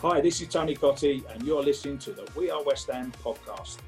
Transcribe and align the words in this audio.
Hi, 0.00 0.20
this 0.20 0.40
is 0.40 0.46
Tony 0.46 0.76
Cottee, 0.76 1.24
and 1.28 1.42
you're 1.42 1.60
listening 1.60 1.98
to 1.98 2.12
the 2.12 2.24
We 2.36 2.52
Are 2.52 2.62
West 2.62 2.88
Ham 2.88 3.10
podcast. 3.24 3.78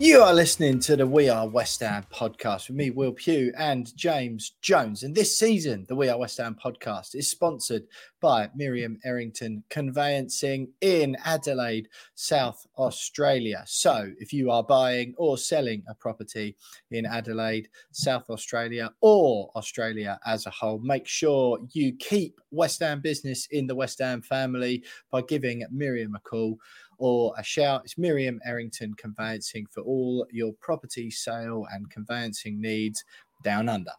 You 0.00 0.22
are 0.22 0.34
listening 0.34 0.80
to 0.80 0.96
the 0.96 1.06
We 1.06 1.28
Are 1.28 1.46
West 1.46 1.78
Ham 1.78 2.04
podcast 2.12 2.66
with 2.66 2.76
me, 2.76 2.90
Will 2.90 3.12
Pugh, 3.12 3.52
and 3.56 3.96
James 3.96 4.56
Jones. 4.60 5.04
And 5.04 5.14
this 5.14 5.38
season, 5.38 5.86
the 5.88 5.94
We 5.94 6.08
Are 6.08 6.18
West 6.18 6.38
Ham 6.38 6.56
podcast 6.62 7.14
is 7.14 7.30
sponsored 7.30 7.84
by 8.20 8.50
Miriam 8.56 8.98
Errington 9.04 9.62
Conveyancing 9.70 10.72
in 10.80 11.16
Adelaide, 11.24 11.88
South 12.16 12.66
Australia. 12.76 13.62
So 13.66 14.10
if 14.18 14.32
you 14.32 14.50
are 14.50 14.64
buying 14.64 15.14
or 15.16 15.38
selling 15.38 15.84
a 15.88 15.94
property 15.94 16.56
in 16.90 17.06
Adelaide, 17.06 17.68
South 17.92 18.28
Australia, 18.30 18.90
or 19.00 19.52
Australia 19.54 20.18
as 20.26 20.46
a 20.46 20.50
whole, 20.50 20.80
make 20.80 21.06
sure 21.06 21.60
you 21.70 21.94
keep 22.00 22.40
West 22.50 22.80
Ham 22.80 23.00
business 23.00 23.46
in 23.52 23.68
the 23.68 23.76
West 23.76 24.00
Ham 24.00 24.22
family 24.22 24.82
by 25.12 25.22
giving 25.22 25.64
Miriam 25.70 26.16
a 26.16 26.20
call 26.20 26.58
or 26.98 27.34
a 27.38 27.42
shout. 27.42 27.82
It's 27.84 27.98
Miriam 27.98 28.40
Errington 28.44 28.94
Conveyancing 28.94 29.66
for 29.70 29.82
all 29.82 30.26
your 30.30 30.52
property 30.60 31.10
sale 31.10 31.66
and 31.72 31.90
conveyancing 31.90 32.60
needs 32.60 33.04
down 33.42 33.68
under. 33.68 33.92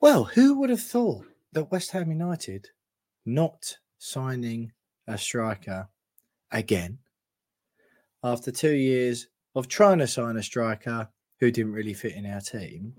Well, 0.00 0.24
who 0.24 0.58
would 0.58 0.70
have 0.70 0.82
thought 0.82 1.26
that 1.52 1.70
West 1.70 1.90
Ham 1.92 2.10
United 2.10 2.68
not 3.24 3.76
signing 3.98 4.72
a 5.06 5.18
striker 5.18 5.88
again 6.52 6.98
after 8.22 8.50
two 8.50 8.74
years 8.74 9.28
of 9.54 9.68
trying 9.68 9.98
to 9.98 10.06
sign 10.06 10.36
a 10.36 10.42
striker 10.42 11.08
who 11.40 11.50
didn't 11.50 11.72
really 11.72 11.94
fit 11.94 12.14
in 12.14 12.26
our 12.26 12.40
team 12.40 12.94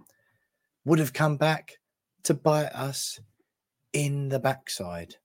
would 0.86 1.00
have 1.00 1.14
come 1.14 1.38
back 1.38 1.80
to 2.24 2.34
bite 2.34 2.74
us 2.74 3.20
in 3.94 4.30
the 4.30 4.40
backside? 4.40 5.16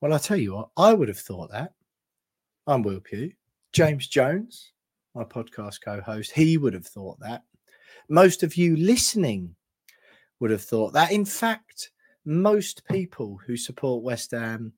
Well, 0.00 0.12
I'll 0.12 0.18
tell 0.18 0.36
you 0.36 0.54
what, 0.54 0.70
I 0.76 0.94
would 0.94 1.08
have 1.08 1.18
thought 1.18 1.50
that. 1.50 1.72
I'm 2.68 2.82
Will 2.82 3.00
Pugh. 3.00 3.32
James 3.72 4.08
Jones, 4.08 4.72
my 5.14 5.24
podcast 5.24 5.78
co 5.82 6.02
host, 6.02 6.32
he 6.32 6.58
would 6.58 6.74
have 6.74 6.86
thought 6.86 7.18
that. 7.20 7.44
Most 8.10 8.42
of 8.42 8.56
you 8.56 8.76
listening 8.76 9.56
would 10.38 10.50
have 10.50 10.62
thought 10.62 10.92
that. 10.92 11.10
In 11.10 11.24
fact, 11.24 11.92
most 12.26 12.84
people 12.84 13.40
who 13.46 13.56
support 13.56 14.04
West 14.04 14.32
Ham 14.32 14.74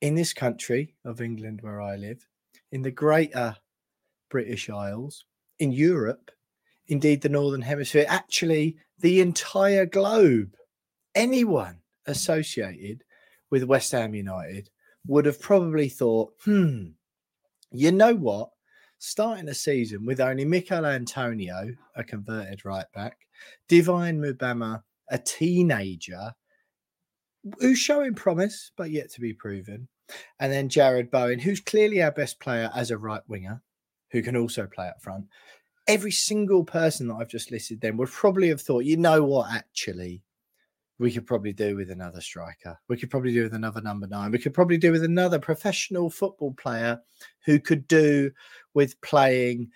in 0.00 0.14
this 0.14 0.32
country 0.32 0.94
of 1.04 1.20
England, 1.20 1.60
where 1.60 1.82
I 1.82 1.96
live, 1.96 2.26
in 2.72 2.80
the 2.80 2.90
greater 2.90 3.54
British 4.30 4.70
Isles, 4.70 5.26
in 5.58 5.72
Europe, 5.72 6.30
indeed 6.86 7.20
the 7.20 7.28
Northern 7.28 7.60
Hemisphere, 7.60 8.06
actually 8.08 8.78
the 8.98 9.20
entire 9.20 9.84
globe, 9.84 10.54
anyone 11.14 11.80
associated 12.06 13.04
with 13.50 13.64
West 13.64 13.92
Ham 13.92 14.14
United 14.14 14.70
would 15.06 15.26
have 15.26 15.38
probably 15.38 15.90
thought, 15.90 16.32
hmm, 16.44 16.92
you 17.72 17.92
know 17.92 18.14
what? 18.14 18.50
Starting 18.98 19.46
the 19.46 19.54
season 19.54 20.04
with 20.04 20.20
only 20.20 20.44
Michail 20.44 20.84
Antonio, 20.84 21.74
a 21.96 22.04
converted 22.04 22.64
right 22.64 22.84
back, 22.92 23.16
Divin 23.68 24.20
Mubama, 24.20 24.82
a 25.08 25.18
teenager 25.18 26.34
who's 27.58 27.78
showing 27.78 28.14
promise 28.14 28.70
but 28.76 28.90
yet 28.90 29.10
to 29.12 29.20
be 29.20 29.32
proven, 29.32 29.88
and 30.38 30.52
then 30.52 30.68
Jarrod 30.68 31.10
Bowen, 31.10 31.38
who's 31.38 31.60
clearly 31.60 32.02
our 32.02 32.10
best 32.10 32.40
player 32.40 32.70
as 32.74 32.90
a 32.90 32.98
right 32.98 33.22
winger, 33.28 33.62
who 34.10 34.22
can 34.22 34.36
also 34.36 34.66
play 34.66 34.88
up 34.88 35.00
front. 35.00 35.26
Every 35.86 36.12
single 36.12 36.64
person 36.64 37.08
that 37.08 37.14
I've 37.14 37.28
just 37.28 37.50
listed 37.50 37.80
then 37.80 37.96
would 37.96 38.10
probably 38.10 38.48
have 38.48 38.60
thought, 38.60 38.84
you 38.84 38.96
know 38.96 39.24
what, 39.24 39.50
actually, 39.50 40.22
we 41.00 41.10
could 41.10 41.26
probably 41.26 41.54
do 41.54 41.76
with 41.76 41.90
another 41.90 42.20
striker. 42.20 42.78
We 42.88 42.98
could 42.98 43.08
probably 43.08 43.32
do 43.32 43.44
with 43.44 43.54
another 43.54 43.80
number 43.80 44.06
nine. 44.06 44.30
We 44.30 44.38
could 44.38 44.52
probably 44.52 44.76
do 44.76 44.92
with 44.92 45.02
another 45.02 45.38
professional 45.38 46.10
football 46.10 46.52
player 46.52 47.00
who 47.46 47.58
could 47.58 47.88
do 47.88 48.30
with 48.74 49.00
playing 49.00 49.70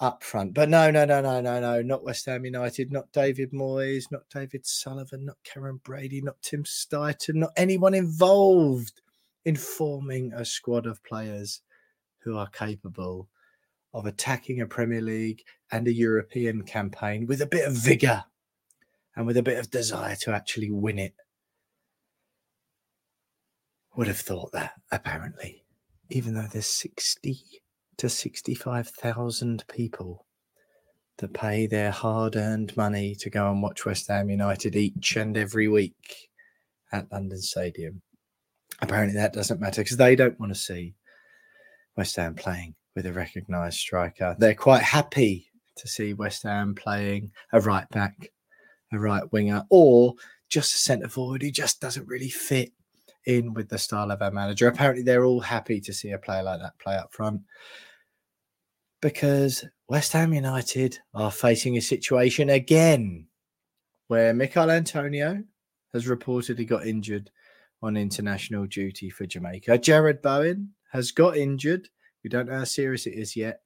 up 0.00 0.22
front. 0.22 0.52
But 0.52 0.68
no, 0.68 0.90
no, 0.90 1.06
no, 1.06 1.22
no, 1.22 1.40
no, 1.40 1.60
no, 1.60 1.80
not 1.80 2.04
West 2.04 2.26
Ham 2.26 2.44
United, 2.44 2.92
not 2.92 3.10
David 3.12 3.52
Moyes, 3.52 4.10
not 4.10 4.28
David 4.28 4.66
Sullivan, 4.66 5.24
not 5.24 5.38
Karren 5.44 5.82
Brady, 5.82 6.20
not 6.20 6.42
Tim 6.42 6.64
Steidten, 6.64 7.36
not 7.36 7.52
anyone 7.56 7.94
involved 7.94 9.00
in 9.46 9.56
forming 9.56 10.34
a 10.34 10.44
squad 10.44 10.84
of 10.84 11.02
players 11.04 11.62
who 12.18 12.36
are 12.36 12.48
capable 12.48 13.30
of 13.94 14.04
attacking 14.04 14.60
a 14.60 14.66
Premier 14.66 15.00
League 15.00 15.42
and 15.72 15.88
a 15.88 15.92
European 15.92 16.64
campaign 16.64 17.26
with 17.26 17.40
a 17.40 17.46
bit 17.46 17.66
of 17.66 17.72
vigour 17.72 18.24
and 19.16 19.26
with 19.26 19.36
a 19.36 19.42
bit 19.42 19.58
of 19.58 19.70
desire 19.70 20.16
to 20.16 20.32
actually 20.32 20.70
win 20.70 20.98
it. 20.98 21.14
Would 23.96 24.08
have 24.08 24.18
thought 24.18 24.52
that, 24.52 24.72
apparently, 24.92 25.64
even 26.10 26.34
though 26.34 26.48
there's 26.52 26.66
60 26.66 27.40
to 27.96 28.08
65,000 28.10 29.64
people 29.68 30.26
that 31.18 31.32
pay 31.32 31.66
their 31.66 31.90
hard 31.90 32.36
earned 32.36 32.76
money 32.76 33.14
to 33.14 33.30
go 33.30 33.50
and 33.50 33.62
watch 33.62 33.86
West 33.86 34.08
Ham 34.08 34.28
United 34.28 34.76
each 34.76 35.16
and 35.16 35.36
every 35.36 35.66
week 35.66 36.28
at 36.92 37.10
London 37.10 37.40
Stadium. 37.40 38.02
Apparently, 38.82 39.16
that 39.16 39.32
doesn't 39.32 39.60
matter 39.60 39.80
because 39.80 39.96
they 39.96 40.14
don't 40.14 40.38
want 40.38 40.52
to 40.52 40.58
see 40.58 40.94
West 41.96 42.16
Ham 42.16 42.34
playing 42.34 42.74
with 42.94 43.06
a 43.06 43.12
recognised 43.12 43.78
striker. 43.78 44.36
They're 44.38 44.54
quite 44.54 44.82
happy 44.82 45.50
to 45.76 45.88
see 45.88 46.12
West 46.12 46.42
Ham 46.42 46.74
playing 46.74 47.32
a 47.52 47.60
right 47.60 47.88
back 47.88 48.30
a 48.92 48.98
right 48.98 49.30
winger, 49.32 49.64
or 49.70 50.14
just 50.48 50.74
a 50.74 50.78
centre 50.78 51.08
forward 51.08 51.42
who 51.42 51.50
just 51.50 51.80
doesn't 51.80 52.06
really 52.06 52.28
fit 52.28 52.72
in 53.26 53.52
with 53.54 53.68
the 53.68 53.78
style 53.78 54.10
of 54.10 54.22
our 54.22 54.30
manager. 54.30 54.68
Apparently, 54.68 55.02
they're 55.02 55.24
all 55.24 55.40
happy 55.40 55.80
to 55.80 55.92
see 55.92 56.10
a 56.10 56.18
player 56.18 56.42
like 56.42 56.60
that 56.60 56.78
play 56.78 56.96
up 56.96 57.12
front 57.12 57.42
because 59.00 59.64
West 59.88 60.12
Ham 60.12 60.32
United 60.32 60.98
are 61.14 61.30
facing 61.30 61.76
a 61.76 61.80
situation 61.80 62.50
again 62.50 63.26
where 64.08 64.32
Michail 64.32 64.70
Antonio 64.70 65.42
has 65.92 66.06
reportedly 66.06 66.66
got 66.66 66.86
injured 66.86 67.30
on 67.82 67.96
international 67.96 68.66
duty 68.66 69.10
for 69.10 69.26
Jamaica. 69.26 69.78
Jarrod 69.78 70.22
Bowen 70.22 70.72
has 70.92 71.12
got 71.12 71.36
injured. 71.36 71.88
We 72.24 72.30
don't 72.30 72.48
know 72.48 72.58
how 72.58 72.64
serious 72.64 73.06
it 73.06 73.14
is 73.14 73.36
yet 73.36 73.60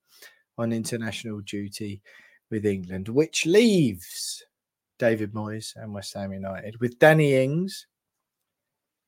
on 0.59 0.73
international 0.73 1.41
duty 1.41 2.03
with 2.51 2.67
England, 2.67 3.09
which 3.09 3.47
leaves 3.47 4.43
David 5.01 5.33
Moyes 5.33 5.75
and 5.77 5.95
West 5.95 6.13
Ham 6.13 6.33
United 6.33 6.79
with 6.79 6.99
Danny 6.99 7.35
Ings. 7.35 7.87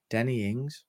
Danny 0.08 0.48
Ings. 0.48 0.84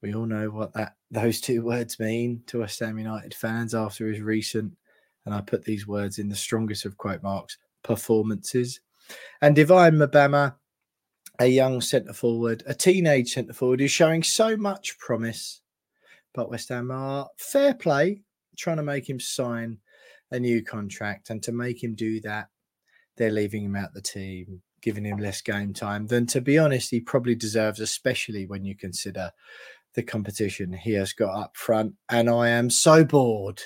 We 0.00 0.14
all 0.14 0.24
know 0.24 0.48
what 0.50 0.72
that 0.72 0.96
those 1.10 1.40
two 1.42 1.62
words 1.62 2.00
mean 2.00 2.42
to 2.46 2.60
West 2.60 2.80
Ham 2.80 2.98
United 2.98 3.34
fans 3.34 3.74
after 3.74 4.08
his 4.08 4.20
recent, 4.20 4.72
and 5.26 5.34
I 5.34 5.42
put 5.42 5.64
these 5.64 5.86
words 5.86 6.18
in 6.18 6.30
the 6.30 6.34
strongest 6.34 6.86
of 6.86 6.96
quote 6.96 7.22
marks, 7.22 7.58
performances. 7.84 8.80
And 9.42 9.54
Divin 9.54 9.98
Mubama, 9.98 10.54
a 11.38 11.46
young 11.46 11.82
centre 11.82 12.14
forward, 12.14 12.62
a 12.66 12.74
teenage 12.74 13.34
centre 13.34 13.52
forward 13.52 13.80
who's 13.80 13.90
showing 13.90 14.22
so 14.22 14.56
much 14.56 14.98
promise. 14.98 15.60
But 16.32 16.48
West 16.48 16.70
Ham 16.70 16.90
are 16.90 17.28
fair 17.36 17.74
play, 17.74 18.22
trying 18.56 18.78
to 18.78 18.82
make 18.82 19.08
him 19.08 19.20
sign 19.20 19.78
a 20.30 20.40
new 20.40 20.64
contract. 20.64 21.28
And 21.28 21.42
to 21.42 21.52
make 21.52 21.84
him 21.84 21.94
do 21.94 22.20
that, 22.22 22.48
they're 23.22 23.30
leaving 23.30 23.62
him 23.62 23.76
out 23.76 23.94
the 23.94 24.02
team, 24.02 24.60
giving 24.80 25.04
him 25.04 25.18
less 25.18 25.40
game 25.40 25.72
time 25.72 26.08
than, 26.08 26.26
to 26.26 26.40
be 26.40 26.58
honest, 26.58 26.90
he 26.90 26.98
probably 26.98 27.36
deserves, 27.36 27.78
especially 27.78 28.46
when 28.46 28.64
you 28.64 28.74
consider 28.74 29.30
the 29.94 30.02
competition 30.02 30.72
he 30.72 30.92
has 30.94 31.12
got 31.12 31.32
up 31.40 31.56
front. 31.56 31.94
And 32.08 32.28
I 32.28 32.48
am 32.48 32.68
so 32.68 33.04
bored 33.04 33.62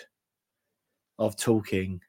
of 1.18 1.38
talking 1.38 2.02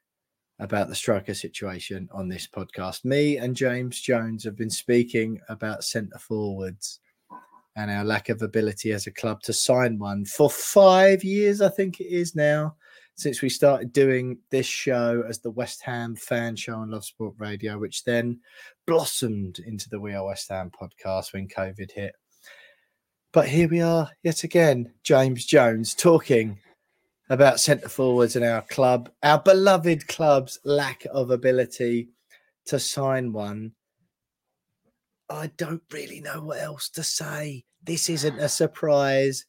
about 0.58 0.88
the 0.88 0.94
striker 0.94 1.32
situation 1.32 2.06
on 2.12 2.28
this 2.28 2.46
podcast. 2.46 3.06
Me 3.06 3.38
and 3.38 3.56
James 3.56 3.98
Jones 3.98 4.44
have 4.44 4.56
been 4.56 4.68
speaking 4.68 5.40
about 5.48 5.84
centre 5.84 6.18
forwards 6.18 7.00
and 7.76 7.90
our 7.90 8.04
lack 8.04 8.28
of 8.28 8.42
ability 8.42 8.92
as 8.92 9.06
a 9.06 9.10
club 9.10 9.40
to 9.44 9.54
sign 9.54 9.98
one 9.98 10.26
for 10.26 10.50
five 10.50 11.24
years, 11.24 11.62
I 11.62 11.70
think 11.70 11.98
it 11.98 12.08
is 12.08 12.34
now, 12.34 12.76
since 13.18 13.42
we 13.42 13.48
started 13.48 13.92
doing 13.92 14.38
this 14.50 14.66
show 14.66 15.24
as 15.28 15.40
the 15.40 15.50
West 15.50 15.82
Ham 15.82 16.14
fan 16.14 16.54
show 16.54 16.76
on 16.76 16.92
Love 16.92 17.04
Sport 17.04 17.34
Radio, 17.36 17.76
which 17.76 18.04
then 18.04 18.38
blossomed 18.86 19.58
into 19.58 19.90
the 19.90 19.98
We 19.98 20.14
Are 20.14 20.24
West 20.24 20.48
Ham 20.50 20.70
podcast 20.70 21.32
when 21.32 21.48
COVID 21.48 21.90
hit. 21.90 22.14
But 23.32 23.48
here 23.48 23.68
we 23.68 23.80
are 23.80 24.08
yet 24.22 24.44
again, 24.44 24.94
James 25.02 25.44
Jones 25.44 25.96
talking 25.96 26.60
about 27.28 27.58
centre 27.58 27.88
forwards 27.88 28.36
and 28.36 28.44
our 28.44 28.62
club, 28.62 29.10
our 29.24 29.40
beloved 29.40 30.06
club's 30.06 30.60
lack 30.64 31.04
of 31.12 31.32
ability 31.32 32.10
to 32.66 32.78
sign 32.78 33.32
one. 33.32 33.72
I 35.28 35.48
don't 35.56 35.82
really 35.92 36.20
know 36.20 36.40
what 36.42 36.60
else 36.60 36.88
to 36.90 37.02
say. 37.02 37.64
This 37.82 38.08
isn't 38.08 38.38
a 38.38 38.48
surprise. 38.48 39.44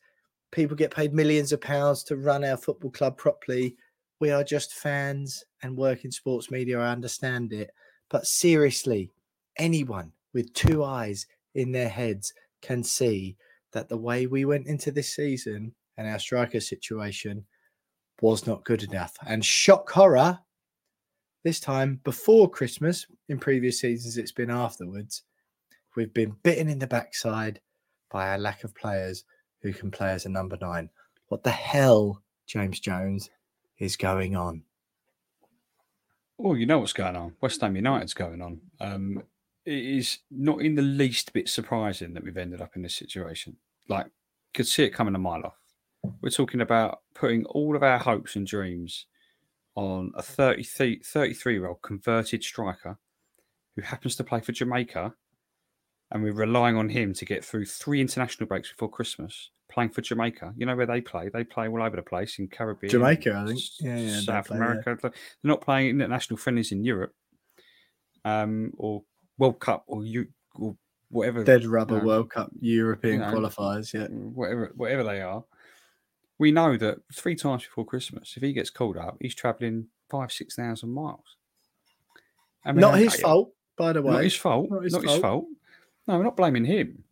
People 0.51 0.75
get 0.75 0.93
paid 0.93 1.13
millions 1.13 1.51
of 1.51 1.61
pounds 1.61 2.03
to 2.05 2.17
run 2.17 2.43
our 2.43 2.57
football 2.57 2.91
club 2.91 3.17
properly. 3.17 3.75
We 4.19 4.31
are 4.31 4.43
just 4.43 4.73
fans 4.73 5.43
and 5.61 5.77
work 5.77 6.05
in 6.05 6.11
sports 6.11 6.49
media. 6.49 6.79
I 6.79 6.91
understand 6.91 7.53
it. 7.53 7.71
But 8.09 8.25
seriously, 8.25 9.11
anyone 9.57 10.11
with 10.33 10.53
two 10.53 10.83
eyes 10.83 11.27
in 11.53 11.71
their 11.71 11.89
heads 11.89 12.33
can 12.61 12.83
see 12.83 13.37
that 13.73 13.89
the 13.89 13.97
way 13.97 14.25
we 14.25 14.45
went 14.45 14.67
into 14.67 14.91
this 14.91 15.15
season 15.15 15.73
and 15.97 16.07
our 16.07 16.19
striker 16.19 16.59
situation 16.59 17.45
was 18.21 18.47
not 18.47 18.65
good 18.65 18.83
enough. 18.83 19.15
And 19.27 19.45
shock 19.45 19.89
horror, 19.89 20.39
this 21.43 21.59
time 21.59 22.01
before 22.03 22.49
Christmas, 22.49 23.05
in 23.29 23.39
previous 23.39 23.79
seasons, 23.79 24.17
it's 24.17 24.31
been 24.31 24.49
afterwards. 24.49 25.23
We've 25.95 26.13
been 26.13 26.35
bitten 26.43 26.69
in 26.69 26.79
the 26.79 26.87
backside 26.87 27.61
by 28.09 28.29
our 28.29 28.37
lack 28.37 28.63
of 28.63 28.75
players 28.75 29.23
who 29.61 29.73
can 29.73 29.91
play 29.91 30.11
as 30.11 30.25
a 30.25 30.29
number 30.29 30.57
nine. 30.61 30.89
What 31.27 31.43
the 31.43 31.51
hell, 31.51 32.21
James 32.47 32.79
Jones, 32.79 33.29
is 33.77 33.95
going 33.95 34.35
on? 34.35 34.63
Oh, 36.39 36.53
you 36.53 36.65
know 36.65 36.79
what's 36.79 36.93
going 36.93 37.15
on. 37.15 37.35
West 37.41 37.61
Ham 37.61 37.75
United's 37.75 38.13
going 38.13 38.41
on. 38.41 38.61
Um, 38.79 39.23
it 39.65 39.73
is 39.73 40.19
not 40.31 40.61
in 40.61 40.75
the 40.75 40.81
least 40.81 41.33
bit 41.33 41.49
surprising 41.49 42.13
that 42.13 42.23
we've 42.23 42.37
ended 42.37 42.61
up 42.61 42.75
in 42.75 42.81
this 42.81 42.95
situation. 42.95 43.57
Like, 43.87 44.07
could 44.53 44.67
see 44.67 44.83
it 44.83 44.91
coming 44.91 45.15
a 45.15 45.19
mile 45.19 45.45
off. 45.45 45.57
We're 46.21 46.29
talking 46.29 46.61
about 46.61 47.01
putting 47.13 47.45
all 47.45 47.75
of 47.75 47.83
our 47.83 47.97
hopes 47.97 48.35
and 48.35 48.47
dreams 48.47 49.05
on 49.75 50.11
a 50.15 50.21
33, 50.21 51.01
33 51.03 51.53
year 51.53 51.67
old 51.67 51.81
converted 51.81 52.43
striker 52.43 52.97
who 53.75 53.81
happens 53.81 54.15
to 54.15 54.23
play 54.23 54.39
for 54.39 54.51
Jamaica. 54.51 55.13
And 56.11 56.23
we're 56.23 56.33
relying 56.33 56.75
on 56.75 56.89
him 56.89 57.13
to 57.13 57.25
get 57.25 57.45
through 57.45 57.65
three 57.65 58.01
international 58.01 58.47
breaks 58.47 58.69
before 58.69 58.89
Christmas, 58.89 59.51
playing 59.71 59.91
for 59.91 60.01
Jamaica. 60.01 60.53
You 60.57 60.65
know 60.65 60.75
where 60.75 60.87
they 60.87 61.01
play? 61.01 61.29
They 61.29 61.43
play 61.43 61.67
all 61.67 61.83
over 61.83 61.95
the 61.95 62.01
place 62.01 62.39
in 62.39 62.47
Caribbean, 62.47 62.89
Jamaica, 62.89 63.43
I 63.43 63.47
think. 63.47 63.59
Yeah, 63.79 63.97
yeah. 63.97 64.19
South 64.21 64.47
play, 64.47 64.57
America. 64.57 64.97
They're 65.01 65.11
not 65.43 65.61
playing 65.61 65.89
international 65.89 66.37
friendlies 66.37 66.71
in 66.71 66.83
Europe 66.83 67.13
um, 68.25 68.73
or 68.77 69.03
World 69.37 69.59
Cup 69.59 69.83
or, 69.85 70.03
you, 70.03 70.27
or 70.55 70.75
whatever. 71.09 71.43
Dead 71.43 71.65
rubber 71.65 71.95
you 71.95 72.01
know, 72.01 72.07
World 72.07 72.31
Cup 72.31 72.49
European 72.59 73.15
you 73.15 73.19
know, 73.19 73.31
qualifiers, 73.31 73.93
yeah. 73.93 74.07
Whatever, 74.07 74.71
whatever 74.75 75.03
they 75.03 75.21
are. 75.21 75.43
We 76.39 76.51
know 76.51 76.77
that 76.77 76.99
three 77.13 77.35
times 77.35 77.63
before 77.63 77.85
Christmas, 77.85 78.33
if 78.35 78.41
he 78.41 78.53
gets 78.53 78.69
called 78.69 78.97
up, 78.97 79.17
he's 79.19 79.35
travelling 79.35 79.87
five, 80.09 80.31
six 80.31 80.55
thousand 80.55 80.91
miles. 80.91 81.35
I 82.65 82.71
mean, 82.71 82.81
not 82.81 82.97
his 82.97 83.15
fault, 83.15 83.51
by 83.77 83.93
the 83.93 84.01
way. 84.01 84.13
Not 84.13 84.23
his 84.23 84.35
fault. 84.35 84.69
Not 84.71 84.83
his, 84.83 84.93
not 84.93 85.03
fault. 85.03 85.13
his 85.13 85.21
fault. 85.21 85.45
No, 86.09 86.17
we're 86.17 86.23
not 86.23 86.35
blaming 86.35 86.65
him. 86.65 87.03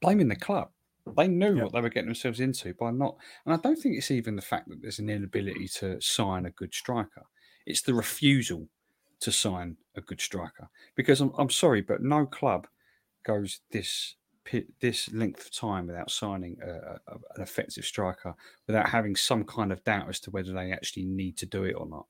blaming 0.00 0.28
the 0.28 0.36
club. 0.36 0.70
They 1.16 1.26
knew 1.26 1.56
yep. 1.56 1.64
what 1.64 1.72
they 1.72 1.80
were 1.80 1.88
getting 1.88 2.06
themselves 2.06 2.38
into 2.38 2.72
by 2.74 2.92
not. 2.92 3.16
And 3.44 3.52
I 3.52 3.56
don't 3.56 3.74
think 3.74 3.96
it's 3.96 4.12
even 4.12 4.36
the 4.36 4.42
fact 4.42 4.68
that 4.68 4.80
there's 4.80 5.00
an 5.00 5.10
inability 5.10 5.66
to 5.78 6.00
sign 6.00 6.46
a 6.46 6.50
good 6.50 6.72
striker. 6.72 7.26
It's 7.66 7.82
the 7.82 7.94
refusal 7.94 8.68
to 9.20 9.32
sign 9.32 9.76
a 9.96 10.00
good 10.00 10.20
striker. 10.20 10.68
Because 10.94 11.20
I'm, 11.20 11.32
I'm 11.36 11.50
sorry, 11.50 11.80
but 11.80 12.00
no 12.00 12.26
club 12.26 12.68
goes 13.24 13.60
this 13.72 14.14
this 14.80 15.12
length 15.12 15.44
of 15.44 15.52
time 15.52 15.88
without 15.88 16.10
signing 16.10 16.56
a, 16.64 16.70
a, 16.70 17.14
an 17.34 17.42
effective 17.42 17.84
striker, 17.84 18.34
without 18.66 18.88
having 18.88 19.16
some 19.16 19.44
kind 19.44 19.72
of 19.72 19.82
doubt 19.82 20.08
as 20.08 20.20
to 20.20 20.30
whether 20.30 20.52
they 20.52 20.72
actually 20.72 21.04
need 21.04 21.36
to 21.38 21.44
do 21.44 21.64
it 21.64 21.74
or 21.74 21.86
not. 21.86 22.06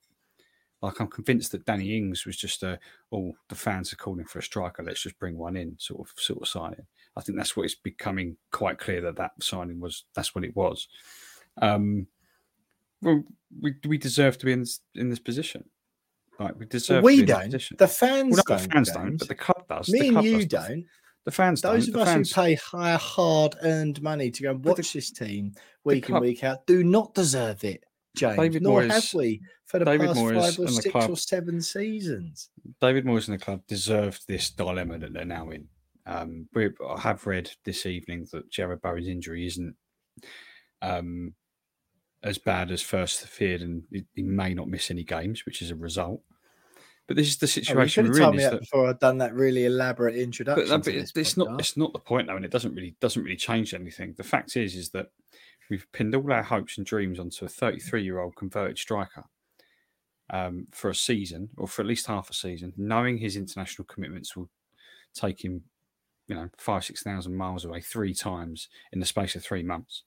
Like 0.80 1.00
I'm 1.00 1.08
convinced 1.08 1.52
that 1.52 1.64
Danny 1.64 1.96
Ings 1.96 2.24
was 2.24 2.36
just 2.36 2.62
a 2.62 2.78
oh 3.12 3.32
the 3.48 3.54
fans 3.54 3.92
are 3.92 3.96
calling 3.96 4.24
for 4.24 4.38
a 4.38 4.42
striker, 4.42 4.82
let's 4.82 5.02
just 5.02 5.18
bring 5.18 5.36
one 5.36 5.56
in 5.56 5.76
sort 5.78 6.00
of 6.00 6.14
sort 6.16 6.42
of 6.42 6.48
signing. 6.48 6.86
I 7.16 7.20
think 7.20 7.36
that's 7.36 7.56
what 7.56 7.64
it's 7.64 7.74
becoming 7.74 8.36
quite 8.52 8.78
clear 8.78 9.00
that 9.00 9.16
that 9.16 9.32
signing 9.40 9.80
was 9.80 10.04
that's 10.14 10.34
what 10.34 10.44
it 10.44 10.54
was. 10.54 10.86
Um, 11.60 12.06
well, 13.02 13.24
we 13.60 13.74
we 13.86 13.98
deserve 13.98 14.38
to 14.38 14.46
be 14.46 14.52
in 14.52 14.60
this 14.60 14.80
in 14.94 15.10
this 15.10 15.18
position. 15.18 15.64
Like 16.38 16.58
we 16.58 16.66
deserve. 16.66 17.02
we 17.02 17.22
don't. 17.22 17.50
The 17.50 17.88
fans 17.88 18.36
well, 18.36 18.42
don't. 18.46 18.62
The 18.62 18.68
fans 18.68 18.92
don't, 18.92 19.16
but 19.16 19.28
the 19.28 19.34
club 19.34 19.66
does. 19.68 19.88
Me 19.88 20.08
and 20.08 20.22
you 20.22 20.46
don't. 20.46 20.84
The 21.24 21.32
fans, 21.32 21.60
those 21.60 21.88
don't. 21.88 21.88
of 21.88 21.94
the 21.94 22.00
us 22.00 22.08
fans... 22.08 22.32
who 22.32 22.40
pay 22.40 22.54
high, 22.54 22.94
hard-earned 22.94 24.00
money 24.00 24.30
to 24.30 24.42
go 24.44 24.52
and 24.52 24.64
watch 24.64 24.76
the, 24.76 24.98
this 24.98 25.10
team 25.10 25.52
week 25.84 26.06
club... 26.06 26.22
in 26.22 26.28
week 26.28 26.44
out, 26.44 26.66
do 26.66 26.82
not 26.84 27.12
deserve 27.14 27.64
it, 27.64 27.84
James. 28.18 28.36
David 28.36 28.62
Nor 28.62 28.82
Moyes, 28.82 28.90
have 28.90 29.14
we 29.14 29.40
for 29.66 29.78
the 29.78 29.84
David 29.84 30.08
past 30.08 30.18
Moyes 30.18 30.40
five 30.40 30.58
or 30.58 30.68
six 30.68 30.92
club, 30.92 31.10
or 31.10 31.16
seven 31.16 31.60
seasons. 31.60 32.50
David 32.80 33.04
Moyes 33.04 33.28
and 33.28 33.38
the 33.38 33.44
club 33.44 33.62
deserved 33.66 34.26
this 34.26 34.50
dilemma 34.50 34.98
that 34.98 35.12
they're 35.12 35.24
now 35.24 35.50
in. 35.50 35.68
Um, 36.06 36.48
we 36.54 36.70
I 36.86 37.00
have 37.00 37.26
read 37.26 37.50
this 37.64 37.84
evening 37.84 38.26
that 38.32 38.50
Jarrod 38.50 38.80
Bowen's 38.80 39.08
injury 39.08 39.46
isn't 39.46 39.74
um, 40.80 41.34
as 42.22 42.38
bad 42.38 42.70
as 42.70 42.82
first 42.82 43.26
feared, 43.26 43.62
and 43.62 43.82
he, 43.90 44.04
he 44.14 44.22
may 44.22 44.54
not 44.54 44.68
miss 44.68 44.90
any 44.90 45.04
games, 45.04 45.44
which 45.44 45.60
is 45.60 45.70
a 45.70 45.76
result. 45.76 46.22
But 47.06 47.16
this 47.16 47.28
is 47.28 47.38
the 47.38 47.46
situation 47.46 48.06
oh, 48.06 48.10
we're 48.10 48.22
in. 48.22 48.36
Me 48.36 48.42
that, 48.42 48.60
before 48.60 48.88
I'd 48.88 48.98
done 48.98 49.18
that 49.18 49.34
really 49.34 49.64
elaborate 49.64 50.16
introduction. 50.16 50.68
But, 50.68 50.84
but 50.84 50.94
it's 50.94 51.12
podcast. 51.12 51.36
not 51.38 51.60
it's 51.60 51.76
not 51.76 51.92
the 51.92 51.98
point 51.98 52.26
though, 52.26 52.36
and 52.36 52.44
it 52.44 52.50
doesn't 52.50 52.74
really 52.74 52.96
doesn't 53.00 53.22
really 53.22 53.36
change 53.36 53.72
anything. 53.72 54.14
The 54.16 54.24
fact 54.24 54.56
is, 54.56 54.76
is 54.76 54.90
that 54.90 55.06
we've 55.70 55.86
pinned 55.92 56.14
all 56.14 56.32
our 56.32 56.42
hopes 56.42 56.78
and 56.78 56.86
dreams 56.86 57.18
onto 57.18 57.44
a 57.44 57.48
33 57.48 58.02
year 58.02 58.20
old 58.20 58.36
converted 58.36 58.78
striker 58.78 59.24
um, 60.30 60.66
for 60.72 60.90
a 60.90 60.94
season 60.94 61.48
or 61.56 61.66
for 61.66 61.82
at 61.82 61.88
least 61.88 62.06
half 62.06 62.30
a 62.30 62.34
season, 62.34 62.72
knowing 62.76 63.18
his 63.18 63.36
international 63.36 63.86
commitments 63.86 64.36
will 64.36 64.48
take 65.14 65.44
him, 65.44 65.62
you 66.26 66.34
know, 66.34 66.48
five 66.58 66.84
six 66.84 67.02
thousand 67.02 67.34
miles 67.34 67.64
away 67.64 67.80
three 67.80 68.14
times 68.14 68.68
in 68.92 69.00
the 69.00 69.06
space 69.06 69.34
of 69.34 69.42
three 69.42 69.62
months, 69.62 70.04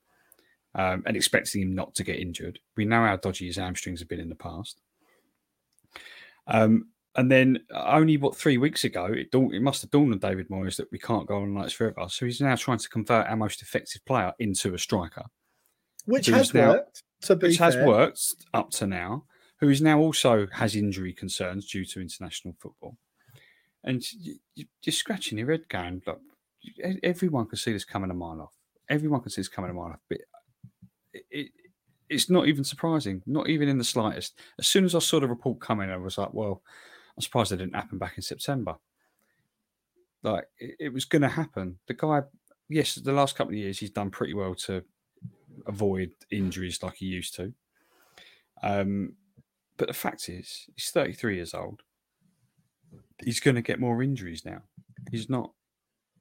um, 0.76 1.04
and 1.06 1.16
expecting 1.16 1.62
him 1.62 1.76
not 1.76 1.96
to 1.96 2.04
get 2.04 2.20
injured. 2.20 2.60
We 2.78 2.86
know 2.86 3.06
how 3.06 3.18
dodgy 3.18 3.48
his 3.48 3.58
hamstrings 3.58 4.00
have 4.00 4.10
been 4.10 4.20
in 4.20 4.30
the 4.30 4.36
past. 4.36 4.82
Um, 6.48 6.88
and 7.16 7.30
then 7.30 7.60
only 7.74 8.16
what 8.18 8.38
three 8.38 8.58
weeks 8.58 8.86
ago, 8.86 9.06
it, 9.06 9.32
dawned, 9.32 9.54
it 9.54 9.62
must 9.62 9.82
have 9.82 9.92
dawned 9.92 10.14
on 10.14 10.20
David 10.20 10.48
Moyes 10.50 10.78
that 10.78 10.92
we 10.92 11.00
can't 11.00 11.28
go 11.28 11.38
on 11.42 11.54
like 11.54 11.66
this 11.66 11.74
forever. 11.74 12.06
So 12.08 12.26
he's 12.26 12.40
now 12.40 12.56
trying 12.56 12.78
to 12.78 12.90
convert 12.90 13.28
our 13.28 13.36
most 13.36 13.62
effective 13.62 14.06
player 14.06 14.32
into 14.40 14.74
a 14.74 14.80
striker, 14.80 15.26
which 16.06 16.28
has 16.28 16.54
now, 16.54 16.72
worked. 16.72 17.04
To 17.24 17.36
be 17.36 17.48
which 17.48 17.58
fair. 17.58 17.72
has 17.72 17.88
worked 17.88 18.36
up 18.54 18.72
to 18.72 18.88
now. 18.88 19.26
Who 19.60 19.70
is 19.70 19.82
now 19.82 20.00
also 20.00 20.48
has 20.54 20.76
injury 20.76 21.14
concerns 21.14 21.70
due 21.70 21.86
to 21.86 22.02
international 22.02 22.56
football, 22.60 22.98
and 23.84 24.04
you, 24.12 24.66
are 24.88 24.92
scratching 24.92 25.38
your 25.38 25.52
head, 25.52 25.70
going, 25.70 26.02
"Look, 26.08 26.20
everyone 27.04 27.48
can 27.48 27.58
see 27.58 27.72
this 27.74 27.86
coming 27.86 28.12
a 28.12 28.14
mile 28.14 28.42
off. 28.42 28.54
Everyone 28.90 29.22
can 29.22 29.32
see 29.32 29.42
this 29.42 29.48
coming 29.50 29.72
a 29.72 29.74
mile 29.74 29.92
off. 29.92 30.00
But 30.10 30.20
it, 31.14 31.24
it, 31.30 31.52
it's 32.10 32.30
not 32.30 32.48
even 32.48 32.64
surprising, 32.64 33.22
not 33.26 33.50
even 33.50 33.70
in 33.70 33.78
the 33.78 33.84
slightest. 33.84 34.40
As 34.60 34.68
soon 34.68 34.86
as 34.86 34.96
I 34.96 35.00
saw 35.00 35.20
the 35.20 35.28
report 35.28 35.60
coming, 35.60 35.90
I 35.90 35.98
was 35.98 36.18
like, 36.18 36.34
well, 36.34 36.62
I'm 37.16 37.22
surprised 37.22 37.52
it 37.52 37.58
didn't 37.58 37.76
happen 37.76 37.98
back 37.98 38.14
in 38.18 38.24
September. 38.24 38.76
Like 40.24 40.46
it, 40.58 40.76
it 40.80 40.94
was 40.94 41.06
going 41.06 41.24
to 41.24 41.30
happen. 41.30 41.80
The 41.88 41.94
guy, 41.94 42.22
yes, 42.70 42.96
the 42.96 43.14
last 43.14 43.36
couple 43.36 43.54
of 43.54 43.60
years 43.60 43.80
he's 43.80 43.92
done 43.92 44.12
pretty 44.12 44.34
well 44.34 44.56
to 44.56 44.84
avoid 45.68 46.12
injuries 46.32 46.82
like 46.84 46.96
he 46.96 47.06
used 47.06 47.36
to. 47.36 47.54
Um, 48.64 49.14
but 49.78 49.88
the 49.88 49.94
fact 49.94 50.30
is, 50.30 50.68
he's 50.76 50.90
33 50.92 51.36
years 51.36 51.54
old. 51.54 51.82
He's 53.24 53.40
going 53.40 53.56
to 53.56 53.62
get 53.62 53.80
more 53.80 54.04
injuries 54.04 54.46
now. 54.46 54.62
He's 55.12 55.30
not 55.30 55.52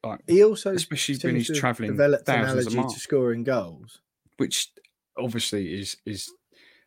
like, 0.05 0.21
He 0.27 0.43
also, 0.45 0.73
especially 0.75 1.19
when 1.23 1.37
he's 1.37 1.59
travelling 1.59 1.91
developed 1.91 2.29
an 2.29 2.45
thousands 2.45 2.67
of 2.67 2.77
allergy 2.77 2.95
to 2.95 3.01
scoring 3.01 3.45
goals. 3.45 4.01
which 4.39 4.69
obviously 5.19 5.79
is 5.79 5.97
is 6.07 6.31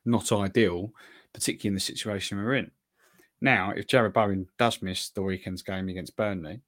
not 0.05 0.31
ideal, 0.31 0.91
particularly 1.33 1.69
in 1.69 1.73
the 1.75 1.79
situation 1.79 2.37
we're 2.37 2.55
in. 2.55 2.71
Now, 3.41 3.71
if 3.71 3.87
Jarrod 3.87 4.13
Bowen 4.13 4.47
does 4.57 4.81
miss 4.81 5.09
the 5.09 5.21
weekend's 5.21 5.61
game 5.61 5.89
against 5.89 6.15
Burnley, 6.15 6.61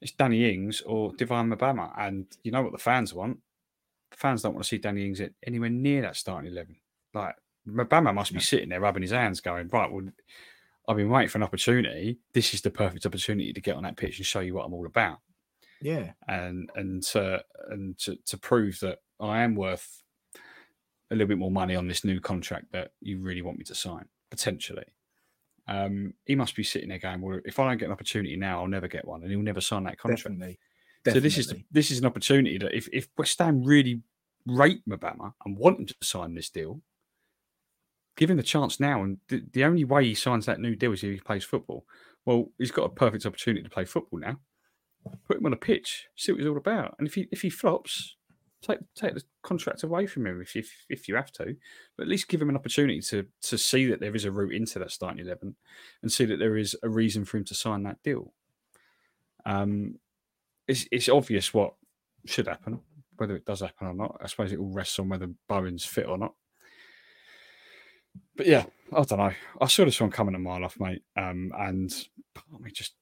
it's 0.00 0.12
Danny 0.12 0.52
Ings 0.52 0.80
or 0.82 1.12
Divin 1.12 1.52
Mubama. 1.52 1.92
And 1.98 2.26
you 2.42 2.50
know 2.50 2.62
what 2.62 2.72
the 2.72 2.78
fans 2.78 3.12
want? 3.14 3.38
Fans 4.14 4.42
don't 4.42 4.54
want 4.54 4.64
to 4.64 4.68
see 4.68 4.78
Danny 4.78 5.06
Ings 5.06 5.20
at 5.20 5.32
anywhere 5.46 5.70
near 5.70 6.02
that 6.02 6.16
starting 6.16 6.50
11. 6.50 6.76
Like, 7.14 7.34
Mubama 7.66 8.14
must 8.14 8.32
be 8.32 8.40
sitting 8.40 8.68
there 8.70 8.80
rubbing 8.80 9.02
his 9.02 9.12
hands 9.12 9.40
going, 9.40 9.68
right, 9.68 9.90
well, 9.90 10.08
I've 10.88 10.96
been 10.96 11.10
waiting 11.10 11.28
for 11.28 11.38
an 11.38 11.44
opportunity. 11.44 12.18
This 12.32 12.54
is 12.54 12.62
the 12.62 12.70
perfect 12.70 13.06
opportunity 13.06 13.52
to 13.52 13.60
get 13.60 13.76
on 13.76 13.84
that 13.84 13.96
pitch 13.96 14.18
and 14.18 14.26
show 14.26 14.40
you 14.40 14.54
what 14.54 14.64
I'm 14.64 14.74
all 14.74 14.86
about 14.86 15.18
Yeah. 15.80 16.12
and 16.26 16.70
and 16.74 17.02
to 17.04 17.44
and 17.68 17.96
to, 18.00 18.16
to 18.16 18.36
prove 18.38 18.80
that 18.80 18.98
I 19.20 19.42
am 19.42 19.54
worth 19.54 20.02
a 21.10 21.14
little 21.14 21.28
bit 21.28 21.38
more 21.38 21.50
money 21.50 21.76
on 21.76 21.86
this 21.88 22.04
new 22.04 22.20
contract 22.20 22.72
that 22.72 22.92
you 23.00 23.20
really 23.20 23.42
want 23.42 23.58
me 23.58 23.64
to 23.66 23.74
sign 23.74 24.08
potentially. 24.30 24.86
Um, 25.68 26.14
he 26.24 26.34
must 26.34 26.56
be 26.56 26.64
sitting 26.64 26.88
there 26.88 26.98
going, 26.98 27.20
"Well, 27.20 27.40
if 27.44 27.58
I 27.60 27.68
don't 27.68 27.78
get 27.78 27.86
an 27.86 27.92
opportunity 27.92 28.34
now, 28.36 28.60
I'll 28.60 28.66
never 28.68 28.88
get 28.88 29.06
one, 29.06 29.22
and 29.22 29.30
he'll 29.30 29.40
never 29.42 29.60
sign 29.60 29.84
that 29.84 29.98
contract." 29.98 30.38
Definitely. 30.38 30.58
So 31.06 31.20
this 31.20 31.36
is 31.38 31.52
this 31.70 31.90
is 31.90 31.98
an 31.98 32.06
opportunity 32.06 32.58
that 32.58 32.76
if 32.76 32.88
if 32.92 33.08
West 33.18 33.38
Ham 33.40 33.64
really 33.64 34.02
rate 34.46 34.82
Mubama 34.88 35.34
and 35.44 35.56
want 35.56 35.80
him 35.80 35.86
to 35.86 35.94
sign 36.02 36.34
this 36.34 36.50
deal, 36.50 36.80
give 38.16 38.30
him 38.30 38.36
the 38.36 38.42
chance 38.42 38.78
now. 38.78 39.02
And 39.02 39.18
the, 39.28 39.42
the 39.52 39.64
only 39.64 39.84
way 39.84 40.04
he 40.04 40.14
signs 40.14 40.46
that 40.46 40.60
new 40.60 40.76
deal 40.76 40.92
is 40.92 41.02
if 41.02 41.10
he 41.10 41.20
plays 41.20 41.44
football. 41.44 41.84
Well, 42.24 42.50
he's 42.58 42.70
got 42.70 42.84
a 42.84 42.88
perfect 42.88 43.26
opportunity 43.26 43.64
to 43.64 43.70
play 43.70 43.84
football 43.84 44.20
now. 44.20 44.38
Put 45.26 45.38
him 45.38 45.46
on 45.46 45.52
a 45.52 45.56
pitch, 45.56 46.06
see 46.14 46.30
what 46.30 46.40
he's 46.40 46.48
all 46.48 46.56
about. 46.56 46.94
And 46.98 47.08
if 47.08 47.14
he 47.14 47.26
if 47.32 47.42
he 47.42 47.50
flops, 47.50 48.14
take 48.60 48.78
take 48.94 49.14
the 49.14 49.24
contract 49.42 49.82
away 49.82 50.06
from 50.06 50.24
him 50.24 50.40
if 50.40 50.54
if, 50.54 50.84
if 50.88 51.08
you 51.08 51.16
have 51.16 51.32
to. 51.32 51.56
But 51.96 52.04
at 52.04 52.08
least 52.08 52.28
give 52.28 52.40
him 52.40 52.48
an 52.48 52.54
opportunity 52.54 53.00
to 53.00 53.26
to 53.42 53.58
see 53.58 53.86
that 53.86 53.98
there 53.98 54.14
is 54.14 54.24
a 54.24 54.30
route 54.30 54.54
into 54.54 54.78
that 54.78 54.92
starting 54.92 55.18
eleven, 55.18 55.56
and 56.00 56.12
see 56.12 56.24
that 56.26 56.38
there 56.38 56.56
is 56.56 56.76
a 56.84 56.88
reason 56.88 57.24
for 57.24 57.38
him 57.38 57.44
to 57.46 57.54
sign 57.54 57.82
that 57.82 58.00
deal. 58.04 58.32
Um, 59.44 59.96
it's 60.72 60.86
it's 60.90 61.08
obvious 61.08 61.54
what 61.54 61.74
should 62.26 62.48
happen. 62.48 62.80
Whether 63.16 63.36
it 63.36 63.44
does 63.44 63.60
happen 63.60 63.86
or 63.86 63.94
not, 63.94 64.16
I 64.20 64.26
suppose 64.26 64.52
it 64.52 64.58
all 64.58 64.72
rests 64.72 64.98
on 64.98 65.08
whether 65.08 65.28
Bowen's 65.48 65.84
fit 65.84 66.06
or 66.06 66.18
not. 66.18 66.34
But 68.36 68.46
yeah, 68.46 68.64
I 68.92 69.02
don't 69.04 69.18
know. 69.18 69.32
I 69.60 69.66
saw 69.66 69.84
this 69.84 70.00
one 70.00 70.10
coming 70.10 70.34
a 70.34 70.38
mile 70.38 70.64
off, 70.64 70.80
mate. 70.80 71.02
Um, 71.16 71.52
and 71.56 71.92
part 72.34 72.60
me 72.60 72.70
just, 72.70 72.94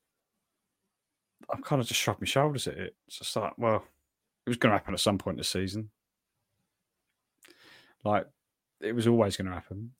I'm 1.52 1.62
kind 1.62 1.80
of 1.80 1.88
just 1.88 2.00
shrugged 2.00 2.20
my 2.20 2.26
shoulders 2.26 2.66
at 2.66 2.76
it. 2.76 2.96
It's 3.06 3.18
just 3.18 3.34
like, 3.36 3.52
well, 3.56 3.84
it 4.46 4.50
was 4.50 4.56
going 4.58 4.72
to 4.72 4.78
happen 4.78 4.94
at 4.94 5.00
some 5.00 5.18
point 5.18 5.38
this 5.38 5.48
season. 5.48 5.90
Like, 8.04 8.26
it 8.80 8.94
was 8.94 9.06
always 9.06 9.36
going 9.36 9.48
to 9.48 9.54
happen. 9.54 9.92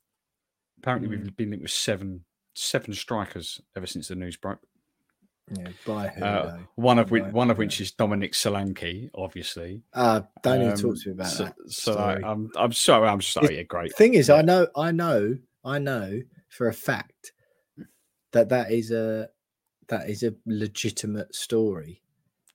Apparently, 0.79 1.07
we've 1.07 1.35
been 1.35 1.51
linked 1.51 1.63
with 1.63 1.71
seven 1.71 2.25
seven 2.53 2.93
strikers 2.93 3.61
ever 3.77 3.87
since 3.87 4.09
the 4.09 4.15
news 4.15 4.35
broke. 4.35 4.59
Yeah. 5.57 5.67
By 5.85 6.07
who? 6.07 6.23
Uh, 6.23 6.57
one 6.75 6.99
of 6.99 7.11
which, 7.11 7.23
one 7.25 7.51
of 7.51 7.57
which 7.57 7.81
is 7.81 7.91
Dominic 7.91 8.33
Solanke, 8.33 9.09
obviously. 9.13 9.83
Uh, 9.93 10.21
don't 10.41 10.61
even 10.61 10.73
Um, 10.73 10.77
talk 10.77 10.95
to 11.01 11.09
me 11.09 11.13
about 11.13 11.27
so, 11.27 11.43
that. 11.45 11.55
So 11.67 11.91
story. 11.93 12.23
I, 12.23 12.31
I'm, 12.31 12.49
I'm 12.55 12.71
sorry. 12.73 13.07
I'm 13.09 13.19
just, 13.19 13.37
oh 13.37 13.41
It's- 13.43 13.57
yeah, 13.57 13.63
great. 13.63 13.93
Thing 13.95 14.13
is, 14.13 14.29
Yeah. 14.29 14.35
I 14.35 14.41
know, 14.43 14.67
I 14.75 14.91
know, 14.91 15.37
I 15.65 15.79
know 15.79 16.21
for 16.49 16.67
a 16.67 16.73
fact 16.73 17.33
that 18.31 18.49
that 18.49 18.71
is 18.71 18.91
a 18.91 19.29
that 19.87 20.09
is 20.09 20.23
a 20.23 20.33
legitimate 20.45 21.35
story. 21.35 22.01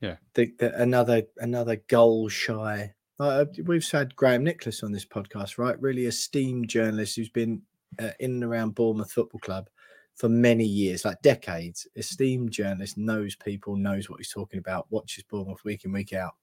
Yeah. 0.00 0.16
The, 0.34 0.52
the, 0.58 0.74
another 0.80 1.22
another 1.38 1.76
goal 1.88 2.28
shy. 2.28 2.94
Uh, 3.18 3.46
we've 3.64 3.88
had 3.90 4.14
Graham 4.16 4.44
Nicholas 4.44 4.82
on 4.82 4.92
this 4.92 5.04
podcast, 5.06 5.58
right? 5.58 5.80
Really 5.80 6.06
esteemed 6.06 6.68
journalist 6.68 7.16
who's 7.16 7.28
been 7.30 7.62
uh, 7.98 8.10
in 8.20 8.32
and 8.32 8.44
around 8.44 8.74
Bournemouth 8.74 9.12
Football 9.12 9.40
Club 9.40 9.68
for 10.16 10.28
many 10.28 10.64
years, 10.64 11.04
like 11.04 11.20
decades. 11.22 11.86
Esteemed 11.96 12.50
journalist, 12.50 12.96
knows 12.98 13.36
people, 13.36 13.76
knows 13.76 14.08
what 14.10 14.18
he's 14.18 14.32
talking 14.32 14.58
about, 14.58 14.90
watches 14.90 15.24
Bournemouth 15.30 15.62
week 15.64 15.84
in 15.84 15.92
week 15.92 16.12
out. 16.12 16.34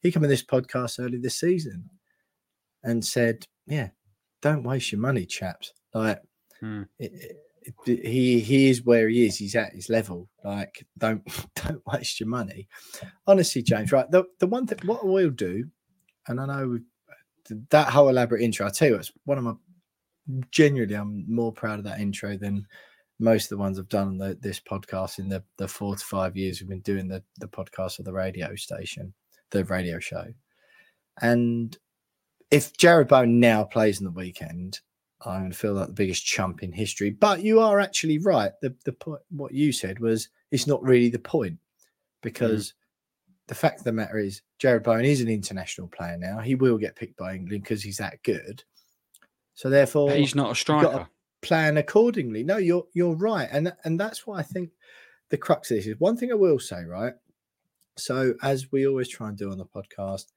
He 0.00 0.12
came 0.12 0.22
on 0.22 0.28
this 0.28 0.44
podcast 0.44 1.02
early 1.02 1.18
this 1.18 1.40
season 1.40 1.88
and 2.82 3.02
said, 3.04 3.46
"Yeah, 3.66 3.88
don't 4.42 4.62
waste 4.62 4.92
your 4.92 5.00
money, 5.00 5.24
chaps. 5.26 5.72
Like 5.94 6.20
Hmm. 6.60 6.82
it, 6.98 7.12
it- 7.12 7.36
it- 7.86 8.06
he 8.06 8.40
he 8.40 8.68
is 8.68 8.82
where 8.84 9.08
he 9.08 9.24
is. 9.24 9.38
He's 9.38 9.54
at 9.56 9.72
his 9.72 9.88
level. 9.88 10.28
Like 10.44 10.86
don't 10.98 11.22
don't 11.54 11.82
waste 11.86 12.20
your 12.20 12.28
money. 12.28 12.68
Honestly, 13.26 13.62
James. 13.62 13.90
Right. 13.90 14.10
The 14.10 14.24
the 14.38 14.46
one 14.46 14.66
thing 14.66 14.80
what 14.84 15.06
we'll 15.06 15.30
do, 15.30 15.64
and 16.28 16.38
I 16.38 16.44
know 16.44 16.78
that 17.70 17.88
whole 17.88 18.10
elaborate 18.10 18.42
intro. 18.42 18.66
I 18.66 18.70
tell 18.70 18.88
you, 18.88 18.94
what, 18.94 19.00
it's 19.00 19.12
one 19.24 19.38
of 19.38 19.44
my 19.44 19.54
genuinely. 20.50 20.94
I'm 20.94 21.24
more 21.26 21.52
proud 21.52 21.78
of 21.78 21.86
that 21.86 22.00
intro 22.00 22.36
than 22.36 22.66
most 23.18 23.44
of 23.44 23.50
the 23.50 23.62
ones 23.62 23.78
I've 23.78 23.88
done 23.88 24.08
on 24.08 24.18
the, 24.18 24.38
this 24.40 24.60
podcast 24.60 25.18
in 25.18 25.28
the 25.28 25.42
the 25.56 25.68
four 25.68 25.96
to 25.96 26.04
five 26.04 26.36
years 26.36 26.60
we've 26.60 26.68
been 26.68 26.80
doing 26.80 27.08
the 27.08 27.22
the 27.38 27.48
podcast 27.48 28.00
or 28.00 28.02
the 28.02 28.12
radio 28.12 28.54
station, 28.56 29.14
the 29.50 29.64
radio 29.64 29.98
show, 29.98 30.26
and 31.20 31.76
if 32.50 32.76
Jarrod 32.76 33.08
Bowen 33.08 33.40
now 33.40 33.64
plays 33.64 34.00
in 34.00 34.04
the 34.04 34.10
weekend, 34.10 34.80
I'm 35.24 35.40
going 35.40 35.50
to 35.52 35.56
feel 35.56 35.72
like 35.72 35.88
the 35.88 35.92
biggest 35.92 36.24
chump 36.24 36.62
in 36.62 36.72
history. 36.72 37.10
But 37.10 37.42
you 37.42 37.60
are 37.60 37.80
actually 37.80 38.18
right. 38.18 38.52
The 38.60 38.74
the 38.84 38.92
point 38.92 39.22
what 39.30 39.52
you 39.52 39.72
said 39.72 39.98
was 39.98 40.28
it's 40.50 40.66
not 40.66 40.82
really 40.82 41.08
the 41.08 41.18
point 41.18 41.58
because 42.22 42.68
mm-hmm. 42.68 43.32
the 43.48 43.54
fact 43.54 43.78
of 43.80 43.84
the 43.84 43.92
matter 43.92 44.18
is 44.18 44.42
Jarrod 44.60 44.84
Bowen 44.84 45.04
is 45.04 45.20
an 45.20 45.28
international 45.28 45.88
player 45.88 46.16
now. 46.18 46.38
He 46.38 46.54
will 46.54 46.78
get 46.78 46.96
picked 46.96 47.16
by 47.16 47.34
England 47.34 47.62
because 47.62 47.82
he's 47.82 47.98
that 47.98 48.22
good. 48.22 48.62
So 49.54 49.70
therefore, 49.70 50.08
But 50.08 50.18
he's 50.18 50.34
not 50.34 50.52
a 50.52 50.54
striker. 50.54 51.08
Plan 51.44 51.76
accordingly. 51.76 52.42
No, 52.42 52.56
you're 52.56 52.86
you're 52.94 53.14
right, 53.14 53.48
and 53.52 53.72
and 53.84 54.00
that's 54.00 54.26
why 54.26 54.38
I 54.38 54.42
think 54.42 54.70
the 55.30 55.36
crux 55.36 55.70
of 55.70 55.76
this 55.76 55.86
is 55.86 56.00
one 56.00 56.16
thing 56.16 56.32
I 56.32 56.36
will 56.36 56.58
say. 56.58 56.84
Right. 56.84 57.14
So 57.96 58.34
as 58.42 58.72
we 58.72 58.86
always 58.86 59.08
try 59.08 59.28
and 59.28 59.38
do 59.38 59.52
on 59.52 59.58
the 59.58 59.66
podcast, 59.66 60.32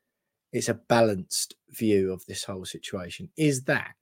it's 0.54 0.70
a 0.70 0.76
balanced 0.76 1.56
view 1.70 2.14
of 2.14 2.26
this 2.26 2.44
whole 2.44 2.66
situation. 2.66 3.30
Is 3.38 3.64
that 3.64 3.96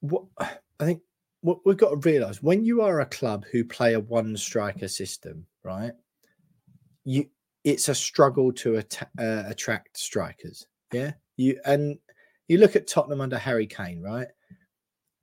what 0.00 0.24
I 0.38 0.84
think? 0.84 1.02
What 1.40 1.58
we've 1.64 1.76
got 1.76 1.90
to 1.90 2.08
realize 2.08 2.42
when 2.42 2.64
you 2.64 2.82
are 2.82 3.00
a 3.00 3.06
club 3.06 3.44
who 3.52 3.64
play 3.64 3.94
a 3.94 4.00
one 4.00 4.36
striker 4.36 4.88
system, 4.88 5.46
right? 5.62 5.92
You 7.04 7.26
it's 7.62 7.88
a 7.88 7.94
struggle 7.94 8.52
to 8.52 8.78
uh, 8.78 8.82
attract 9.18 9.98
strikers. 9.98 10.66
Yeah, 10.92 11.12
you 11.36 11.60
and 11.64 11.98
you 12.48 12.58
look 12.58 12.76
at 12.76 12.86
Tottenham 12.86 13.20
under 13.20 13.38
Harry 13.38 13.66
Kane, 13.66 14.02
right? 14.02 14.28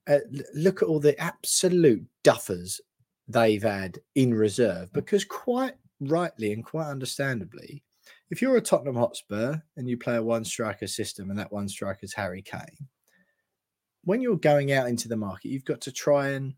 Uh, 0.07 0.19
look 0.53 0.81
at 0.81 0.87
all 0.87 0.99
the 0.99 1.19
absolute 1.19 2.05
duffers 2.23 2.79
they've 3.27 3.63
had 3.63 3.99
in 4.15 4.33
reserve 4.33 4.91
because 4.91 5.23
quite 5.23 5.75
rightly 6.01 6.51
and 6.51 6.65
quite 6.65 6.87
understandably, 6.87 7.83
if 8.29 8.41
you're 8.41 8.57
a 8.57 8.61
Tottenham 8.61 8.95
Hotspur 8.95 9.57
and 9.77 9.87
you 9.87 9.97
play 9.97 10.15
a 10.15 10.23
one 10.23 10.43
striker 10.43 10.87
system 10.87 11.29
and 11.29 11.39
that 11.39 11.51
one 11.51 11.69
striker 11.69 11.99
is 12.03 12.13
Harry 12.13 12.41
Kane, 12.41 12.89
when 14.03 14.21
you're 14.21 14.37
going 14.37 14.71
out 14.73 14.89
into 14.89 15.07
the 15.07 15.15
market, 15.15 15.49
you've 15.49 15.65
got 15.65 15.81
to 15.81 15.91
try 15.91 16.29
and 16.29 16.53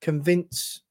convince 0.00 0.82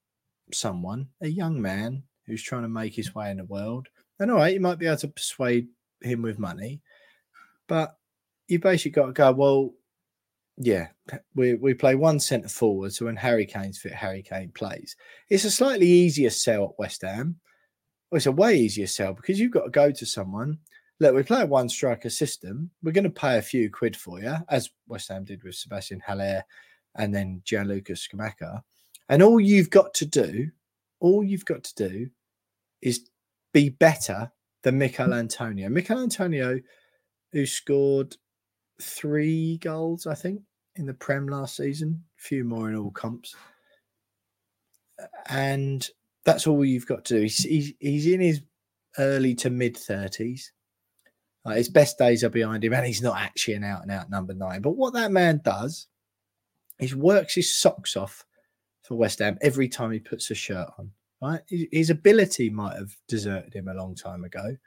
someone, 0.51 1.07
a 1.21 1.27
young 1.27 1.61
man 1.61 2.03
who's 2.25 2.43
trying 2.43 2.63
to 2.63 2.69
make 2.69 2.93
his 2.93 3.15
way 3.15 3.31
in 3.31 3.37
the 3.37 3.45
world. 3.45 3.87
And 4.19 4.31
all 4.31 4.37
right, 4.37 4.53
you 4.53 4.59
might 4.59 4.79
be 4.79 4.87
able 4.87 4.97
to 4.97 5.07
persuade 5.07 5.67
him 6.01 6.21
with 6.21 6.39
money, 6.39 6.81
but 7.67 7.97
you 8.47 8.59
basically 8.59 8.91
got 8.91 9.07
to 9.07 9.13
go, 9.13 9.31
well, 9.31 9.73
yeah, 10.57 10.87
we, 11.35 11.55
we 11.55 11.73
play 11.73 11.95
one 11.95 12.19
centre 12.19 12.47
forward. 12.47 12.93
So 12.93 13.05
when 13.05 13.15
Harry 13.15 13.45
Kane's 13.45 13.77
fit, 13.77 13.93
Harry 13.93 14.23
Kane 14.23 14.51
plays. 14.53 14.95
It's 15.29 15.43
a 15.43 15.51
slightly 15.51 15.87
easier 15.87 16.29
sell 16.29 16.65
at 16.65 16.79
West 16.79 17.01
Ham. 17.01 17.35
Well, 18.09 18.17
it's 18.17 18.25
a 18.25 18.31
way 18.31 18.57
easier 18.57 18.87
sell 18.87 19.13
because 19.13 19.39
you've 19.39 19.51
got 19.51 19.65
to 19.65 19.69
go 19.69 19.91
to 19.91 20.05
someone. 20.05 20.57
Look, 20.99 21.13
we 21.13 21.23
play 21.23 21.41
a 21.41 21.45
one 21.45 21.67
striker 21.67 22.09
system. 22.09 22.69
We're 22.81 22.93
going 22.93 23.03
to 23.03 23.09
pay 23.09 23.37
a 23.37 23.41
few 23.41 23.69
quid 23.69 23.97
for 23.97 24.21
you, 24.21 24.35
as 24.49 24.69
West 24.87 25.09
Ham 25.09 25.25
did 25.25 25.43
with 25.43 25.55
Sebastian 25.55 25.99
Haller 25.99 26.43
and 26.95 27.13
then 27.13 27.41
Gianluca 27.43 27.93
Scamacca. 27.93 28.61
And 29.09 29.21
all 29.21 29.39
you've 29.39 29.69
got 29.69 29.93
to 29.95 30.05
do, 30.05 30.49
all 31.01 31.23
you've 31.23 31.45
got 31.45 31.65
to 31.65 31.89
do 31.89 32.09
is 32.81 33.09
be 33.53 33.69
better 33.69 34.31
than 34.63 34.79
Michail 34.79 35.13
Antonio. 35.13 35.67
Michail 35.69 35.99
Antonio, 35.99 36.61
who 37.33 37.45
scored 37.45 38.15
three 38.81 39.57
goals, 39.57 40.07
I 40.07 40.15
think, 40.15 40.41
in 40.75 40.85
the 40.85 40.93
Prem 40.93 41.27
last 41.27 41.55
season, 41.55 42.03
a 42.19 42.21
few 42.21 42.43
more 42.43 42.69
in 42.69 42.75
all 42.75 42.91
comps. 42.91 43.35
And 45.29 45.87
that's 46.23 46.47
all 46.47 46.63
you've 46.63 46.87
got 46.87 47.05
to 47.05 47.15
do. 47.15 47.21
He's, 47.21 47.37
he's, 47.43 47.73
he's 47.79 48.07
in 48.07 48.21
his 48.21 48.41
early 48.97 49.35
to 49.35 49.49
mid 49.49 49.75
30s. 49.75 50.51
Like 51.43 51.57
his 51.57 51.69
best 51.69 51.97
days 51.97 52.23
are 52.23 52.29
behind 52.29 52.63
him, 52.63 52.73
and 52.73 52.85
he's 52.85 53.03
not 53.03 53.19
actually 53.19 53.53
an 53.53 53.63
out 53.63 53.83
and 53.83 53.91
out 53.91 54.09
number 54.09 54.33
nine. 54.33 54.61
But 54.61 54.77
what 54.77 54.93
that 54.93 55.11
man 55.11 55.41
does 55.43 55.87
is 56.79 56.95
works 56.95 57.35
his 57.35 57.55
socks 57.55 57.95
off 57.95 58.25
for 58.81 58.95
West 58.95 59.19
Ham 59.19 59.37
every 59.41 59.69
time 59.69 59.91
he 59.91 59.99
puts 59.99 60.31
a 60.31 60.35
shirt 60.35 60.69
on. 60.79 60.91
Right, 61.21 61.41
his 61.71 61.89
ability 61.89 62.49
might 62.49 62.75
have 62.75 62.93
deserted 63.07 63.53
him 63.53 63.67
a 63.67 63.73
long 63.73 63.95
time 63.95 64.25
ago, 64.25 64.57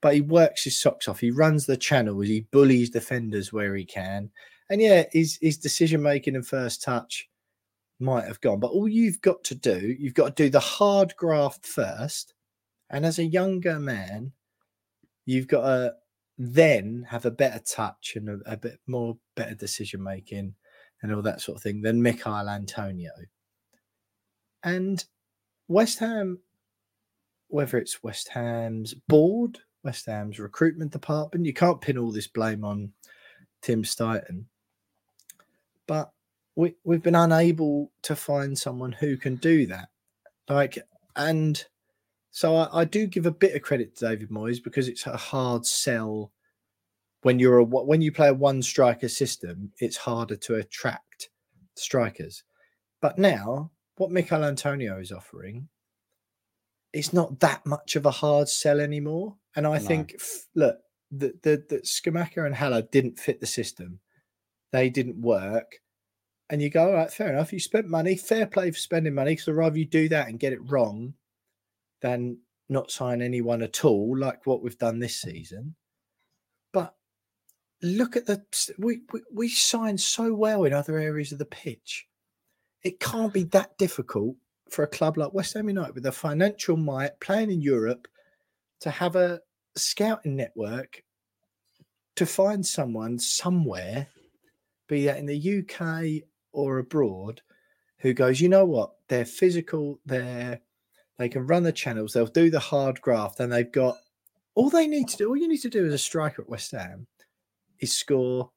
but 0.00 0.14
he 0.14 0.20
works 0.20 0.64
his 0.64 0.80
socks 0.80 1.08
off. 1.08 1.20
He 1.20 1.30
runs 1.30 1.66
the 1.66 1.76
channels. 1.76 2.26
He 2.26 2.46
bullies 2.50 2.90
defenders 2.90 3.52
where 3.52 3.74
he 3.74 3.84
can, 3.84 4.30
and 4.68 4.80
yeah, 4.80 5.04
his 5.12 5.38
his 5.40 5.58
decision 5.58 6.02
making 6.02 6.36
and 6.36 6.46
first 6.46 6.82
touch 6.82 7.28
might 7.98 8.24
have 8.24 8.40
gone. 8.40 8.60
But 8.60 8.70
all 8.70 8.88
you've 8.88 9.20
got 9.20 9.44
to 9.44 9.54
do, 9.54 9.94
you've 9.98 10.14
got 10.14 10.36
to 10.36 10.44
do 10.44 10.50
the 10.50 10.60
hard 10.60 11.14
graft 11.16 11.66
first, 11.66 12.34
and 12.88 13.04
as 13.04 13.18
a 13.18 13.24
younger 13.24 13.78
man, 13.78 14.32
you've 15.26 15.48
got 15.48 15.62
to 15.62 15.94
then 16.38 17.06
have 17.10 17.26
a 17.26 17.30
better 17.30 17.58
touch 17.60 18.14
and 18.16 18.28
a, 18.28 18.52
a 18.52 18.56
bit 18.56 18.78
more 18.86 19.18
better 19.36 19.54
decision 19.54 20.02
making 20.02 20.54
and 21.02 21.14
all 21.14 21.22
that 21.22 21.40
sort 21.40 21.56
of 21.56 21.62
thing 21.62 21.82
than 21.82 22.02
Michail 22.02 22.48
Antonio. 22.48 23.10
And 24.62 25.04
West 25.68 25.98
Ham, 25.98 26.40
whether 27.48 27.78
it's 27.78 28.02
West 28.02 28.28
Ham's 28.28 28.94
board, 28.94 29.60
West 29.82 30.06
Ham's 30.06 30.38
recruitment 30.38 30.92
department, 30.92 31.46
you 31.46 31.52
can't 31.52 31.80
pin 31.80 31.98
all 31.98 32.12
this 32.12 32.26
blame 32.26 32.64
on 32.64 32.92
Tim 33.62 33.82
Steidten. 33.82 34.44
But 35.86 36.12
we, 36.56 36.74
we've 36.84 37.02
been 37.02 37.14
unable 37.14 37.90
to 38.02 38.14
find 38.14 38.58
someone 38.58 38.92
who 38.92 39.16
can 39.16 39.36
do 39.36 39.66
that. 39.66 39.88
Like, 40.48 40.78
and 41.16 41.64
so 42.30 42.56
I, 42.56 42.80
I 42.80 42.84
do 42.84 43.06
give 43.06 43.26
a 43.26 43.30
bit 43.30 43.54
of 43.54 43.62
credit 43.62 43.96
to 43.96 44.08
David 44.08 44.30
Moyes 44.30 44.62
because 44.62 44.88
it's 44.88 45.06
a 45.06 45.16
hard 45.16 45.66
sell 45.66 46.32
when 47.22 47.38
you're 47.38 47.58
a 47.58 47.64
when 47.64 48.00
you 48.00 48.12
play 48.12 48.28
a 48.28 48.34
one 48.34 48.62
striker 48.62 49.08
system, 49.08 49.72
it's 49.78 49.96
harder 49.96 50.36
to 50.36 50.54
attract 50.56 51.28
strikers. 51.74 52.44
But 53.00 53.18
now, 53.18 53.70
what 53.96 54.10
Michail 54.10 54.44
Antonio 54.44 54.98
is 54.98 55.12
offering, 55.12 55.68
it's 56.92 57.12
not 57.12 57.40
that 57.40 57.64
much 57.66 57.96
of 57.96 58.06
a 58.06 58.10
hard 58.10 58.48
sell 58.48 58.80
anymore. 58.80 59.36
And 59.56 59.66
I 59.66 59.78
no. 59.78 59.84
think, 59.84 60.14
look, 60.54 60.78
the 61.10 61.34
the, 61.42 61.64
the 61.68 61.78
Scamacca 61.78 62.44
and 62.46 62.54
Haller 62.54 62.82
didn't 62.82 63.18
fit 63.18 63.40
the 63.40 63.46
system; 63.46 64.00
they 64.72 64.90
didn't 64.90 65.20
work. 65.20 65.80
And 66.48 66.60
you 66.60 66.68
go, 66.68 66.86
all 66.86 66.94
right, 66.94 67.12
fair 67.12 67.32
enough. 67.32 67.52
You 67.52 67.60
spent 67.60 67.86
money, 67.86 68.16
fair 68.16 68.44
play 68.44 68.72
for 68.72 68.78
spending 68.78 69.14
money. 69.14 69.32
Because 69.32 69.48
I'd 69.48 69.54
rather 69.54 69.78
you 69.78 69.84
do 69.84 70.08
that 70.08 70.28
and 70.28 70.40
get 70.40 70.52
it 70.52 70.68
wrong 70.68 71.14
than 72.02 72.38
not 72.68 72.90
sign 72.90 73.22
anyone 73.22 73.62
at 73.62 73.84
all, 73.84 74.16
like 74.18 74.46
what 74.46 74.62
we've 74.62 74.78
done 74.78 74.98
this 74.98 75.20
season. 75.20 75.76
But 76.72 76.94
look 77.82 78.16
at 78.16 78.26
the 78.26 78.42
we, 78.78 79.02
we 79.12 79.20
we 79.32 79.48
signed 79.48 80.00
so 80.00 80.34
well 80.34 80.64
in 80.64 80.72
other 80.72 80.98
areas 80.98 81.32
of 81.32 81.38
the 81.38 81.44
pitch. 81.44 82.06
It 82.82 83.00
can't 83.00 83.32
be 83.32 83.44
that 83.44 83.76
difficult 83.78 84.36
for 84.70 84.84
a 84.84 84.88
club 84.88 85.18
like 85.18 85.34
West 85.34 85.54
Ham 85.54 85.68
United 85.68 85.94
with 85.94 86.06
a 86.06 86.12
financial 86.12 86.76
might 86.76 87.18
playing 87.20 87.50
in 87.50 87.60
Europe 87.60 88.08
to 88.80 88.90
have 88.90 89.16
a 89.16 89.40
scouting 89.76 90.36
network 90.36 91.02
to 92.16 92.26
find 92.26 92.66
someone 92.66 93.18
somewhere, 93.18 94.06
be 94.88 95.06
that 95.06 95.18
in 95.18 95.26
the 95.26 95.60
UK 95.60 96.28
or 96.52 96.78
abroad, 96.78 97.40
who 97.98 98.12
goes, 98.12 98.40
you 98.40 98.48
know 98.48 98.64
what, 98.64 98.92
they're 99.08 99.24
physical, 99.24 100.00
they're 100.06 100.60
they 101.18 101.28
can 101.28 101.46
run 101.46 101.62
the 101.62 101.72
channels, 101.72 102.14
they'll 102.14 102.26
do 102.26 102.50
the 102.50 102.58
hard 102.58 102.98
graft, 103.02 103.40
and 103.40 103.52
they've 103.52 103.70
got 103.70 103.98
all 104.54 104.70
they 104.70 104.86
need 104.86 105.06
to 105.08 105.16
do, 105.18 105.28
all 105.28 105.36
you 105.36 105.48
need 105.48 105.60
to 105.60 105.68
do 105.68 105.86
as 105.86 105.92
a 105.92 105.98
striker 105.98 106.40
at 106.40 106.48
West 106.48 106.70
Ham 106.72 107.06
is 107.78 107.94
score 107.96 108.50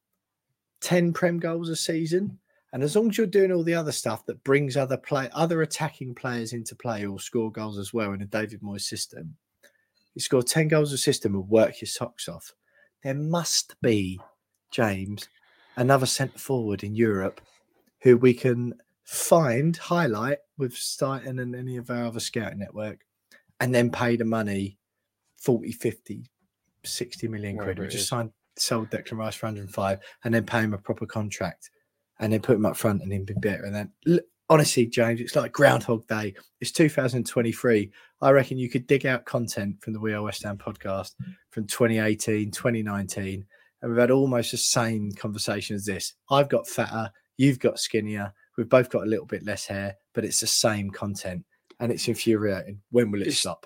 10 0.80 1.12
Prem 1.12 1.40
goals 1.40 1.70
a 1.70 1.76
season. 1.76 2.40
And 2.72 2.82
as 2.82 2.96
long 2.96 3.10
as 3.10 3.18
you're 3.18 3.28
doing 3.28 3.52
all 3.52 3.64
the 3.64 3.76
other 3.76 3.92
stuff 3.92 4.26
that 4.26 4.44
brings 4.44 4.78
other 4.78 4.98
play, 4.98 5.30
other 5.34 5.62
attacking 5.62 6.16
players 6.16 6.54
into 6.54 6.76
play 6.76 7.06
or 7.06 7.20
score 7.20 7.52
goals 7.52 7.78
as 7.78 7.94
well 7.94 8.14
in 8.14 8.22
a 8.22 8.26
David 8.26 8.62
Moyes 8.62 8.82
system, 8.82 9.36
you 10.16 10.22
score 10.22 10.44
10 10.44 10.68
goals 10.68 10.94
a 10.94 10.98
system 10.98 11.36
and 11.36 11.50
work 11.50 11.82
your 11.82 11.88
socks 11.88 12.28
off. 12.28 12.54
There 13.04 13.14
must 13.14 13.76
be, 13.82 14.20
James, 14.72 15.28
another 15.76 16.06
centre 16.06 16.40
forward 16.40 16.84
in 16.84 16.96
Europe 16.96 17.42
who 18.02 18.18
we 18.18 18.34
can 18.34 18.74
find, 19.04 19.76
highlight 19.76 20.40
with 20.58 20.74
Steidten 20.74 21.42
and 21.42 21.56
any 21.56 21.78
of 21.78 21.90
our 21.90 22.06
other 22.06 22.20
scouting 22.20 22.60
network, 22.60 23.00
and 23.60 23.74
then 23.74 23.90
pay 23.90 24.16
the 24.16 24.26
money 24.26 24.78
40, 25.38 25.72
50, 25.72 26.30
60 26.84 27.28
million 27.28 27.58
quid. 27.58 27.80
We 27.80 27.88
just 27.88 28.08
signed 28.08 28.32
sold 28.58 28.90
Declan 28.90 29.18
Rice 29.18 29.36
for 29.36 29.48
105 29.48 30.00
and 30.24 30.34
then 30.34 30.46
pay 30.46 30.60
him 30.62 30.74
a 30.74 30.78
proper 30.78 31.06
contract 31.06 31.72
and 32.20 32.32
then 32.32 32.42
put 32.42 32.56
him 32.56 32.66
up 32.66 32.78
front 32.78 33.02
and 33.02 33.12
him 33.12 33.24
be 33.24 33.34
better. 33.34 33.64
And 33.64 33.76
then 33.76 34.20
honestly, 34.54 34.86
James, 34.86 35.20
it's 35.20 35.36
like 35.36 35.52
Groundhog 35.52 36.06
Day. 36.06 36.36
It's 36.62 36.72
2023. 36.72 37.92
I 38.22 38.30
reckon 38.30 38.60
you 38.60 38.70
could 38.70 38.86
dig 38.86 39.08
out 39.08 39.26
content 39.26 39.82
from 39.82 39.94
the 39.94 40.00
We 40.00 40.14
Are 40.14 40.22
West 40.22 40.44
Ham 40.44 40.60
podcast 40.60 41.14
from 41.50 41.66
2018, 41.66 42.52
2019, 42.52 43.46
and 43.82 43.92
we've 43.92 44.00
had 44.00 44.12
almost 44.12 44.52
the 44.52 44.58
same 44.58 45.12
conversation 45.14 45.76
as 45.76 45.86
this. 45.86 46.14
I've 46.30 46.50
got 46.50 46.68
fatter, 46.68 47.12
you've 47.36 47.58
got 47.58 47.80
skinnier, 47.80 48.32
we've 48.56 48.70
both 48.70 48.92
got 48.92 49.02
a 49.02 49.10
little 49.10 49.26
bit 49.26 49.44
less 49.44 49.66
hair, 49.66 49.96
but 50.14 50.24
it's 50.24 50.40
the 50.40 50.46
same 50.46 50.92
content 50.92 51.44
and 51.80 51.92
it's 51.92 52.08
infuriating. 52.08 52.80
When 52.92 53.10
will 53.10 53.24
it 53.24 53.30
it's, 53.30 53.40
stop? 53.40 53.66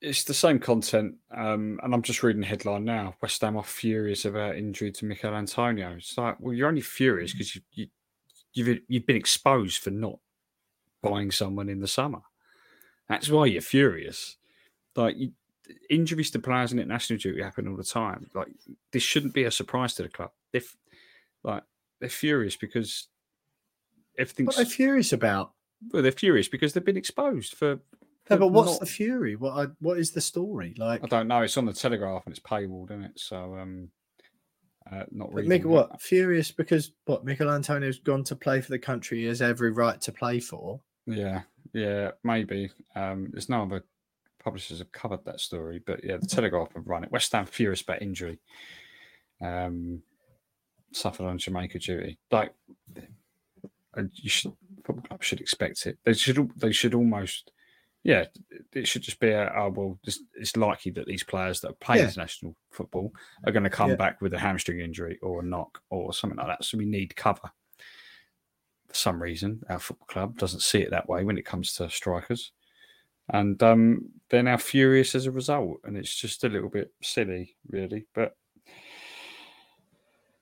it's 0.00 0.24
the 0.24 0.34
same 0.34 0.58
content, 0.58 1.16
um, 1.30 1.78
and 1.82 1.94
I'm 1.94 2.02
just 2.02 2.22
reading 2.22 2.40
the 2.40 2.46
headline 2.46 2.84
now. 2.84 3.14
West 3.20 3.40
Ham 3.42 3.56
are 3.56 3.64
furious 3.64 4.24
about 4.24 4.56
injury 4.56 4.92
to 4.92 5.04
Michail 5.04 5.34
Antonio. 5.34 5.94
It's 5.96 6.16
like, 6.16 6.36
well, 6.40 6.54
you're 6.54 6.68
only 6.68 6.80
furious 6.80 7.32
because 7.32 7.54
you, 7.54 7.62
you, 7.72 7.86
you've 8.54 8.80
you've 8.88 9.06
been 9.06 9.16
exposed 9.16 9.78
for 9.78 9.90
not 9.90 10.18
buying 11.02 11.30
someone 11.30 11.68
in 11.68 11.80
the 11.80 11.88
summer. 11.88 12.20
That's 13.08 13.28
why 13.28 13.46
you're 13.46 13.60
furious. 13.60 14.36
Like 14.96 15.16
you, 15.18 15.32
injuries 15.90 16.30
to 16.30 16.38
players 16.38 16.72
in 16.72 16.78
international 16.78 17.18
duty 17.18 17.42
happen 17.42 17.68
all 17.68 17.76
the 17.76 17.84
time. 17.84 18.30
Like 18.34 18.48
this 18.92 19.02
shouldn't 19.02 19.34
be 19.34 19.44
a 19.44 19.50
surprise 19.50 19.94
to 19.94 20.04
the 20.04 20.08
club. 20.08 20.30
If 20.52 20.76
like 21.44 21.62
they're 22.00 22.08
furious 22.08 22.56
because 22.56 23.08
everything's. 24.18 24.48
What 24.48 24.56
they're 24.56 24.66
furious 24.66 25.12
about? 25.12 25.52
Well, 25.92 26.02
they're 26.02 26.12
furious 26.12 26.48
because 26.48 26.72
they've 26.72 26.84
been 26.84 26.96
exposed 26.96 27.54
for 27.54 27.80
no, 28.28 28.38
but 28.38 28.48
what's 28.48 28.72
not... 28.72 28.80
the 28.80 28.86
fury? 28.86 29.36
What 29.36 29.52
I, 29.52 29.70
what 29.80 29.98
is 29.98 30.10
the 30.10 30.20
story 30.20 30.74
like? 30.76 31.02
I 31.02 31.06
don't 31.06 31.28
know. 31.28 31.42
It's 31.42 31.56
on 31.56 31.66
the 31.66 31.72
Telegraph 31.72 32.26
and 32.26 32.32
it's 32.32 32.44
paywalled, 32.44 32.90
isn't 32.90 33.04
it? 33.04 33.18
So 33.18 33.56
um, 33.56 33.88
uh, 34.90 35.04
not 35.10 35.32
really. 35.32 35.48
Mick, 35.48 35.64
what 35.64 36.00
furious 36.00 36.50
because 36.50 36.92
what 37.06 37.24
Michail 37.24 37.50
Antonio's 37.50 37.98
gone 37.98 38.24
to 38.24 38.36
play 38.36 38.60
for 38.60 38.70
the 38.70 38.78
country 38.78 39.20
he 39.20 39.24
has 39.26 39.42
every 39.42 39.70
right 39.70 40.00
to 40.02 40.12
play 40.12 40.40
for. 40.40 40.80
Yeah, 41.06 41.42
yeah, 41.72 42.12
maybe. 42.24 42.70
Um, 42.94 43.28
there's 43.32 43.48
no 43.48 43.62
other 43.62 43.84
publishers 44.42 44.78
have 44.78 44.92
covered 44.92 45.24
that 45.24 45.40
story, 45.40 45.80
but 45.84 46.02
yeah, 46.02 46.16
the 46.16 46.26
Telegraph 46.26 46.74
have 46.74 46.86
run 46.86 47.04
it. 47.04 47.12
West 47.12 47.32
Ham 47.32 47.46
furious 47.46 47.82
about 47.82 48.02
injury. 48.02 48.38
Um, 49.40 50.02
suffered 50.92 51.26
on 51.26 51.38
Jamaica 51.38 51.78
duty. 51.78 52.18
Like, 52.30 52.52
and 53.94 54.10
you 54.14 54.30
should 54.30 54.52
football 54.84 55.04
club 55.04 55.22
should 55.22 55.40
expect 55.40 55.86
it. 55.86 55.98
They 56.04 56.14
should. 56.14 56.50
They 56.56 56.72
should 56.72 56.94
almost. 56.94 57.52
Yeah, 58.02 58.24
it 58.72 58.88
should 58.88 59.02
just 59.02 59.20
be 59.20 59.28
a. 59.28 59.52
Oh 59.54 59.68
well, 59.68 59.98
it's, 60.04 60.20
it's 60.34 60.56
likely 60.56 60.90
that 60.92 61.06
these 61.06 61.22
players 61.22 61.60
that 61.60 61.78
play 61.80 61.98
Yeah. 61.98 62.04
international 62.04 62.56
football 62.70 63.12
are 63.44 63.52
going 63.52 63.64
to 63.64 63.70
come 63.70 63.90
Yeah. 63.90 63.96
back 63.96 64.22
with 64.22 64.32
a 64.32 64.38
hamstring 64.38 64.80
injury 64.80 65.18
or 65.20 65.40
a 65.40 65.44
knock 65.44 65.82
or 65.90 66.14
something 66.14 66.38
like 66.38 66.46
that. 66.46 66.64
So 66.64 66.78
we 66.78 66.86
need 66.86 67.14
cover. 67.14 67.50
For 68.88 68.94
some 68.94 69.22
reason, 69.22 69.62
our 69.68 69.78
football 69.78 70.06
club 70.06 70.38
doesn't 70.38 70.62
see 70.62 70.80
it 70.80 70.90
that 70.90 71.08
way 71.08 71.24
when 71.24 71.36
it 71.38 71.44
comes 71.44 71.74
to 71.74 71.90
strikers, 71.90 72.52
and 73.28 73.62
um, 73.62 74.08
they're 74.30 74.42
now 74.42 74.56
furious 74.56 75.14
as 75.14 75.26
a 75.26 75.30
result. 75.30 75.80
And 75.84 75.96
it's 75.96 76.14
just 76.14 76.42
a 76.42 76.48
little 76.48 76.70
bit 76.70 76.92
silly, 77.02 77.54
really. 77.68 78.06
But 78.14 78.34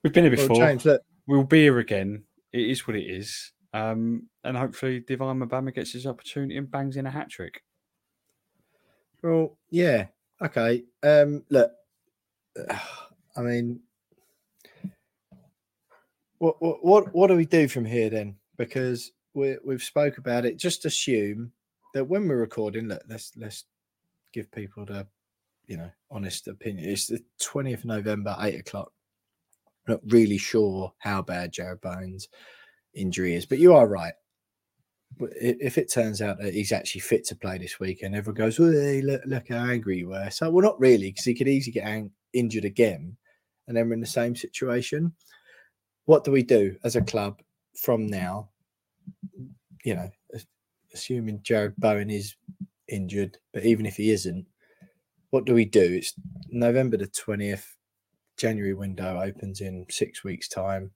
we've 0.02 0.12
been 0.12 0.24
here 0.24 0.36
Well, 0.36 0.48
before 0.48 0.74
look, 0.92 1.02
we'll 1.26 1.44
be 1.44 1.62
here 1.62 1.78
again. 1.80 2.22
It 2.52 2.70
is 2.70 2.86
what 2.86 2.96
it 2.96 3.04
is. 3.04 3.52
Um, 3.78 4.28
and 4.42 4.56
hopefully 4.56 5.00
Divin 5.00 5.38
Mubama 5.38 5.74
gets 5.74 5.92
his 5.92 6.06
opportunity 6.06 6.56
and 6.56 6.70
bangs 6.70 6.96
in 6.96 7.06
a 7.06 7.10
hat 7.10 7.30
trick. 7.30 7.62
Well, 9.22 9.56
yeah, 9.70 10.06
okay. 10.42 10.84
Um, 11.02 11.44
look, 11.48 11.70
I 13.36 13.40
mean, 13.40 13.80
what 16.38 16.56
what 16.60 17.14
what 17.14 17.28
do 17.28 17.36
we 17.36 17.46
do 17.46 17.68
from 17.68 17.84
here 17.84 18.10
then? 18.10 18.36
Because 18.56 19.12
we 19.34 19.56
we've 19.64 19.82
spoke 19.82 20.18
about 20.18 20.44
it. 20.44 20.58
Just 20.58 20.84
assume 20.84 21.52
that 21.94 22.06
when 22.06 22.26
we're 22.26 22.36
recording, 22.36 22.88
look, 22.88 23.02
let's 23.08 23.32
let's 23.36 23.64
give 24.32 24.50
people 24.50 24.86
the 24.86 25.06
you 25.66 25.76
know 25.76 25.90
honest 26.10 26.48
opinion. 26.48 26.88
It's 26.88 27.06
the 27.06 27.22
twentieth 27.40 27.80
of 27.80 27.86
November, 27.86 28.36
eight 28.40 28.58
o'clock. 28.58 28.92
Not 29.86 30.00
really 30.08 30.38
sure 30.38 30.92
how 30.98 31.22
bad 31.22 31.52
Jarrod 31.52 31.80
Bowen's 31.80 32.28
injury 32.94 33.34
is, 33.34 33.46
but 33.46 33.58
you 33.58 33.74
are 33.74 33.86
right. 33.86 34.14
If 35.20 35.78
it 35.78 35.90
turns 35.90 36.20
out 36.22 36.38
that 36.38 36.54
he's 36.54 36.72
actually 36.72 37.00
fit 37.00 37.24
to 37.26 37.36
play 37.36 37.58
this 37.58 37.80
weekend, 37.80 38.14
everyone 38.14 38.36
goes, 38.36 38.56
hey, 38.58 39.00
look, 39.00 39.22
look 39.24 39.48
how 39.48 39.56
angry 39.56 39.98
you 39.98 40.08
were. 40.08 40.30
So, 40.30 40.50
well, 40.50 40.64
not 40.64 40.78
really, 40.78 41.10
because 41.10 41.24
he 41.24 41.34
could 41.34 41.48
easily 41.48 41.72
get 41.72 41.86
ang- 41.86 42.12
injured 42.32 42.64
again, 42.64 43.16
and 43.66 43.76
then 43.76 43.88
we're 43.88 43.94
in 43.94 44.00
the 44.00 44.06
same 44.06 44.36
situation. 44.36 45.12
What 46.04 46.24
do 46.24 46.30
we 46.30 46.42
do 46.42 46.76
as 46.84 46.96
a 46.96 47.02
club 47.02 47.40
from 47.76 48.06
now? 48.06 48.50
You 49.84 49.94
know, 49.94 50.10
assuming 50.92 51.40
Jarrod 51.40 51.74
Bowen 51.78 52.10
is 52.10 52.36
injured, 52.88 53.38
but 53.52 53.64
even 53.64 53.86
if 53.86 53.96
he 53.96 54.10
isn't, 54.10 54.46
what 55.30 55.44
do 55.44 55.54
we 55.54 55.64
do? 55.64 55.82
It's 55.82 56.14
November 56.48 56.96
the 56.96 57.06
20th, 57.06 57.64
January 58.36 58.74
window 58.74 59.20
opens 59.20 59.60
in 59.60 59.86
six 59.90 60.24
weeks' 60.24 60.48
time. 60.48 60.90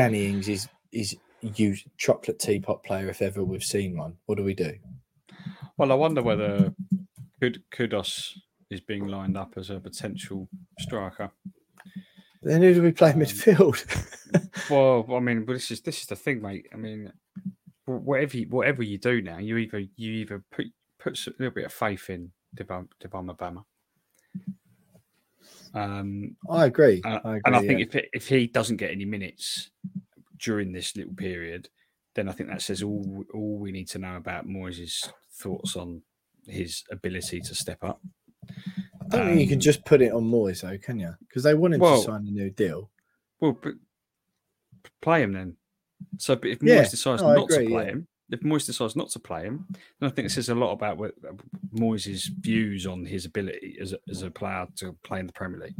Danny 0.00 0.28
Ings 0.28 0.48
is 0.48 0.66
is 0.92 1.14
you 1.42 1.76
chocolate 1.98 2.38
teapot 2.38 2.82
player 2.82 3.10
if 3.10 3.20
ever 3.20 3.44
we've 3.44 3.62
seen 3.62 3.98
one. 3.98 4.16
What 4.24 4.38
do 4.38 4.44
we 4.44 4.54
do? 4.54 4.72
Well, 5.76 5.92
I 5.92 5.94
wonder 5.94 6.22
whether 6.22 6.72
Kudus 7.42 8.38
is 8.70 8.80
being 8.80 9.08
lined 9.08 9.36
up 9.36 9.58
as 9.58 9.68
a 9.68 9.78
potential 9.78 10.48
striker. 10.78 11.32
Then 12.42 12.62
who 12.62 12.72
do 12.72 12.82
we 12.82 12.92
play 12.92 13.10
um, 13.12 13.20
midfield? 13.20 13.84
Well, 14.70 15.04
I 15.10 15.18
mean, 15.18 15.44
this 15.44 15.70
is 15.70 15.82
this 15.82 16.00
is 16.00 16.06
the 16.06 16.16
thing, 16.16 16.40
mate. 16.40 16.66
I 16.72 16.76
mean, 16.76 17.12
whatever 17.84 18.36
you, 18.36 18.46
whatever 18.48 18.82
you 18.82 18.96
do 18.96 19.20
now, 19.20 19.36
you 19.36 19.58
either 19.58 19.82
you 19.96 20.12
either 20.12 20.44
put 20.50 20.66
put 20.98 21.26
a 21.26 21.34
little 21.38 21.52
bit 21.52 21.66
of 21.66 21.72
faith 21.74 22.08
in 22.08 22.30
Mubama. 22.56 23.64
Um, 25.74 26.36
I 26.48 26.66
agree. 26.66 27.00
And, 27.04 27.20
I 27.24 27.36
agree. 27.36 27.40
and 27.44 27.56
I 27.56 27.60
think 27.60 27.78
yeah. 27.80 27.86
if 27.86 27.96
it, 27.96 28.08
if 28.12 28.28
he 28.28 28.46
doesn't 28.46 28.76
get 28.76 28.90
any 28.90 29.04
minutes 29.04 29.70
during 30.38 30.72
this 30.72 30.96
little 30.96 31.14
period, 31.14 31.68
then 32.14 32.28
I 32.28 32.32
think 32.32 32.48
that 32.48 32.62
says 32.62 32.82
all 32.82 33.24
all 33.32 33.58
we 33.58 33.70
need 33.70 33.88
to 33.88 33.98
know 33.98 34.16
about 34.16 34.48
Moyes' 34.48 35.08
thoughts 35.32 35.76
on 35.76 36.02
his 36.46 36.82
ability 36.90 37.40
to 37.40 37.54
step 37.54 37.84
up. 37.84 38.00
I 39.12 39.16
don't 39.16 39.26
think 39.26 39.40
you 39.40 39.46
can 39.46 39.56
um, 39.56 39.60
just 39.60 39.84
put 39.84 40.02
it 40.02 40.12
on 40.12 40.24
Moyes, 40.24 40.62
though, 40.62 40.78
can 40.78 40.98
you? 40.98 41.14
Because 41.20 41.42
they 41.42 41.54
want 41.54 41.74
him 41.74 41.80
Well, 41.80 41.98
to 41.98 42.04
sign 42.04 42.26
a 42.26 42.30
new 42.30 42.50
deal. 42.50 42.90
Well, 43.40 43.56
but 43.60 43.74
play 45.00 45.22
him 45.22 45.32
then. 45.32 45.56
So, 46.18 46.36
but 46.36 46.50
if 46.50 46.62
Yeah, 46.62 46.82
Moyes 46.82 46.90
decides 46.90 47.22
no, 47.22 47.34
not 47.34 47.48
to 47.48 47.66
play 47.66 47.84
yeah. 47.84 47.90
him, 47.90 48.08
if 48.30 48.40
Moyes 48.40 48.66
decides 48.66 48.96
not 48.96 49.10
to 49.10 49.18
play 49.18 49.42
him, 49.42 49.66
then 49.98 50.10
I 50.10 50.12
think 50.12 50.26
this 50.26 50.34
says 50.34 50.48
a 50.48 50.54
lot 50.54 50.72
about 50.72 50.98
what, 50.98 51.14
Moyes' 51.74 52.28
views 52.40 52.86
on 52.86 53.04
his 53.04 53.24
ability 53.24 53.78
as 53.80 53.92
a, 53.92 53.98
as 54.08 54.22
a 54.22 54.30
player 54.30 54.66
to 54.76 54.96
play 55.02 55.20
in 55.20 55.26
the 55.26 55.32
Premier 55.32 55.60
League. 55.60 55.74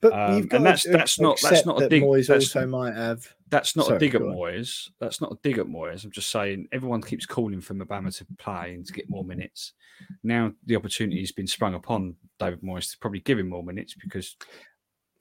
But 0.00 0.12
Um, 0.12 0.36
you've 0.36 0.48
got 0.48 0.58
and 0.58 0.66
that's 0.66 0.82
to 0.82 0.90
that's 0.90 1.18
not 1.18 1.40
that's 1.42 1.64
not 1.64 1.82
a 1.82 1.88
dig. 1.88 2.02
Moyes 2.02 2.26
that's, 2.26 2.54
also 2.54 2.66
might 2.66 2.94
have. 2.94 3.26
that's 3.48 3.74
not 3.74 3.86
Sorry, 3.86 3.96
a 3.96 4.00
dig 4.00 4.14
at. 4.14 4.20
Moyes. 4.20 4.90
That's 5.00 5.20
not 5.20 5.32
a 5.32 5.38
dig 5.42 5.58
at 5.58 5.66
Moyes. 5.66 6.04
I'm 6.04 6.10
just 6.10 6.30
saying 6.30 6.68
everyone 6.72 7.00
keeps 7.00 7.24
calling 7.24 7.60
for 7.62 7.74
Mubama 7.74 8.14
to 8.18 8.26
play 8.38 8.74
and 8.74 8.84
to 8.84 8.92
get 8.92 9.08
more 9.08 9.24
minutes. 9.24 9.72
Now 10.22 10.52
the 10.66 10.76
opportunity 10.76 11.20
has 11.20 11.32
been 11.32 11.46
sprung 11.46 11.74
upon 11.74 12.16
David 12.38 12.60
Moyes 12.60 12.90
to 12.92 12.98
probably 12.98 13.20
give 13.20 13.38
him 13.38 13.48
more 13.48 13.62
minutes 13.62 13.94
because 13.94 14.36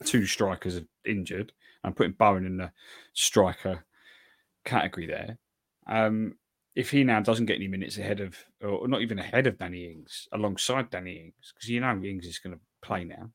two 0.04 0.26
strikers 0.26 0.78
are 0.78 0.88
injured. 1.06 1.54
I'm 1.84 1.94
putting 1.94 2.14
Bowen 2.14 2.46
in 2.46 2.58
the 2.58 2.72
striker 3.14 3.86
category 4.66 5.08
there. 5.08 5.38
Um, 5.88 6.36
if 6.76 6.90
he 6.92 7.04
now 7.04 7.20
doesn't 7.20 7.46
get 7.46 7.56
any 7.58 7.68
minutes 7.68 7.98
ahead 7.98 8.20
of, 8.20 8.36
or 8.62 8.88
not 8.88 9.02
even 9.02 9.20
ahead 9.20 9.46
of 9.48 9.58
Danny 9.58 9.86
Ings, 9.92 10.28
alongside 10.32 10.90
Danny 10.90 11.18
Ings, 11.18 11.54
because 11.54 11.70
you 11.70 11.80
know 11.80 12.02
Ings 12.04 12.26
is 12.26 12.40
going 12.40 12.56
to 12.56 12.60
play 12.82 13.04
now, 13.04 13.30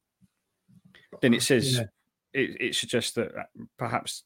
then 1.20 1.34
it 1.34 1.42
says 1.42 1.76
Yeah. 1.78 1.84
it, 2.32 2.56
it 2.60 2.74
suggests 2.74 3.12
that 3.12 3.34
uh, 3.34 3.42
perhaps 3.76 4.24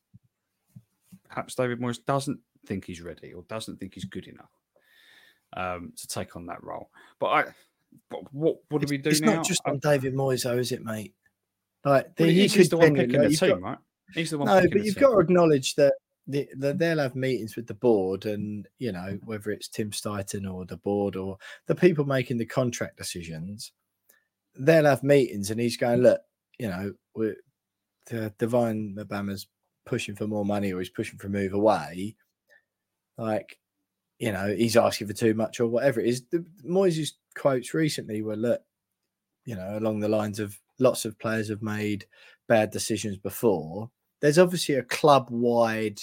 perhaps 1.28 1.54
David 1.54 1.80
Moyes 1.80 1.98
doesn't 2.04 2.40
think 2.66 2.84
he's 2.84 3.00
ready 3.02 3.32
or 3.32 3.42
doesn't 3.48 3.78
think 3.80 3.94
he's 3.94 4.04
good 4.04 4.26
enough 4.28 4.50
um, 5.56 5.92
to 5.96 6.06
take 6.06 6.36
on 6.36 6.46
that 6.46 6.62
role. 6.62 6.90
But 7.18 7.26
I, 7.26 7.44
but 8.10 8.20
what 8.32 8.56
what 8.70 8.80
do 8.80 8.86
we 8.88 8.98
do 8.98 9.10
it's 9.10 9.20
now? 9.20 9.34
not 9.34 9.44
just 9.46 9.60
on 9.66 9.78
David 9.78 10.14
Moyes, 10.14 10.44
though, 10.44 10.58
is 10.58 10.72
it, 10.72 10.82
mate? 10.84 11.14
Like, 11.84 12.10
well, 12.18 12.28
he 12.28 12.46
he's 12.46 12.68
the 12.68 12.76
one 12.78 12.94
picking 12.94 13.20
the 13.20 13.28
team, 13.30 13.50
got- 13.50 13.62
right? 13.62 13.78
He's 14.14 14.30
the 14.30 14.38
one. 14.38 14.46
No, 14.46 14.60
but 14.60 14.84
you've 14.84 14.94
team. 14.94 15.02
got 15.02 15.10
to 15.12 15.18
acknowledge 15.20 15.74
that, 15.76 15.94
the, 16.26 16.48
that 16.58 16.78
they'll 16.78 16.98
have 16.98 17.16
meetings 17.16 17.56
with 17.56 17.66
the 17.66 17.74
board, 17.74 18.26
and 18.26 18.68
you 18.78 18.92
know 18.92 19.18
whether 19.24 19.50
it's 19.50 19.68
Tim 19.68 19.90
Steidten 19.90 20.52
or 20.52 20.64
the 20.64 20.76
board 20.76 21.16
or 21.16 21.38
the 21.66 21.74
people 21.74 22.04
making 22.04 22.38
the 22.38 22.46
contract 22.46 22.96
decisions, 22.96 23.72
they'll 24.58 24.84
have 24.84 25.02
meetings, 25.02 25.50
and 25.50 25.60
he's 25.60 25.76
going, 25.76 26.02
look, 26.02 26.20
you 26.58 26.68
know, 26.68 26.92
we're, 27.14 27.36
the 28.06 28.32
Divin 28.38 28.94
Mubama's 28.96 29.46
pushing 29.84 30.14
for 30.14 30.26
more 30.26 30.44
money 30.44 30.72
or 30.72 30.78
he's 30.78 30.90
pushing 30.90 31.18
for 31.18 31.26
a 31.26 31.30
move 31.30 31.54
away. 31.54 32.16
Like, 33.18 33.58
you 34.18 34.32
know, 34.32 34.54
he's 34.56 34.76
asking 34.76 35.08
for 35.08 35.12
too 35.12 35.34
much 35.34 35.60
or 35.60 35.66
whatever 35.66 36.00
it 36.00 36.06
is. 36.06 36.22
The 36.30 36.44
Moyes' 36.64 37.12
quotes 37.36 37.74
recently 37.74 38.22
were, 38.22 38.36
look, 38.36 38.62
you 39.44 39.56
know, 39.56 39.76
along 39.76 40.00
the 40.00 40.08
lines 40.08 40.38
of 40.38 40.58
lots 40.78 41.04
of 41.04 41.18
players 41.18 41.48
have 41.48 41.62
made 41.62 42.06
bad 42.48 42.70
decisions 42.70 43.16
before. 43.16 43.90
There's 44.22 44.38
obviously 44.38 44.76
a 44.76 44.84
club 44.84 45.28
wide 45.30 46.00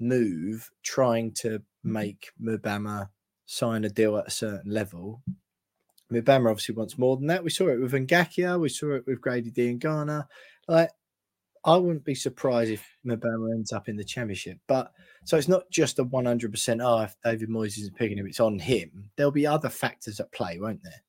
move 0.00 0.70
trying 0.82 1.32
to 1.32 1.58
mm-hmm. 1.58 1.92
make 1.92 2.30
Mubama 2.40 3.10
sign 3.44 3.84
a 3.84 3.90
deal 3.90 4.16
at 4.16 4.28
a 4.28 4.30
certain 4.30 4.72
level. 4.72 5.22
Mubama 6.12 6.50
obviously 6.50 6.76
wants 6.76 6.98
more 6.98 7.16
than 7.16 7.26
that. 7.26 7.42
We 7.42 7.50
saw 7.50 7.68
it 7.68 7.80
with 7.80 7.92
Ngakia, 7.92 8.58
we 8.58 8.68
saw 8.68 8.92
it 8.92 9.06
with 9.06 9.20
Grady 9.20 9.50
Diangana. 9.50 10.26
Like, 10.68 10.90
I 11.64 11.76
wouldn't 11.76 12.04
be 12.04 12.14
surprised 12.14 12.70
if 12.70 12.86
Mubama 13.04 13.52
ends 13.52 13.72
up 13.72 13.88
in 13.88 13.96
the 13.96 14.04
championship. 14.04 14.58
But 14.68 14.92
so 15.24 15.36
it's 15.36 15.48
not 15.48 15.68
just 15.68 15.98
a 15.98 16.04
100% 16.04 16.84
oh, 16.84 17.02
if 17.02 17.16
David 17.24 17.48
Moyes 17.48 17.76
isn't 17.78 17.96
picking 17.96 18.18
him, 18.18 18.26
it's 18.28 18.38
on 18.38 18.60
him. 18.60 19.10
There'll 19.16 19.32
be 19.32 19.48
other 19.48 19.68
factors 19.68 20.20
at 20.20 20.30
play, 20.30 20.60
won't 20.60 20.84
there? 20.84 21.02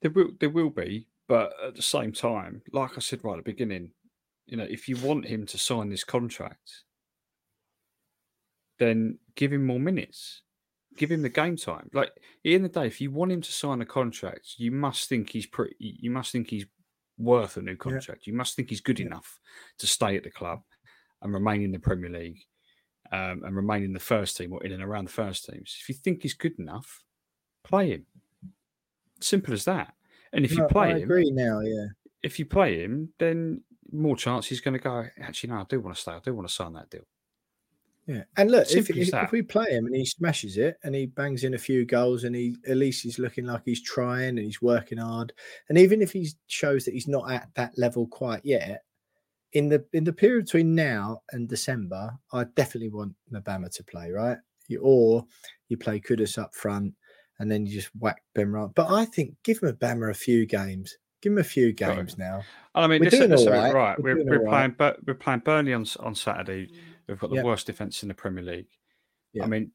There 0.00 0.10
will 0.10 0.30
there 0.40 0.50
will 0.50 0.70
be, 0.70 1.06
but 1.28 1.52
at 1.64 1.76
the 1.76 1.82
same 1.82 2.10
time, 2.10 2.62
like 2.72 2.96
I 2.96 3.00
said 3.00 3.20
right 3.22 3.38
at 3.38 3.44
the 3.44 3.52
beginning, 3.52 3.92
you 4.46 4.56
know, 4.56 4.66
if 4.68 4.88
you 4.88 4.96
want 4.96 5.26
him 5.26 5.46
to 5.46 5.58
sign 5.58 5.88
this 5.88 6.04
contract, 6.04 6.84
then 8.78 9.18
give 9.36 9.52
him 9.52 9.64
more 9.64 9.80
minutes. 9.80 10.42
Give 10.96 11.10
him 11.10 11.22
the 11.22 11.28
game 11.28 11.56
time. 11.56 11.88
Like 11.94 12.10
in 12.44 12.62
the 12.62 12.68
the 12.68 12.80
day, 12.80 12.86
if 12.86 13.00
you 13.00 13.10
want 13.10 13.32
him 13.32 13.40
to 13.40 13.52
sign 13.52 13.80
a 13.80 13.86
contract, 13.86 14.54
you 14.58 14.70
must 14.70 15.08
think 15.08 15.30
he's 15.30 15.46
pretty 15.46 15.76
you 15.78 16.10
must 16.10 16.32
think 16.32 16.50
he's 16.50 16.66
worth 17.16 17.56
a 17.56 17.62
new 17.62 17.76
contract. 17.76 18.26
You 18.26 18.34
must 18.34 18.56
think 18.56 18.68
he's 18.68 18.80
good 18.80 19.00
enough 19.00 19.40
to 19.78 19.86
stay 19.86 20.16
at 20.16 20.24
the 20.24 20.30
club 20.30 20.60
and 21.22 21.32
remain 21.32 21.62
in 21.62 21.72
the 21.72 21.78
Premier 21.78 22.10
League 22.10 22.40
um, 23.12 23.42
and 23.44 23.56
remain 23.56 23.84
in 23.84 23.92
the 23.92 24.00
first 24.00 24.36
team 24.36 24.52
or 24.52 24.62
in 24.64 24.72
and 24.72 24.82
around 24.82 25.06
the 25.06 25.12
first 25.12 25.46
teams. 25.46 25.76
If 25.80 25.88
you 25.88 25.94
think 25.94 26.22
he's 26.22 26.34
good 26.34 26.58
enough, 26.58 27.02
play 27.64 27.90
him. 27.90 28.06
Simple 29.20 29.54
as 29.54 29.64
that. 29.64 29.94
And 30.32 30.44
if 30.44 30.52
you 30.52 30.66
play 30.66 30.88
I 30.88 30.96
him, 30.96 31.02
agree 31.04 31.30
now, 31.30 31.60
yeah. 31.60 31.86
if 32.22 32.38
you 32.38 32.46
play 32.46 32.82
him, 32.82 33.12
then 33.18 33.62
more 33.92 34.16
chance 34.16 34.46
he's 34.46 34.60
going 34.60 34.74
to 34.74 34.80
go. 34.80 35.06
Actually, 35.20 35.50
no, 35.50 35.60
I 35.60 35.64
do 35.68 35.80
want 35.80 35.94
to 35.96 36.02
stay. 36.02 36.12
I 36.12 36.20
do 36.24 36.34
want 36.34 36.48
to 36.48 36.54
sign 36.54 36.72
that 36.74 36.90
deal. 36.90 37.06
Yeah, 38.06 38.24
and 38.36 38.50
look, 38.50 38.68
if, 38.72 38.90
if, 38.90 39.14
if 39.14 39.30
we 39.30 39.42
play 39.42 39.70
him 39.70 39.86
and 39.86 39.94
he 39.94 40.04
smashes 40.04 40.56
it 40.56 40.76
and 40.82 40.92
he 40.92 41.06
bangs 41.06 41.44
in 41.44 41.54
a 41.54 41.58
few 41.58 41.84
goals 41.84 42.24
and 42.24 42.34
he 42.34 42.56
at 42.66 42.76
least 42.76 43.04
he's 43.04 43.20
looking 43.20 43.44
like 43.44 43.62
he's 43.64 43.80
trying 43.80 44.30
and 44.30 44.40
he's 44.40 44.60
working 44.60 44.98
hard, 44.98 45.32
and 45.68 45.78
even 45.78 46.02
if 46.02 46.12
he 46.12 46.28
shows 46.48 46.84
that 46.84 46.94
he's 46.94 47.06
not 47.06 47.30
at 47.30 47.48
that 47.54 47.78
level 47.78 48.08
quite 48.08 48.44
yet, 48.44 48.82
in 49.52 49.68
the 49.68 49.84
in 49.92 50.02
the 50.02 50.12
period 50.12 50.46
between 50.46 50.74
now 50.74 51.22
and 51.30 51.48
December, 51.48 52.12
I 52.32 52.44
definitely 52.56 52.90
want 52.90 53.14
Mubama 53.32 53.72
to 53.76 53.84
play 53.84 54.10
right, 54.10 54.38
you, 54.66 54.80
or 54.82 55.24
you 55.68 55.76
play 55.76 56.00
Kudus 56.00 56.38
up 56.38 56.54
front 56.54 56.94
and 57.38 57.50
then 57.50 57.66
you 57.66 57.72
just 57.72 57.90
whack 57.98 58.22
Ben 58.34 58.50
right. 58.50 58.70
But 58.74 58.90
I 58.90 59.04
think 59.04 59.34
give 59.44 59.60
Mubama 59.60 60.10
a 60.10 60.14
few 60.14 60.44
games, 60.44 60.96
give 61.22 61.32
him 61.32 61.38
a 61.38 61.44
few 61.44 61.72
games 61.72 62.18
now. 62.18 62.42
I 62.74 62.86
mean, 62.86 63.00
We're 63.00 63.10
this, 63.10 63.18
doing 63.18 63.30
this, 63.30 63.46
all 63.46 63.52
right. 63.52 63.72
right. 63.72 64.02
We're 64.02 64.16
We're, 64.24 64.40
we're 64.40 64.48
playing, 64.48 64.76
we're 65.06 65.14
playing 65.14 65.40
Burnley 65.40 65.72
on 65.72 65.86
on 66.00 66.14
Saturday. 66.14 66.68
We've 67.06 67.18
got 67.18 67.30
the 67.30 67.36
Yep. 67.36 67.44
worst 67.44 67.66
defense 67.66 68.02
in 68.02 68.08
the 68.08 68.14
Premier 68.14 68.44
League. 68.44 68.68
Yeah. 69.32 69.44
I 69.44 69.46
mean, 69.46 69.70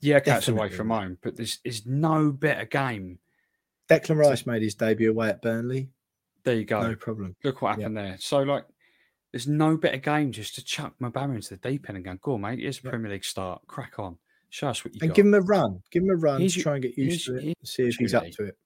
yeah, 0.00 0.20
cats 0.20 0.48
away 0.48 0.68
from 0.68 0.90
home, 0.90 1.18
but 1.22 1.36
there's 1.36 1.58
is 1.64 1.86
no 1.86 2.30
better 2.32 2.64
game. 2.64 3.18
Declan 3.88 4.16
Rice 4.18 4.46
made 4.46 4.62
his 4.62 4.74
debut 4.74 5.10
away 5.10 5.28
at 5.28 5.40
Burnley, 5.42 5.90
There 6.44 6.56
you 6.56 6.64
go. 6.64 6.82
no 6.82 6.96
problem. 6.96 7.36
Look 7.44 7.62
what 7.62 7.76
happened 7.76 7.96
there. 7.96 8.16
So 8.18 8.42
like, 8.42 8.64
there's 9.32 9.46
no 9.46 9.76
better 9.76 9.96
game 9.98 10.32
just 10.32 10.54
to 10.56 10.64
chuck 10.64 10.94
Mubama 11.00 11.36
into 11.36 11.50
the 11.50 11.68
deep 11.68 11.88
end 11.88 11.96
and 11.96 12.04
go, 12.04 12.16
"Go 12.20 12.34
on, 12.34 12.40
mate. 12.42 12.58
Here's 12.58 12.78
a 12.78 12.82
Yep. 12.82 12.90
Premier 12.92 13.10
League 13.12 13.24
start. 13.24 13.62
Crack 13.66 13.98
on. 13.98 14.18
Show 14.50 14.68
us 14.68 14.84
what 14.84 14.94
you 14.94 14.98
and 15.02 15.10
got." 15.10 15.16
give 15.16 15.26
him 15.26 15.34
a 15.34 15.40
run. 15.40 15.82
Give 15.90 16.02
him 16.02 16.10
a 16.10 16.16
run 16.16 16.40
Here's 16.40 16.54
to 16.54 16.62
try 16.62 16.74
and 16.74 16.82
get 16.82 16.96
used 16.98 17.26
to 17.26 17.36
it. 17.36 17.44
and 17.44 17.54
See 17.64 17.84
if 17.84 17.96
he's 17.96 18.14
up 18.14 18.24
to 18.30 18.44
it. 18.44 18.58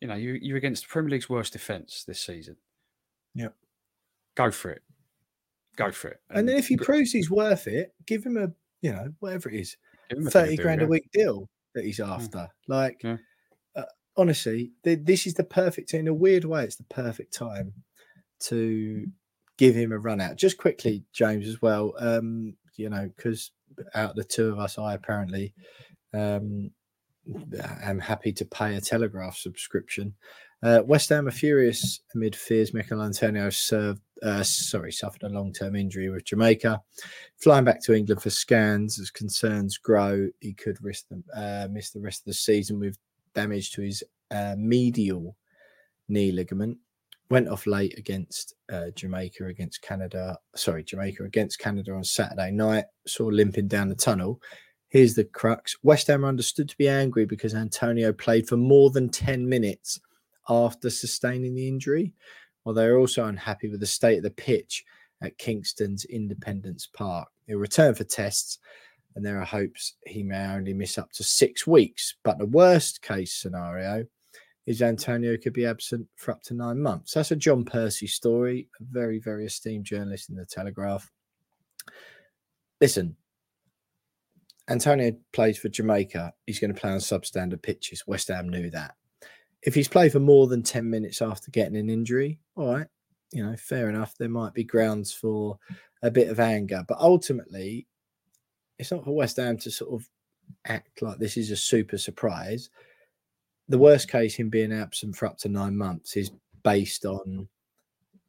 You 0.00 0.08
know, 0.08 0.14
you 0.14 0.38
you're 0.40 0.56
against 0.56 0.84
the 0.84 0.88
Premier 0.88 1.10
League's 1.10 1.28
worst 1.28 1.52
defense 1.52 2.04
this 2.06 2.20
season. 2.20 2.56
Yep. 3.34 3.54
Go 4.36 4.50
for 4.50 4.70
it. 4.70 4.82
Go 5.76 5.92
for 5.92 6.08
it. 6.08 6.20
And 6.30 6.48
then 6.48 6.56
if 6.56 6.68
he 6.68 6.76
proves 6.76 7.12
he's 7.12 7.30
worth 7.30 7.66
it, 7.66 7.94
give 8.06 8.24
him 8.24 8.36
a 8.36 8.48
you 8.82 8.92
know 8.92 9.12
whatever 9.20 9.48
it 9.50 9.60
is, 9.60 9.76
give 10.08 10.18
him 10.18 10.26
a 10.26 10.30
thirty 10.30 10.50
bigger 10.52 10.62
grand 10.64 10.80
deal, 10.80 10.88
a 10.88 10.90
week 10.90 11.10
deal 11.12 11.48
that 11.74 11.84
he's 11.84 12.00
after. 12.00 12.48
Like 12.66 13.00
Yeah. 13.04 13.18
uh, 13.76 13.84
honestly, 14.16 14.72
th- 14.84 15.00
this 15.02 15.26
is 15.26 15.34
the 15.34 15.44
perfect. 15.44 15.94
In 15.94 16.08
a 16.08 16.14
weird 16.14 16.44
way, 16.44 16.64
it's 16.64 16.76
the 16.76 16.84
perfect 16.84 17.32
time 17.32 17.72
to 18.40 19.06
give 19.58 19.74
him 19.74 19.92
a 19.92 19.98
run 19.98 20.20
out. 20.20 20.36
Just 20.36 20.56
quickly, 20.56 21.04
James, 21.12 21.46
as 21.46 21.60
well. 21.60 21.94
Um, 21.98 22.56
you 22.76 22.88
know, 22.88 23.10
because 23.14 23.52
out 23.94 24.10
of 24.10 24.16
the 24.16 24.24
two 24.24 24.48
of 24.50 24.58
us, 24.58 24.78
I 24.78 24.94
apparently 24.94 25.54
um, 26.14 26.70
am 27.82 27.98
happy 27.98 28.32
to 28.32 28.44
pay 28.44 28.76
a 28.76 28.80
Telegraph 28.80 29.36
subscription. 29.36 30.14
Uh, 30.62 30.82
West 30.84 31.08
Ham 31.08 31.26
are 31.26 31.32
furious 31.32 32.00
amid 32.14 32.36
fears 32.36 32.74
Michail 32.74 33.02
Antonio 33.02 33.48
served, 33.48 34.02
uh, 34.22 34.42
sorry, 34.42 34.92
suffered 34.92 35.22
a 35.22 35.28
long-term 35.28 35.74
injury 35.74 36.10
with 36.10 36.24
Jamaica. 36.24 36.80
Flying 37.42 37.64
back 37.64 37.82
to 37.84 37.94
England 37.94 38.20
for 38.20 38.30
scans 38.30 39.00
as 39.00 39.10
concerns 39.10 39.78
grow, 39.78 40.28
he 40.40 40.52
could 40.52 40.82
risk 40.82 41.08
them, 41.08 41.24
uh, 41.34 41.68
miss 41.70 41.90
the 41.90 42.00
rest 42.00 42.20
of 42.22 42.26
the 42.26 42.34
season 42.34 42.78
with 42.78 42.98
damage 43.34 43.72
to 43.72 43.82
his 43.82 44.04
uh, 44.30 44.54
medial 44.58 45.34
knee 46.08 46.30
ligament. 46.30 46.76
Went 47.30 47.48
off 47.48 47.66
late 47.66 47.96
against 47.96 48.54
uh, 48.70 48.90
Jamaica 48.96 49.46
against 49.46 49.80
Canada. 49.82 50.36
Sorry, 50.56 50.82
Jamaica 50.82 51.22
against 51.22 51.60
Canada 51.60 51.92
on 51.92 52.02
Saturday 52.02 52.50
night. 52.50 52.86
Saw 53.06 53.26
limping 53.26 53.68
down 53.68 53.88
the 53.88 53.94
tunnel. 53.94 54.42
Here's 54.90 55.14
the 55.14 55.24
crux: 55.24 55.76
West 55.82 56.08
Ham 56.08 56.24
are 56.24 56.28
understood 56.28 56.68
to 56.68 56.76
be 56.76 56.88
angry 56.88 57.24
because 57.24 57.54
Antonio 57.54 58.12
played 58.12 58.48
for 58.48 58.56
more 58.56 58.90
than 58.90 59.08
ten 59.08 59.48
minutes 59.48 60.00
after 60.48 60.90
sustaining 60.90 61.54
the 61.54 61.68
injury, 61.68 62.12
while 62.62 62.74
they're 62.74 62.98
also 62.98 63.24
unhappy 63.24 63.68
with 63.68 63.80
the 63.80 63.86
state 63.86 64.18
of 64.18 64.24
the 64.24 64.30
pitch 64.30 64.84
at 65.22 65.38
Kingston's 65.38 66.04
Independence 66.06 66.88
Park. 66.92 67.28
He'll 67.46 67.58
return 67.58 67.94
for 67.94 68.04
tests, 68.04 68.58
and 69.14 69.24
there 69.24 69.40
are 69.40 69.44
hopes 69.44 69.94
he 70.06 70.22
may 70.22 70.46
only 70.46 70.74
miss 70.74 70.98
up 70.98 71.12
to 71.12 71.22
six 71.22 71.66
weeks. 71.66 72.16
But 72.24 72.38
the 72.38 72.46
worst 72.46 73.00
case 73.00 73.32
scenario 73.32 74.06
is 74.66 74.82
Antonio 74.82 75.36
could 75.36 75.52
be 75.52 75.66
absent 75.66 76.06
for 76.16 76.32
up 76.32 76.42
to 76.44 76.54
nine 76.54 76.80
months. 76.80 77.14
That's 77.14 77.30
a 77.30 77.36
John 77.36 77.64
Percy 77.64 78.06
story, 78.06 78.68
a 78.80 78.84
very, 78.90 79.18
very 79.18 79.46
esteemed 79.46 79.84
journalist 79.84 80.30
in 80.30 80.36
the 80.36 80.46
Telegraph. 80.46 81.10
Listen, 82.80 83.16
Antonio 84.70 85.12
plays 85.32 85.58
for 85.58 85.68
Jamaica. 85.68 86.32
He's 86.46 86.60
going 86.60 86.72
to 86.72 86.80
play 86.80 86.90
on 86.90 86.98
substandard 86.98 87.62
pitches. 87.62 88.06
West 88.06 88.28
Ham 88.28 88.48
knew 88.48 88.70
that. 88.70 88.94
If 89.62 89.74
he's 89.74 89.88
played 89.88 90.12
for 90.12 90.20
more 90.20 90.46
than 90.46 90.62
10 90.62 90.88
minutes 90.88 91.20
after 91.20 91.50
getting 91.50 91.76
an 91.76 91.90
injury, 91.90 92.38
all 92.56 92.74
right, 92.74 92.86
you 93.32 93.44
know, 93.44 93.56
fair 93.56 93.90
enough. 93.90 94.14
There 94.16 94.28
might 94.28 94.54
be 94.54 94.64
grounds 94.64 95.12
for 95.12 95.58
a 96.02 96.10
bit 96.10 96.28
of 96.28 96.40
anger, 96.40 96.84
but 96.86 96.98
ultimately, 96.98 97.86
it's 98.78 98.90
not 98.90 99.04
for 99.04 99.14
West 99.14 99.36
Ham 99.36 99.58
to 99.58 99.70
sort 99.70 99.92
of 99.92 100.08
act 100.66 101.02
like 101.02 101.18
this 101.18 101.36
is 101.36 101.50
a 101.50 101.56
super 101.56 101.98
surprise. 101.98 102.70
The 103.68 103.78
worst 103.78 104.10
case, 104.10 104.34
him 104.34 104.48
being 104.48 104.72
absent 104.72 105.16
for 105.16 105.26
up 105.26 105.38
to 105.38 105.48
nine 105.48 105.76
months, 105.76 106.16
is 106.16 106.30
based 106.62 107.04
on 107.04 107.48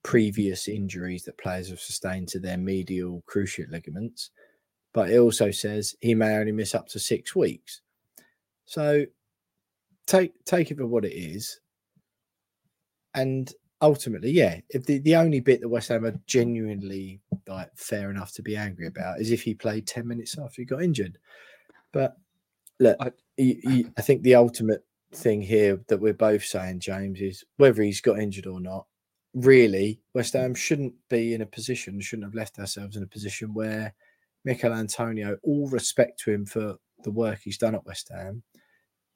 previous 0.03 0.67
injuries 0.67 1.23
that 1.23 1.37
players 1.37 1.69
have 1.69 1.79
sustained 1.79 2.27
to 2.29 2.39
their 2.39 2.57
medial 2.57 3.23
cruciate 3.27 3.71
ligaments. 3.71 4.31
But 4.93 5.09
it 5.09 5.19
also 5.19 5.51
says 5.51 5.95
he 6.01 6.15
may 6.15 6.35
only 6.35 6.51
miss 6.51 6.75
up 6.75 6.87
to 6.89 6.99
six 6.99 7.35
weeks. 7.35 7.81
So 8.65 9.05
take 10.07 10.33
take 10.45 10.71
it 10.71 10.77
for 10.77 10.87
what 10.87 11.05
it 11.05 11.13
is. 11.13 11.59
And 13.13 13.51
ultimately, 13.81 14.31
yeah, 14.31 14.59
if 14.69 14.85
the, 14.85 14.99
the 14.99 15.15
only 15.15 15.39
bit 15.39 15.61
that 15.61 15.69
West 15.69 15.89
Ham 15.89 16.05
are 16.05 16.19
genuinely 16.27 17.19
like 17.47 17.69
fair 17.75 18.09
enough 18.09 18.31
to 18.33 18.41
be 18.41 18.55
angry 18.55 18.87
about 18.87 19.19
is 19.19 19.31
if 19.31 19.41
he 19.43 19.53
played 19.53 19.87
10 19.87 20.07
minutes 20.07 20.37
after 20.37 20.61
he 20.61 20.65
got 20.65 20.83
injured. 20.83 21.17
But 21.91 22.15
look, 22.79 22.97
I- 22.99 23.11
you, 23.37 23.59
you, 23.63 23.91
I 23.97 24.01
think 24.01 24.21
the 24.21 24.35
ultimate 24.35 24.85
thing 25.13 25.41
here 25.41 25.81
that 25.87 25.99
we're 25.99 26.13
both 26.13 26.43
saying, 26.43 26.79
James, 26.79 27.19
is 27.19 27.43
whether 27.57 27.81
he's 27.81 28.01
got 28.01 28.19
injured 28.19 28.45
or 28.45 28.59
not, 28.59 28.85
really, 29.33 29.99
West 30.13 30.33
Ham 30.33 30.53
shouldn't 30.53 30.93
be 31.09 31.33
in 31.33 31.41
a 31.41 31.45
position, 31.45 31.99
shouldn't 32.01 32.27
have 32.27 32.35
left 32.35 32.59
ourselves 32.59 32.97
in 32.97 33.03
a 33.03 33.07
position 33.07 33.53
where 33.53 33.93
Michail 34.45 34.73
Antonio, 34.73 35.37
all 35.43 35.67
respect 35.69 36.19
to 36.21 36.31
him 36.31 36.45
for 36.45 36.75
the 37.03 37.11
work 37.11 37.39
he's 37.43 37.57
done 37.57 37.75
at 37.75 37.85
West 37.85 38.09
Ham, 38.13 38.43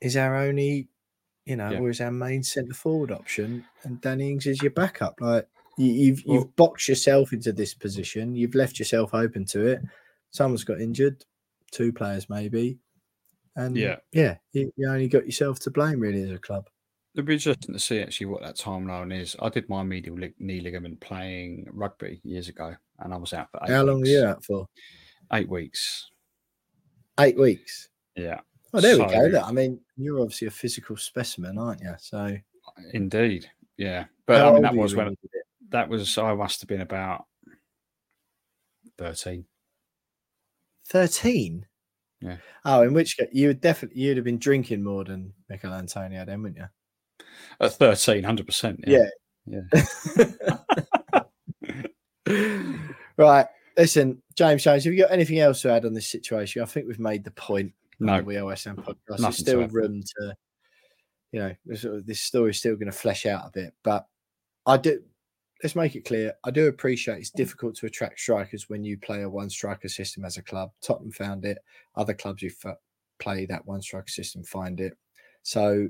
is 0.01 0.17
our 0.17 0.35
only, 0.37 0.89
you 1.45 1.55
know, 1.55 1.71
Yeah. 1.71 1.79
or 1.79 1.89
is 1.89 2.01
our 2.01 2.11
main 2.11 2.43
centre 2.43 2.73
forward 2.73 3.11
option, 3.11 3.65
and 3.83 4.01
Danny 4.01 4.31
Ings 4.31 4.45
is 4.47 4.61
your 4.61 4.71
backup. 4.71 5.19
Like 5.21 5.47
you, 5.77 5.91
you've 5.91 6.23
Well- 6.25 6.37
you've 6.37 6.55
boxed 6.55 6.87
yourself 6.87 7.33
into 7.33 7.51
this 7.51 7.73
position, 7.73 8.35
you've 8.35 8.55
left 8.55 8.79
yourself 8.79 9.13
open 9.13 9.45
to 9.45 9.65
it. 9.65 9.81
Someone's 10.31 10.63
got 10.63 10.81
injured, 10.81 11.23
two 11.71 11.91
players 11.93 12.29
maybe, 12.29 12.79
and 13.55 13.75
Yeah. 13.75 13.97
yeah, 14.11 14.37
you, 14.53 14.71
you 14.75 14.87
only 14.89 15.07
got 15.07 15.25
yourself 15.25 15.59
to 15.61 15.71
blame 15.71 15.99
really 15.99 16.21
as 16.23 16.31
a 16.31 16.37
club. 16.39 16.69
It'd 17.15 17.25
be 17.25 17.33
interesting 17.35 17.73
to 17.73 17.79
see 17.79 18.01
actually 18.01 18.25
what 18.27 18.41
that 18.41 18.57
timeline 18.57 19.17
is. 19.17 19.37
I 19.39 19.47
did 19.47 19.69
my 19.69 19.83
medial 19.83 20.17
knee 20.37 20.59
ligament 20.59 20.99
playing 20.99 21.65
rugby 21.71 22.19
years 22.25 22.49
ago, 22.49 22.75
and 22.99 23.13
I 23.13 23.17
was 23.17 23.31
out 23.31 23.49
for 23.51 23.61
eight 23.63 23.69
How 23.69 23.83
long 23.83 24.01
were 24.01 24.07
you 24.07 24.25
out 24.25 24.43
for? 24.43 24.67
Eight 25.33 25.49
weeks. 25.49 26.09
Eight 27.19 27.37
weeks. 27.37 27.89
Yeah, 28.15 28.41
Oh, 28.75 28.81
there 28.81 28.97
we 28.97 29.05
go. 29.05 29.19
Look, 29.31 29.47
I 29.47 29.51
mean, 29.53 29.79
you're 29.95 30.19
obviously 30.19 30.47
a 30.47 30.51
physical 30.51 30.97
specimen, 30.97 31.57
aren't 31.57 31.81
you? 31.81 31.93
So, 31.97 32.35
indeed. 32.91 33.49
Yeah, 33.77 34.05
but 34.25 34.41
how 34.41 34.49
I 34.49 34.53
mean 34.53 34.61
that 34.63 34.75
was 34.75 34.95
when 34.95 35.07
you 35.07 35.17
did 35.21 35.31
it? 35.33 35.45
that 35.69 35.87
was. 35.87 36.17
I 36.17 36.33
must 36.33 36.59
have 36.59 36.67
been 36.67 36.81
about 36.81 37.25
thirteen. 38.97 39.45
thirteen. 40.87 41.65
Yeah. 42.19 42.37
Oh, 42.65 42.81
in 42.81 42.93
which 42.93 43.15
case 43.15 43.29
you 43.31 43.47
would 43.47 43.61
definitely 43.61 44.01
you'd 44.01 44.17
have 44.17 44.25
been 44.25 44.39
drinking 44.39 44.83
more 44.83 45.05
than 45.05 45.31
Michail 45.49 45.73
Antonio, 45.73 46.25
then, 46.25 46.41
wouldn't 46.41 46.59
you? 46.59 46.67
At 47.61 47.73
13, 47.73 48.23
100 48.23 48.45
percent. 48.45 48.83
Yeah. 48.85 49.07
Yeah. 49.45 49.61
right. 53.17 53.45
Listen, 53.77 54.21
James 54.35 54.63
Jones, 54.63 54.85
have 54.85 54.93
you 54.93 55.01
got 55.01 55.11
anything 55.11 55.39
else 55.39 55.61
to 55.61 55.71
add 55.71 55.85
on 55.85 55.93
this 55.93 56.07
situation? 56.07 56.61
I 56.61 56.65
think 56.65 56.87
we've 56.87 56.99
made 56.99 57.23
the 57.23 57.31
point. 57.31 57.73
No. 57.99 58.21
We 58.21 58.35
Ham 58.35 58.55
podcast. 58.55 59.17
There's 59.19 59.37
still 59.37 59.63
add. 59.63 59.73
room 59.73 60.01
to, 60.01 60.35
you 61.31 61.39
know, 61.39 61.55
this, 61.65 61.85
this 62.05 62.21
story's 62.21 62.57
still 62.57 62.75
going 62.75 62.91
to 62.91 62.97
flesh 62.97 63.25
out 63.25 63.47
a 63.47 63.51
bit. 63.53 63.73
But 63.83 64.05
I 64.65 64.77
do, 64.77 65.01
let's 65.63 65.75
make 65.75 65.95
it 65.95 66.05
clear. 66.05 66.33
I 66.43 66.51
do 66.51 66.67
appreciate 66.67 67.19
it's 67.19 67.29
difficult 67.29 67.75
to 67.77 67.85
attract 67.85 68.19
strikers 68.19 68.69
when 68.69 68.83
you 68.83 68.97
play 68.97 69.23
a 69.23 69.29
one 69.29 69.49
striker 69.49 69.89
system 69.89 70.25
as 70.25 70.37
a 70.37 70.43
club. 70.43 70.71
Tottenham 70.81 71.11
found 71.11 71.45
it. 71.45 71.57
Other 71.95 72.13
clubs 72.13 72.41
who 72.41 72.49
fa- 72.49 72.77
play 73.19 73.45
that 73.45 73.65
one 73.65 73.81
striker 73.81 74.09
system 74.09 74.43
find 74.43 74.79
it. 74.79 74.97
So 75.43 75.87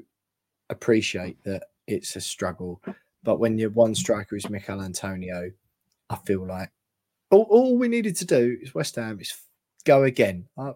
appreciate 0.70 1.44
that 1.44 1.64
it's 1.88 2.16
a 2.16 2.22
struggle. 2.22 2.82
But 3.24 3.40
when 3.40 3.58
your 3.58 3.72
one 3.72 3.96
striker 3.96 4.36
is 4.36 4.50
Michail 4.50 4.82
Antonio, 4.82 5.52
I 6.10 6.16
feel 6.18 6.46
like 6.46 6.70
all, 7.32 7.48
all 7.50 7.78
we 7.78 7.88
needed 7.88 8.16
to 8.18 8.26
do 8.26 8.58
is 8.62 8.76
West 8.76 8.96
Ham 8.96 9.20
is 9.20 9.34
go 9.86 10.04
again. 10.04 10.48
Uh, 10.58 10.74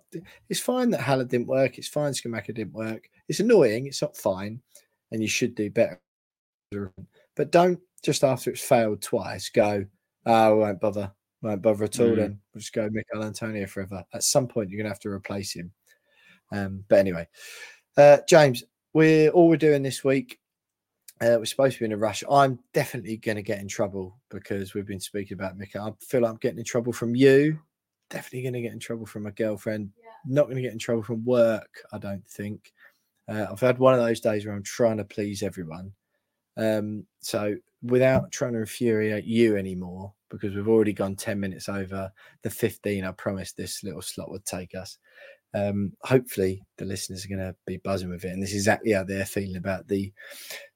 it's 0.50 0.60
fine 0.60 0.90
that 0.92 1.02
Haller 1.02 1.26
didn't 1.26 1.48
work. 1.48 1.78
It's 1.78 1.88
fine 1.88 2.14
Scamacca 2.14 2.54
didn't 2.54 2.74
work. 2.74 3.10
It's 3.28 3.40
annoying. 3.40 3.88
It's 3.88 4.02
not 4.02 4.16
fine, 4.16 4.62
and 5.12 5.22
you 5.22 5.28
should 5.28 5.56
do 5.56 5.70
better. 5.70 6.00
But 7.36 7.52
don't 7.52 7.80
just 8.04 8.24
after 8.24 8.52
it's 8.52 8.62
failed 8.62 9.02
twice 9.02 9.50
go. 9.50 9.86
Oh, 10.26 10.32
I 10.32 10.50
won't 10.52 10.80
bother. 10.80 11.12
Won't 11.42 11.62
bother 11.62 11.86
at 11.86 12.00
all. 12.00 12.08
Mm. 12.08 12.16
Then 12.16 12.40
we'll 12.54 12.60
just 12.60 12.74
go 12.74 12.90
Michail 12.92 13.26
Antonio 13.26 13.66
forever. 13.66 14.04
At 14.14 14.24
some 14.24 14.48
point, 14.48 14.70
you're 14.70 14.78
gonna 14.78 14.90
have 14.90 15.00
to 15.02 15.10
replace 15.10 15.54
him. 15.54 15.72
Um, 16.52 16.84
but 16.88 17.00
anyway, 17.00 17.28
uh, 17.98 18.18
James, 18.28 18.64
we're 18.94 19.30
all 19.30 19.48
we're 19.50 19.58
doing 19.58 19.84
this 19.84 20.04
week. 20.04 20.40
Uh, 21.22 21.36
we're 21.38 21.46
supposed 21.46 21.74
to 21.74 21.80
be 21.80 21.86
in 21.86 21.92
a 21.92 21.98
rush. 21.98 22.24
I'm 22.32 22.60
definitely 22.74 23.18
going 23.18 23.36
to 23.36 23.44
get 23.44 23.60
in 23.60 23.68
trouble 23.68 24.18
because 24.30 24.74
we've 24.74 24.88
been 24.88 25.02
speaking 25.02 25.36
about 25.36 25.58
Michail. 25.58 25.84
I 25.84 26.06
feel 26.06 26.22
like 26.22 26.32
I'm 26.32 26.38
getting 26.38 26.60
in 26.60 26.66
trouble 26.66 26.94
from 26.94 27.14
you. 27.14 27.60
Definitely 28.10 28.44
going 28.44 28.54
to 28.54 28.62
get 28.62 28.72
in 28.72 28.80
trouble 28.80 29.06
from 29.06 29.24
my 29.24 29.32
girlfriend. 29.32 29.92
Not 30.26 30.46
going 30.46 30.56
to 30.56 30.62
get 30.62 30.72
in 30.72 30.80
trouble 30.80 31.04
from 31.04 31.26
work. 31.26 31.84
I 31.92 31.98
don't 31.98 32.26
think. 32.26 32.72
Uh, 33.28 33.48
I've 33.52 33.60
had 33.60 33.80
one 33.80 33.94
of 33.94 34.00
those 34.00 34.22
days 34.22 34.46
where 34.46 34.56
I'm 34.56 34.64
trying 34.64 34.98
to 34.98 35.04
please 35.04 35.44
everyone. 35.44 35.92
Um, 36.56 37.06
so 37.20 37.56
without 37.84 38.32
trying 38.32 38.54
to 38.54 38.60
infuriate 38.60 39.26
you 39.26 39.58
anymore, 39.58 40.14
because 40.30 40.56
we've 40.56 40.68
already 40.70 40.94
gone 40.94 41.16
10 41.16 41.40
minutes 41.40 41.68
over 41.68 42.12
the 42.44 42.50
15 42.50 43.04
I 43.04 43.12
promised 43.12 43.58
this 43.58 43.84
little 43.84 44.02
slot 44.02 44.32
would 44.32 44.46
take 44.46 44.74
us. 44.74 44.98
Um, 45.54 45.94
hopefully 46.02 46.64
the 46.78 46.86
listeners 46.86 47.26
are 47.26 47.30
going 47.30 47.40
to 47.40 47.56
be 47.66 47.78
buzzing 47.78 48.10
with 48.10 48.24
it. 48.26 48.32
And 48.32 48.42
this 48.42 48.52
is 48.52 48.58
exactly 48.58 48.92
how 48.92 49.04
they're 49.04 49.26
feeling 49.26 49.56
about 49.56 49.88
the 49.88 50.12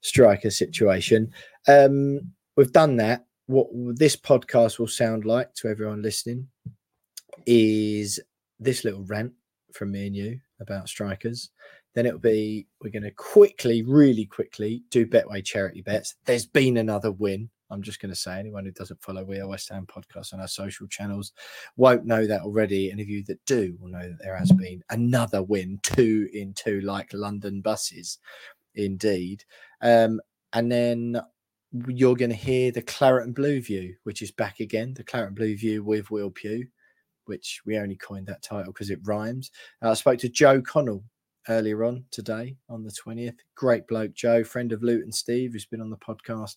striker 0.00 0.50
situation. 0.50 1.32
Um, 1.68 2.32
we've 2.56 2.72
done 2.72 2.96
that. 2.96 3.24
What 3.46 3.68
this 3.96 4.16
podcast 4.16 4.78
will 4.78 4.88
sound 4.88 5.24
like 5.24 5.52
to 5.54 5.68
everyone 5.68 6.02
listening 6.02 6.48
is 7.46 8.20
this 8.58 8.84
little 8.84 9.04
rant 9.04 9.32
from 9.72 9.92
me 9.92 10.06
and 10.06 10.16
you 10.16 10.40
about 10.60 10.88
strikers. 10.88 11.50
Then 11.94 12.06
it'll 12.06 12.18
be 12.18 12.66
we're 12.80 12.90
going 12.90 13.02
to 13.02 13.10
quickly, 13.12 13.82
really 13.82 14.24
quickly 14.24 14.82
do 14.90 15.06
Betway 15.06 15.44
charity 15.44 15.82
bets. 15.82 16.16
There's 16.24 16.46
been 16.46 16.78
another 16.78 17.12
win. 17.12 17.50
I'm 17.70 17.82
just 17.82 18.00
going 18.00 18.12
to 18.12 18.18
say 18.18 18.38
anyone 18.38 18.64
who 18.64 18.70
doesn't 18.70 19.02
follow 19.02 19.24
We 19.24 19.40
Are 19.40 19.48
West 19.48 19.70
Ham 19.70 19.86
podcast 19.86 20.32
on 20.32 20.40
our 20.40 20.48
social 20.48 20.86
channels 20.86 21.32
won't 21.76 22.04
know 22.04 22.26
that 22.26 22.42
already. 22.42 22.90
And 22.90 23.00
of 23.00 23.08
you 23.08 23.24
that 23.24 23.44
do 23.46 23.76
will 23.80 23.88
know 23.88 24.02
that 24.02 24.18
there 24.20 24.36
has 24.36 24.52
been 24.52 24.82
another 24.90 25.42
win, 25.42 25.80
two 25.82 26.28
in 26.32 26.52
two, 26.54 26.80
like 26.82 27.12
London 27.12 27.60
buses, 27.60 28.18
indeed. 28.74 29.44
Um, 29.80 30.20
and 30.52 30.70
then 30.70 31.20
you're 31.88 32.16
going 32.16 32.30
to 32.30 32.36
hear 32.36 32.70
the 32.70 32.82
Claret 32.82 33.26
and 33.26 33.34
Blue 33.34 33.60
View, 33.60 33.96
which 34.04 34.22
is 34.22 34.30
back 34.30 34.60
again. 34.60 34.94
The 34.94 35.04
Claret 35.04 35.28
and 35.28 35.36
Blue 35.36 35.56
View 35.56 35.82
with 35.82 36.10
Will 36.10 36.30
Pugh, 36.30 36.66
which 37.24 37.62
we 37.66 37.78
only 37.78 37.96
coined 37.96 38.26
that 38.28 38.42
title 38.42 38.72
because 38.72 38.90
it 38.90 39.00
rhymes. 39.04 39.50
I 39.82 39.94
spoke 39.94 40.18
to 40.18 40.28
Joe 40.28 40.60
Connell 40.60 41.02
earlier 41.48 41.84
on 41.84 42.04
today 42.10 42.56
on 42.68 42.82
the 42.82 42.90
20th. 42.90 43.36
Great 43.54 43.86
bloke, 43.86 44.14
Joe, 44.14 44.44
friend 44.44 44.72
of 44.72 44.82
Luton 44.82 45.12
Steve, 45.12 45.52
who's 45.52 45.66
been 45.66 45.80
on 45.80 45.90
the 45.90 45.96
podcast 45.96 46.56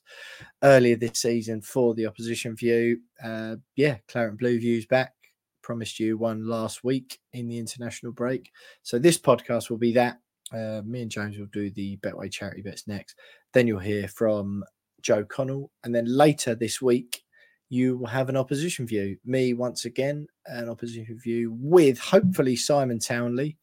earlier 0.63 0.95
this 0.95 1.19
season 1.19 1.61
for 1.61 1.93
the 1.93 2.05
opposition 2.05 2.55
view. 2.55 2.99
Uh, 3.23 3.55
yeah, 3.75 3.97
Claret 4.07 4.31
and 4.31 4.39
Blue 4.39 4.59
View's 4.59 4.85
back. 4.85 5.13
Promised 5.61 5.99
you 5.99 6.17
one 6.17 6.47
last 6.47 6.83
week 6.83 7.19
in 7.33 7.47
the 7.47 7.57
international 7.57 8.13
break. 8.13 8.51
So 8.83 8.97
this 8.97 9.17
podcast 9.17 9.69
will 9.69 9.77
be 9.77 9.93
that. 9.93 10.19
Uh, 10.51 10.81
me 10.85 11.01
and 11.01 11.11
James 11.11 11.37
will 11.37 11.47
do 11.51 11.69
the 11.71 11.97
Betway 11.97 12.31
charity 12.31 12.61
bets 12.61 12.87
next. 12.87 13.15
Then 13.53 13.67
you'll 13.67 13.79
hear 13.79 14.07
from 14.07 14.63
Joe 15.01 15.25
Connell. 15.25 15.71
And 15.83 15.93
then 15.93 16.05
later 16.05 16.55
this 16.55 16.81
week, 16.81 17.23
you 17.69 17.97
will 17.97 18.07
have 18.07 18.29
an 18.29 18.37
opposition 18.37 18.87
view. 18.87 19.17
Me, 19.25 19.53
once 19.53 19.85
again, 19.85 20.27
an 20.45 20.69
opposition 20.69 21.19
view 21.19 21.55
with 21.59 21.99
hopefully 21.99 22.55
Simon 22.55 22.99
Townley 22.99 23.57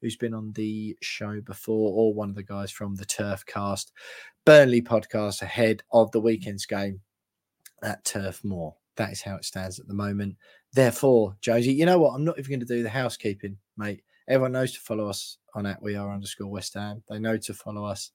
who's 0.00 0.16
been 0.16 0.34
on 0.34 0.52
the 0.52 0.96
show 1.02 1.40
before, 1.40 1.92
or 1.92 2.14
one 2.14 2.28
of 2.28 2.34
the 2.34 2.42
guys 2.42 2.70
from 2.70 2.94
the 2.94 3.04
Turf 3.04 3.44
Cast 3.46 3.92
Burnley 4.44 4.82
podcast 4.82 5.42
ahead 5.42 5.82
of 5.92 6.10
the 6.12 6.20
weekend's 6.20 6.66
game 6.66 7.00
at 7.82 8.04
Turf 8.04 8.44
Moor. 8.44 8.74
That 8.96 9.12
is 9.12 9.22
how 9.22 9.36
it 9.36 9.44
stands 9.44 9.78
at 9.78 9.88
the 9.88 9.94
moment. 9.94 10.36
Therefore, 10.72 11.36
Josie, 11.40 11.72
you 11.72 11.86
know 11.86 11.98
what? 11.98 12.14
I'm 12.14 12.24
not 12.24 12.38
even 12.38 12.50
going 12.50 12.60
to 12.60 12.66
do 12.66 12.82
the 12.82 12.88
housekeeping, 12.88 13.58
mate. 13.76 14.02
Everyone 14.28 14.52
knows 14.52 14.72
to 14.72 14.80
follow 14.80 15.08
us 15.08 15.38
on 15.54 15.66
at 15.66 15.82
we 15.82 15.96
are 15.96 16.12
underscore 16.12 16.50
West 16.50 16.74
Ham. 16.74 17.02
They 17.08 17.18
know 17.18 17.36
to 17.36 17.54
follow 17.54 17.84
us 17.84 18.10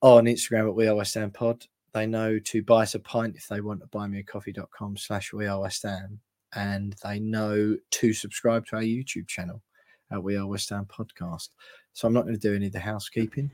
on 0.00 0.24
Instagram 0.24 0.68
at 0.68 0.74
we 0.74 0.88
are 0.88 0.94
West 0.94 1.14
Ham 1.14 1.30
Pod. 1.30 1.66
They 1.92 2.06
know 2.06 2.38
to 2.38 2.62
buy 2.62 2.82
us 2.82 2.94
a 2.94 3.00
pint 3.00 3.36
if 3.36 3.48
they 3.48 3.60
want 3.60 3.80
to 3.80 3.86
buy 3.86 4.06
me 4.06 4.18
a 4.18 4.22
coffee.com 4.22 4.96
slash 4.96 5.32
we 5.32 5.46
are 5.46 5.60
West 5.60 5.82
Ham. 5.82 6.20
And 6.54 6.94
they 7.02 7.18
know 7.18 7.76
to 7.90 8.12
subscribe 8.12 8.66
to 8.66 8.76
our 8.76 8.82
YouTube 8.82 9.28
channel 9.28 9.62
at 10.10 10.22
We 10.22 10.36
Are 10.36 10.46
West 10.46 10.70
Ham 10.70 10.86
podcast. 10.86 11.50
So 11.92 12.06
I'm 12.06 12.14
not 12.14 12.22
going 12.22 12.34
to 12.34 12.40
do 12.40 12.54
any 12.54 12.66
of 12.66 12.72
the 12.72 12.80
housekeeping. 12.80 13.50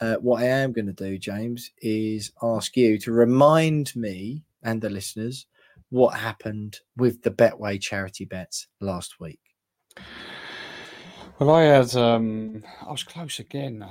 Uh, 0.00 0.16
what 0.16 0.42
I 0.42 0.46
am 0.46 0.72
going 0.72 0.86
to 0.86 0.92
do, 0.92 1.18
James, 1.18 1.70
is 1.82 2.32
ask 2.42 2.76
you 2.76 2.98
to 2.98 3.12
remind 3.12 3.94
me 3.94 4.44
and 4.62 4.80
the 4.80 4.90
listeners 4.90 5.46
what 5.90 6.18
happened 6.18 6.80
with 6.96 7.22
the 7.22 7.30
Betway 7.30 7.80
charity 7.80 8.24
bets 8.24 8.68
last 8.80 9.20
week. 9.20 9.40
Well, 11.38 11.50
I 11.50 11.62
had, 11.62 11.94
um, 11.96 12.62
I 12.86 12.90
was 12.90 13.02
close 13.02 13.38
again. 13.38 13.84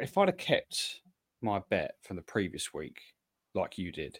If 0.00 0.16
I'd 0.16 0.28
have 0.28 0.36
kept 0.36 1.00
my 1.40 1.60
bet 1.70 1.96
from 2.02 2.16
the 2.16 2.22
previous 2.22 2.72
week, 2.72 3.00
like 3.54 3.78
you 3.78 3.90
did, 3.92 4.18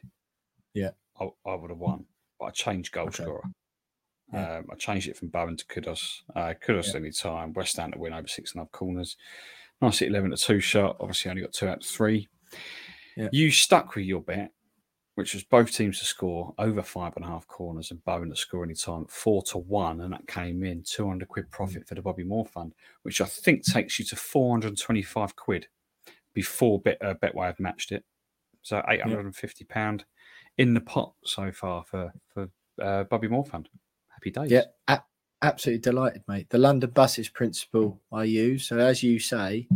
yeah, 0.74 0.90
I, 1.20 1.28
I 1.46 1.54
would 1.54 1.70
have 1.70 1.78
won. 1.78 2.04
But 2.38 2.46
I 2.46 2.50
changed 2.50 2.92
goal 2.92 3.06
Okay. 3.08 3.22
scorer. 3.22 3.42
Yeah. 4.32 4.58
Um, 4.58 4.66
I 4.70 4.74
changed 4.76 5.08
it 5.08 5.16
from 5.16 5.28
Bowen 5.28 5.56
to 5.56 5.64
Kudus. 5.66 6.22
Uh, 6.34 6.54
Kudus 6.66 6.92
Yeah. 6.92 7.00
any 7.00 7.10
time. 7.10 7.52
West 7.52 7.76
Ham 7.76 7.92
to 7.92 7.98
win 7.98 8.12
over 8.12 8.28
six 8.28 8.52
and 8.52 8.60
a 8.60 8.64
half 8.64 8.72
corners. 8.72 9.16
Nice 9.80 10.00
at 10.02 10.08
11 10.08 10.30
to 10.30 10.36
two 10.36 10.60
shot. 10.60 10.96
Obviously, 11.00 11.30
only 11.30 11.42
got 11.42 11.52
two 11.52 11.68
out 11.68 11.78
of 11.78 11.84
three. 11.86 12.28
Yeah. 13.16 13.28
You 13.32 13.50
stuck 13.50 13.94
with 13.94 14.04
your 14.06 14.20
bet, 14.22 14.52
which 15.16 15.34
was 15.34 15.42
both 15.44 15.72
teams 15.72 15.98
to 15.98 16.04
score 16.04 16.54
over 16.58 16.82
five 16.82 17.12
and 17.16 17.24
a 17.24 17.28
half 17.28 17.46
corners 17.46 17.90
and 17.90 18.02
Bowen 18.04 18.30
to 18.30 18.36
score 18.36 18.64
any 18.64 18.74
time, 18.74 19.04
four 19.08 19.42
to 19.44 19.58
one. 19.58 20.00
And 20.00 20.12
that 20.12 20.26
came 20.28 20.62
in 20.64 20.82
200 20.82 21.28
quid 21.28 21.50
profit 21.50 21.86
for 21.86 21.94
the 21.94 22.02
Bobby 22.02 22.24
Moore 22.24 22.46
Fund, 22.46 22.74
which 23.02 23.20
I 23.20 23.26
think 23.26 23.64
takes 23.64 23.98
you 23.98 24.04
to 24.06 24.16
425 24.16 25.36
quid 25.36 25.66
before 26.32 26.80
Bet, 26.80 26.96
uh, 27.04 27.14
Betway 27.14 27.46
have 27.46 27.60
matched 27.60 27.92
it. 27.92 28.04
So 28.62 28.82
850 28.88 29.64
pound 29.64 30.04
in 30.56 30.72
the 30.74 30.80
pot 30.80 31.12
so 31.24 31.50
far 31.52 31.84
for, 31.84 32.12
for 32.32 32.48
uh, 32.80 33.04
Bobby 33.04 33.28
Moore 33.28 33.44
Fund. 33.44 33.68
Happy 34.22 34.30
days. 34.30 34.50
Yeah, 34.50 34.64
a- 34.88 35.02
absolutely 35.42 35.80
delighted, 35.80 36.22
mate. 36.28 36.48
The 36.50 36.58
London 36.58 36.90
buses 36.90 37.28
principle 37.28 38.00
I 38.12 38.24
use. 38.24 38.68
So 38.68 38.78
as 38.78 39.02
you 39.02 39.18
say, 39.18 39.66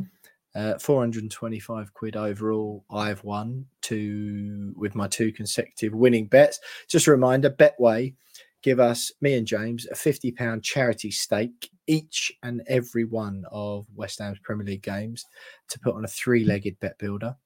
uh, 0.55 0.79
425 0.79 1.93
quid 1.93 2.17
overall. 2.17 2.85
I've 2.91 3.23
won 3.25 3.67
two 3.83 4.73
with 4.77 4.95
my 4.95 5.09
two 5.09 5.33
consecutive 5.33 5.95
winning 5.95 6.27
bets. 6.27 6.61
Just 6.89 7.07
a 7.07 7.11
reminder, 7.11 7.51
Betway 7.51 8.15
give 8.63 8.81
us 8.81 9.13
me 9.21 9.37
and 9.37 9.47
James 9.47 9.87
a 9.87 9.95
50 9.95 10.33
pound 10.33 10.65
charity 10.65 11.11
stake 11.11 11.71
each 11.87 12.33
and 12.43 12.63
every 12.67 13.05
one 13.05 13.45
of 13.53 13.87
West 13.95 14.19
Ham's 14.19 14.39
Premier 14.43 14.67
League 14.67 14.83
games 14.83 15.25
to 15.69 15.79
put 15.79 15.95
on 15.95 16.05
a 16.05 16.09
three-legged 16.09 16.81
bet 16.81 16.99
builder. 16.99 17.37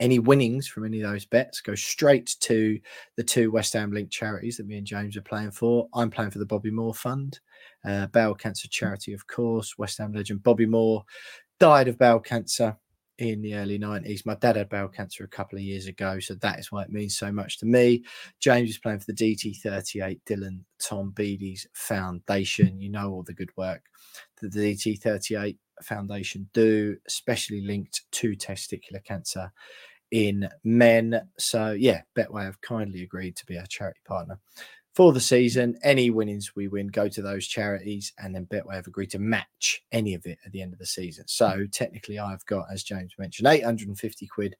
Any 0.00 0.18
winnings 0.18 0.66
from 0.66 0.84
any 0.84 1.00
of 1.00 1.10
those 1.10 1.24
bets 1.24 1.60
go 1.60 1.74
straight 1.74 2.36
to 2.40 2.78
the 3.16 3.22
two 3.22 3.50
West 3.50 3.72
Ham 3.74 3.92
linked 3.92 4.12
charities 4.12 4.56
that 4.56 4.66
me 4.66 4.78
and 4.78 4.86
James 4.86 5.16
are 5.16 5.22
playing 5.22 5.52
for. 5.52 5.88
I'm 5.94 6.10
playing 6.10 6.30
for 6.30 6.38
the 6.38 6.46
Bobby 6.46 6.70
Moore 6.70 6.94
Fund, 6.94 7.38
uh, 7.84 8.06
bowel 8.08 8.34
cancer 8.34 8.68
charity, 8.68 9.12
of 9.12 9.26
course. 9.26 9.78
West 9.78 9.98
Ham 9.98 10.12
legend 10.12 10.42
Bobby 10.42 10.66
Moore 10.66 11.04
died 11.60 11.88
of 11.88 11.98
bowel 11.98 12.20
cancer 12.20 12.76
in 13.18 13.42
the 13.42 13.54
early 13.54 13.78
90s. 13.78 14.26
My 14.26 14.34
dad 14.34 14.56
had 14.56 14.68
bowel 14.68 14.88
cancer 14.88 15.24
a 15.24 15.28
couple 15.28 15.56
of 15.56 15.62
years 15.62 15.86
ago, 15.86 16.18
so 16.18 16.34
that 16.34 16.58
is 16.58 16.72
why 16.72 16.82
it 16.82 16.90
means 16.90 17.16
so 17.16 17.30
much 17.30 17.58
to 17.58 17.66
me. 17.66 18.04
James 18.40 18.70
is 18.70 18.78
playing 18.78 18.98
for 18.98 19.12
the 19.12 19.14
DT38 19.14 20.20
Dylan 20.26 20.60
Tombides 20.80 21.66
Foundation. 21.74 22.80
You 22.80 22.90
know 22.90 23.10
all 23.12 23.22
the 23.22 23.34
good 23.34 23.50
work 23.56 23.82
that 24.40 24.52
the 24.52 24.74
DT38 24.74 25.56
Foundation 25.84 26.48
do, 26.52 26.96
especially 27.06 27.60
linked 27.60 28.02
to 28.12 28.36
testicular 28.36 29.02
cancer 29.04 29.52
in 30.10 30.48
men. 30.62 31.20
So 31.38 31.72
yeah, 31.72 32.02
Betway 32.16 32.44
have 32.44 32.60
kindly 32.60 33.02
agreed 33.02 33.36
to 33.36 33.46
be 33.46 33.58
our 33.58 33.66
charity 33.66 34.00
partner 34.04 34.38
for 34.94 35.12
the 35.12 35.20
season. 35.20 35.76
Any 35.82 36.10
winnings 36.10 36.54
we 36.54 36.68
win 36.68 36.88
go 36.88 37.08
to 37.08 37.22
those 37.22 37.46
charities, 37.46 38.12
and 38.18 38.34
then 38.34 38.46
Betway 38.46 38.74
have 38.74 38.86
agreed 38.86 39.10
to 39.12 39.18
match 39.18 39.82
any 39.90 40.14
of 40.14 40.26
it 40.26 40.38
at 40.44 40.52
the 40.52 40.62
end 40.62 40.72
of 40.72 40.78
the 40.78 40.86
season. 40.86 41.24
So 41.28 41.66
technically, 41.72 42.18
I've 42.18 42.44
got, 42.46 42.66
as 42.70 42.82
James 42.82 43.14
mentioned, 43.18 43.48
850 43.48 44.26
quid 44.26 44.56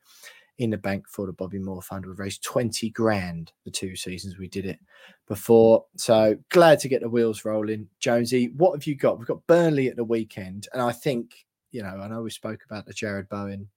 in 0.58 0.70
the 0.70 0.78
bank 0.78 1.08
for 1.08 1.26
the 1.26 1.32
Bobby 1.32 1.58
Moore 1.58 1.82
Fund. 1.82 2.06
We've 2.06 2.18
raised 2.18 2.44
20 2.44 2.90
grand 2.90 3.52
the 3.64 3.70
two 3.70 3.96
seasons 3.96 4.38
we 4.38 4.48
did 4.48 4.66
it 4.66 4.78
before. 5.26 5.84
So 5.96 6.36
glad 6.50 6.78
to 6.80 6.88
get 6.88 7.00
the 7.00 7.08
wheels 7.08 7.44
rolling. 7.44 7.88
Jonesy, 7.98 8.52
what 8.56 8.74
have 8.74 8.86
you 8.86 8.94
got? 8.94 9.18
We've 9.18 9.26
got 9.26 9.46
Burnley 9.46 9.88
at 9.88 9.96
the 9.96 10.04
weekend. 10.04 10.68
And 10.72 10.82
I 10.82 10.92
think, 10.92 11.46
you 11.70 11.82
know, 11.82 12.00
I 12.00 12.08
know 12.08 12.22
we 12.22 12.30
spoke 12.30 12.60
about 12.64 12.86
the 12.86 12.94
Jarrod 12.94 13.28
Bowen 13.28 13.68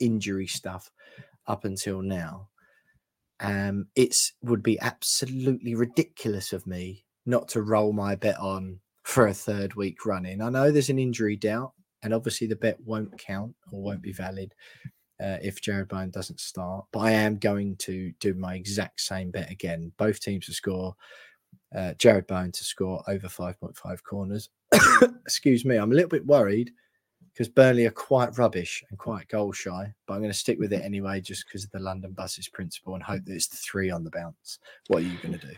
injury 0.00 0.46
stuff 0.46 0.90
up 1.46 1.64
until 1.64 2.02
now. 2.02 2.48
Um, 3.40 3.88
it's 3.96 4.32
would 4.42 4.62
be 4.62 4.80
absolutely 4.80 5.74
ridiculous 5.74 6.52
of 6.52 6.66
me 6.66 7.04
not 7.26 7.48
to 7.48 7.62
roll 7.62 7.92
my 7.92 8.14
bet 8.14 8.38
on 8.38 8.80
for 9.02 9.26
a 9.26 9.34
third 9.34 9.74
week 9.74 10.06
running. 10.06 10.40
I 10.40 10.50
know 10.50 10.70
there's 10.70 10.90
an 10.90 10.98
injury 10.98 11.36
doubt, 11.36 11.72
and 12.02 12.14
obviously 12.14 12.46
the 12.46 12.56
bet 12.56 12.78
won't 12.84 13.16
count 13.18 13.54
or 13.72 13.82
won't 13.82 14.02
be 14.02 14.12
valid 14.12 14.54
uh, 15.22 15.38
if 15.42 15.60
Jarrod 15.60 15.88
Bowen 15.88 16.10
doesn't 16.10 16.40
start. 16.40 16.86
But 16.92 17.00
I 17.00 17.10
am 17.12 17.38
going 17.38 17.76
to 17.76 18.12
do 18.20 18.34
my 18.34 18.54
exact 18.54 19.00
same 19.00 19.30
bet 19.30 19.50
again. 19.50 19.92
Both 19.96 20.20
teams 20.20 20.46
to 20.46 20.52
score. 20.52 20.94
Uh, 21.74 21.94
Jarrod 21.98 22.26
Bowen 22.26 22.52
to 22.52 22.64
score 22.64 23.02
over 23.08 23.26
5.5 23.26 24.02
corners. 24.02 24.50
Excuse 25.24 25.64
me. 25.64 25.76
I'm 25.76 25.92
a 25.92 25.94
little 25.94 26.10
bit 26.10 26.26
worried 26.26 26.72
because 27.32 27.48
Burnley 27.48 27.86
are 27.86 27.90
quite 27.90 28.38
rubbish 28.38 28.84
and 28.90 28.98
quite 28.98 29.26
goal 29.28 29.52
shy, 29.52 29.92
but 30.06 30.14
I'm 30.14 30.20
going 30.20 30.30
to 30.30 30.38
stick 30.38 30.58
with 30.58 30.72
it 30.72 30.82
anyway 30.84 31.20
just 31.20 31.46
because 31.46 31.64
of 31.64 31.70
the 31.70 31.80
London 31.80 32.12
buses 32.12 32.48
principle 32.48 32.94
and 32.94 33.02
hope 33.02 33.24
that 33.24 33.34
it's 33.34 33.48
the 33.48 33.56
three 33.56 33.90
on 33.90 34.04
the 34.04 34.10
bounce. 34.10 34.60
What 34.86 34.98
are 35.02 35.06
you 35.06 35.18
going 35.20 35.38
to 35.38 35.46
do? 35.46 35.54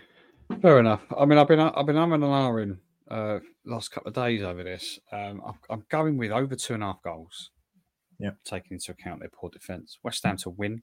Fair 0.63 0.79
enough. 0.81 1.03
I 1.19 1.25
mean, 1.27 1.39
I've 1.39 1.49
been 1.49 1.61
I've 1.61 1.87
been 1.87 1.97
having 1.97 2.15
an 2.15 2.25
hour 2.25 2.61
in 2.61 2.79
uh, 3.11 3.41
last 3.65 3.91
couple 3.91 4.09
of 4.09 4.15
days 4.15 4.43
over 4.43 4.63
this. 4.63 4.99
Um, 5.13 5.43
I'm, 5.45 5.55
I'm 5.69 5.85
going 5.91 6.17
with 6.17 6.31
over 6.31 6.55
two 6.55 6.75
and 6.75 6.83
a 6.83 6.87
half 6.87 7.03
goals. 7.03 7.51
Yeah. 8.19 8.31
Taking 8.45 8.75
into 8.77 8.93
account 8.93 9.21
their 9.21 9.29
poor 9.29 9.51
defence. 9.51 9.99
West 10.03 10.25
Ham 10.25 10.37
to 10.39 10.51
win. 10.51 10.83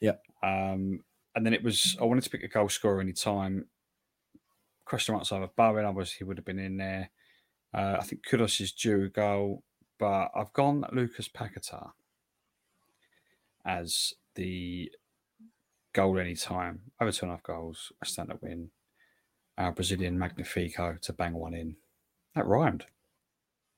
Yeah. 0.00 0.16
Um, 0.42 1.00
and 1.34 1.46
then 1.46 1.54
it 1.54 1.62
was 1.62 1.96
I 2.00 2.04
wanted 2.04 2.24
to 2.24 2.30
pick 2.30 2.42
a 2.42 2.48
goal 2.48 2.68
scorer 2.68 3.00
any 3.00 3.12
time. 3.12 3.66
Question 4.84 5.14
marks 5.14 5.32
over 5.32 5.48
Bowen, 5.56 5.84
obviously 5.84 6.16
he 6.18 6.24
would 6.24 6.36
have 6.36 6.44
been 6.44 6.58
in 6.58 6.76
there. 6.76 7.10
Uh, 7.72 7.96
I 7.98 8.02
think 8.02 8.26
Kudus 8.26 8.60
is 8.60 8.72
due 8.72 9.04
a 9.04 9.08
goal, 9.08 9.62
but 9.98 10.30
I've 10.34 10.52
gone 10.52 10.84
Lucas 10.92 11.28
Paquetá 11.28 11.92
as 13.64 14.12
the 14.34 14.90
goal 15.92 16.18
any 16.18 16.34
time. 16.34 16.80
Over 17.00 17.12
two 17.12 17.26
and 17.26 17.32
a 17.32 17.36
half 17.36 17.42
goals, 17.42 17.92
West 18.00 18.14
stand 18.14 18.30
to 18.30 18.38
win. 18.42 18.70
Our 19.56 19.72
Brazilian 19.72 20.18
Magnifico 20.18 20.98
to 21.00 21.12
bang 21.12 21.34
one 21.34 21.54
in. 21.54 21.76
That 22.34 22.46
rhymed. 22.46 22.86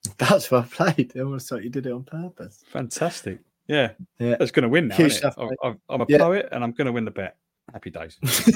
That's 0.19 0.51
well 0.51 0.67
played. 0.71 1.13
I 1.17 1.21
almost 1.21 1.49
thought 1.49 1.65
you 1.65 1.71
did 1.71 1.87
it 1.87 1.93
on 1.93 2.05
purpose. 2.05 2.63
Fantastic. 2.69 3.39
Yeah. 3.67 3.93
Yeah. 4.19 4.37
It's 4.41 4.51
going 4.51 4.65
to 4.65 4.69
win 4.69 4.89
now. 4.89 4.95
Isn't 4.95 5.07
it? 5.07 5.11
stuff, 5.11 5.35
I'm- 5.39 5.49
I'm, 5.63 5.81
I'm 5.89 6.01
a 6.03 6.07
Yeah. 6.09 6.19
poet 6.19 6.49
and 6.53 6.63
I'm 6.63 6.73
going 6.73 6.87
to 6.87 6.93
win 6.93 7.05
the 7.05 7.11
bet. 7.11 7.37
Happy 7.73 7.91
days. 7.91 8.19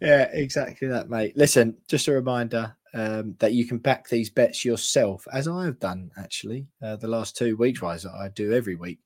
yeah, 0.00 0.28
exactly 0.32 0.88
that, 0.88 1.08
mate. 1.08 1.36
Listen, 1.36 1.76
just 1.88 2.08
a 2.08 2.12
reminder 2.12 2.74
um, 2.94 3.36
that 3.38 3.52
you 3.52 3.66
can 3.66 3.78
back 3.78 4.08
these 4.08 4.30
bets 4.30 4.64
yourself, 4.64 5.26
as 5.32 5.46
I 5.46 5.64
have 5.64 5.78
done 5.78 6.10
actually 6.18 6.66
uh, 6.82 6.96
the 6.96 7.06
last 7.08 7.36
two 7.36 7.56
weeks. 7.56 7.80
Wise, 7.80 8.04
I 8.04 8.28
do 8.34 8.52
every 8.52 8.74
week, 8.74 8.98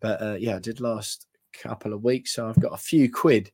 but 0.00 0.20
uh, 0.20 0.36
yeah, 0.38 0.56
I 0.56 0.58
did 0.58 0.80
last 0.80 1.26
couple 1.52 1.92
of 1.92 2.02
weeks, 2.02 2.34
so 2.34 2.48
I've 2.48 2.60
got 2.60 2.72
a 2.72 2.78
few 2.78 3.10
quid 3.10 3.50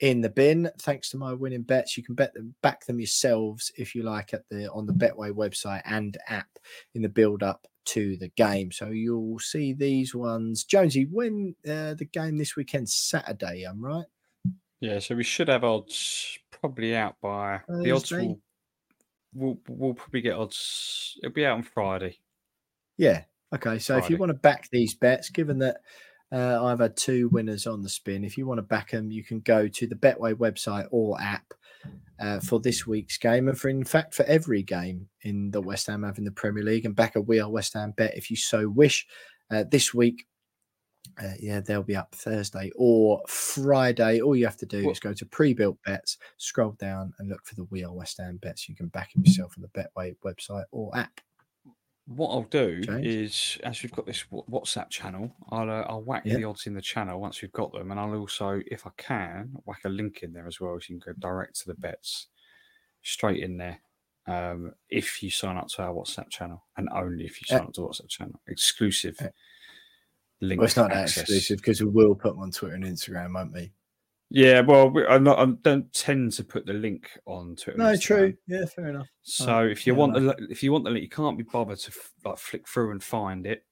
in 0.00 0.20
the 0.20 0.28
bin 0.28 0.70
thanks 0.80 1.10
to 1.10 1.16
my 1.16 1.32
winning 1.32 1.62
bets. 1.62 1.96
You 1.96 2.02
can 2.02 2.14
bet 2.14 2.34
them, 2.34 2.54
back 2.62 2.84
them 2.86 3.00
yourselves 3.00 3.72
if 3.76 3.94
you 3.94 4.02
like 4.02 4.34
at 4.34 4.42
the 4.50 4.70
on 4.70 4.86
the 4.86 4.92
Betway 4.92 5.32
website 5.32 5.82
and 5.84 6.16
app 6.28 6.48
in 6.94 7.02
the 7.02 7.08
build 7.08 7.42
up 7.42 7.66
to 7.86 8.16
the 8.16 8.28
game. 8.36 8.72
So 8.72 8.90
you'll 8.90 9.38
see 9.38 9.72
these 9.72 10.14
ones. 10.14 10.64
Jonesy, 10.64 11.06
when 11.10 11.54
uh, 11.66 11.94
the 11.94 12.08
game 12.12 12.36
this 12.36 12.56
weekend, 12.56 12.88
Saturday, 12.88 13.64
I'm 13.64 13.82
right. 13.82 14.06
yeah, 14.80 14.98
so 14.98 15.14
we 15.14 15.24
should 15.24 15.48
have 15.48 15.64
odds 15.64 16.38
probably 16.50 16.96
out 16.96 17.16
by 17.20 17.60
the 17.68 17.92
odds 17.92 18.10
will 18.10 18.40
we'll, 19.36 19.58
we'll 19.68 19.94
probably 19.94 20.20
get 20.20 20.36
odds. 20.36 21.16
It'll 21.22 21.32
be 21.32 21.46
out 21.46 21.56
on 21.56 21.62
Friday. 21.62 22.18
Yeah. 22.96 23.24
Okay. 23.54 23.78
So 23.78 23.96
if 23.96 24.10
you 24.10 24.16
want 24.16 24.30
to 24.30 24.34
back 24.34 24.68
these 24.72 24.94
bets, 24.94 25.30
given 25.30 25.58
that 25.58 25.78
uh, 26.32 26.64
I've 26.64 26.80
had 26.80 26.96
two 26.96 27.28
winners 27.28 27.66
on 27.66 27.82
the 27.82 27.88
spin, 27.88 28.24
if 28.24 28.36
you 28.36 28.46
want 28.46 28.58
to 28.58 28.62
back 28.62 28.90
them, 28.90 29.10
you 29.10 29.22
can 29.22 29.40
go 29.40 29.68
to 29.68 29.86
the 29.86 29.94
Betway 29.94 30.34
website 30.34 30.88
or 30.90 31.20
app 31.20 31.54
uh, 32.18 32.40
for 32.40 32.60
this 32.60 32.86
week's 32.86 33.18
game, 33.18 33.48
and 33.48 33.58
for 33.58 33.68
in 33.68 33.84
fact 33.84 34.14
for 34.14 34.24
every 34.24 34.62
game 34.62 35.08
in 35.22 35.50
the 35.50 35.60
West 35.60 35.86
Ham 35.86 36.02
have 36.02 36.18
in 36.18 36.24
the 36.24 36.30
Premier 36.30 36.64
League, 36.64 36.84
and 36.84 36.96
back 36.96 37.16
a 37.16 37.20
We 37.20 37.40
Are 37.40 37.50
West 37.50 37.74
Ham 37.74 37.92
bet 37.96 38.16
if 38.16 38.30
you 38.30 38.36
so 38.36 38.68
wish. 38.68 39.06
Uh, 39.48 39.62
this 39.70 39.94
week, 39.94 40.26
uh, 41.22 41.34
yeah, 41.38 41.60
they'll 41.60 41.82
be 41.84 41.94
up 41.94 42.12
Thursday 42.12 42.70
or 42.74 43.22
Friday. 43.28 44.20
All 44.20 44.34
you 44.34 44.44
have 44.44 44.56
to 44.56 44.66
do 44.66 44.90
is 44.90 44.98
go 44.98 45.12
to 45.12 45.26
pre-built 45.26 45.78
bets, 45.84 46.18
scroll 46.36 46.72
down, 46.72 47.12
and 47.18 47.28
look 47.28 47.44
for 47.44 47.54
the 47.54 47.64
We 47.64 47.84
Are 47.84 47.92
West 47.92 48.18
Ham 48.18 48.38
bets. 48.42 48.68
You 48.68 48.74
can 48.74 48.88
back 48.88 49.12
them 49.12 49.22
yourself 49.24 49.54
on 49.56 49.62
the 49.62 49.68
Betway 49.68 50.16
website 50.24 50.64
or 50.72 50.96
app. 50.96 51.20
What 52.06 52.28
I'll 52.30 52.42
do 52.44 52.82
is, 52.88 53.58
as 53.64 53.82
we've 53.82 53.90
got 53.90 54.06
this 54.06 54.24
WhatsApp 54.30 54.90
channel, 54.90 55.34
I'll 55.50 55.68
uh, 55.68 55.82
I'll 55.88 56.02
whack 56.02 56.22
Yeah. 56.24 56.36
the 56.36 56.44
odds 56.44 56.66
in 56.68 56.74
the 56.74 56.80
channel 56.80 57.20
once 57.20 57.42
we've 57.42 57.50
got 57.52 57.72
them, 57.72 57.90
and 57.90 57.98
I'll 57.98 58.14
also, 58.14 58.62
if 58.70 58.86
I 58.86 58.90
can, 58.96 59.50
whack 59.64 59.80
a 59.84 59.88
link 59.88 60.22
in 60.22 60.32
there 60.32 60.46
as 60.46 60.60
well, 60.60 60.78
so 60.80 60.86
you 60.92 61.00
can 61.00 61.12
go 61.14 61.18
direct 61.18 61.58
to 61.60 61.66
the 61.66 61.74
bets 61.74 62.28
straight 63.02 63.42
in 63.42 63.56
there. 63.56 63.80
Um, 64.28 64.72
if 64.88 65.20
you 65.20 65.30
sign 65.30 65.56
up 65.56 65.66
to 65.68 65.82
our 65.82 65.92
WhatsApp 65.92 66.30
channel, 66.30 66.64
and 66.76 66.88
only 66.90 67.24
if 67.24 67.40
you 67.40 67.54
Uh, 67.56 67.58
sign 67.58 67.66
up 67.66 67.72
to 67.74 67.80
WhatsApp 67.80 68.08
channel, 68.08 68.40
exclusive 68.46 69.16
uh, 69.20 69.28
link. 70.40 70.60
Well, 70.60 70.66
it's 70.66 70.76
not 70.76 70.90
that 70.90 70.98
access. 71.04 71.22
exclusive 71.24 71.58
because 71.58 71.82
we 71.82 71.90
will 71.90 72.14
put 72.14 72.34
them 72.34 72.42
on 72.42 72.52
Twitter 72.52 72.76
and 72.76 72.84
Instagram, 72.84 73.34
won't 73.34 73.52
we? 73.52 73.72
Yeah, 74.30 74.60
well, 74.60 74.92
I'm 75.08 75.22
not. 75.22 75.38
I 75.38 75.46
don't 75.62 75.92
tend 75.92 76.32
to 76.32 76.44
put 76.44 76.66
the 76.66 76.72
link 76.72 77.08
on 77.26 77.54
Twitter. 77.56 77.78
No, 77.78 77.96
true. 77.96 78.34
Yeah, 78.48 78.64
fair 78.66 78.88
enough. 78.88 79.06
So 79.22 79.58
oh, 79.60 79.66
if 79.66 79.86
you 79.86 79.94
want 79.94 80.14
the 80.14 80.36
if 80.50 80.62
you 80.62 80.72
want 80.72 80.84
the 80.84 80.90
link, 80.90 81.02
you 81.04 81.08
can't 81.08 81.38
be 81.38 81.44
bothered 81.44 81.78
to 81.78 81.92
like 82.24 82.38
flick 82.38 82.66
through 82.68 82.90
and 82.90 83.02
find 83.02 83.46
it. 83.46 83.64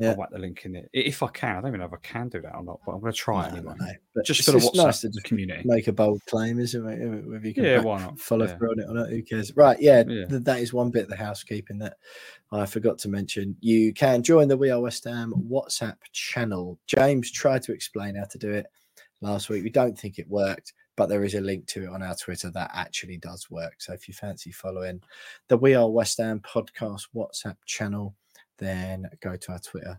Yeah. 0.00 0.10
I'll 0.10 0.16
whack 0.16 0.30
the 0.32 0.40
link 0.40 0.64
in 0.64 0.72
there 0.72 0.82
I- 0.92 0.98
if 0.98 1.22
I 1.22 1.28
can. 1.28 1.50
I 1.56 1.60
don't 1.60 1.68
even 1.68 1.78
know 1.78 1.86
if 1.86 1.92
I 1.92 1.98
can 2.02 2.28
do 2.28 2.40
that 2.40 2.56
or 2.56 2.64
not, 2.64 2.80
but 2.84 2.94
I'm 2.94 3.00
going 3.00 3.12
to 3.12 3.16
try 3.16 3.48
No, 3.48 3.56
anyway. 3.58 3.74
no, 3.78 3.86
but 4.16 4.24
Just 4.24 4.42
for 4.44 4.50
the 4.50 4.58
WhatsApp 4.58 4.74
nice 4.74 5.00
to 5.02 5.08
just 5.08 5.22
community. 5.24 5.62
Make 5.64 5.86
a 5.86 5.92
bold 5.92 6.20
claim, 6.26 6.58
isn't 6.58 6.84
it? 6.84 7.24
Whether 7.28 7.46
you 7.46 7.54
can 7.54 7.62
Yeah, 7.62 7.78
why 7.80 8.00
not? 8.00 8.18
follow 8.18 8.46
Yeah. 8.46 8.56
through 8.56 8.70
on 8.72 8.80
it 8.80 8.86
or 8.88 8.94
not, 8.94 9.10
who 9.10 9.22
cares? 9.22 9.54
Right, 9.54 9.80
yeah, 9.80 10.02
Yeah. 10.08 10.24
th- 10.26 10.42
that 10.42 10.58
is 10.58 10.72
one 10.72 10.90
bit 10.90 11.04
of 11.04 11.10
the 11.10 11.16
housekeeping 11.16 11.78
that 11.78 11.98
I 12.50 12.66
forgot 12.66 12.98
to 12.98 13.08
mention. 13.08 13.56
You 13.60 13.92
can 13.94 14.24
join 14.24 14.48
the 14.48 14.56
We 14.56 14.70
Are 14.70 14.80
West 14.80 15.04
Ham 15.04 15.32
WhatsApp 15.48 15.98
channel. 16.10 16.76
James 16.88 17.30
tried 17.30 17.62
to 17.62 17.72
explain 17.72 18.16
how 18.16 18.24
to 18.24 18.38
do 18.38 18.50
it 18.50 18.66
last 19.24 19.48
week. 19.48 19.64
We 19.64 19.70
don't 19.70 19.98
think 19.98 20.18
it 20.18 20.28
worked, 20.28 20.72
but 20.96 21.08
there 21.08 21.24
is 21.24 21.34
a 21.34 21.40
link 21.40 21.66
to 21.68 21.84
it 21.84 21.88
on 21.88 22.02
our 22.02 22.14
Twitter 22.14 22.50
that 22.50 22.70
actually 22.74 23.16
does 23.16 23.50
work. 23.50 23.74
So 23.78 23.92
if 23.92 24.06
you 24.06 24.14
fancy 24.14 24.52
following 24.52 25.00
the 25.48 25.56
We 25.56 25.74
Are 25.74 25.90
West 25.90 26.18
Ham 26.18 26.40
podcast 26.40 27.08
WhatsApp 27.14 27.56
channel, 27.66 28.14
then 28.58 29.08
go 29.20 29.36
to 29.36 29.52
our 29.52 29.58
Twitter 29.58 29.98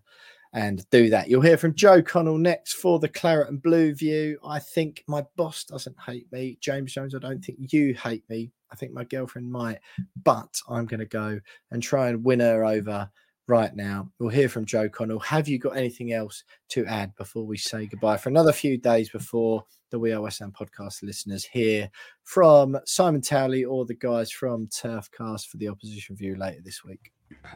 and 0.53 0.89
do 0.89 1.09
that. 1.09 1.27
You'll 1.27 1.41
hear 1.41 1.57
from 1.57 1.75
Joe 1.75 2.01
Connell 2.01 2.37
next 2.37 2.73
for 2.73 2.97
the 2.97 3.09
Claret 3.09 3.49
and 3.49 3.61
Blue 3.61 3.93
view. 3.93 4.39
I 4.45 4.59
think 4.59 5.03
my 5.07 5.25
boss 5.35 5.65
doesn't 5.65 5.97
hate 6.05 6.31
me. 6.31 6.57
James 6.61 6.93
Jones, 6.93 7.13
I 7.13 7.19
don't 7.19 7.43
think 7.43 7.73
you 7.73 7.93
hate 7.93 8.23
me. 8.29 8.51
I 8.71 8.75
think 8.75 8.93
my 8.93 9.03
girlfriend 9.03 9.51
might, 9.51 9.79
but 10.23 10.59
I'm 10.69 10.85
going 10.85 11.01
to 11.01 11.05
go 11.05 11.39
and 11.71 11.83
try 11.83 12.07
and 12.07 12.23
win 12.23 12.39
her 12.39 12.63
over 12.63 13.09
right 13.47 13.75
now. 13.75 14.09
We'll 14.19 14.29
hear 14.29 14.49
from 14.49 14.65
Joe 14.65 14.89
Connell. 14.89 15.19
Have 15.19 15.47
you 15.47 15.59
got 15.59 15.77
anything 15.77 16.13
else 16.13 16.43
to 16.69 16.85
add 16.85 17.15
before 17.15 17.45
we 17.45 17.57
say 17.57 17.85
goodbye 17.85 18.17
for 18.17 18.29
another 18.29 18.51
few 18.51 18.77
days 18.77 19.09
before 19.09 19.63
the 19.91 19.99
We 19.99 20.11
Are 20.11 20.21
West 20.21 20.39
Ham 20.39 20.51
podcast 20.51 21.03
listeners 21.03 21.45
hear 21.45 21.89
from 22.23 22.77
Simon 22.85 23.21
Towley 23.21 23.63
or 23.63 23.85
the 23.85 23.93
guys 23.93 24.31
from 24.31 24.67
Turfcast 24.67 25.47
for 25.47 25.57
the 25.57 25.69
opposition 25.69 26.15
view 26.15 26.35
later 26.35 26.61
this 26.63 26.83
week? 26.83 27.11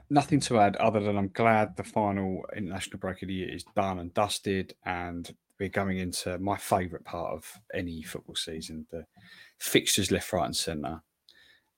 Nothing 0.10 0.40
to 0.42 0.60
add 0.60 0.76
other 0.78 1.00
than 1.00 1.18
I'm 1.18 1.30
glad 1.30 1.76
the 1.76 1.84
final 1.84 2.44
international 2.56 3.00
break 3.00 3.22
of 3.22 3.28
the 3.28 3.34
year 3.34 3.54
is 3.54 3.64
done 3.76 4.00
and 4.00 4.14
dusted, 4.14 4.74
and 4.86 5.34
we're 5.60 5.70
going 5.70 6.00
into 6.00 6.38
my 6.40 6.58
favourite 6.58 7.06
part 7.06 7.34
of 7.34 7.46
any 7.74 8.02
football 8.02 8.36
season: 8.36 8.88
the 8.90 9.06
fixtures 9.60 10.12
left, 10.12 10.32
right, 10.34 10.46
and 10.46 10.56
centre. 10.56 11.02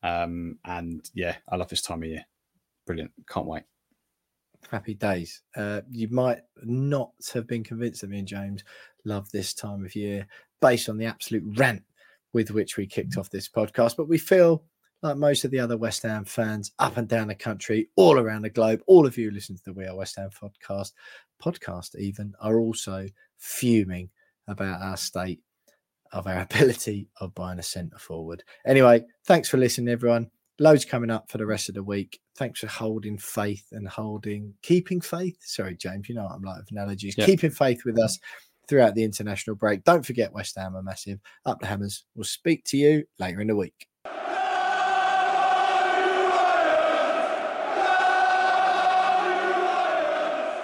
Um, 0.04 0.58
and 0.66 1.10
yeah, 1.14 1.36
I 1.50 1.58
love 1.58 1.70
this 1.70 1.82
time 1.82 2.04
of 2.04 2.10
year. 2.10 2.26
Brilliant! 2.86 3.12
Can't 3.28 3.46
wait. 3.46 3.64
Happy 4.70 4.94
days. 4.94 5.42
Uh, 5.56 5.82
you 5.90 6.08
might 6.10 6.40
not 6.64 7.12
have 7.34 7.48
been 7.48 7.64
convinced 7.64 8.02
that 8.02 8.10
me 8.10 8.20
and 8.20 8.28
James 8.28 8.64
love 9.06 9.30
this 9.32 9.54
time 9.54 9.84
of 9.84 9.96
year 9.96 10.28
based 10.62 10.88
on 10.88 10.98
the 10.98 11.06
absolute 11.06 11.44
rant 11.58 11.84
with 12.34 12.52
which 12.52 12.78
we 12.78 12.86
kicked 12.86 13.18
off 13.18 13.30
this 13.30 13.50
podcast, 13.50 13.98
but 13.98 14.08
we 14.08 14.18
feel 14.18 14.64
like 15.02 15.18
most 15.18 15.44
of 15.44 15.52
the 15.52 15.60
other 15.60 15.78
West 15.78 16.04
Ham 16.04 16.24
fans 16.26 16.72
up 16.80 16.98
and 16.98 17.08
down 17.08 17.28
the 17.28 17.36
country, 17.36 17.90
all 17.96 18.20
around 18.20 18.44
the 18.44 18.50
globe, 18.50 18.82
all 18.88 19.06
of 19.06 19.18
you 19.18 19.30
who 19.30 19.36
listen 19.36 19.56
to 19.56 19.64
the 19.64 19.74
We 19.74 19.86
Are 19.86 19.96
West 19.96 20.16
Ham 20.16 20.30
podcast, 20.30 20.92
podcast 21.42 21.96
even, 21.96 22.34
are 22.40 22.60
also 22.60 23.08
fuming 23.38 24.10
about 24.48 24.82
our 24.82 24.98
state 24.98 25.42
of 26.12 26.28
our 26.28 26.42
ability 26.52 27.10
of 27.20 27.34
buying 27.34 27.60
a 27.60 27.64
centre 27.64 27.98
forward. 27.98 28.44
Anyway, 28.66 29.04
thanks 29.26 29.50
for 29.50 29.58
listening, 29.58 29.90
everyone. 29.90 30.30
Loads 30.62 30.86
coming 30.86 31.10
up 31.10 31.28
for 31.28 31.40
the 31.40 31.46
rest 31.48 31.70
of 31.70 31.76
the 31.76 31.84
week. 31.84 32.22
Thanks 32.38 32.60
for 32.60 32.68
holding 32.68 33.18
faith 33.18 33.66
and 33.72 33.88
holding, 33.88 34.54
keeping 34.62 35.02
faith. 35.02 35.38
Sorry, 35.40 35.76
James, 35.76 36.08
you 36.08 36.14
know 36.14 36.26
what 36.26 36.34
I'm 36.34 36.44
like 36.44 36.60
with 36.60 36.72
analogies. 36.72 37.16
Yeah. 37.18 37.26
Keeping 37.26 37.50
faith 37.50 37.84
with 37.84 37.98
us 37.98 38.20
throughout 38.68 38.94
the 38.94 39.04
international 39.04 39.56
break. 39.56 39.84
Don't 39.84 40.06
forget 40.06 40.32
West 40.32 40.56
Ham 40.58 40.76
are 40.76 40.84
massive. 40.84 41.18
Up 41.48 41.60
the 41.62 41.66
hammers. 41.66 42.06
We'll 42.14 42.26
speak 42.26 42.64
to 42.66 42.78
you 42.78 43.06
later 43.18 43.42
in 43.42 43.48
the 43.48 43.56
week. 43.56 43.88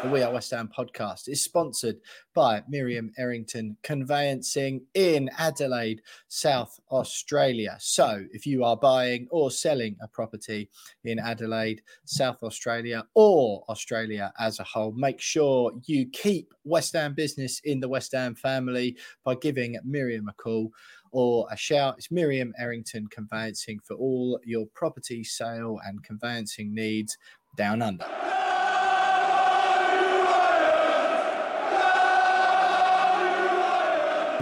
The 0.08 0.14
We 0.14 0.24
Are 0.24 0.32
West 0.32 0.52
Ham 0.52 0.70
podcast, 0.76 1.28
is 1.28 1.44
sponsored 1.44 1.98
by 2.34 2.64
Miriam 2.70 3.12
Errington 3.18 3.76
Conveyancing 3.84 4.86
in 4.94 5.30
Adelaide, 5.38 6.02
South 6.30 6.80
Australia. 6.92 7.76
So, 7.80 8.24
if 8.32 8.46
you 8.46 8.64
are 8.64 8.78
buying 8.78 9.28
or 9.32 9.52
selling 9.52 9.98
a 10.02 10.08
property 10.08 10.70
in 11.04 11.20
Adelaide, 11.20 11.82
South 12.06 12.42
Australia, 12.42 13.04
or 13.16 13.66
Australia 13.68 14.32
as 14.40 14.60
a 14.60 14.64
whole, 14.64 14.94
make 14.94 15.20
sure 15.20 15.74
you 15.86 16.08
keep 16.12 16.54
West 16.64 16.94
Ham 16.94 17.14
business 17.14 17.60
in 17.66 17.82
the 17.82 17.90
West 17.90 18.14
Ham 18.14 18.34
family 18.34 18.96
by 19.26 19.36
giving 19.36 19.78
Miriam 19.84 20.30
a 20.30 20.34
call 20.34 20.72
or 21.12 21.48
a 21.52 21.58
shout. 21.58 21.96
It's 21.98 22.12
Miriam 22.12 22.54
Errington 22.58 23.08
Conveyancing 23.08 23.80
for 23.84 23.96
all 23.96 24.40
your 24.46 24.68
property 24.74 25.26
sale 25.26 25.80
and 25.86 26.02
conveyancing 26.04 26.74
needs 26.74 27.18
down 27.58 27.82
under. 27.82 28.06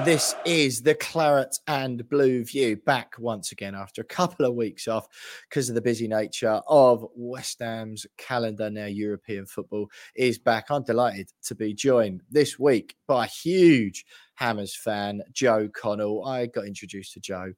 This 0.03 0.35
is 0.45 0.81
the 0.81 0.93
Claret 0.93 1.57
and 1.67 2.07
Blue 2.09 2.43
View 2.43 2.75
back 2.75 3.13
once 3.17 3.53
again 3.53 3.73
after 3.73 4.01
a 4.01 4.05
couple 4.05 4.45
of 4.45 4.53
weeks 4.53 4.89
off 4.89 5.07
because 5.49 5.69
of 5.69 5.75
the 5.75 5.81
busy 5.81 6.07
nature 6.07 6.61
of 6.67 7.07
West 7.15 7.59
Ham's 7.61 8.05
calendar. 8.17 8.69
Now, 8.69 8.85
European 8.85 9.45
football 9.45 9.87
is 10.15 10.37
back. 10.37 10.65
I'm 10.69 10.83
delighted 10.83 11.31
to 11.45 11.55
be 11.55 11.73
joined 11.73 12.21
this 12.29 12.59
week 12.59 12.95
by 13.07 13.23
a 13.23 13.29
huge 13.29 14.05
Hammers 14.35 14.75
fan, 14.75 15.23
Joe 15.31 15.69
Connell. 15.69 16.25
I 16.25 16.47
got 16.47 16.67
introduced 16.67 17.13
to 17.13 17.21
Joe 17.21 17.53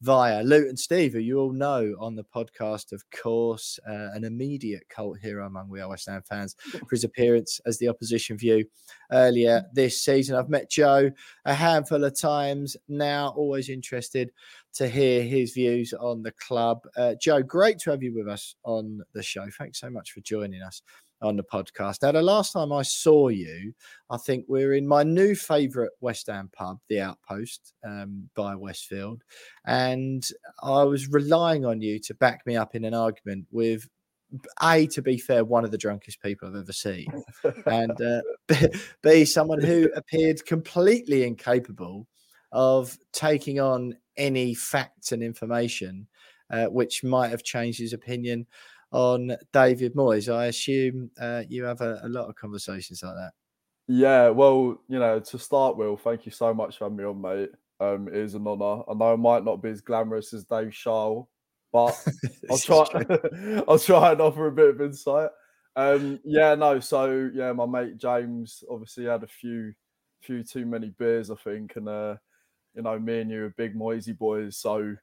via 0.00 0.42
Luton 0.42 0.76
Steve, 0.76 1.12
who 1.12 1.18
you 1.18 1.38
all 1.38 1.52
know 1.52 1.96
on 1.98 2.14
the 2.14 2.24
podcast, 2.24 2.92
of 2.92 3.02
course, 3.10 3.78
uh, 3.88 4.10
an 4.14 4.24
immediate 4.24 4.88
cult 4.88 5.18
hero 5.18 5.46
among 5.46 5.68
We 5.68 5.80
Are 5.80 5.88
West 5.88 6.08
Ham 6.08 6.22
fans 6.22 6.54
for 6.70 6.88
his 6.90 7.04
appearance 7.04 7.60
as 7.66 7.78
the 7.78 7.88
opposition 7.88 8.36
view 8.36 8.64
earlier 9.10 9.64
this 9.72 10.02
season. 10.02 10.36
I've 10.36 10.48
met 10.48 10.70
Joe 10.70 11.10
a 11.44 11.54
handful 11.54 12.04
of 12.04 12.18
times 12.18 12.76
now, 12.88 13.34
always 13.36 13.68
interested 13.68 14.30
to 14.74 14.88
hear 14.88 15.22
his 15.22 15.52
views 15.52 15.92
on 15.92 16.22
the 16.22 16.32
club. 16.32 16.80
Uh, 16.96 17.14
Joe, 17.20 17.42
great 17.42 17.78
to 17.80 17.90
have 17.90 18.02
you 18.02 18.14
with 18.14 18.28
us 18.28 18.54
on 18.64 19.02
the 19.14 19.22
show. 19.22 19.46
Thanks 19.58 19.80
so 19.80 19.90
much 19.90 20.12
for 20.12 20.20
joining 20.20 20.62
us 20.62 20.82
on 21.22 21.36
the 21.36 21.42
podcast. 21.42 22.02
Now, 22.02 22.12
the 22.12 22.22
last 22.22 22.52
time 22.52 22.72
I 22.72 22.82
saw 22.82 23.28
you, 23.28 23.72
I 24.10 24.16
think 24.16 24.44
we 24.48 24.64
are 24.64 24.74
in 24.74 24.86
my 24.86 25.02
new 25.02 25.34
favourite 25.34 25.90
West 26.00 26.26
Ham 26.28 26.50
pub, 26.52 26.78
the 26.88 27.00
Outpost 27.00 27.74
um, 27.84 28.28
by 28.34 28.54
Westfield, 28.54 29.22
and 29.66 30.26
I 30.62 30.84
was 30.84 31.08
relying 31.08 31.64
on 31.64 31.80
you 31.80 31.98
to 32.00 32.14
back 32.14 32.46
me 32.46 32.56
up 32.56 32.74
in 32.74 32.84
an 32.84 32.94
argument 32.94 33.46
with. 33.50 33.88
A, 34.62 34.86
to 34.88 35.00
be 35.00 35.16
fair, 35.16 35.42
one 35.42 35.64
of 35.64 35.70
the 35.70 35.78
drunkest 35.78 36.20
people 36.20 36.48
I've 36.48 36.54
ever 36.54 36.70
seen, 36.70 37.06
and 37.64 37.98
uh, 37.98 38.20
B, 39.02 39.24
someone 39.24 39.62
who 39.62 39.88
appeared 39.96 40.44
completely 40.44 41.24
incapable 41.24 42.06
of 42.52 42.98
taking 43.14 43.58
on 43.58 43.96
any 44.18 44.52
facts 44.52 45.12
and 45.12 45.22
information 45.22 46.06
uh, 46.50 46.66
which 46.66 47.04
might 47.04 47.28
have 47.28 47.42
changed 47.42 47.78
his 47.78 47.92
opinion 47.92 48.46
on 48.92 49.36
David 49.52 49.94
Moyes. 49.94 50.32
I 50.32 50.46
assume 50.46 51.10
uh, 51.20 51.42
you 51.48 51.64
have 51.64 51.80
a, 51.80 52.00
a, 52.02 52.08
lot 52.08 52.28
of 52.28 52.36
conversations 52.36 53.02
like 53.02 53.14
that. 53.14 53.32
Yeah, 53.86 54.28
well, 54.28 54.80
you 54.88 54.98
know, 54.98 55.20
to 55.20 55.38
start 55.38 55.76
with, 55.76 56.00
thank 56.00 56.26
you 56.26 56.32
so 56.32 56.52
much 56.52 56.78
for 56.78 56.84
having 56.84 56.98
me 56.98 57.04
on, 57.04 57.20
mate. 57.20 57.50
Um, 57.80 58.08
it 58.08 58.16
is 58.16 58.34
an 58.34 58.46
honour. 58.46 58.82
I 58.88 58.94
know 58.94 59.14
it 59.14 59.18
might 59.18 59.44
not 59.44 59.62
be 59.62 59.70
as 59.70 59.80
glamorous 59.80 60.32
as 60.34 60.44
Dave 60.44 60.72
Charles, 60.72 61.26
but 61.72 61.96
I'll 62.50 62.58
try. 62.58 62.84
I'll 63.68 63.78
try 63.78 64.12
and 64.12 64.20
offer 64.20 64.46
a 64.46 64.52
bit 64.52 64.70
of 64.70 64.80
insight. 64.80 65.30
Um, 65.76 66.18
yeah, 66.24 66.54
no. 66.54 66.80
So 66.80 67.30
yeah, 67.32 67.52
my 67.52 67.66
mate 67.66 67.98
James 67.98 68.64
obviously 68.68 69.04
had 69.04 69.22
a 69.22 69.28
few, 69.28 69.72
few 70.22 70.42
too 70.42 70.66
many 70.66 70.90
beers, 70.90 71.30
I 71.30 71.36
think, 71.36 71.76
and 71.76 71.88
uh, 71.88 72.16
you 72.74 72.82
know, 72.82 72.98
me 72.98 73.20
and 73.20 73.30
you 73.30 73.44
are 73.44 73.54
big 73.56 73.76
Moisey 73.76 74.12
boys, 74.12 74.56
so 74.56 74.96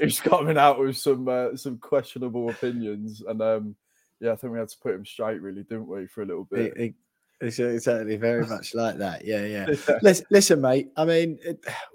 he's, 0.00 0.20
coming 0.20 0.58
out 0.58 0.78
with 0.78 0.96
some 0.96 1.28
uh, 1.28 1.56
some 1.56 1.78
questionable 1.78 2.50
opinions, 2.50 3.22
and 3.26 3.40
um, 3.40 3.76
yeah, 4.20 4.32
I 4.32 4.36
think 4.36 4.52
we 4.52 4.58
had 4.58 4.68
to 4.68 4.78
put 4.78 4.94
him 4.94 5.04
straight, 5.04 5.40
really, 5.40 5.62
didn't 5.62 5.86
we, 5.86 6.06
for 6.06 6.22
a 6.22 6.26
little 6.26 6.44
bit? 6.44 6.72
It, 6.76 6.94
it, 7.40 7.58
it's 7.58 7.84
certainly 7.84 8.16
very 8.16 8.46
much 8.46 8.74
like 8.74 8.98
that. 8.98 9.24
Yeah, 9.24 9.44
yeah. 9.44 9.66
listen, 10.02 10.26
listen, 10.30 10.60
mate. 10.60 10.90
I 10.96 11.04
mean, 11.04 11.38
it, 11.42 11.64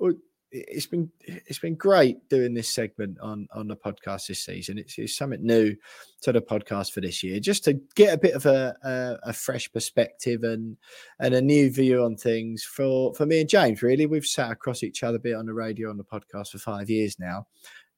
it's 0.51 0.87
been 0.87 1.09
it's 1.21 1.59
been 1.59 1.75
great 1.75 2.27
doing 2.29 2.53
this 2.53 2.73
segment 2.73 3.19
on 3.19 3.47
on 3.53 3.67
the 3.67 3.75
podcast 3.75 4.27
this 4.27 4.43
season. 4.43 4.77
It's, 4.77 4.97
it's 4.97 5.15
something 5.15 5.45
new 5.45 5.75
to 6.21 6.31
the 6.31 6.41
podcast 6.41 6.91
for 6.91 7.01
this 7.01 7.21
year, 7.23 7.39
just 7.39 7.63
to 7.65 7.73
get 7.95 8.13
a 8.13 8.17
bit 8.17 8.33
of 8.33 8.45
a, 8.45 8.75
a, 8.83 9.29
a 9.29 9.33
fresh 9.33 9.71
perspective 9.71 10.43
and 10.43 10.77
and 11.19 11.35
a 11.35 11.41
new 11.41 11.71
view 11.71 12.03
on 12.03 12.15
things 12.15 12.63
for 12.63 13.13
for 13.13 13.25
me 13.25 13.41
and 13.41 13.49
James. 13.49 13.81
Really, 13.81 14.05
we've 14.05 14.25
sat 14.25 14.51
across 14.51 14.83
each 14.83 15.03
other 15.03 15.17
a 15.17 15.21
bit 15.21 15.35
on 15.35 15.45
the 15.45 15.53
radio 15.53 15.89
on 15.89 15.97
the 15.97 16.03
podcast 16.03 16.49
for 16.49 16.59
five 16.59 16.89
years 16.89 17.19
now, 17.19 17.45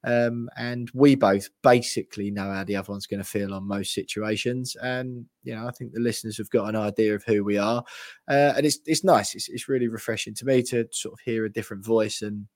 um, 0.03 0.49
and 0.57 0.89
we 0.93 1.15
both 1.15 1.49
basically 1.61 2.31
know 2.31 2.51
how 2.51 2.63
the 2.63 2.75
other 2.75 2.91
one's 2.91 3.07
going 3.07 3.21
to 3.21 3.27
feel 3.27 3.53
on 3.53 3.67
most 3.67 3.93
situations. 3.93 4.75
And 4.81 5.25
you 5.43 5.55
know, 5.55 5.67
I 5.67 5.71
think 5.71 5.93
the 5.93 5.99
listeners 5.99 6.37
have 6.37 6.49
got 6.49 6.69
an 6.69 6.75
idea 6.75 7.15
of 7.15 7.23
who 7.23 7.43
we 7.43 7.57
are, 7.57 7.83
uh, 8.29 8.53
and 8.55 8.65
it's 8.65 8.79
it's 8.85 9.03
nice. 9.03 9.35
It's 9.35 9.49
it's 9.49 9.69
really 9.69 9.87
refreshing 9.87 10.33
to 10.35 10.45
me 10.45 10.63
to 10.63 10.87
sort 10.91 11.13
of 11.13 11.19
hear 11.25 11.45
a 11.45 11.51
different 11.51 11.85
voice 11.85 12.21
and 12.21 12.47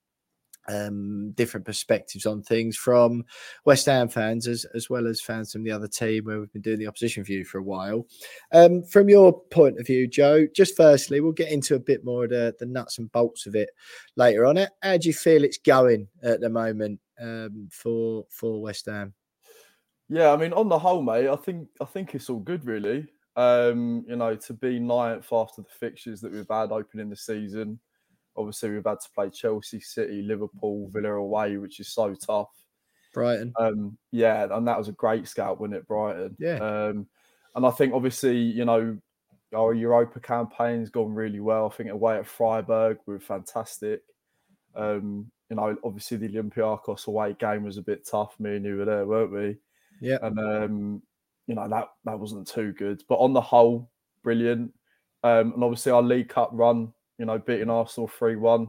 um, 0.67 1.31
different 1.31 1.65
perspectives 1.65 2.25
on 2.25 2.41
things 2.41 2.75
from 2.75 3.23
West 3.65 3.85
Ham 3.85 4.09
fans 4.09 4.47
as, 4.47 4.65
as 4.73 4.89
well 4.89 5.07
as 5.07 5.21
fans 5.21 5.51
from 5.51 5.63
the 5.63 5.71
other 5.71 5.87
team 5.87 6.25
where 6.25 6.39
we've 6.39 6.51
been 6.51 6.61
doing 6.61 6.79
the 6.79 6.87
opposition 6.87 7.23
view 7.23 7.45
for 7.45 7.59
a 7.59 7.63
while. 7.63 8.07
Um, 8.51 8.83
from 8.83 9.09
your 9.09 9.39
point 9.51 9.79
of 9.79 9.85
view, 9.85 10.07
Joe, 10.07 10.47
just 10.55 10.75
firstly, 10.75 11.19
we'll 11.19 11.33
get 11.33 11.51
into 11.51 11.75
a 11.75 11.79
bit 11.79 12.03
more 12.03 12.23
of 12.25 12.31
the, 12.31 12.55
the 12.59 12.65
nuts 12.65 12.97
and 12.97 13.11
bolts 13.11 13.45
of 13.45 13.55
it 13.55 13.69
later 14.15 14.45
on. 14.45 14.57
How 14.81 14.97
do 14.97 15.07
you 15.07 15.13
feel 15.13 15.43
it's 15.43 15.59
going 15.59 16.07
at 16.23 16.41
the 16.41 16.49
moment 16.49 16.99
um, 17.19 17.69
for 17.71 18.25
for 18.29 18.61
West 18.61 18.85
Ham? 18.87 19.13
Yeah, 20.07 20.31
I 20.31 20.37
mean, 20.37 20.53
on 20.53 20.69
the 20.69 20.77
whole, 20.77 21.01
mate, 21.01 21.27
I 21.27 21.35
think 21.35 21.67
I 21.81 21.85
think 21.85 22.15
it's 22.15 22.29
all 22.29 22.39
good, 22.39 22.65
really. 22.65 23.07
Um, 23.35 24.05
you 24.07 24.15
know, 24.15 24.35
to 24.35 24.53
be 24.53 24.79
ninth 24.79 25.27
after 25.31 25.61
the 25.61 25.69
fixtures 25.69 26.21
that 26.21 26.31
we've 26.31 26.47
had 26.49 26.71
opening 26.71 27.09
the 27.09 27.15
season. 27.15 27.79
Obviously, 28.37 28.71
we've 28.71 28.85
had 28.85 28.99
to 28.99 29.09
play 29.13 29.29
Chelsea, 29.29 29.79
City, 29.79 30.21
Liverpool, 30.21 30.89
Villa 30.93 31.13
away, 31.13 31.57
which 31.57 31.79
is 31.79 31.89
so 31.89 32.13
tough. 32.15 32.49
Brighton. 33.13 33.53
Um, 33.57 33.97
yeah, 34.11 34.47
and 34.51 34.67
that 34.67 34.77
was 34.77 34.89
a 34.89 34.93
great 34.93 35.27
scout, 35.27 35.59
wasn't 35.59 35.77
it, 35.77 35.87
Brighton? 35.87 36.35
Yeah. 36.37 36.57
Um, 36.57 37.07
and 37.55 37.65
I 37.65 37.71
think 37.71 37.93
obviously, 37.93 38.37
you 38.37 38.65
know, 38.65 38.97
our 39.55 39.73
Europa 39.73 40.19
campaign's 40.19 40.89
gone 40.89 41.13
really 41.13 41.39
well. 41.39 41.65
I 41.65 41.75
think 41.75 41.89
away 41.89 42.17
at 42.17 42.27
Freiburg, 42.27 42.97
we 43.05 43.13
were 43.13 43.19
fantastic. 43.19 44.01
Um, 44.75 45.31
you 45.49 45.55
know, 45.55 45.75
obviously 45.83 46.17
the 46.17 46.29
Olympiacos 46.29 47.07
away 47.07 47.35
game 47.39 47.63
was 47.63 47.77
a 47.77 47.81
bit 47.81 48.07
tough. 48.07 48.35
Me 48.39 48.55
and 48.55 48.65
you 48.65 48.77
were 48.77 48.85
there, 48.85 49.05
weren't 49.05 49.31
we? 49.31 49.57
Yeah. 50.01 50.17
And 50.21 50.39
um, 50.39 51.01
you 51.47 51.55
know 51.55 51.67
that 51.69 51.89
that 52.05 52.19
wasn't 52.19 52.47
too 52.47 52.73
good, 52.73 53.03
but 53.07 53.15
on 53.15 53.33
the 53.33 53.41
whole, 53.41 53.89
brilliant. 54.23 54.73
Um, 55.23 55.53
and 55.53 55.63
obviously 55.63 55.91
our 55.91 56.03
League 56.03 56.29
Cup 56.29 56.49
run, 56.53 56.93
you 57.17 57.25
know, 57.25 57.37
beating 57.37 57.69
Arsenal 57.69 58.07
three 58.07 58.35
one. 58.35 58.67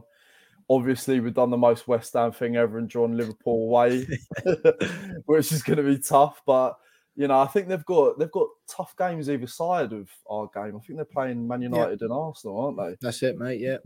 Obviously, 0.69 1.21
we've 1.21 1.33
done 1.33 1.49
the 1.49 1.57
most 1.57 1.87
West 1.87 2.13
Ham 2.13 2.33
thing 2.33 2.57
ever 2.57 2.77
and 2.77 2.89
drawn 2.89 3.15
Liverpool 3.15 3.63
away, 3.63 4.05
which 5.25 5.51
is 5.51 5.63
going 5.63 5.77
to 5.77 5.83
be 5.83 5.97
tough. 5.97 6.41
But 6.45 6.77
you 7.15 7.27
know, 7.27 7.39
I 7.39 7.47
think 7.47 7.67
they've 7.67 7.85
got 7.85 8.19
they've 8.19 8.31
got 8.31 8.47
tough 8.67 8.95
games 8.97 9.29
either 9.29 9.47
side 9.47 9.93
of 9.93 10.09
our 10.29 10.49
game. 10.53 10.75
I 10.75 10.79
think 10.85 10.97
they're 10.97 11.05
playing 11.05 11.47
Man 11.47 11.61
United 11.61 12.01
and 12.01 12.11
Arsenal, 12.11 12.59
aren't 12.59 12.77
they? 12.77 12.97
That's 13.01 13.23
it, 13.23 13.37
mate. 13.37 13.59
Yeah. 13.59 13.77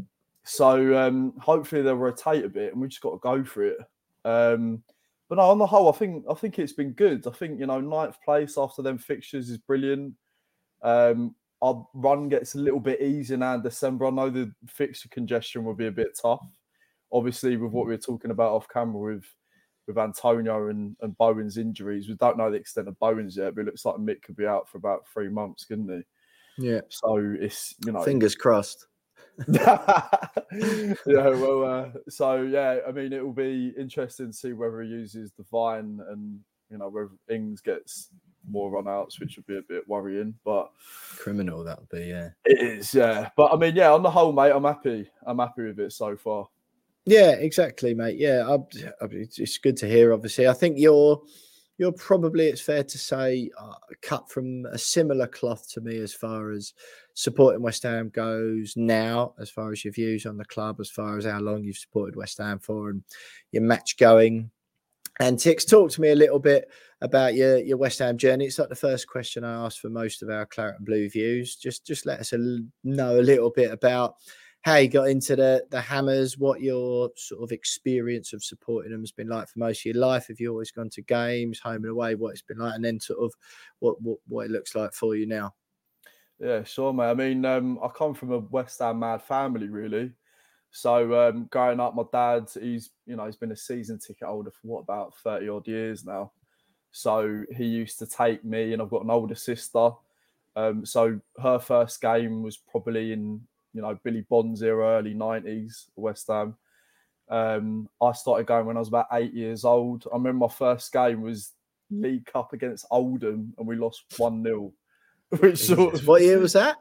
So 0.43 0.97
um, 0.97 1.33
hopefully 1.39 1.81
they'll 1.81 1.95
rotate 1.95 2.45
a 2.45 2.49
bit, 2.49 2.73
and 2.73 2.81
we 2.81 2.87
just 2.87 3.01
got 3.01 3.11
to 3.11 3.17
go 3.17 3.43
for 3.43 3.63
it. 3.63 3.77
Um, 4.25 4.83
but 5.29 5.35
no, 5.35 5.43
on 5.43 5.59
the 5.59 5.65
whole, 5.65 5.87
I 5.87 5.95
think 5.95 6.25
I 6.29 6.33
think 6.33 6.59
it's 6.59 6.73
been 6.73 6.91
good. 6.91 7.25
I 7.27 7.31
think 7.31 7.59
you 7.59 7.65
know 7.65 7.79
ninth 7.79 8.17
place 8.23 8.57
after 8.57 8.81
them 8.81 8.97
fixtures 8.97 9.49
is 9.49 9.57
brilliant. 9.57 10.13
Um, 10.81 11.35
our 11.61 11.87
run 11.93 12.27
gets 12.27 12.55
a 12.55 12.59
little 12.59 12.79
bit 12.79 13.01
easier 13.01 13.37
now 13.37 13.55
in 13.55 13.61
December. 13.61 14.07
I 14.07 14.09
know 14.09 14.29
the 14.29 14.51
fixture 14.67 15.09
congestion 15.09 15.63
will 15.63 15.75
be 15.75 15.87
a 15.87 15.91
bit 15.91 16.17
tough. 16.19 16.45
Obviously, 17.13 17.55
with 17.55 17.71
what 17.71 17.85
we 17.85 17.93
were 17.93 17.97
talking 17.97 18.31
about 18.31 18.53
off 18.53 18.67
camera 18.67 19.13
with 19.13 19.25
with 19.87 19.97
Antonio 19.97 20.69
and, 20.69 20.95
and 21.01 21.17
Bowen's 21.17 21.57
injuries, 21.57 22.07
we 22.07 22.15
don't 22.15 22.37
know 22.37 22.49
the 22.49 22.57
extent 22.57 22.87
of 22.87 22.99
Bowen's 22.99 23.37
yet, 23.37 23.53
but 23.53 23.61
it 23.61 23.65
looks 23.65 23.85
like 23.85 23.95
Mick 23.95 24.23
could 24.23 24.35
be 24.35 24.47
out 24.47 24.67
for 24.67 24.79
about 24.79 25.07
three 25.07 25.29
months, 25.29 25.65
couldn't 25.65 25.89
he? 25.89 26.67
Yeah. 26.67 26.81
So 26.89 27.35
it's 27.39 27.75
you 27.85 27.91
know 27.91 28.03
fingers 28.03 28.35
crossed. 28.35 28.87
yeah, 29.53 30.93
well, 31.05 31.63
uh, 31.63 31.89
so 32.09 32.41
yeah, 32.43 32.79
I 32.87 32.91
mean, 32.91 33.13
it 33.13 33.23
will 33.23 33.33
be 33.33 33.73
interesting 33.77 34.27
to 34.27 34.33
see 34.33 34.53
whether 34.53 34.81
he 34.81 34.89
uses 34.89 35.31
Divin 35.31 35.99
and 36.09 36.39
you 36.69 36.77
know 36.77 36.89
whether 36.89 37.09
Ings 37.29 37.61
gets 37.61 38.09
more 38.49 38.71
run 38.71 38.87
outs, 38.87 39.19
which 39.19 39.35
would 39.35 39.47
be 39.47 39.57
a 39.57 39.61
bit 39.61 39.87
worrying. 39.87 40.33
But 40.43 40.71
criminal 41.17 41.63
that 41.63 41.79
would 41.79 41.89
be, 41.89 42.07
yeah. 42.07 42.29
It 42.45 42.79
is, 42.79 42.93
yeah. 42.93 43.29
But 43.35 43.53
I 43.53 43.57
mean, 43.57 43.75
yeah, 43.75 43.91
on 43.91 44.03
the 44.03 44.11
whole, 44.11 44.31
mate, 44.31 44.51
I'm 44.51 44.63
happy. 44.63 45.09
I'm 45.25 45.39
happy 45.39 45.63
with 45.63 45.79
it 45.79 45.93
so 45.93 46.15
far. 46.15 46.47
Yeah, 47.05 47.31
exactly, 47.31 47.93
mate. 47.93 48.17
Yeah, 48.17 48.47
I, 48.47 48.55
I, 49.03 49.07
it's 49.11 49.57
good 49.57 49.77
to 49.77 49.87
hear. 49.87 50.13
Obviously, 50.13 50.47
I 50.47 50.53
think 50.53 50.77
you're 50.77 51.21
you're 51.81 51.91
probably 51.91 52.45
it's 52.45 52.61
fair 52.61 52.83
to 52.83 52.97
say 52.99 53.49
uh, 53.59 53.73
cut 54.03 54.29
from 54.29 54.67
a 54.67 54.77
similar 54.77 55.25
cloth 55.25 55.67
to 55.67 55.81
me 55.81 55.97
as 55.97 56.13
far 56.13 56.51
as 56.51 56.75
supporting 57.15 57.63
West 57.63 57.81
Ham 57.81 58.09
goes 58.09 58.73
now, 58.75 59.33
as 59.39 59.49
far 59.49 59.71
as 59.71 59.83
your 59.83 59.91
views 59.91 60.27
on 60.27 60.37
the 60.37 60.45
club, 60.45 60.79
as 60.79 60.91
far 60.91 61.17
as 61.17 61.25
how 61.25 61.39
long 61.39 61.63
you've 61.63 61.77
supported 61.77 62.15
West 62.15 62.37
Ham 62.37 62.59
for, 62.59 62.91
and 62.91 63.03
your 63.51 63.63
match 63.63 63.97
going. 63.97 64.51
And 65.19 65.39
Tix, 65.39 65.67
talk 65.67 65.89
to 65.93 66.01
me 66.01 66.09
a 66.09 66.15
little 66.15 66.37
bit 66.37 66.69
about 67.01 67.33
your 67.33 67.57
your 67.57 67.77
West 67.77 67.97
Ham 67.97 68.15
journey. 68.15 68.45
It's 68.45 68.59
like 68.59 68.69
the 68.69 68.75
first 68.75 69.07
question 69.07 69.43
I 69.43 69.65
ask 69.65 69.81
for 69.81 69.89
most 69.89 70.21
of 70.21 70.29
our 70.29 70.45
Claret 70.45 70.75
and 70.77 70.85
Blue 70.85 71.09
views. 71.09 71.55
Just 71.55 71.87
just 71.87 72.05
let 72.05 72.19
us 72.19 72.31
know 72.83 73.19
a 73.19 73.23
little 73.23 73.49
bit 73.49 73.71
about 73.71 74.17
how 74.61 74.75
you 74.75 74.87
got 74.87 75.09
into 75.09 75.35
the 75.35 75.65
the 75.71 75.81
Hammers, 75.81 76.37
what 76.37 76.61
your 76.61 77.09
sort 77.15 77.41
of 77.43 77.51
experience 77.51 78.31
of 78.31 78.43
supporting 78.43 78.91
them 78.91 79.01
has 79.01 79.11
been 79.11 79.27
like 79.27 79.47
for 79.49 79.59
most 79.59 79.81
of 79.81 79.85
your 79.85 79.95
life. 79.95 80.27
Have 80.27 80.39
you 80.39 80.51
always 80.51 80.71
gone 80.71 80.89
to 80.91 81.01
games, 81.01 81.59
home 81.59 81.83
and 81.83 81.91
away, 81.91 82.15
what 82.15 82.31
it's 82.31 82.43
been 82.43 82.59
like, 82.59 82.75
and 82.75 82.85
then 82.85 82.99
sort 82.99 83.19
of 83.19 83.33
what 83.79 84.01
what, 84.01 84.19
what 84.27 84.45
it 84.45 84.51
looks 84.51 84.75
like 84.75 84.93
for 84.93 85.15
you 85.15 85.25
now. 85.25 85.53
Yeah, 86.39 86.63
sure, 86.63 86.93
mate. 86.93 87.09
I 87.09 87.13
mean, 87.13 87.45
um, 87.45 87.79
I 87.83 87.87
come 87.87 88.13
from 88.13 88.31
a 88.31 88.39
West 88.39 88.79
Ham 88.79 88.99
mad 88.99 89.21
family, 89.21 89.67
really. 89.67 90.11
So 90.71 91.27
um, 91.27 91.47
growing 91.51 91.79
up, 91.79 91.95
my 91.95 92.03
dad, 92.11 92.49
he's 92.59 92.91
you 93.05 93.15
know 93.15 93.25
he's 93.25 93.35
been 93.35 93.51
a 93.51 93.57
season 93.57 93.99
ticket 93.99 94.27
holder 94.27 94.51
for 94.51 94.67
what 94.67 94.81
about 94.81 95.17
thirty 95.17 95.49
odd 95.49 95.67
years 95.67 96.05
now. 96.05 96.31
So 96.91 97.43
he 97.55 97.65
used 97.65 97.99
to 97.99 98.05
take 98.05 98.45
me, 98.45 98.73
and 98.73 98.81
I've 98.81 98.89
got 98.89 99.03
an 99.03 99.11
older 99.11 99.35
sister. 99.35 99.91
Um, 100.55 100.85
so 100.85 101.19
her 101.41 101.59
first 101.59 102.01
game 102.01 102.43
was 102.43 102.57
probably 102.57 103.13
in 103.13 103.41
you 103.73 103.81
know 103.81 103.97
Billy 104.03 104.25
Bonds 104.29 104.61
era, 104.61 104.97
early 104.99 105.13
nineties, 105.13 105.87
West 105.95 106.27
Ham. 106.27 106.55
Um, 107.29 107.87
I 108.01 108.11
started 108.11 108.45
going 108.47 108.65
when 108.65 108.75
I 108.75 108.79
was 108.79 108.89
about 108.89 109.07
eight 109.13 109.33
years 109.33 109.63
old. 109.63 110.05
I 110.11 110.15
remember 110.17 110.45
my 110.47 110.53
first 110.53 110.91
game 110.91 111.21
was 111.21 111.53
League 111.89 112.25
Cup 112.25 112.53
against 112.53 112.85
Oldham, 112.91 113.53
and 113.57 113.67
we 113.67 113.75
lost 113.75 114.03
one 114.17 114.43
0 114.43 114.73
Which 115.39 115.59
sort 115.59 115.93
of 115.93 116.05
what 116.07 116.21
year 116.21 116.39
was 116.39 116.53
that? 116.53 116.77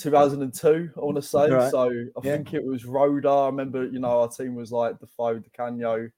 2002, 0.00 0.90
I 0.96 1.00
want 1.00 1.16
to 1.16 1.22
say. 1.22 1.50
Right. 1.50 1.70
So 1.70 1.88
I 1.90 2.20
Yeah. 2.22 2.36
think 2.36 2.54
it 2.54 2.64
was 2.64 2.84
Roeder. 2.84 3.28
I 3.28 3.46
remember, 3.46 3.86
you 3.86 3.98
know, 3.98 4.20
our 4.20 4.28
team 4.28 4.54
was 4.54 4.72
like 4.72 4.98
Defoe, 4.98 5.38
Di 5.38 5.50
Canio. 5.56 5.94
I 6.06 6.10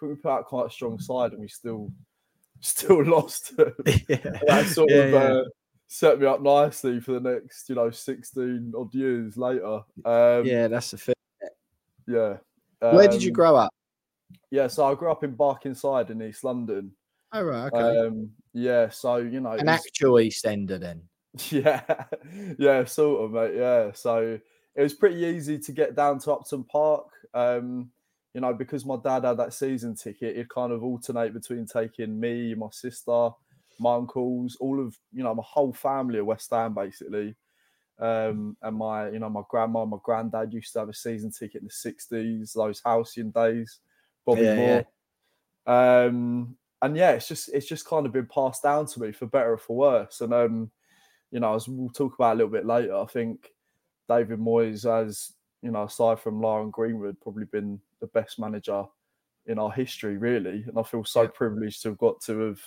think 0.00 0.10
we 0.12 0.14
put 0.16 0.30
out 0.30 0.46
quite 0.46 0.66
a 0.66 0.70
strong 0.70 0.98
side, 0.98 1.32
and 1.32 1.40
we 1.40 1.48
still, 1.48 1.90
still 2.60 3.02
lost. 3.04 3.52
yeah. 3.86 4.38
that 4.46 4.66
sort 4.72 4.90
Yeah, 4.90 4.96
of. 4.98 5.14
Uh, 5.14 5.44
set 5.88 6.18
me 6.20 6.26
up 6.26 6.42
nicely 6.42 7.00
for 7.00 7.12
the 7.18 7.20
next, 7.34 7.68
you 7.68 7.74
know, 7.74 7.90
16 7.90 8.72
odd 8.76 8.94
years 8.94 9.36
later. 9.36 9.80
Um, 10.04 10.44
yeah, 10.44 10.68
that's 10.68 10.90
the 10.92 10.98
thing. 10.98 11.14
yeah. 12.06 12.36
Where 12.80 13.08
did 13.08 13.22
you 13.22 13.30
Um, 13.30 13.34
grow 13.34 13.56
up? 13.56 13.72
Yeah, 14.50 14.66
so 14.66 14.84
I 14.86 14.94
grew 14.94 15.10
up 15.10 15.24
in 15.24 15.36
Barkingside 15.36 16.10
in 16.10 16.22
East 16.22 16.44
London. 16.44 16.92
Oh 17.32 17.42
right, 17.42 17.72
okay. 17.72 17.98
Um, 18.06 18.30
yeah, 18.52 18.88
so 18.88 19.16
you 19.16 19.40
know, 19.40 19.52
it 19.52 19.60
An 19.60 19.68
actual 19.68 20.20
East 20.20 20.46
Ender 20.46 20.78
then. 20.78 21.02
Yeah, 21.50 21.82
yeah, 22.58 22.84
sort 22.86 23.24
of, 23.24 23.32
mate. 23.32 23.58
Yeah, 23.58 23.92
so 23.92 24.38
it 24.74 24.82
was 24.82 24.94
pretty 24.94 25.18
easy 25.24 25.58
to 25.58 25.72
get 25.72 25.94
down 25.94 26.18
to 26.20 26.32
Upton 26.32 26.64
Park. 26.64 27.08
Um, 27.34 27.90
you 28.32 28.40
know, 28.40 28.54
because 28.54 28.86
my 28.86 28.96
dad 29.02 29.24
had 29.24 29.36
that 29.38 29.52
season 29.52 29.94
ticket, 29.94 30.36
he'd 30.36 30.48
kind 30.48 30.72
of 30.72 30.82
alternate 30.82 31.34
between 31.34 31.66
taking 31.66 32.18
me, 32.18 32.54
my 32.54 32.68
sister, 32.70 33.30
my 33.80 33.94
uncles, 33.94 34.56
all 34.60 34.80
of 34.80 34.98
you 35.12 35.22
know, 35.22 35.34
my 35.34 35.42
whole 35.46 35.72
family 35.72 36.18
of 36.18 36.26
West 36.26 36.50
Ham 36.50 36.74
basically. 36.74 37.36
Um, 37.98 38.56
and 38.62 38.76
my, 38.76 39.10
you 39.10 39.18
know, 39.20 39.30
my 39.30 39.42
grandma, 39.48 39.84
my 39.86 39.98
granddad 40.02 40.52
used 40.52 40.72
to 40.74 40.80
have 40.80 40.90
a 40.90 40.94
season 40.94 41.30
ticket 41.30 41.62
in 41.62 41.68
the 41.68 41.72
'60s, 41.72 42.54
those 42.54 42.82
halcyon 42.84 43.30
days. 43.30 43.80
Bobby 44.26 44.46
Yeah, 44.46 44.54
yeah. 44.60 44.82
Moore. 44.82 44.88
Um, 45.66 46.56
and 46.82 46.96
yeah, 46.96 47.12
it's 47.12 47.28
just 47.28 47.48
it's 47.50 47.66
just 47.66 47.86
kind 47.86 48.06
of 48.06 48.12
been 48.12 48.26
passed 48.26 48.62
down 48.62 48.86
to 48.86 49.00
me 49.00 49.12
for 49.12 49.26
better 49.26 49.52
or 49.52 49.58
for 49.58 49.76
worse. 49.76 50.20
And 50.20 50.32
um, 50.34 50.70
you 51.30 51.40
know, 51.40 51.54
as 51.54 51.68
we'll 51.68 51.90
talk 51.90 52.14
about 52.14 52.34
a 52.34 52.38
little 52.38 52.52
bit 52.52 52.66
later, 52.66 52.96
I 52.96 53.06
think 53.06 53.54
David 54.08 54.40
Moyes 54.40 54.84
has, 54.84 55.34
you 55.62 55.70
know, 55.70 55.84
aside 55.84 56.20
from 56.20 56.40
Ron 56.40 56.70
Greenwood, 56.70 57.20
probably 57.20 57.46
been 57.46 57.80
the 58.00 58.08
best 58.08 58.38
manager 58.38 58.86
in 59.46 59.58
our 59.58 59.72
history, 59.72 60.18
really. 60.18 60.64
And 60.66 60.78
I 60.78 60.82
feel 60.82 61.04
so 61.04 61.28
privileged 61.28 61.82
to 61.82 61.90
have 61.90 61.98
got 61.98 62.20
to 62.22 62.38
have 62.40 62.60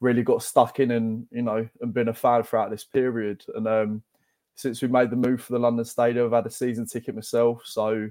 really 0.00 0.22
got 0.22 0.42
stuck 0.42 0.80
in 0.80 0.90
and, 0.92 1.26
you 1.30 1.42
know, 1.42 1.68
and 1.80 1.94
been 1.94 2.08
a 2.08 2.14
fan 2.14 2.42
throughout 2.42 2.70
this 2.70 2.84
period. 2.84 3.44
And 3.54 3.68
um 3.68 4.02
since 4.54 4.82
we 4.82 4.88
made 4.88 5.10
the 5.10 5.16
move 5.16 5.42
for 5.42 5.52
the 5.54 5.58
London 5.58 5.84
Stadium, 5.84 6.26
I've 6.26 6.32
had 6.32 6.46
a 6.46 6.50
season 6.50 6.86
ticket 6.86 7.14
myself. 7.14 7.62
So 7.64 8.10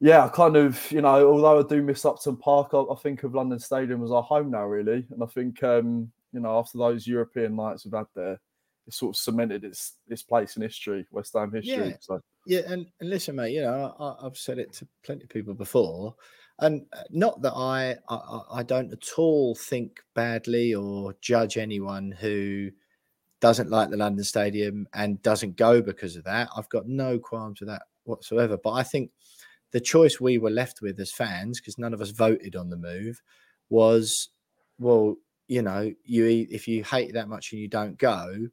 yeah, 0.00 0.24
I 0.24 0.28
kind 0.28 0.56
of, 0.56 0.90
you 0.90 1.00
know, 1.00 1.28
although 1.28 1.60
I 1.60 1.62
do 1.62 1.80
miss 1.80 2.04
Upton 2.04 2.36
Park, 2.36 2.70
I, 2.74 2.80
I 2.80 2.96
think 2.96 3.22
of 3.22 3.34
London 3.34 3.60
Stadium 3.60 4.02
as 4.02 4.10
our 4.10 4.22
home 4.22 4.50
now, 4.50 4.66
really. 4.66 5.06
And 5.10 5.22
I 5.22 5.26
think, 5.26 5.62
um, 5.62 6.10
you 6.32 6.40
know, 6.40 6.58
after 6.58 6.78
those 6.78 7.06
European 7.06 7.54
nights 7.54 7.84
we've 7.84 7.94
had 7.94 8.06
there, 8.14 8.40
it 8.88 8.94
sort 8.94 9.14
of 9.14 9.20
cemented 9.20 9.62
its 9.62 9.94
its 10.08 10.22
place 10.22 10.56
in 10.56 10.62
history, 10.62 11.06
West 11.12 11.34
Ham 11.34 11.52
history. 11.52 11.90
Yeah. 11.90 11.96
So 12.00 12.20
Yeah, 12.46 12.62
and, 12.66 12.86
and 13.00 13.10
listen, 13.10 13.36
mate. 13.36 13.52
You 13.52 13.62
know, 13.62 13.94
I, 13.98 14.26
I've 14.26 14.36
said 14.36 14.58
it 14.58 14.72
to 14.74 14.88
plenty 15.04 15.22
of 15.22 15.28
people 15.28 15.54
before, 15.54 16.16
and 16.60 16.86
uh, 16.92 17.02
not 17.10 17.42
that 17.42 17.54
I, 17.54 17.96
I 18.08 18.40
I- 18.52 18.62
don't 18.62 18.92
at 18.92 19.18
all 19.18 19.54
think 19.54 20.00
badly 20.14 20.74
or 20.74 21.14
judge 21.20 21.56
anyone 21.56 22.12
who 22.12 22.70
doesn't 23.40 23.70
like 23.70 23.90
the 23.90 23.96
London 23.96 24.24
Stadium 24.24 24.86
and 24.94 25.20
doesn't 25.22 25.56
go 25.56 25.82
because 25.82 26.16
of 26.16 26.24
that. 26.24 26.48
I've 26.56 26.68
got 26.68 26.86
no 26.86 27.18
qualms 27.18 27.60
with 27.60 27.68
that 27.68 27.82
whatsoever. 28.04 28.56
But 28.56 28.72
I 28.72 28.82
think 28.82 29.10
the 29.72 29.80
choice 29.80 30.20
we 30.20 30.38
were 30.38 30.50
left 30.50 30.80
with 30.82 31.00
as 31.00 31.10
fans, 31.12 31.60
because 31.60 31.78
none 31.78 31.94
of 31.94 32.00
us 32.00 32.10
voted 32.10 32.54
on 32.56 32.70
the 32.70 32.76
move, 32.76 33.20
was 33.68 34.28
well, 34.78 35.16
you 35.48 35.62
know, 35.62 35.92
you 36.04 36.46
if 36.50 36.68
you 36.68 36.84
hate 36.84 37.14
that 37.14 37.28
much 37.28 37.52
and 37.52 37.60
you 37.60 37.68
don't 37.68 37.98
go, 37.98 38.48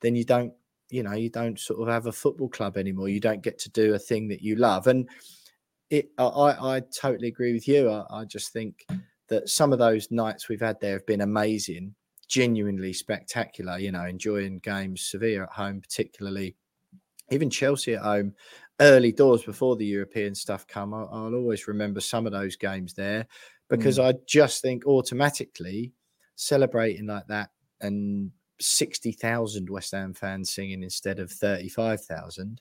then 0.00 0.16
you 0.16 0.24
don't 0.24 0.52
you 0.90 1.02
know 1.02 1.12
you 1.12 1.30
don't 1.30 1.58
sort 1.58 1.80
of 1.80 1.88
have 1.88 2.06
a 2.06 2.12
football 2.12 2.48
club 2.48 2.76
anymore 2.76 3.08
you 3.08 3.20
don't 3.20 3.42
get 3.42 3.58
to 3.58 3.70
do 3.70 3.94
a 3.94 3.98
thing 3.98 4.26
that 4.28 4.42
you 4.42 4.56
love 4.56 4.88
and 4.88 5.08
it 5.90 6.10
i 6.18 6.76
i 6.76 6.82
totally 6.98 7.28
agree 7.28 7.52
with 7.52 7.68
you. 7.68 7.90
I, 7.90 8.04
I 8.10 8.24
just 8.24 8.52
think 8.52 8.86
that 9.28 9.48
some 9.48 9.72
of 9.72 9.78
those 9.78 10.10
nights 10.10 10.48
we've 10.48 10.60
had 10.60 10.80
there 10.80 10.94
have 10.94 11.06
been 11.06 11.20
amazing 11.20 11.94
genuinely 12.28 12.92
spectacular 12.92 13.78
you 13.78 13.90
know 13.92 14.04
enjoying 14.04 14.58
games 14.60 15.02
sevilla 15.02 15.42
at 15.42 15.50
home 15.50 15.80
particularly 15.80 16.56
even 17.30 17.50
chelsea 17.50 17.94
at 17.94 18.02
home 18.02 18.32
early 18.80 19.12
doors 19.12 19.42
before 19.42 19.76
the 19.76 19.84
european 19.84 20.34
stuff 20.34 20.66
come. 20.66 20.94
I, 20.94 21.02
i'll 21.02 21.34
always 21.34 21.66
remember 21.68 22.00
some 22.00 22.26
of 22.26 22.32
those 22.32 22.56
games 22.56 22.94
there 22.94 23.26
because 23.68 23.98
mm. 23.98 24.04
i 24.04 24.18
just 24.26 24.62
think 24.62 24.86
automatically 24.86 25.92
celebrating 26.36 27.06
like 27.06 27.26
that 27.26 27.50
and 27.80 28.30
60,000 28.60 29.70
West 29.70 29.92
Ham 29.92 30.14
fans 30.14 30.50
singing 30.50 30.82
instead 30.82 31.18
of 31.18 31.30
35,000 31.30 32.60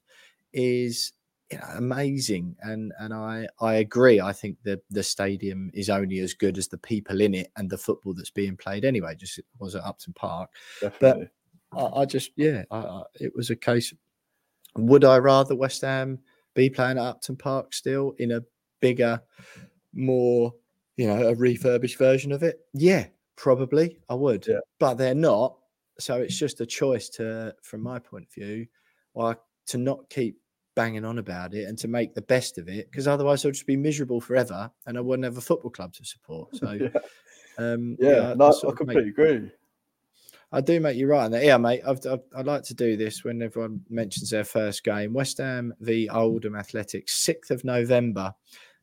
is 0.53 1.13
you 1.51 1.57
know, 1.57 1.65
amazing 1.75 2.55
and 2.61 2.93
and 2.99 3.13
I 3.13 3.47
I 3.59 3.75
agree 3.75 4.19
I 4.21 4.31
think 4.33 4.57
the 4.63 4.79
the 4.91 5.03
stadium 5.03 5.71
is 5.73 5.89
only 5.89 6.19
as 6.19 6.33
good 6.33 6.57
as 6.57 6.67
the 6.67 6.77
people 6.77 7.21
in 7.21 7.33
it 7.33 7.51
and 7.57 7.69
the 7.69 7.77
football 7.77 8.13
that's 8.13 8.29
being 8.29 8.55
played 8.55 8.85
anyway 8.85 9.15
just 9.15 9.39
it 9.39 9.45
was 9.59 9.75
at 9.75 9.83
Upton 9.83 10.13
Park 10.13 10.51
definitely. 10.81 11.29
but 11.71 11.79
I, 11.97 12.01
I 12.01 12.05
just 12.05 12.31
yeah 12.35 12.63
I, 12.69 12.77
I, 12.77 13.03
it 13.15 13.35
was 13.35 13.49
a 13.49 13.55
case 13.55 13.93
would 14.77 15.03
I 15.03 15.17
rather 15.17 15.55
West 15.55 15.81
Ham 15.81 16.19
be 16.53 16.69
playing 16.69 16.97
at 16.97 17.03
Upton 17.05 17.35
Park 17.35 17.73
still 17.73 18.13
in 18.19 18.31
a 18.31 18.43
bigger 18.79 19.19
more 19.93 20.53
you 20.97 21.07
know 21.07 21.29
a 21.29 21.35
refurbished 21.35 21.97
version 21.97 22.31
of 22.31 22.43
it 22.43 22.59
yeah 22.73 23.07
probably 23.35 23.97
I 24.09 24.13
would 24.13 24.45
Yeah. 24.47 24.59
but 24.79 24.95
they're 24.95 25.15
not 25.15 25.55
so 25.97 26.15
it's 26.21 26.37
just 26.37 26.61
a 26.61 26.65
choice 26.65 27.09
to 27.09 27.55
from 27.63 27.81
my 27.81 27.97
point 27.99 28.25
of 28.25 28.33
view 28.33 28.67
like 29.15 29.39
to 29.67 29.77
not 29.77 30.07
keep 30.09 30.37
banging 30.79 31.03
on 31.05 31.17
about 31.19 31.53
it 31.53 31.65
and 31.67 31.77
to 31.77 31.87
make 31.87 32.13
the 32.13 32.21
best 32.21 32.57
of 32.57 32.69
it 32.69 32.89
because 32.89 33.07
otherwise 33.07 33.43
I'll 33.43 33.51
just 33.51 33.67
be 33.67 33.75
miserable 33.77 34.21
forever 34.21 34.71
and 34.85 34.97
I 34.97 35.01
wouldn't 35.01 35.25
have 35.25 35.37
a 35.37 35.41
football 35.49 35.71
club 35.71 35.91
to 35.95 36.05
support 36.05 36.55
so 36.61 36.71
yeah, 36.71 36.89
um 37.57 37.97
yeah, 37.99 38.31
I- 38.31 38.33
no, 38.35 38.45
I 38.45 38.47
I, 38.47 38.51
of 38.51 38.63
make- 38.63 38.77
completely 38.77 39.09
agree. 39.09 39.51
I 40.51 40.61
do 40.61 40.79
make 40.79 40.97
You're 40.97 41.09
right 41.09 41.25
on 41.25 41.31
that. 41.31 41.43
Yeah, 41.43 41.57
mate. 41.57 41.81
I've, 41.85 41.99
I've, 42.07 42.23
I 42.35 42.41
like 42.41 42.63
to 42.63 42.73
do 42.73 42.97
this 42.97 43.23
when 43.23 43.39
everyone 43.43 43.81
mentions 43.87 44.31
their 44.31 44.43
first 44.43 44.83
game. 44.83 45.13
West 45.13 45.37
Ham 45.37 45.75
v 45.79 46.09
Oldham 46.09 46.55
Athletics, 46.55 47.23
6th 47.23 47.51
of 47.51 47.63
November, 47.63 48.33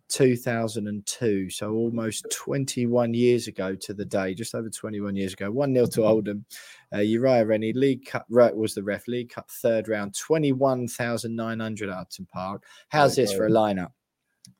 2002. 0.09 1.50
So 1.50 1.72
almost 1.72 2.26
21 2.30 3.14
years 3.14 3.48
ago 3.48 3.74
to 3.74 3.94
the 3.94 4.04
day, 4.04 4.34
just 4.34 4.54
over 4.54 4.68
21 4.68 5.16
years 5.16 5.32
ago. 5.32 5.50
1 5.50 5.74
0 5.74 5.86
to 5.86 6.04
Oldham. 6.04 6.44
Uh, 6.94 7.00
Uriah 7.00 7.44
Rennie, 7.44 7.72
League 7.72 8.04
Cup 8.07 8.26
right, 8.30 8.54
was 8.54 8.74
the 8.74 8.82
ref, 8.82 9.09
League 9.09 9.30
Cup 9.30 9.50
third 9.50 9.88
round, 9.88 10.14
21,900 10.14 11.88
at 11.88 11.96
Upton 11.96 12.26
Park. 12.32 12.64
How's 12.88 13.16
this 13.16 13.32
for 13.32 13.46
a 13.46 13.50
lineup? 13.50 13.92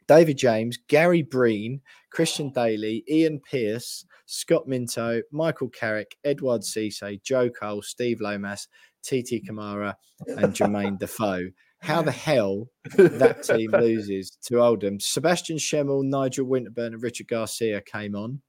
David 0.09 0.39
James, 0.39 0.79
Gary 0.89 1.23
Breen, 1.23 1.81
Christian 2.11 2.51
Dailly, 2.53 3.05
Ian 3.09 3.41
Pearce, 3.41 4.05
Scott 4.27 4.67
Minto, 4.67 5.23
Michael 5.33 5.69
Carrick, 5.69 6.17
Edouard 6.25 6.63
Cissé, 6.63 7.23
Joe 7.23 7.51
Cole, 7.51 7.83
Steve 7.83 8.21
Lomas, 8.21 8.69
Titi 9.03 9.41
Camara, 9.41 9.97
and 10.27 10.53
Jermaine 10.53 10.99
Defoe. 10.99 11.51
How 11.81 12.03
the 12.03 12.11
hell 12.27 12.69
that 12.97 13.43
team 13.43 13.71
loses 13.73 14.37
to 14.47 14.61
Oldham? 14.61 14.99
Sébastien 14.99 15.59
Schemmel, 15.59 16.05
Nigel 16.05 16.47
Winterburn, 16.47 16.95
and 16.95 17.03
Richard 17.03 17.29
Garcia 17.29 17.81
came 17.81 18.15
on. 18.17 18.41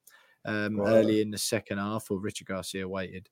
um, 0.45 0.77
Right. 0.79 0.93
early 0.93 1.21
in 1.21 1.29
the 1.31 1.37
second 1.37 1.77
half, 1.77 2.09
or 2.09 2.19
Richard 2.19 2.47
Garcia 2.47 2.87
waited 2.87 3.27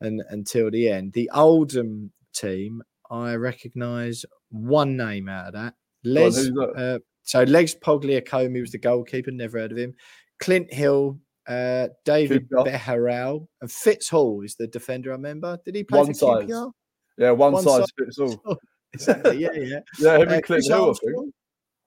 and 0.00 0.22
until 0.30 0.70
the 0.70 0.88
end. 0.88 1.12
The 1.12 1.28
Oldham 1.34 2.12
team, 2.34 2.82
I 3.10 3.34
recognise 3.34 4.24
one 4.50 4.96
name 4.96 5.28
out 5.28 5.48
of 5.48 5.52
that. 5.54 5.74
Les. 6.04 6.34
that? 6.34 6.72
Uh, 6.76 6.98
so 7.24 7.42
Les 7.44 7.74
Pogliacomi 7.74 8.60
was 8.60 8.70
the 8.70 8.78
goalkeeper. 8.78 9.30
Never 9.32 9.58
heard 9.58 9.72
of 9.72 9.78
him. 9.78 9.94
Clint 10.40 10.72
Hill, 10.72 11.18
uh, 11.48 11.88
David 12.04 12.48
QPR. 12.48 12.66
Beharall, 12.66 13.46
and 13.60 13.70
Fitz 13.70 14.08
Hall 14.08 14.42
is 14.44 14.54
the 14.56 14.66
defender. 14.68 15.10
I 15.10 15.14
remember. 15.14 15.58
Did 15.64 15.74
he 15.74 15.84
play 15.84 15.98
One 15.98 16.06
for 16.08 16.14
size. 16.14 16.44
QPR? 16.48 16.72
Yeah, 17.18 17.30
one, 17.32 17.52
One 17.52 17.62
size 17.62 17.78
size 17.80 17.86
fits 17.98 18.18
all. 18.18 18.40
exactly. 18.94 19.38
Yeah, 19.38 19.52
yeah. 19.52 19.80
Yeah, 19.98 20.16
him 20.18 20.28
Uh, 20.28 20.32
and 20.32 20.44
Clint 20.44 20.64
Hill, 20.66 20.74
I 20.74 20.84
think. 20.84 21.02
Armstrong. 21.02 21.32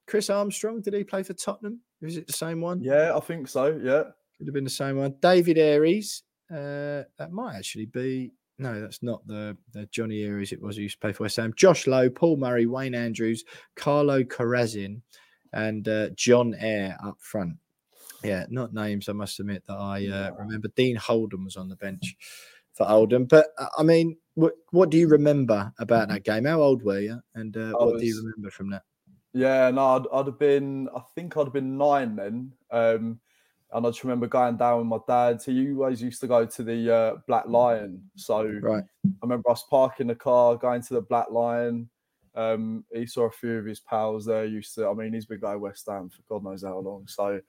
Chris 0.08 0.30
Armstrong. 0.30 0.82
Did 0.82 0.94
he 0.94 1.04
play 1.04 1.24
for 1.24 1.34
Tottenham? 1.34 1.82
Was 2.02 2.18
it 2.18 2.28
the 2.28 2.34
same 2.34 2.62
one? 2.62 2.82
Yeah, 2.82 3.16
I 3.16 3.20
think 3.20 3.48
so. 3.48 3.68
Yeah. 3.82 4.04
Could 4.38 4.48
have 4.48 4.54
been 4.54 4.64
the 4.64 4.70
same 4.70 4.98
one. 4.98 5.16
David 5.22 5.58
Eyres. 5.58 6.24
Uh, 6.52 7.04
that 7.18 7.32
might 7.32 7.56
actually 7.56 7.88
be. 7.88 8.32
No, 8.58 8.80
that's 8.80 9.04
not 9.04 9.26
the, 9.28 9.58
the 9.74 9.86
Johnny 9.88 10.20
Ayris 10.20 10.54
it 10.54 10.62
was 10.62 10.78
who 10.78 10.84
used 10.84 10.96
to 10.96 11.00
play 11.00 11.12
for 11.12 11.24
West 11.24 11.36
Ham. 11.38 11.54
Josh 11.58 11.88
Low, 11.88 12.10
Paul 12.10 12.38
Murray, 12.38 12.66
Wayne 12.66 12.96
Andrews, 12.96 13.44
Carlo 13.76 14.24
Corazzin, 14.24 15.02
and 15.52 15.88
uh, 15.90 16.10
John 16.16 16.56
Eyre 16.58 16.98
up 17.04 17.18
front. 17.20 17.58
Yeah, 18.24 18.46
not 18.50 18.74
names, 18.74 19.10
I 19.10 19.14
must 19.14 19.40
admit, 19.40 19.64
that 19.68 19.78
I 19.78 20.08
uh, 20.08 20.32
remember. 20.40 20.70
Dean 20.76 20.96
Holden 20.96 21.44
was 21.44 21.58
on 21.58 21.68
the 21.68 21.76
bench 21.76 22.16
for 22.74 22.90
Oldham. 22.90 23.26
But 23.26 23.48
uh, 23.58 23.68
I 23.78 23.84
mean, 23.84 24.18
what, 24.36 24.54
what 24.72 24.90
do 24.90 24.98
you 24.98 25.08
remember 25.08 25.74
about 25.80 26.10
that 26.10 26.24
game? 26.24 26.46
How 26.46 26.62
old 26.62 26.84
were 26.84 27.00
you? 27.00 27.20
And 27.34 27.56
uh, 27.58 27.72
what 27.72 28.00
do 28.00 28.06
you 28.06 28.18
remember 28.18 28.52
from 28.52 28.70
that? 28.70 28.84
Yeah, 29.34 29.70
no, 29.72 29.98
I'd, 29.98 30.04
I'd 30.14 30.28
have 30.28 30.40
been, 30.40 30.88
I 30.96 31.02
think 31.14 31.36
I'd 31.36 31.46
have 31.46 31.54
been 31.54 31.78
nine 31.78 32.16
then. 32.16 32.54
Um, 32.72 33.20
and 33.72 33.86
I 33.86 33.90
just 33.90 34.04
remember 34.04 34.28
going 34.28 34.56
down 34.56 34.78
with 34.78 34.88
my 34.88 35.00
dad. 35.08 35.42
He 35.44 35.72
always 35.74 36.02
used 36.02 36.22
to 36.22 36.28
go 36.28 36.46
to 36.46 36.64
the 36.64 36.94
uh, 36.94 37.16
Black 37.28 37.48
Lion. 37.48 38.02
So 38.16 38.44
Right. 38.62 38.84
I 39.06 39.10
remember 39.22 39.50
us 39.50 39.64
parking 39.70 40.08
the 40.08 40.16
car, 40.16 40.56
going 40.56 40.82
to 40.84 40.94
the 40.94 41.02
Black 41.02 41.32
Lion. 41.32 41.90
Um, 42.36 42.86
he 42.94 43.06
saw 43.06 43.26
a 43.26 43.32
few 43.32 43.58
of 43.58 43.66
his 43.66 43.80
pals 43.80 44.26
there. 44.26 44.46
Used 44.46 44.76
to, 44.76 44.88
I 44.88 44.94
mean, 44.94 45.14
he's 45.14 45.26
been 45.26 45.40
going 45.40 45.60
West 45.60 45.88
Ham 45.90 46.10
for 46.10 46.22
God 46.30 46.44
knows 46.44 46.64
how 46.64 46.80
long. 46.80 47.06
So 47.08 47.42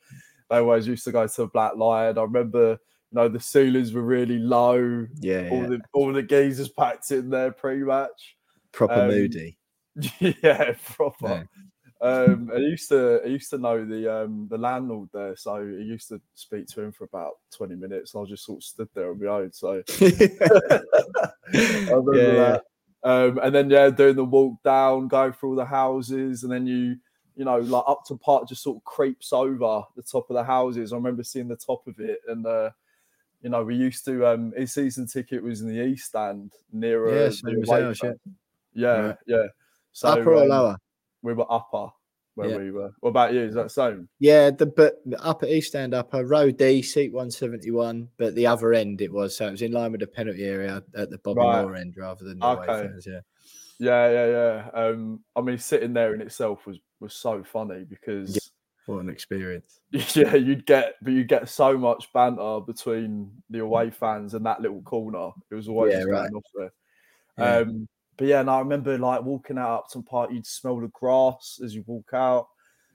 they 0.51 0.57
always 0.57 0.87
used 0.87 1.05
to 1.05 1.13
go 1.13 1.27
to 1.27 1.37
the 1.37 1.47
Black 1.49 1.77
Lion. 1.77 2.19
I 2.19 2.23
remember, 2.23 2.79
you 3.11 3.17
know, 3.17 3.29
the 3.29 3.41
ceilings 3.41 3.93
were 3.93 4.03
really 4.03 4.39
low. 4.39 5.07
Yeah, 5.21 5.49
All 5.53 5.63
yeah. 5.63 5.69
the 5.69 5.81
all 5.93 6.13
the 6.13 6.23
geezers 6.23 6.69
packed 6.69 7.11
in 7.11 7.31
there 7.31 7.53
pre-match. 7.53 8.37
proper 8.73 8.95
um, 9.03 9.09
moody. 9.09 9.59
yeah, 10.21 10.75
proper. 10.95 11.49
Um, 12.03 12.51
I 12.55 12.59
used 12.59 12.91
to 12.91 13.23
I 13.25 13.29
used 13.29 13.49
to 13.51 13.59
know 13.59 13.85
the 13.85 14.13
um 14.23 14.49
the 14.51 14.59
landlord 14.59 15.09
there, 15.15 15.35
so 15.37 15.55
I 15.57 15.61
used 15.63 16.09
to 16.09 16.21
speak 16.35 16.67
to 16.69 16.83
him 16.83 16.93
for 16.93 17.05
about 17.05 17.35
twenty 17.51 17.75
minutes. 17.75 18.15
And 18.15 18.27
I 18.27 18.29
just 18.29 18.45
sort 18.45 18.59
of 18.59 18.65
stood 18.65 18.89
there 18.95 19.11
on 19.11 19.19
my 19.19 19.27
own. 19.29 19.53
So 19.53 19.83
I 20.01 20.81
remember 21.55 22.15
Yeah, 22.15 22.33
yeah. 22.33 22.33
that. 22.35 22.63
Um, 23.03 23.39
and 23.43 23.55
then 23.55 23.71
yeah, 23.71 23.89
doing 23.91 24.17
the 24.17 24.25
walk 24.25 24.63
down, 24.65 25.09
going 25.09 25.33
through 25.33 25.51
all 25.51 25.57
the 25.57 25.65
houses, 25.65 26.43
and 26.43 26.53
then 26.53 26.67
you 26.67 26.97
you 27.37 27.45
know 27.45 27.59
like 27.59 27.85
Upton 27.87 28.19
Park 28.19 28.49
just 28.49 28.63
sort 28.63 28.77
of 28.79 28.85
creeps 28.85 29.33
over 29.33 29.83
the 29.97 30.03
top 30.03 30.29
of 30.29 30.35
the 30.35 30.45
houses. 30.45 30.93
I 30.93 30.97
remember 30.97 31.23
seeing 31.23 31.49
the 31.49 31.57
top 31.57 31.87
of 31.87 31.99
it, 32.01 32.19
and 32.29 32.45
uh, 32.47 32.71
you 33.47 33.51
know 33.51 33.63
we 33.63 33.77
used 33.77 34.05
to 34.05 34.27
um 34.27 34.53
his 34.57 34.75
season 34.75 35.07
ticket 35.07 35.41
was 35.41 35.61
in 35.61 35.69
the 35.69 35.81
east 35.81 36.07
stand 36.07 36.53
near 36.73 36.99
Yeah, 37.09 37.31
same 37.31 37.55
the 37.55 37.63
as 37.63 37.69
away 37.69 37.83
ours, 37.85 38.01
yeah. 38.03 38.13
yeah, 38.75 39.13
yeah. 39.29 39.47
So 39.93 40.09
Upper 40.09 40.35
or 40.35 40.43
um, 40.43 40.49
lower? 40.49 40.77
we 41.23 41.33
were 41.33 41.47
upper 41.49 41.87
where 42.35 42.51
Yeah. 42.51 42.59
we 42.59 42.73
were. 42.73 42.91
What 42.99 43.11
about 43.11 43.35
you? 43.35 43.43
Is 43.43 43.55
that 43.55 43.71
same? 43.71 44.09
Yeah, 44.19 44.51
the 44.51 44.67
but 44.67 44.97
the 45.07 45.23
upper 45.23 45.47
east 45.47 45.69
stand 45.69 45.95
upper 45.95 46.27
row 46.27 46.51
D 46.51 46.83
seat 46.83 47.13
one 47.13 47.31
seventy 47.31 47.71
one, 47.71 48.09
but 48.17 48.35
the 48.35 48.49
other 48.49 48.73
end 48.73 49.01
it 49.01 49.13
was 49.13 49.37
so 49.37 49.47
it 49.47 49.53
was 49.53 49.63
in 49.63 49.71
line 49.71 49.93
with 49.93 50.01
the 50.01 50.09
penalty 50.09 50.43
area 50.43 50.83
at 50.97 51.11
the 51.11 51.19
Bobby 51.19 51.39
Right. 51.39 51.63
Moore 51.63 51.77
end 51.77 51.95
rather 51.97 52.25
than 52.25 52.41
the 52.41 52.47
Okay. 52.47 52.67
fans. 52.67 53.07
Yeah, 53.07 53.21
Yeah, 53.79 54.11
yeah, 54.11 54.27
yeah. 54.27 54.71
Um, 54.75 55.21
I 55.37 55.41
mean, 55.41 55.59
sitting 55.59 55.93
there 55.93 56.15
in 56.15 56.21
itself 56.21 56.67
was 56.67 56.81
was 56.99 57.15
so 57.15 57.45
funny 57.45 57.85
because 57.85 58.51
what 58.87 58.99
an 59.01 59.09
experience. 59.09 59.81
yeah, 59.91 60.35
you'd 60.35 60.67
get 60.67 60.95
but 61.03 61.13
you 61.13 61.25
get 61.25 61.49
so 61.49 61.77
much 61.77 62.13
banter 62.13 62.61
between 62.61 63.31
the 63.51 63.61
away 63.61 63.91
fans 63.91 64.35
and 64.35 64.47
that 64.47 64.61
little 64.61 64.83
corner. 64.83 65.31
It 65.51 65.55
was 65.55 65.69
always 65.69 65.93
Yeah, 65.93 66.01
just 66.01 66.11
right. 66.11 66.33
off 66.33 66.45
there. 66.55 66.73
Yeah. 67.39 67.57
Um, 67.59 67.89
but 68.17 68.29
yeah, 68.29 68.41
and 68.41 68.51
I 68.51 68.61
remember 68.61 68.97
like 68.97 69.23
walking 69.23 69.59
out 69.59 69.81
Upton 69.81 70.03
Park, 70.03 70.31
you'd 70.33 70.47
smell 70.47 70.81
the 70.81 70.89
grass 70.89 71.61
as 71.63 71.75
you 71.75 71.85
walk 71.87 72.11
out. 72.15 72.49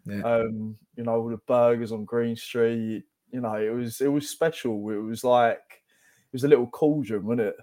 Yeah. 0.05 0.21
Um, 0.23 0.77
you 0.95 1.03
know, 1.03 1.15
all 1.15 1.29
the 1.29 1.37
burgers 1.47 1.91
on 1.91 2.05
Green 2.05 2.35
Street. 2.35 3.03
You 3.31 3.41
know, 3.41 3.53
it 3.53 3.69
was 3.69 4.01
it 4.01 4.07
was 4.07 4.29
special. 4.29 4.89
It 4.89 4.97
was 4.97 5.23
like 5.23 5.59
it 5.69 6.33
was 6.33 6.43
a 6.43 6.47
little 6.47 6.67
cauldron, 6.67 7.25
wasn't 7.25 7.49
it? 7.49 7.55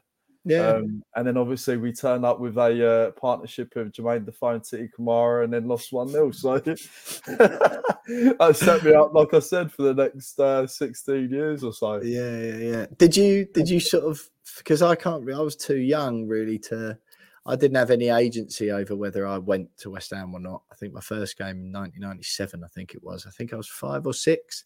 Yeah. 0.49 0.69
Um, 0.69 1.03
and 1.15 1.27
then 1.27 1.37
obviously 1.37 1.77
we 1.77 1.93
turned 1.93 2.25
up 2.25 2.41
with 2.41 2.57
a 2.57 2.89
uh, 2.89 3.11
partnership 3.13 3.77
of 3.77 3.93
Jermaine 3.93 4.25
Defoe 4.25 4.49
and 4.51 4.65
Titi 4.65 4.89
Camara 4.89 5.45
and 5.45 5.53
then 5.53 5.69
lost 5.69 5.93
1 5.93 6.09
0. 6.09 6.31
So 6.31 6.59
that 7.29 8.57
set 8.57 8.83
me 8.83 8.95
up, 8.95 9.13
like 9.13 9.35
I 9.35 9.41
said, 9.41 9.71
for 9.71 9.83
the 9.83 9.95
next 9.95 10.41
uh, 10.41 10.67
16 10.67 11.31
years 11.31 11.63
or 11.63 11.73
so. 11.75 12.01
Yeah, 12.03 12.39
yeah, 12.39 12.57
yeah. 12.57 12.87
Did 12.97 13.15
you 13.15 13.45
did 13.45 13.69
you 13.69 13.79
sort 13.79 14.05
of 14.05 14.23
because 14.57 14.81
I 14.81 14.95
can't 14.95 15.31
I 15.31 15.41
was 15.41 15.57
too 15.57 15.77
young 15.77 16.27
really 16.27 16.59
to 16.61 16.99
I 17.45 17.57
didn't 17.57 17.77
have 17.77 17.91
any 17.91 18.09
agency 18.09 18.71
over 18.71 18.97
whether 18.97 19.27
I 19.27 19.39
went 19.39 19.77
to 19.79 19.91
West 19.91 20.11
Ham 20.11 20.35
or 20.35 20.41
not. 20.41 20.63
I 20.73 20.75
think 20.77 20.93
my 20.95 21.01
first 21.01 21.37
game 21.37 21.61
in 21.61 21.73
1997, 21.73 22.63
I 22.65 22.69
think 22.69 22.95
it 22.95 23.03
was. 23.03 23.27
I 23.27 23.31
think 23.31 23.53
I 23.53 23.57
was 23.57 23.69
five 23.69 24.07
or 24.07 24.13
six. 24.15 24.65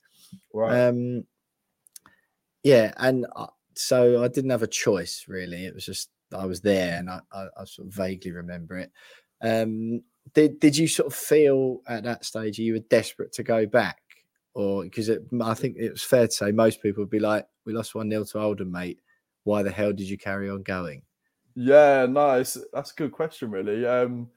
Right. 0.53 0.89
Um, 0.89 1.24
yeah, 2.64 2.93
and 2.97 3.26
I, 3.37 3.47
so 3.74 4.22
I 4.22 4.28
didn't 4.28 4.50
have 4.50 4.62
a 4.62 4.68
choice 4.68 5.26
really. 5.28 5.66
It 5.66 5.74
was 5.74 5.86
just 5.86 6.10
I 6.34 6.46
was 6.46 6.60
there, 6.60 6.98
and 6.98 7.10
I, 7.10 7.20
I, 7.32 7.46
I 7.58 7.64
sort 7.64 7.88
of 7.88 7.94
vaguely 7.94 8.32
remember 8.32 8.78
it. 8.78 8.90
Um, 9.42 10.02
did 10.34 10.60
did 10.60 10.76
you 10.76 10.86
sort 10.88 11.08
of 11.08 11.14
feel 11.14 11.80
at 11.86 12.04
that 12.04 12.24
stage 12.24 12.58
you 12.58 12.74
were 12.74 12.78
desperate 12.80 13.32
to 13.32 13.42
go 13.42 13.66
back, 13.66 14.00
or 14.54 14.84
because 14.84 15.10
I 15.10 15.54
think 15.54 15.76
it 15.78 15.90
was 15.90 16.02
fair 16.02 16.26
to 16.26 16.32
say 16.32 16.52
most 16.52 16.82
people 16.82 17.02
would 17.02 17.10
be 17.10 17.18
like, 17.18 17.46
"We 17.64 17.72
lost 17.72 17.94
one 17.94 18.10
0 18.10 18.24
to 18.24 18.40
Oldham, 18.40 18.70
mate. 18.70 19.00
Why 19.44 19.62
the 19.62 19.70
hell 19.70 19.92
did 19.92 20.08
you 20.08 20.18
carry 20.18 20.48
on 20.48 20.62
going?" 20.62 21.02
Yeah, 21.54 22.06
no, 22.08 22.36
that's 22.36 22.56
a 22.56 22.94
good 22.96 23.12
question, 23.12 23.50
really. 23.50 23.84
Um, 23.84 24.30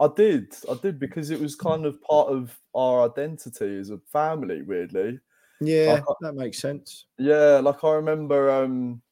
I 0.00 0.08
did, 0.16 0.54
I 0.70 0.74
did 0.80 0.98
because 0.98 1.30
it 1.30 1.40
was 1.40 1.54
kind 1.54 1.84
of 1.84 2.00
part 2.02 2.28
of 2.28 2.58
our 2.74 3.08
identity 3.08 3.78
as 3.78 3.90
a 3.90 3.98
family, 4.10 4.62
weirdly. 4.62 5.20
Yeah, 5.66 6.02
Like, 6.06 6.16
that 6.20 6.34
makes 6.34 6.58
sense. 6.58 7.06
Yeah, 7.18 7.60
like 7.62 7.82
I 7.84 7.92
remember 7.92 8.50
um 8.50 9.02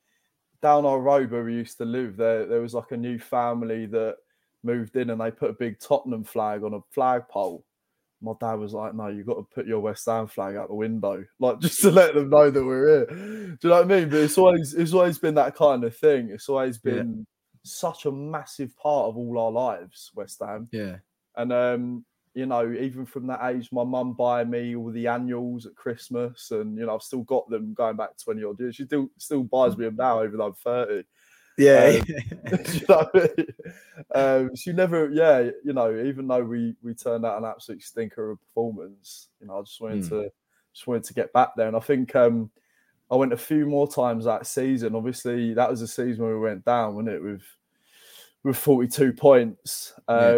down 0.63 0.85
our 0.87 1.01
road 1.01 1.31
where 1.31 1.45
we 1.45 1.55
used 1.55 1.79
to 1.79 1.85
live, 1.85 2.17
there 2.17 2.47
there 2.47 2.61
was 2.61 2.75
like 2.75 2.93
a 2.93 2.97
new 2.97 3.19
family 3.19 3.87
that 3.87 4.17
moved 4.63 4.97
in 4.97 5.11
and 5.11 5.21
they 5.21 5.31
put 5.31 5.51
a 5.51 5.55
big 5.55 5.79
Tottenham 5.81 6.25
flag 6.25 6.63
on 6.65 6.75
a 6.75 6.81
flagpole. 6.91 7.65
My 8.23 8.35
dad 8.41 8.55
was 8.55 8.75
like, 8.75 8.95
No, 8.95 9.09
you've 9.09 9.27
got 9.27 9.37
to 9.37 9.43
put 9.55 9.67
your 9.67 9.81
West 9.81 10.07
Ham 10.07 10.27
flag 10.27 10.57
out 10.57 10.69
the 10.69 10.75
window, 10.75 11.25
like 11.41 11.61
just 11.61 11.81
to 11.83 11.91
let 11.91 12.15
them 12.15 12.31
know 12.31 12.51
that 12.51 12.65
we're 12.65 12.87
here. 12.87 13.07
Do 13.07 13.59
you 13.63 13.71
know 13.71 13.77
what 13.77 13.85
I 13.85 14.01
mean? 14.01 14.11
But 14.11 14.21
it's 14.21 14.39
always 14.39 14.75
it's 14.75 14.93
always 14.93 15.19
been 15.19 15.35
that 15.37 15.55
kind 15.57 15.85
of 15.85 15.97
thing. 15.97 16.31
It's 16.31 16.49
always 16.49 16.79
Yeah. 16.85 17.03
been 17.03 17.27
such 17.63 18.07
a 18.07 18.13
massive 18.13 18.77
part 18.77 19.09
of 19.09 19.17
all 19.17 19.39
our 19.39 19.51
lives, 19.51 20.11
West 20.15 20.41
Ham. 20.41 20.69
Yeah, 20.73 20.97
And 21.37 21.53
um, 21.53 22.05
you 22.35 22.47
know, 22.47 22.71
even 22.73 23.05
from 23.07 23.27
that 23.27 23.45
age, 23.45 23.71
my 23.73 23.85
mum 23.85 24.15
buying 24.15 24.51
me 24.51 24.77
all 24.77 24.91
the 24.93 25.09
annuals 25.09 25.67
at 25.67 25.75
Christmas, 25.75 26.51
and 26.53 26.77
you 26.79 26.87
know, 26.87 26.95
I've 26.95 27.03
still 27.03 27.23
got 27.23 27.49
them 27.51 27.75
going 27.75 27.97
back 27.97 28.17
twenty 28.19 28.45
odd 28.45 28.61
years. 28.61 28.77
She 28.77 28.85
still 28.85 29.09
still 29.19 29.43
buys 29.45 29.77
me 29.77 29.87
them 29.87 29.97
now, 29.97 30.23
even 30.23 30.39
though 30.39 30.47
I'm 30.47 30.55
thirty. 30.55 31.07
yeah, 31.59 31.89
Um, 31.89 32.03
you 32.73 32.81
know 32.89 33.09
what 33.11 33.11
I 33.15 33.29
mean? 33.37 33.47
um, 34.15 34.55
she 34.57 34.73
never, 34.73 35.11
yeah, 35.11 35.51
you 35.65 35.73
know, 35.73 35.95
even 36.05 36.27
though 36.27 36.43
we 36.43 36.77
we 36.83 36.95
turned 36.95 37.25
out 37.27 37.39
an 37.39 37.45
absolute 37.45 37.83
stinker 37.83 38.31
of 38.31 38.41
performance, 38.41 39.29
you 39.41 39.47
know, 39.47 39.59
I 39.59 39.63
just 39.63 39.81
wanted 39.81 40.03
Mm. 40.03 40.09
to 40.11 40.33
just 40.73 40.87
wanted 40.87 41.05
to 41.05 41.15
get 41.15 41.33
back 41.33 41.51
there, 41.57 41.69
and 41.69 41.77
I 41.77 41.81
think 41.81 42.15
um, 42.17 42.51
I 43.11 43.17
went 43.17 43.33
a 43.33 43.37
few 43.37 43.67
more 43.67 43.89
times 43.89 44.25
that 44.25 44.47
season. 44.47 44.95
Obviously, 44.95 45.55
that 45.55 45.71
was 45.71 45.83
a 45.83 45.89
season 45.89 46.25
where 46.25 46.35
we 46.35 46.41
went 46.41 46.65
down, 46.65 46.95
wasn't 46.95 47.15
it? 47.17 47.23
With 47.23 47.43
with 48.43 48.57
42 48.57 49.13
points. 49.13 49.95
Yeah. 50.13 50.35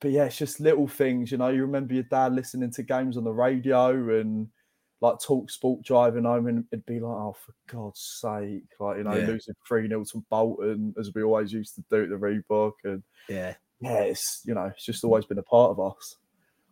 But 0.00 0.12
yeah, 0.12 0.24
it's 0.24 0.38
just 0.38 0.60
little 0.60 0.86
things, 0.86 1.32
you 1.32 1.38
know. 1.38 1.48
You 1.48 1.62
remember 1.62 1.94
your 1.94 2.04
dad 2.04 2.34
listening 2.34 2.70
to 2.72 2.82
games 2.82 3.16
on 3.16 3.24
the 3.24 3.32
radio 3.32 4.20
and 4.20 4.48
like 5.00 5.20
talk 5.20 5.50
sport 5.50 5.82
driving 5.82 6.24
home, 6.24 6.46
and 6.46 6.64
it'd 6.72 6.86
be 6.86 7.00
like, 7.00 7.04
oh, 7.04 7.36
for 7.44 7.52
God's 7.66 8.00
sake, 8.20 8.64
like, 8.80 8.98
you 8.98 9.04
know, 9.04 9.14
Yeah. 9.14 9.26
losing 9.26 9.54
3 9.66 9.88
0 9.88 10.04
to 10.04 10.24
Bolton, 10.30 10.94
as 10.98 11.12
we 11.14 11.22
always 11.22 11.52
used 11.52 11.74
to 11.76 11.84
do 11.90 12.02
at 12.02 12.08
the 12.08 12.16
Reebok. 12.16 12.72
And 12.84 13.02
yeah. 13.28 13.54
yeah, 13.80 14.00
it's, 14.00 14.42
you 14.44 14.54
know, 14.54 14.66
it's 14.66 14.84
just 14.84 15.04
always 15.04 15.24
been 15.24 15.38
a 15.38 15.42
part 15.44 15.70
of 15.70 15.80
us. 15.80 16.16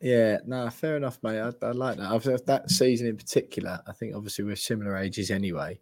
Yeah, 0.01 0.39
no, 0.47 0.69
fair 0.71 0.97
enough, 0.97 1.19
mate. 1.23 1.41
I, 1.41 1.53
I 1.65 1.71
like 1.71 1.97
that. 1.99 2.11
I've, 2.11 2.47
that 2.47 2.71
season 2.71 3.07
in 3.07 3.17
particular, 3.17 3.81
I 3.87 3.93
think 3.93 4.15
obviously 4.15 4.45
we're 4.45 4.57
similar 4.57 4.97
ages 4.97 5.31
anyway, 5.31 5.81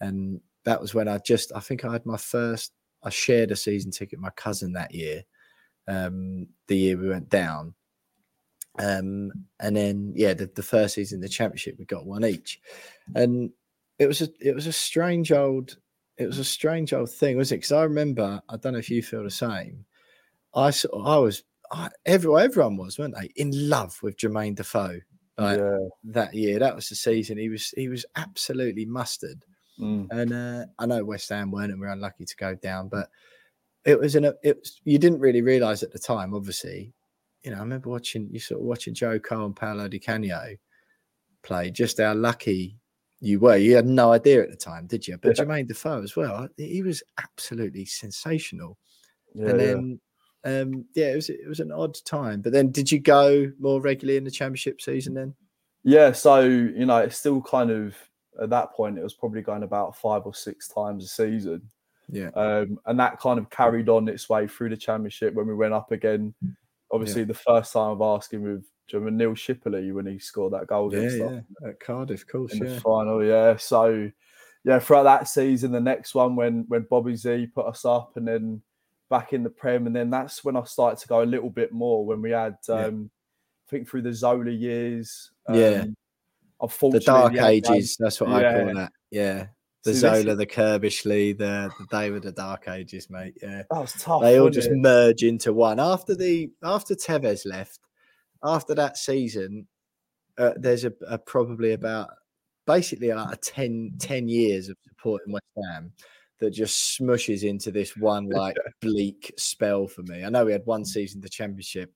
and 0.00 0.40
that 0.64 0.80
was 0.80 0.94
when 0.94 1.08
I 1.08 1.18
just, 1.18 1.50
I 1.54 1.60
think 1.60 1.84
I 1.84 1.92
had 1.92 2.04
my 2.06 2.16
first, 2.16 2.72
I 3.02 3.10
shared 3.10 3.52
a 3.52 3.56
season 3.56 3.90
ticket 3.90 4.18
with 4.18 4.24
my 4.24 4.30
cousin 4.30 4.72
that 4.74 4.94
year, 4.94 5.22
um, 5.88 6.48
the 6.66 6.76
year 6.76 6.96
we 6.96 7.08
went 7.08 7.28
down, 7.28 7.74
Um, 8.78 9.32
and 9.58 9.76
then 9.76 10.12
yeah, 10.16 10.34
the, 10.34 10.50
the 10.54 10.62
first 10.62 10.94
season, 10.94 11.20
the 11.20 11.28
championship, 11.28 11.76
we 11.78 11.84
got 11.86 12.06
one 12.06 12.24
each, 12.24 12.60
and 13.14 13.50
it 13.98 14.06
was 14.06 14.20
a 14.20 14.28
it 14.40 14.54
was 14.54 14.66
a 14.66 14.72
strange 14.72 15.32
old 15.32 15.78
it 16.18 16.26
was 16.26 16.38
a 16.38 16.44
strange 16.44 16.92
old 16.92 17.10
thing, 17.10 17.36
wasn't 17.36 17.56
it? 17.56 17.60
Because 17.60 17.72
I 17.72 17.82
remember, 17.84 18.40
I 18.48 18.56
don't 18.56 18.72
know 18.72 18.78
if 18.78 18.90
you 18.90 19.02
feel 19.02 19.22
the 19.22 19.30
same. 19.30 19.84
I 20.54 20.70
saw, 20.70 20.88
I 21.04 21.18
was 21.18 21.42
I, 21.70 21.88
everyone 22.04 22.42
everyone 22.42 22.76
was, 22.76 22.98
weren't 22.98 23.14
they, 23.18 23.30
in 23.36 23.68
love 23.68 23.98
with 24.02 24.16
Jermaine 24.16 24.56
Defoe 24.56 25.00
like, 25.38 25.58
yeah. 25.58 25.78
that 26.04 26.34
year. 26.34 26.58
That 26.58 26.74
was 26.74 26.88
the 26.88 26.94
season. 26.94 27.38
He 27.38 27.48
was 27.48 27.70
he 27.76 27.88
was 27.88 28.04
absolutely 28.14 28.84
mustard. 28.84 29.44
Mm. 29.80 30.08
And 30.10 30.32
uh, 30.32 30.66
I 30.78 30.86
know 30.86 31.04
West 31.04 31.28
Ham 31.30 31.50
weren't 31.50 31.70
and 31.70 31.80
we're 31.80 31.88
unlucky 31.88 32.24
to 32.24 32.36
go 32.36 32.54
down, 32.54 32.88
but 32.88 33.08
it 33.86 33.98
was 33.98 34.16
an 34.16 34.24
it 34.42 34.58
was 34.58 34.80
you 34.84 34.98
didn't 34.98 35.20
really 35.20 35.42
realise 35.42 35.82
at 35.82 35.92
the 35.92 35.98
time, 35.98 36.34
obviously. 36.34 36.92
You 37.42 37.52
know, 37.52 37.58
I 37.58 37.60
remember 37.60 37.88
watching 37.88 38.28
you 38.30 38.40
sort 38.40 38.60
of 38.60 38.66
watching 38.66 38.92
Joe 38.94 39.18
Cole 39.18 39.46
and 39.46 39.56
Paolo 39.56 39.88
Di 39.88 39.98
Canio 39.98 40.56
play, 41.42 41.70
just 41.70 42.00
how 42.00 42.14
lucky 42.14 42.76
you 43.20 43.38
were. 43.38 43.56
You 43.56 43.76
had 43.76 43.86
no 43.86 44.12
idea 44.12 44.42
at 44.42 44.50
the 44.50 44.56
time, 44.56 44.86
did 44.86 45.06
you? 45.06 45.16
But 45.16 45.38
Yeah. 45.38 45.44
Jermaine 45.44 45.68
Defoe 45.68 46.02
as 46.02 46.16
well, 46.16 46.48
he 46.56 46.82
was 46.82 47.02
absolutely 47.18 47.84
sensational. 47.84 48.76
Yeah, 49.34 49.48
and 49.50 49.60
yeah. 49.60 49.66
then 49.66 50.00
um 50.44 50.84
yeah, 50.94 51.12
it 51.12 51.16
was 51.16 51.30
it 51.30 51.48
was 51.48 51.60
an 51.60 51.72
odd 51.72 51.96
time. 52.04 52.40
But 52.40 52.52
then 52.52 52.72
did 52.72 52.90
you 52.90 52.98
go 52.98 53.50
more 53.60 53.80
regularly 53.80 54.16
in 54.16 54.24
the 54.24 54.30
championship 54.30 54.80
season 54.80 55.14
then? 55.14 55.34
Yeah, 55.84 56.10
so 56.10 56.40
you 56.40 56.84
know, 56.86 56.98
it's 56.98 57.18
still 57.18 57.40
kind 57.40 57.70
of 57.70 57.94
at 58.42 58.50
that 58.50 58.72
point, 58.72 58.98
it 58.98 59.02
was 59.02 59.14
probably 59.14 59.42
going 59.42 59.62
about 59.62 59.96
five 59.96 60.22
or 60.26 60.34
six 60.34 60.68
times 60.68 61.04
a 61.04 61.08
season. 61.08 61.70
Yeah. 62.08 62.28
Um, 62.34 62.78
and 62.86 62.98
that 63.00 63.18
kind 63.20 63.38
of 63.38 63.50
carried 63.50 63.88
on 63.88 64.08
its 64.08 64.28
way 64.28 64.46
through 64.46 64.70
the 64.70 64.76
championship 64.76 65.34
when 65.34 65.46
we 65.46 65.54
went 65.54 65.74
up 65.74 65.90
again. 65.92 66.34
Obviously, 66.92 67.24
the 67.24 67.34
first 67.34 67.72
time 67.72 67.90
of 67.90 68.00
asking 68.02 68.42
with 68.42 68.62
do 68.88 68.96
you 68.96 68.98
remember 69.00 69.24
Neil 69.24 69.34
Shipperley 69.34 69.92
when 69.92 70.06
he 70.06 70.18
scored 70.20 70.52
that 70.52 70.68
goal 70.68 70.94
Yeah, 70.94 71.10
yeah. 71.10 71.68
At 71.68 71.80
Cardiff, 71.80 72.22
of 72.22 72.28
course. 72.28 72.52
in 72.54 72.64
Yeah. 72.64 72.74
the 72.74 72.80
final. 72.80 73.24
Yeah, 73.24 73.56
so 73.56 74.08
yeah, 74.62 74.78
throughout 74.78 75.02
that 75.02 75.26
season, 75.28 75.72
the 75.72 75.80
next 75.80 76.14
one 76.14 76.36
when 76.36 76.64
when 76.68 76.86
Bobby 76.88 77.16
Z 77.16 77.48
put 77.54 77.66
us 77.66 77.84
up, 77.84 78.16
and 78.16 78.26
then 78.28 78.62
back 79.10 79.32
in 79.32 79.42
the 79.42 79.50
Prem, 79.50 79.86
and 79.88 79.94
then 79.96 80.10
that's 80.10 80.44
when 80.44 80.56
I 80.56 80.62
started 80.64 81.00
to 81.00 81.08
go 81.08 81.22
a 81.22 81.24
little 81.24 81.50
bit 81.50 81.72
more 81.72 82.06
when 82.06 82.22
we 82.22 82.30
had, 82.30 82.56
Yeah. 82.68 82.86
um, 82.86 83.10
I 83.66 83.70
think 83.70 83.88
through 83.88 84.02
the 84.02 84.12
Zola 84.14 84.50
years. 84.50 85.30
Yeah. 85.52 85.82
um, 85.82 85.96
Unfortunately, 86.60 87.04
dark 87.04 87.32
the 87.32 87.38
Adelaide- 87.40 87.70
ages, 87.70 87.96
that's 87.98 88.20
what 88.20 88.30
I 88.30 88.64
call 88.64 88.74
that. 88.74 88.92
Yeah. 89.10 89.46
The 89.86 89.94
See, 89.94 90.00
this- 90.08 90.22
Zola, 90.22 90.34
the 90.36 90.46
Curbishley, 90.46 91.36
the 91.38 91.70
the 91.78 91.86
David, 91.90 92.22
the 92.22 92.32
Dark 92.32 92.68
Ages, 92.68 93.08
mate. 93.08 93.34
Yeah. 93.42 93.62
That 93.70 93.80
was 93.80 93.92
tough. 93.94 94.22
they 94.22 94.38
all 94.38 94.50
just 94.50 94.68
it? 94.70 94.76
merge 94.76 95.22
into 95.22 95.52
one 95.52 95.80
after 95.80 96.14
the 96.14 96.50
after 96.62 96.94
Tevez 96.94 97.46
left 97.46 97.78
after 98.44 98.74
that 98.74 98.96
season 98.98 99.66
uh, 100.38 100.52
there's 100.56 100.84
a, 100.84 100.92
a 101.08 101.16
probably 101.16 101.72
about 101.72 102.10
basically 102.66 103.10
like 103.12 103.32
a 103.32 103.36
10, 103.38 103.92
10 103.98 104.28
years 104.28 104.68
of 104.68 104.76
supporting 104.86 105.32
West 105.32 105.44
Ham 105.64 105.92
that 106.40 106.50
just 106.50 106.98
smushes 107.00 107.42
into 107.42 107.70
this 107.70 107.96
one 107.96 108.28
like 108.30 108.56
bleak 108.82 109.32
spell 109.38 109.86
for 109.86 110.02
me. 110.02 110.24
I 110.24 110.28
know 110.28 110.44
we 110.44 110.52
had 110.52 110.66
one 110.66 110.84
season 110.84 111.22
the 111.22 111.28
championship 111.30 111.90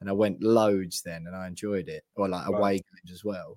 and 0.00 0.10
I 0.10 0.12
went 0.12 0.42
loads 0.42 1.00
then 1.02 1.24
and 1.26 1.34
I 1.34 1.46
enjoyed 1.46 1.88
it 1.88 2.04
or 2.16 2.28
like 2.28 2.46
Right. 2.48 2.58
away 2.58 2.72
games 2.74 3.12
as 3.12 3.24
well. 3.24 3.56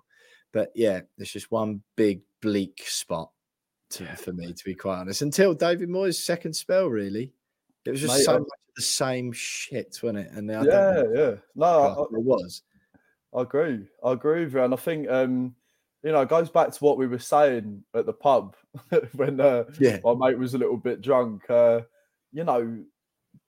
But 0.54 0.70
yeah, 0.76 1.02
there's 1.18 1.34
just 1.34 1.52
one 1.52 1.82
big 1.98 2.22
bleak 2.42 2.82
spot 2.86 3.32
to, 3.92 4.06
for 4.16 4.34
me 4.34 4.54
to 4.54 4.64
be 4.64 4.76
quite 4.76 5.00
honest 5.00 5.22
until 5.22 5.54
David 5.54 5.90
Moyes' 5.90 6.16
second 6.16 6.54
spell 6.54 6.88
really. 6.88 7.34
It 7.86 7.92
was 7.92 8.02
just 8.02 8.18
Mate, 8.18 8.24
so 8.26 8.34
much 8.34 8.42
of 8.44 8.76
the 8.76 8.82
same 8.82 9.32
shit, 9.32 10.00
wasn't 10.04 10.20
it? 10.20 10.32
And 10.34 10.52
I 10.52 10.64
Yeah, 10.64 11.04
yeah. 11.14 11.36
No, 11.56 11.66
I, 11.66 12.02
it 12.16 12.24
was. 12.24 12.62
I 13.34 13.42
agree. 13.42 13.88
I 14.04 14.12
agree 14.12 14.44
with 14.46 14.54
you. 14.54 14.64
And 14.64 14.74
I 14.74 14.78
think 14.78 15.10
um, 15.10 15.56
you 16.04 16.12
know, 16.12 16.22
it 16.22 16.30
goes 16.30 16.50
back 16.50 16.72
to 16.72 16.84
what 16.84 16.98
we 16.98 17.08
were 17.08 17.20
saying 17.20 17.84
at 17.94 18.06
the 18.06 18.14
pub 18.14 18.56
when 19.16 19.40
uh, 19.42 19.64
Yeah. 19.80 20.00
my 20.04 20.14
mate 20.14 20.38
was 20.38 20.54
a 20.54 20.58
little 20.58 20.78
bit 20.78 21.02
drunk. 21.02 21.50
Uh, 21.50 21.82
you 22.32 22.44
know, 22.44 22.78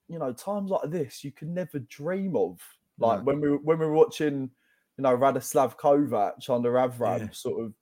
you 0.08 0.18
know, 0.18 0.32
times 0.32 0.70
like 0.70 0.90
this 0.90 1.22
you 1.24 1.30
can 1.32 1.54
never 1.54 1.78
dream 1.78 2.34
of. 2.36 2.58
Like 2.98 3.20
No. 3.20 3.24
when 3.24 3.40
we 3.40 3.48
were- 3.50 3.58
when 3.58 3.78
we 3.78 3.86
were 3.86 3.92
watching, 3.92 4.50
you 4.96 5.02
know, 5.02 5.16
Radoslav 5.16 5.76
Kovac 5.76 6.48
under 6.50 6.72
Avram 6.72 7.20
Yeah. 7.20 7.28
sort 7.32 7.64
of 7.64 7.72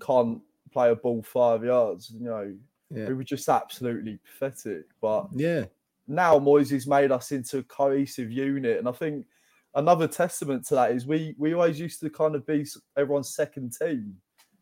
can't 0.00 0.40
play 0.72 0.90
a 0.90 0.96
ball 0.96 1.22
five 1.22 1.64
yards. 1.64 2.10
You 2.10 2.26
know, 2.26 2.54
Yeah. 2.90 3.08
we 3.08 3.14
were 3.14 3.24
just 3.24 3.48
absolutely 3.48 4.18
pathetic. 4.24 4.86
But 5.00 5.28
Yeah. 5.32 5.66
now 6.06 6.38
Moises 6.38 6.86
made 6.86 7.12
us 7.12 7.32
into 7.32 7.58
a 7.58 7.62
cohesive 7.62 8.30
unit, 8.30 8.78
and 8.78 8.88
I 8.88 8.92
think 8.92 9.26
another 9.74 10.06
testament 10.06 10.64
to 10.66 10.74
that 10.76 10.92
is 10.92 11.06
we 11.06 11.34
we 11.38 11.54
always 11.54 11.80
used 11.80 12.00
to 12.00 12.10
kind 12.10 12.34
of 12.34 12.46
be 12.46 12.64
everyone's 12.96 13.34
second 13.34 13.74
team. 13.78 14.16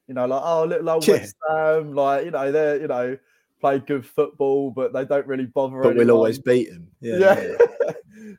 You 0.09 0.15
know, 0.15 0.27
like 0.27 0.43
oh, 0.45 0.65
little 0.65 0.91
old 0.91 1.07
Yeah. 1.07 1.15
West 1.15 1.37
Ham, 1.49 1.95
like 1.95 2.25
you 2.25 2.31
know 2.31 2.51
they're 2.53 2.81
you 2.81 2.89
know 2.89 3.17
play 3.61 3.79
good 3.79 4.05
football, 4.05 4.71
but 4.73 4.93
they 4.93 5.05
don't 5.05 5.27
really 5.27 5.47
bother. 5.47 5.81
But 5.83 5.95
we'll 5.97 6.11
always 6.11 6.39
beat 6.39 6.71
them. 6.71 6.89
Yeah. 7.01 7.19
Yeah. 7.19 7.57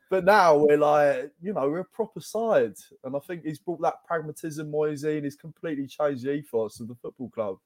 but 0.10 0.26
now 0.26 0.58
we're 0.58 0.78
like, 0.78 1.32
you 1.42 1.54
know, 1.54 1.70
we're 1.70 1.80
a 1.80 1.86
proper 1.86 2.20
side, 2.20 2.76
and 3.04 3.16
I 3.16 3.20
think 3.20 3.44
he's 3.44 3.60
brought 3.60 3.82
that 3.82 4.04
pragmatism, 4.06 4.72
Moyes, 4.72 5.06
in. 5.06 5.24
He's 5.24 5.36
completely 5.36 5.88
changed 5.88 6.24
the 6.24 6.34
ethos 6.34 6.80
of 6.80 6.88
the 6.88 6.96
football 6.96 7.30
club. 7.30 7.58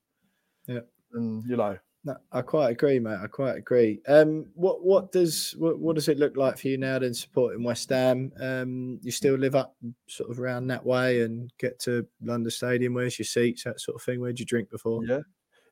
Yeah. 0.68 0.82
and 1.14 1.44
you 1.46 1.56
know, 1.56 1.78
No, 2.04 2.16
I 2.32 2.42
quite 2.42 2.70
agree, 2.72 3.00
mate. 3.00 3.20
I 3.22 3.28
quite 3.28 3.58
agree. 3.58 4.02
Um, 4.08 4.46
what 4.54 4.84
what 4.84 5.12
does 5.12 5.56
what, 5.58 5.80
what 5.80 5.96
does 5.96 6.08
it 6.08 6.20
look 6.20 6.38
like 6.38 6.58
for 6.58 6.68
you 6.68 6.78
now 6.78 7.00
then 7.00 7.14
supporting 7.14 7.64
West 7.64 7.90
Ham? 7.90 8.32
Um, 8.40 9.00
you 9.02 9.12
still 9.12 9.36
live 9.36 9.56
up 9.56 9.76
sort 10.08 10.30
of 10.30 10.40
around 10.40 10.68
that 10.68 10.86
way 10.86 11.22
and 11.22 11.52
get 11.60 11.80
to 11.82 12.08
London 12.22 12.52
Stadium. 12.52 12.94
Where's 12.94 13.18
your 13.20 13.26
seats? 13.26 13.64
That 13.64 13.80
sort 13.82 13.96
of 13.96 14.04
thing. 14.04 14.22
Where'd 14.22 14.40
you 14.40 14.46
drink 14.46 14.70
before? 14.70 15.04
Yeah, 15.06 15.22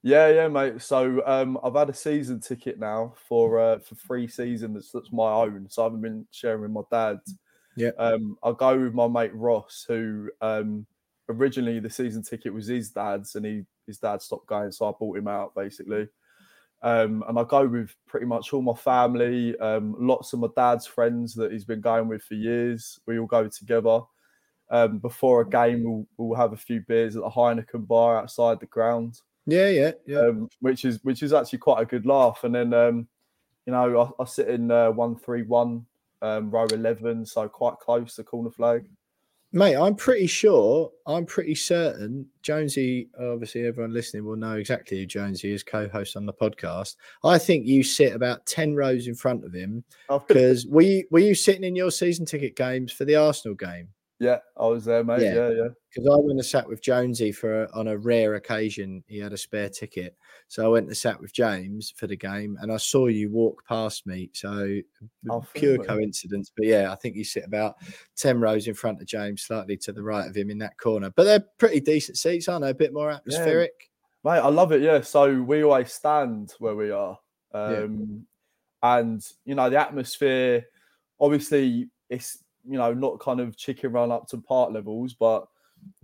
yeah, 0.05 0.27
yeah, 0.27 0.47
mate. 0.47 0.83
So 0.83 1.23
um, 1.25 1.57
I've 1.63 1.73
had 1.73 1.89
a 1.89 1.93
season 1.93 2.39
ticket 2.39 2.79
now 2.79 3.15
for 3.27 3.59
uh, 3.59 3.79
for 3.79 3.95
three 3.95 4.27
seasons. 4.27 4.91
That's 4.93 5.11
my 5.11 5.31
own. 5.31 5.65
So 5.67 5.81
I 5.81 5.85
haven't 5.85 6.01
been 6.01 6.27
sharing 6.29 6.61
with 6.61 6.69
my 6.69 6.81
dad. 6.91 7.17
Yeah. 7.75 7.89
Um, 7.97 8.37
I'll 8.43 8.53
go 8.53 8.79
with 8.79 8.93
my 8.93 9.07
mate 9.07 9.33
Ross, 9.33 9.83
who 9.87 10.29
um, 10.41 10.85
originally 11.27 11.79
the 11.79 11.89
season 11.89 12.21
ticket 12.21 12.53
was 12.53 12.67
his 12.67 12.91
dad's, 12.91 13.33
and 13.33 13.47
he 13.47 13.63
his 13.87 13.97
dad 13.97 14.21
stopped 14.21 14.45
going, 14.45 14.71
so 14.71 14.87
I 14.87 14.91
bought 14.91 15.17
him 15.17 15.27
out 15.27 15.55
basically. 15.55 16.07
Um, 16.83 17.23
and 17.27 17.39
I 17.39 17.43
go 17.43 17.65
with 17.65 17.95
pretty 18.05 18.27
much 18.27 18.53
all 18.53 18.61
my 18.61 18.75
family, 18.75 19.57
um, 19.57 19.95
lots 19.97 20.33
of 20.33 20.39
my 20.39 20.49
dad's 20.55 20.85
friends 20.85 21.33
that 21.33 21.51
he's 21.51 21.65
been 21.65 21.81
going 21.81 22.07
with 22.07 22.21
for 22.21 22.35
years. 22.35 22.99
We 23.07 23.17
all 23.17 23.25
go 23.25 23.47
together. 23.47 24.01
Um, 24.69 24.99
before 24.99 25.41
a 25.41 25.49
game, 25.49 25.83
we'll, 25.83 26.05
we'll 26.17 26.37
have 26.37 26.53
a 26.53 26.57
few 26.57 26.81
beers 26.87 27.15
at 27.15 27.23
the 27.23 27.29
Heineken 27.29 27.87
bar 27.87 28.19
outside 28.19 28.59
the 28.59 28.67
ground 28.67 29.19
Yeah, 29.45 29.69
yeah, 29.69 29.91
yeah. 30.05 30.19
um, 30.19 30.49
which 30.59 30.85
is 30.85 30.99
which 31.03 31.21
is 31.21 31.33
actually 31.33 31.59
quite 31.59 31.81
a 31.81 31.85
good 31.85 32.05
laugh. 32.05 32.43
And 32.43 32.55
then 32.55 32.73
um, 32.73 33.07
you 33.65 33.73
know, 33.73 34.13
I, 34.19 34.23
I 34.23 34.25
sit 34.25 34.47
in 34.47 34.71
uh, 34.71 34.91
one 34.91 35.15
three 35.15 35.43
one, 35.43 35.85
um, 36.21 36.49
row 36.49 36.65
eleven, 36.65 37.25
so 37.25 37.47
quite 37.47 37.77
close 37.79 38.15
to 38.15 38.23
corner 38.23 38.51
flag. 38.51 38.85
Mate, 39.55 39.75
I'm 39.77 39.95
pretty 39.95 40.27
sure, 40.27 40.91
I'm 41.07 41.25
pretty 41.25 41.55
certain 41.55 42.27
Jonesy, 42.41 43.07
obviously 43.17 43.65
everyone 43.65 43.93
listening 43.93 44.25
will 44.25 44.35
know 44.35 44.57
exactly 44.57 44.99
who 44.99 45.05
Jonesy 45.05 45.53
is, 45.53 45.63
co-host 45.63 46.17
on 46.17 46.25
the 46.25 46.33
podcast. 46.33 46.97
I 47.23 47.37
think 47.37 47.65
you 47.65 47.81
sit 47.81 48.13
about 48.13 48.45
10 48.47 48.75
rows 48.75 49.07
in 49.07 49.15
front 49.15 49.45
of 49.45 49.53
him 49.53 49.85
Oh, 50.09 50.19
because 50.27 50.67
were 50.67 50.81
you, 50.81 51.05
were 51.09 51.19
you 51.19 51.33
sitting 51.35 51.63
in 51.63 51.73
your 51.73 51.89
season 51.89 52.25
ticket 52.25 52.57
games 52.57 52.91
for 52.91 53.05
the 53.05 53.15
Arsenal 53.15 53.55
game? 53.55 53.87
Yeah, 54.25 54.39
I 54.57 54.65
was 54.65 54.83
there, 54.85 55.03
mate. 55.03 55.21
Yeah. 55.21 55.35
Yeah, 55.35 55.49
yeah. 55.49 55.67
Because 55.89 56.09
I 56.11 56.17
went 56.17 56.31
and 56.31 56.45
sat 56.45 56.67
with 56.67 56.81
Jonesy 56.81 57.31
for 57.31 57.63
a, 57.63 57.69
on 57.73 57.87
a 57.87 57.97
rare 57.97 58.35
occasion. 58.35 59.03
He 59.07 59.19
had 59.19 59.31
a 59.31 59.37
spare 59.37 59.69
ticket. 59.69 60.15
So 60.47 60.65
I 60.65 60.67
went 60.67 60.87
and 60.87 60.97
sat 60.97 61.19
with 61.19 61.33
James 61.33 61.93
for 61.95 62.07
the 62.07 62.17
game 62.17 62.57
and 62.61 62.71
I 62.71 62.77
saw 62.77 63.07
you 63.07 63.29
walk 63.31 63.63
past 63.67 64.05
me. 64.05 64.29
So 64.33 64.79
Oh, 65.29 65.43
pure 65.53 65.77
coincidence. 65.77 66.51
But 66.55 66.65
yeah, 66.65 66.91
I 66.91 66.95
think 66.95 67.15
you 67.15 67.23
sit 67.23 67.45
about 67.45 67.75
10 68.17 68.39
rows 68.39 68.67
in 68.67 68.73
front 68.73 68.99
of 69.01 69.07
James, 69.07 69.43
slightly 69.43 69.77
to 69.77 69.93
the 69.93 70.03
right 70.03 70.27
of 70.27 70.35
him 70.35 70.49
in 70.49 70.57
that 70.59 70.77
corner. 70.77 71.11
But 71.11 71.23
they're 71.23 71.45
pretty 71.57 71.79
decent 71.79 72.17
seats, 72.17 72.47
aren't 72.49 72.63
they? 72.63 72.71
A 72.71 72.75
bit 72.75 72.93
more 72.93 73.11
atmospheric. 73.11 73.89
Mate, 74.23 74.39
I 74.39 74.49
love 74.49 74.71
it. 74.71 74.81
Yeah. 74.81 75.01
So 75.01 75.41
we 75.41 75.63
always 75.63 75.93
stand 75.93 76.53
where 76.59 76.75
we 76.75 76.91
are. 76.91 77.17
Um, 77.53 78.25
And, 78.83 79.25
you 79.45 79.55
know, 79.55 79.69
the 79.69 79.79
atmosphere, 79.79 80.65
obviously, 81.19 81.89
it's, 82.09 82.43
you 82.67 82.77
know, 82.77 82.93
not 82.93 83.19
kind 83.19 83.39
of 83.39 83.57
chicken 83.57 83.91
run 83.91 84.11
Upton 84.11 84.41
Park 84.41 84.71
levels, 84.71 85.13
but 85.13 85.47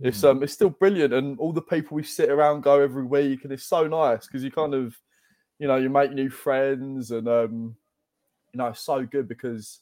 it's 0.00 0.22
um 0.24 0.42
it's 0.42 0.52
still 0.52 0.70
brilliant. 0.70 1.12
And 1.12 1.38
all 1.38 1.52
the 1.52 1.62
people 1.62 1.94
we 1.96 2.02
sit 2.02 2.28
around 2.30 2.62
go 2.62 2.80
every 2.80 3.04
week, 3.04 3.44
and 3.44 3.52
it's 3.52 3.64
so 3.64 3.86
nice 3.86 4.26
because 4.26 4.44
you 4.44 4.50
kind 4.50 4.74
of, 4.74 4.96
you 5.58 5.66
know, 5.66 5.76
you 5.76 5.90
make 5.90 6.12
new 6.12 6.30
friends 6.30 7.10
and, 7.10 7.28
um, 7.28 7.76
you 8.52 8.58
know, 8.58 8.66
it's 8.68 8.80
so 8.80 9.04
good 9.04 9.26
because 9.28 9.80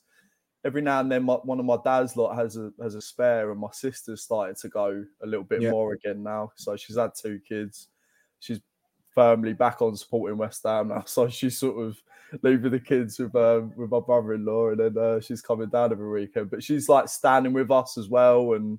every 0.65 0.83
now 0.83 1.01
and 1.01 1.11
then 1.11 1.25
my, 1.25 1.35
one 1.35 1.59
of 1.59 1.65
my 1.65 1.79
dad's 1.85 2.17
lot 2.17 2.35
has 2.37 2.57
a 2.57 2.73
has 2.83 2.95
a 2.95 3.01
spare, 3.01 3.51
and 3.51 3.61
my 3.61 3.71
sister's 3.73 4.23
starting 4.23 4.57
to 4.57 4.69
go 4.69 5.05
a 5.23 5.27
little 5.27 5.45
bit 5.45 5.63
Yeah. 5.63 5.71
more 5.71 5.93
again 5.93 6.23
now. 6.23 6.53
So 6.57 6.77
she's 6.77 6.97
had 6.97 7.15
two 7.15 7.41
kids. 7.47 7.89
She's 8.41 8.61
firmly 9.15 9.53
back 9.55 9.83
on 9.83 9.97
supporting 9.97 10.39
West 10.39 10.63
Ham 10.65 10.89
now. 10.89 11.01
So 11.07 11.29
she's 11.29 11.59
sort 11.59 11.85
of 11.85 12.01
leaving 12.43 12.71
the 12.71 12.81
kids 12.81 13.19
with 13.19 13.35
um, 13.35 13.73
with 13.77 13.91
my 13.91 14.01
brother-in-law, 14.01 14.71
and 14.71 14.81
then 14.81 14.99
uh, 14.99 15.21
she's 15.21 15.43
coming 15.43 15.69
down 15.69 15.93
every 15.93 16.09
weekend. 16.09 16.51
But 16.51 16.63
she's 16.63 16.89
like 16.89 17.09
standing 17.09 17.53
with 17.53 17.71
us 17.71 17.99
as 17.99 18.09
well, 18.09 18.55
and 18.55 18.79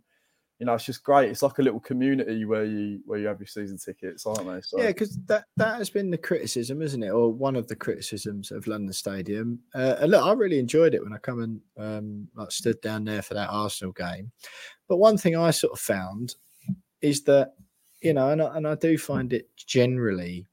you 0.59 0.65
know, 0.65 0.75
it's 0.75 0.85
just 0.85 1.03
great. 1.03 1.29
It's 1.29 1.41
like 1.41 1.57
a 1.57 1.63
little 1.63 1.79
community 1.79 2.45
where 2.45 2.65
you 2.65 2.99
where 3.05 3.17
you 3.17 3.27
have 3.27 3.39
your 3.39 3.47
season 3.47 3.77
tickets, 3.77 4.25
aren't 4.25 4.45
they? 4.45 4.61
So. 4.61 4.79
Yeah, 4.79 4.87
because 4.87 5.17
that 5.25 5.45
that 5.57 5.77
has 5.77 5.89
been 5.89 6.11
the 6.11 6.17
criticism, 6.17 6.81
isn't 6.81 7.01
it, 7.01 7.09
or 7.09 7.33
one 7.33 7.55
of 7.55 7.67
the 7.67 7.75
criticisms 7.75 8.51
of 8.51 8.67
London 8.67 8.93
Stadium. 8.93 9.59
Uh, 9.73 9.95
and 9.99 10.11
look, 10.11 10.23
I 10.23 10.33
really 10.33 10.59
enjoyed 10.59 10.93
it 10.93 11.03
when 11.03 11.13
I 11.13 11.17
come 11.17 11.41
and 11.41 11.61
um, 11.77 12.27
like 12.35 12.51
stood 12.51 12.79
down 12.81 13.05
there 13.05 13.23
for 13.23 13.33
that 13.33 13.49
Arsenal 13.49 13.93
game. 13.93 14.31
But 14.87 14.97
one 14.97 15.17
thing 15.17 15.35
I 15.35 15.49
sort 15.51 15.73
of 15.73 15.79
found 15.79 16.35
is 17.01 17.23
that 17.23 17.53
you 18.01 18.13
know, 18.13 18.29
and 18.29 18.41
I, 18.41 18.57
and 18.57 18.67
I 18.67 18.75
do 18.75 18.97
find 18.97 19.31
it 19.33 19.49
generally 19.55 20.47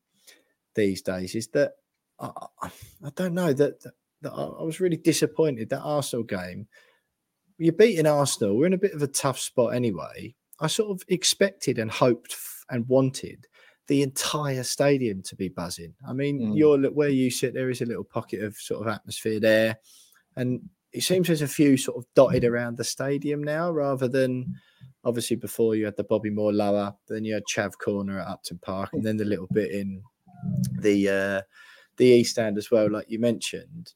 these 0.75 1.03
days 1.03 1.35
is 1.35 1.49
that 1.49 1.73
I, 2.21 2.71
I 3.05 3.11
don't 3.15 3.35
know 3.35 3.53
that, 3.53 3.81
that, 3.83 3.95
that 4.23 4.33
I 4.33 4.63
was 4.63 4.81
really 4.81 4.97
disappointed 4.97 5.71
that 5.71 5.81
Arsenal 5.83 6.25
game 6.25 6.67
you're 7.59 7.73
beating 7.73 8.07
Arsenal. 8.07 8.57
We're 8.57 8.67
in 8.67 8.73
a 8.73 8.79
bit 8.79 8.95
of 8.95 9.03
a 9.03 9.09
tough 9.09 9.39
spot 9.39 9.75
anyway. 9.75 10.35
I 10.61 10.69
sort 10.69 10.91
of 10.91 11.03
expected 11.09 11.79
and 11.79 11.91
hoped 11.91 12.37
and 12.71 12.89
wanted 12.89 13.47
the 13.89 14.03
entire 14.03 14.63
stadium 14.63 15.23
to 15.25 15.37
be 15.37 15.49
buzzing. 15.49 15.95
I 16.07 16.13
mean, 16.13 16.41
mm. 16.41 16.57
you're 16.57 16.91
where 16.91 17.09
you 17.09 17.31
sit. 17.31 17.55
There 17.55 17.71
is 17.71 17.81
a 17.81 17.87
little 17.87 18.05
pocket 18.05 18.43
of 18.43 18.57
sort 18.57 18.87
of 18.87 18.93
atmosphere 18.93 19.41
there, 19.41 19.79
and 20.37 20.61
it 20.93 21.03
seems 21.03 21.27
there's 21.27 21.43
a 21.43 21.49
few 21.49 21.77
sort 21.77 21.99
of 21.99 22.07
dotted 22.15 22.45
around 22.45 22.77
the 22.77 22.85
stadium 22.85 23.43
now, 23.43 23.71
rather 23.71 24.09
than 24.09 24.55
obviously 25.05 25.37
before 25.37 25.75
you 25.75 25.85
had 25.85 25.97
the 25.97 26.05
Bobby 26.05 26.31
Moore 26.31 26.53
lower, 26.53 26.95
then 27.09 27.25
you 27.25 27.35
had 27.35 27.45
Chav 27.53 27.73
Corner 27.83 28.21
at 28.21 28.29
Upton 28.29 28.59
Park, 28.63 28.91
and 28.93 29.05
then 29.05 29.17
the 29.17 29.25
little 29.25 29.49
bit 29.53 29.71
in 29.73 30.03
the 30.81 31.09
uh, 31.09 31.43
the 31.99 32.07
East 32.07 32.33
Stand 32.33 32.57
as 32.59 32.71
well, 32.71 32.91
like 32.91 33.07
you 33.09 33.19
mentioned 33.19 33.93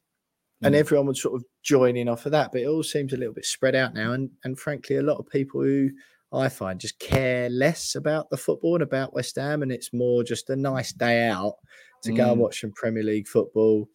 and 0.63 0.75
mm. 0.75 0.77
everyone 0.77 1.05
would 1.07 1.17
sort 1.17 1.35
of 1.35 1.45
join 1.61 1.97
in 1.97 2.07
off 2.09 2.25
of 2.25 2.31
that. 2.31 2.51
But 2.51 2.61
it 2.61 2.67
all 2.67 2.83
seems 2.83 3.13
a 3.13 3.17
little 3.17 3.33
bit 3.33 3.45
spread 3.45 3.75
out 3.75 3.93
now, 3.93 4.13
and 4.13 4.31
and 4.43 4.57
frankly, 4.57 4.95
a 4.95 5.01
lot 5.03 5.17
of 5.17 5.29
people 5.29 5.61
who 5.61 5.89
I 6.31 6.49
find 6.49 6.79
just 6.79 6.99
care 6.99 7.49
less 7.49 7.95
about 7.95 8.29
the 8.29 8.37
football 8.37 8.75
and 8.75 8.83
about 8.83 9.13
West 9.13 9.35
Ham, 9.35 9.61
and 9.61 9.71
it's 9.71 9.93
more 9.93 10.23
just 10.23 10.49
a 10.49 10.55
nice 10.55 10.93
day 10.93 11.27
out 11.27 11.55
to 12.03 12.11
mm. 12.11 12.17
go 12.17 12.29
and 12.29 12.37
mm. 12.37 12.41
watch 12.41 12.61
some 12.61 12.71
Premier 12.71 13.03
League 13.03 13.27
football, 13.27 13.87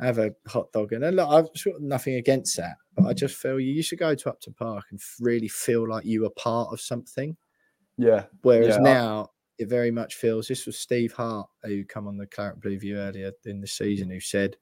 have 0.00 0.18
a 0.18 0.32
hot 0.46 0.70
dog, 0.72 0.92
and 0.92 1.04
a 1.04 1.12
lot. 1.12 1.34
I've 1.34 1.64
got 1.64 1.80
nothing 1.80 2.14
against 2.14 2.56
that, 2.58 2.76
but 2.96 3.06
I 3.06 3.14
just 3.14 3.36
feel 3.36 3.58
you 3.58 3.72
used 3.72 3.90
to 3.90 3.96
go 3.96 4.14
to 4.14 4.30
Upton 4.30 4.54
Park 4.54 4.84
and 4.90 5.00
really 5.20 5.48
feel 5.48 5.88
like 5.88 6.04
you 6.04 6.22
were 6.22 6.30
part 6.30 6.68
of 6.72 6.80
something. 6.80 7.36
Yeah. 7.96 8.24
Whereas 8.42 8.76
yeah. 8.76 8.82
now 8.82 9.30
it 9.58 9.68
very 9.68 9.90
much 9.90 10.16
feels. 10.16 10.48
This 10.48 10.66
was 10.66 10.78
Steve 10.78 11.12
Hart 11.12 11.48
who 11.62 11.84
come 11.84 12.06
on 12.06 12.16
the 12.16 12.26
Claret 12.26 12.60
Blue 12.60 12.78
View 12.78 12.96
earlier 12.96 13.32
in 13.44 13.60
the 13.60 13.66
season 13.66 14.10
who 14.10 14.20
said 14.20 14.56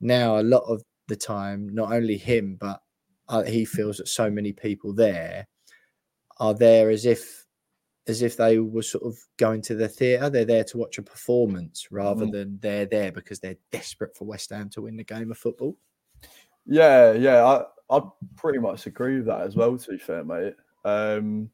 now 0.00 0.38
a 0.38 0.42
lot 0.42 0.64
of 0.64 0.82
the 1.08 1.16
time, 1.16 1.74
not 1.74 1.92
only 1.92 2.16
him, 2.16 2.56
but 2.60 2.80
uh, 3.28 3.42
he 3.42 3.64
feels 3.64 3.98
that 3.98 4.08
so 4.08 4.30
many 4.30 4.52
people 4.52 4.92
there 4.92 5.46
are 6.38 6.54
there 6.54 6.90
as 6.90 7.06
if 7.06 7.44
as 8.06 8.20
if 8.20 8.36
they 8.36 8.58
were 8.58 8.82
sort 8.82 9.04
of 9.04 9.18
going 9.38 9.62
to 9.62 9.74
the 9.74 9.88
theatre. 9.88 10.28
They're 10.28 10.44
there 10.44 10.64
to 10.64 10.76
watch 10.76 10.98
a 10.98 11.02
performance 11.02 11.88
rather 11.90 12.26
mm. 12.26 12.32
than 12.32 12.58
they're 12.60 12.84
there 12.84 13.10
because 13.10 13.40
they're 13.40 13.56
desperate 13.72 14.14
for 14.14 14.26
West 14.26 14.50
Ham 14.50 14.68
to 14.70 14.82
win 14.82 14.96
the 14.96 15.04
game 15.04 15.30
of 15.30 15.38
football. 15.38 15.76
Yeah, 16.66 17.12
yeah, 17.12 17.44
I 17.44 17.64
I 17.90 18.00
pretty 18.36 18.58
much 18.58 18.86
agree 18.86 19.16
with 19.16 19.26
that 19.26 19.42
as 19.42 19.56
well. 19.56 19.76
To 19.76 19.90
be 19.90 19.98
fair, 19.98 20.24
mate. 20.24 20.54
Um, 20.84 21.50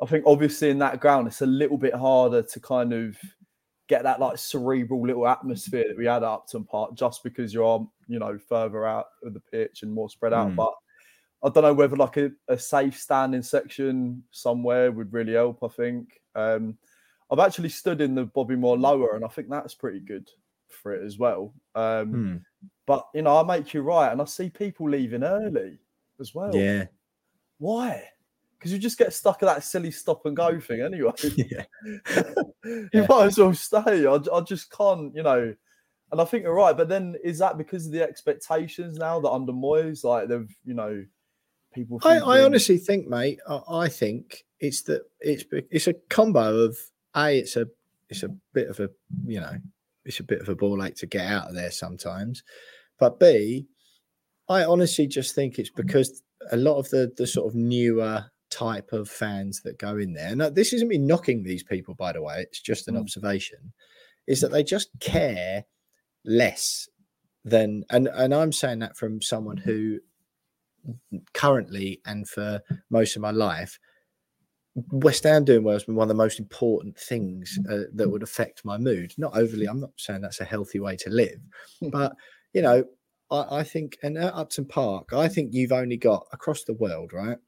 I 0.00 0.06
think 0.06 0.24
obviously 0.26 0.70
in 0.70 0.78
that 0.78 1.00
ground 1.00 1.26
it's 1.26 1.42
a 1.42 1.46
little 1.46 1.78
bit 1.78 1.94
harder 1.94 2.42
to 2.42 2.60
kind 2.60 2.92
of 2.92 3.16
get 3.88 4.02
that 4.02 4.20
like 4.20 4.38
cerebral 4.38 5.06
little 5.06 5.26
atmosphere 5.26 5.86
that 5.88 5.96
we 5.96 6.06
had 6.06 6.22
at 6.22 6.28
Upton 6.28 6.64
Park 6.64 6.94
just 6.94 7.24
because 7.24 7.52
you're 7.52 7.88
you 8.06 8.18
know 8.18 8.38
further 8.48 8.86
out 8.86 9.06
of 9.24 9.34
the 9.34 9.40
pitch 9.40 9.82
and 9.82 9.92
more 9.92 10.10
spread 10.10 10.32
out. 10.32 10.50
Mm. 10.50 10.56
But 10.56 10.74
I 11.42 11.48
don't 11.50 11.64
know 11.64 11.74
whether 11.74 11.96
like 11.96 12.16
a, 12.16 12.30
a, 12.48 12.58
safe 12.58 12.98
standing 12.98 13.42
section 13.42 14.24
somewhere 14.32 14.90
would 14.90 15.12
really 15.12 15.34
help. 15.34 15.62
I 15.62 15.68
think 15.68 16.20
um, 16.34 16.76
I've 17.30 17.38
actually 17.38 17.68
stood 17.68 18.00
in 18.00 18.14
the 18.14 18.24
Bobby 18.24 18.56
Moore 18.56 18.76
lower, 18.76 19.14
and 19.14 19.24
I 19.24 19.28
think 19.28 19.48
that's 19.48 19.74
pretty 19.74 20.00
good 20.00 20.28
for 20.68 20.92
it 20.92 21.04
as 21.04 21.16
well. 21.16 21.54
Um, 21.74 22.12
mm. 22.12 22.42
But 22.86 23.06
you 23.14 23.22
know, 23.22 23.38
I 23.38 23.44
make 23.44 23.72
you 23.72 23.82
right, 23.82 24.10
and 24.10 24.20
I 24.20 24.24
see 24.24 24.50
people 24.50 24.90
leaving 24.90 25.22
early 25.22 25.78
as 26.20 26.34
well. 26.34 26.54
Yeah, 26.54 26.86
why? 27.58 28.04
Because 28.58 28.72
you 28.72 28.78
just 28.78 28.98
get 28.98 29.12
stuck 29.12 29.42
at 29.42 29.46
that 29.46 29.62
silly 29.62 29.90
stop 29.90 30.26
and 30.26 30.36
go 30.36 30.58
thing 30.60 30.80
anyway. 30.80 31.12
Yeah. 31.36 31.64
you 32.64 32.88
yeah. 32.92 33.06
might 33.08 33.26
as 33.26 33.38
well 33.38 33.54
stay. 33.54 34.06
I, 34.06 34.18
I 34.32 34.40
just 34.40 34.70
can't, 34.70 35.14
you 35.14 35.22
know. 35.22 35.54
And 36.10 36.20
I 36.20 36.24
think 36.24 36.42
you're 36.42 36.54
right. 36.54 36.76
But 36.76 36.88
then 36.88 37.16
is 37.22 37.38
that 37.38 37.58
because 37.58 37.86
of 37.86 37.92
the 37.92 38.02
expectations 38.02 38.98
now 38.98 39.20
that 39.20 39.30
under 39.30 39.52
Moyes, 39.52 40.04
like 40.04 40.28
they've, 40.28 40.50
you 40.64 40.74
know, 40.74 41.04
people. 41.72 42.00
I, 42.04 42.18
I, 42.18 42.44
honestly 42.44 42.78
think, 42.78 43.06
mate. 43.06 43.38
I, 43.48 43.60
I, 43.70 43.88
think 43.88 44.44
it's 44.58 44.82
that 44.82 45.02
it's 45.20 45.44
it's 45.70 45.86
a 45.86 45.94
combo 46.08 46.64
of 46.64 46.78
a. 47.14 47.38
It's 47.38 47.56
a 47.56 47.66
it's 48.08 48.22
a 48.22 48.28
bit 48.54 48.68
of 48.68 48.80
a 48.80 48.88
you 49.26 49.40
know 49.40 49.52
it's 50.04 50.20
a 50.20 50.24
bit 50.24 50.40
of 50.40 50.48
a 50.48 50.56
ball 50.56 50.82
ache 50.82 50.96
to 50.96 51.06
get 51.06 51.26
out 51.26 51.48
of 51.48 51.54
there 51.54 51.70
sometimes, 51.70 52.42
but 52.98 53.20
b. 53.20 53.66
I 54.50 54.64
honestly 54.64 55.06
just 55.06 55.34
think 55.34 55.58
it's 55.58 55.70
mm. 55.70 55.76
because 55.76 56.22
a 56.50 56.56
lot 56.56 56.78
of 56.78 56.88
the 56.88 57.12
the 57.18 57.26
sort 57.26 57.46
of 57.48 57.54
newer 57.54 58.24
type 58.50 58.92
of 58.92 59.08
fans 59.08 59.62
that 59.62 59.78
go 59.78 59.96
in 59.96 60.12
there. 60.12 60.34
Now, 60.34 60.50
this 60.50 60.72
isn't 60.72 60.88
me 60.88 60.98
knocking 60.98 61.42
these 61.42 61.62
people, 61.62 61.94
by 61.94 62.12
the 62.12 62.22
way. 62.22 62.40
It's 62.40 62.60
just 62.60 62.88
an 62.88 62.94
mm. 62.94 63.00
observation. 63.00 63.72
Is 64.26 64.40
that 64.40 64.52
they 64.52 64.62
just 64.62 64.90
care 65.00 65.64
less 66.24 66.88
than, 67.44 67.84
and 67.90 68.08
and 68.08 68.34
I'm 68.34 68.52
saying 68.52 68.80
that 68.80 68.96
from 68.96 69.22
someone 69.22 69.56
who 69.56 70.00
currently 71.34 72.00
and 72.06 72.28
for 72.28 72.62
most 72.90 73.16
of 73.16 73.22
my 73.22 73.30
life, 73.30 73.78
West 74.90 75.24
Ham 75.24 75.44
doing 75.44 75.64
well 75.64 75.74
has 75.74 75.84
been 75.84 75.96
one 75.96 76.04
of 76.04 76.08
the 76.08 76.22
most 76.22 76.38
important 76.38 76.98
things 76.98 77.58
uh, 77.70 77.84
that 77.94 78.10
would 78.10 78.22
affect 78.22 78.64
my 78.64 78.78
mood. 78.78 79.12
Not 79.18 79.36
overly, 79.36 79.66
I'm 79.66 79.80
not 79.80 79.90
saying 79.96 80.20
that's 80.20 80.40
a 80.40 80.44
healthy 80.44 80.78
way 80.78 80.96
to 80.96 81.10
live, 81.10 81.40
hmm. 81.80 81.88
but 81.90 82.14
you 82.52 82.62
know, 82.62 82.84
I, 83.30 83.58
I 83.58 83.62
think, 83.62 83.98
and 84.02 84.16
at 84.18 84.34
Upton 84.34 84.66
Park, 84.66 85.12
I 85.12 85.28
think 85.28 85.52
you've 85.52 85.72
only 85.72 85.96
got 85.96 86.26
across 86.32 86.64
the 86.64 86.74
world, 86.74 87.12
right? 87.12 87.38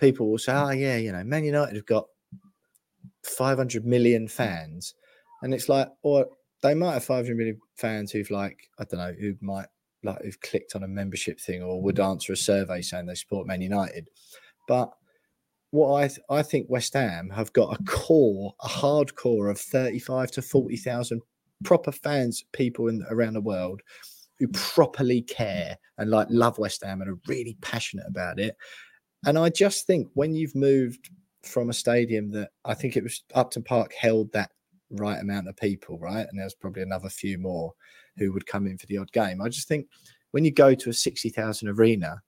People 0.00 0.30
will 0.30 0.38
say, 0.38 0.52
"Oh 0.52 0.70
yeah, 0.70 0.96
you 0.96 1.12
know, 1.12 1.22
Man 1.24 1.44
United 1.44 1.76
have 1.76 1.86
got 1.86 2.06
500 3.24 3.84
million 3.84 4.28
fans," 4.28 4.94
and 5.42 5.54
it's 5.54 5.68
like, 5.68 5.88
or 6.02 6.26
they 6.62 6.74
might 6.74 6.94
have 6.94 7.04
500 7.04 7.36
million 7.36 7.60
fans 7.76 8.10
who've 8.10 8.30
like, 8.30 8.58
I 8.78 8.84
don't 8.84 9.00
know, 9.00 9.14
who 9.18 9.34
might 9.40 9.66
like 10.02 10.22
who've 10.22 10.40
clicked 10.40 10.74
on 10.74 10.82
a 10.82 10.88
membership 10.88 11.38
thing 11.38 11.62
or 11.62 11.82
would 11.82 12.00
answer 12.00 12.32
a 12.32 12.36
survey 12.36 12.80
saying 12.80 13.06
they 13.06 13.14
support 13.14 13.46
Man 13.46 13.60
United, 13.62 14.08
but 14.66 14.90
what 15.70 15.94
I 16.02 16.08
th- 16.08 16.20
I 16.28 16.42
think 16.42 16.68
West 16.68 16.94
Ham 16.94 17.30
have 17.30 17.52
got 17.52 17.78
a 17.78 17.82
core, 17.84 18.54
a 18.62 18.68
hardcore 18.68 19.50
of 19.50 19.58
35 19.58 20.32
to 20.32 20.42
40,000 20.42 21.22
proper 21.64 21.92
fans, 21.92 22.44
people 22.52 22.88
in 22.88 23.04
around 23.10 23.34
the 23.34 23.40
world 23.40 23.80
who 24.38 24.48
properly 24.48 25.22
care 25.22 25.76
and 25.98 26.10
like 26.10 26.26
love 26.30 26.58
West 26.58 26.82
Ham 26.82 27.02
and 27.02 27.10
are 27.10 27.18
really 27.28 27.56
passionate 27.60 28.06
about 28.08 28.40
it. 28.40 28.56
And 29.26 29.38
I 29.38 29.50
just 29.50 29.86
think 29.86 30.08
when 30.14 30.34
you've 30.34 30.54
moved 30.54 31.10
from 31.42 31.70
a 31.70 31.74
stadium 31.74 32.30
that 32.32 32.50
I 32.64 32.74
think 32.74 32.96
it 32.96 33.02
was 33.02 33.22
Upton 33.34 33.62
Park 33.62 33.92
held 33.94 34.32
that 34.32 34.50
right 34.90 35.20
amount 35.20 35.48
of 35.48 35.56
people, 35.56 35.98
right? 35.98 36.26
And 36.30 36.38
there's 36.38 36.54
probably 36.54 36.82
another 36.82 37.08
few 37.08 37.38
more 37.38 37.72
who 38.16 38.32
would 38.32 38.46
come 38.46 38.66
in 38.66 38.78
for 38.78 38.86
the 38.86 38.98
odd 38.98 39.12
game. 39.12 39.40
I 39.40 39.48
just 39.48 39.68
think 39.68 39.86
when 40.32 40.44
you 40.44 40.52
go 40.52 40.74
to 40.74 40.90
a 40.90 40.94
60,000 40.94 41.68
arena, 41.68 42.22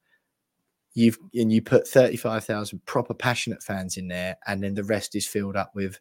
you've 0.95 1.19
and 1.35 1.53
you 1.53 1.63
put 1.63 1.89
35,000 1.89 2.85
proper 2.87 3.15
passionate 3.15 3.63
fans 3.63 3.97
in 3.97 4.09
there, 4.09 4.37
and 4.47 4.63
then 4.63 4.75
the 4.75 4.85
rest 4.85 5.15
is 5.15 5.27
filled 5.27 5.57
up 5.57 5.75
with, 5.75 5.99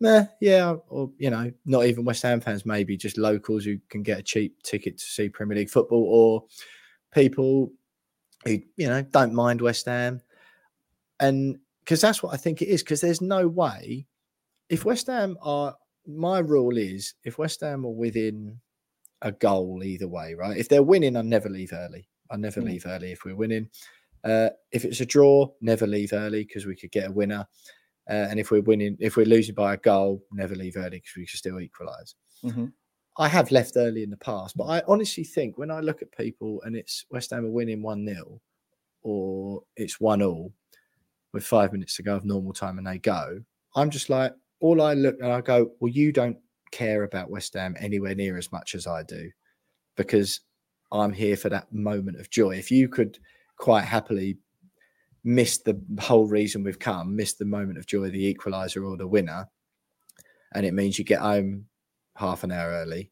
meh, 0.00 0.26
yeah, 0.40 0.76
or 0.88 1.10
you 1.18 1.30
know, 1.30 1.52
not 1.66 1.86
even 1.86 2.04
West 2.04 2.22
Ham 2.22 2.40
fans, 2.40 2.64
maybe 2.64 2.96
just 2.96 3.18
locals 3.18 3.64
who 3.64 3.78
can 3.88 4.02
get 4.02 4.18
a 4.18 4.22
cheap 4.22 4.62
ticket 4.62 4.98
to 4.98 5.04
see 5.04 5.28
Premier 5.28 5.56
League 5.58 5.70
football, 5.70 6.04
or 6.04 6.44
people 7.12 7.72
who 8.44 8.60
you 8.76 8.88
know 8.88 9.02
don't 9.02 9.34
mind 9.34 9.60
West 9.60 9.86
Ham 9.86 10.20
and 11.20 11.58
because 11.80 12.00
that's 12.00 12.22
what 12.22 12.34
I 12.34 12.36
think 12.36 12.62
it 12.62 12.68
is. 12.68 12.82
Because 12.82 13.00
there's 13.00 13.20
no 13.20 13.48
way 13.48 14.06
if 14.68 14.84
West 14.84 15.06
Ham 15.06 15.36
are 15.42 15.74
my 16.06 16.38
rule 16.38 16.76
is 16.76 17.14
if 17.24 17.38
West 17.38 17.60
Ham 17.60 17.84
are 17.84 17.90
within 17.90 18.60
a 19.22 19.32
goal 19.32 19.82
either 19.82 20.08
way, 20.08 20.34
right? 20.34 20.56
If 20.56 20.68
they're 20.68 20.82
winning, 20.82 21.16
I 21.16 21.22
never 21.22 21.48
leave 21.48 21.72
early. 21.72 22.08
I 22.30 22.36
never 22.36 22.60
mm. 22.60 22.66
leave 22.66 22.86
early 22.86 23.12
if 23.12 23.24
we're 23.24 23.36
winning. 23.36 23.68
Uh, 24.24 24.50
if 24.72 24.84
it's 24.84 25.00
a 25.00 25.06
draw, 25.06 25.48
never 25.60 25.86
leave 25.86 26.12
early 26.12 26.44
because 26.44 26.66
we 26.66 26.76
could 26.76 26.90
get 26.90 27.08
a 27.08 27.12
winner. 27.12 27.46
Uh, 28.08 28.26
and 28.30 28.40
if 28.40 28.50
we're 28.50 28.62
winning, 28.62 28.96
if 29.00 29.16
we're 29.16 29.26
losing 29.26 29.54
by 29.54 29.74
a 29.74 29.78
goal, 29.78 30.22
never 30.32 30.54
leave 30.54 30.76
early 30.76 30.98
because 30.98 31.16
we 31.16 31.26
can 31.26 31.36
still 31.36 31.60
equalize. 31.60 32.14
Mm-hmm. 32.44 32.66
I 33.18 33.28
have 33.28 33.50
left 33.50 33.76
early 33.76 34.02
in 34.02 34.10
the 34.10 34.16
past, 34.16 34.56
but 34.56 34.64
I 34.64 34.82
honestly 34.86 35.24
think 35.24 35.58
when 35.58 35.70
I 35.70 35.80
look 35.80 36.02
at 36.02 36.12
people 36.12 36.62
and 36.64 36.76
it's 36.76 37.04
West 37.10 37.30
Ham 37.30 37.44
are 37.44 37.50
winning 37.50 37.82
1 37.82 38.06
0 38.06 38.40
or 39.02 39.62
it's 39.76 40.00
1 40.00 40.22
all, 40.22 40.52
with 41.32 41.44
five 41.44 41.72
minutes 41.72 41.96
to 41.96 42.02
go 42.02 42.16
of 42.16 42.24
normal 42.24 42.52
time 42.52 42.78
and 42.78 42.86
they 42.86 42.98
go, 42.98 43.40
I'm 43.76 43.90
just 43.90 44.08
like, 44.10 44.32
all 44.60 44.82
I 44.82 44.94
look 44.94 45.16
and 45.20 45.32
I 45.32 45.40
go, 45.40 45.72
well, 45.80 45.92
you 45.92 46.12
don't 46.12 46.38
care 46.70 47.04
about 47.04 47.30
West 47.30 47.54
Ham 47.54 47.76
anywhere 47.78 48.14
near 48.14 48.36
as 48.36 48.50
much 48.52 48.74
as 48.74 48.86
I 48.86 49.02
do 49.02 49.30
because 49.96 50.40
I'm 50.90 51.12
here 51.12 51.36
for 51.36 51.48
that 51.50 51.72
moment 51.72 52.18
of 52.18 52.30
joy. 52.30 52.56
If 52.56 52.70
you 52.70 52.88
could 52.88 53.18
quite 53.56 53.84
happily 53.84 54.38
miss 55.24 55.58
the 55.58 55.80
whole 56.00 56.26
reason 56.26 56.62
we've 56.62 56.78
come, 56.78 57.14
miss 57.14 57.34
the 57.34 57.44
moment 57.44 57.78
of 57.78 57.86
joy, 57.86 58.08
the 58.10 58.26
equalizer 58.26 58.84
or 58.84 58.96
the 58.96 59.06
winner, 59.06 59.48
and 60.54 60.64
it 60.64 60.72
means 60.72 60.98
you 60.98 61.04
get 61.04 61.20
home 61.20 61.66
half 62.16 62.42
an 62.44 62.52
hour 62.52 62.70
early, 62.70 63.10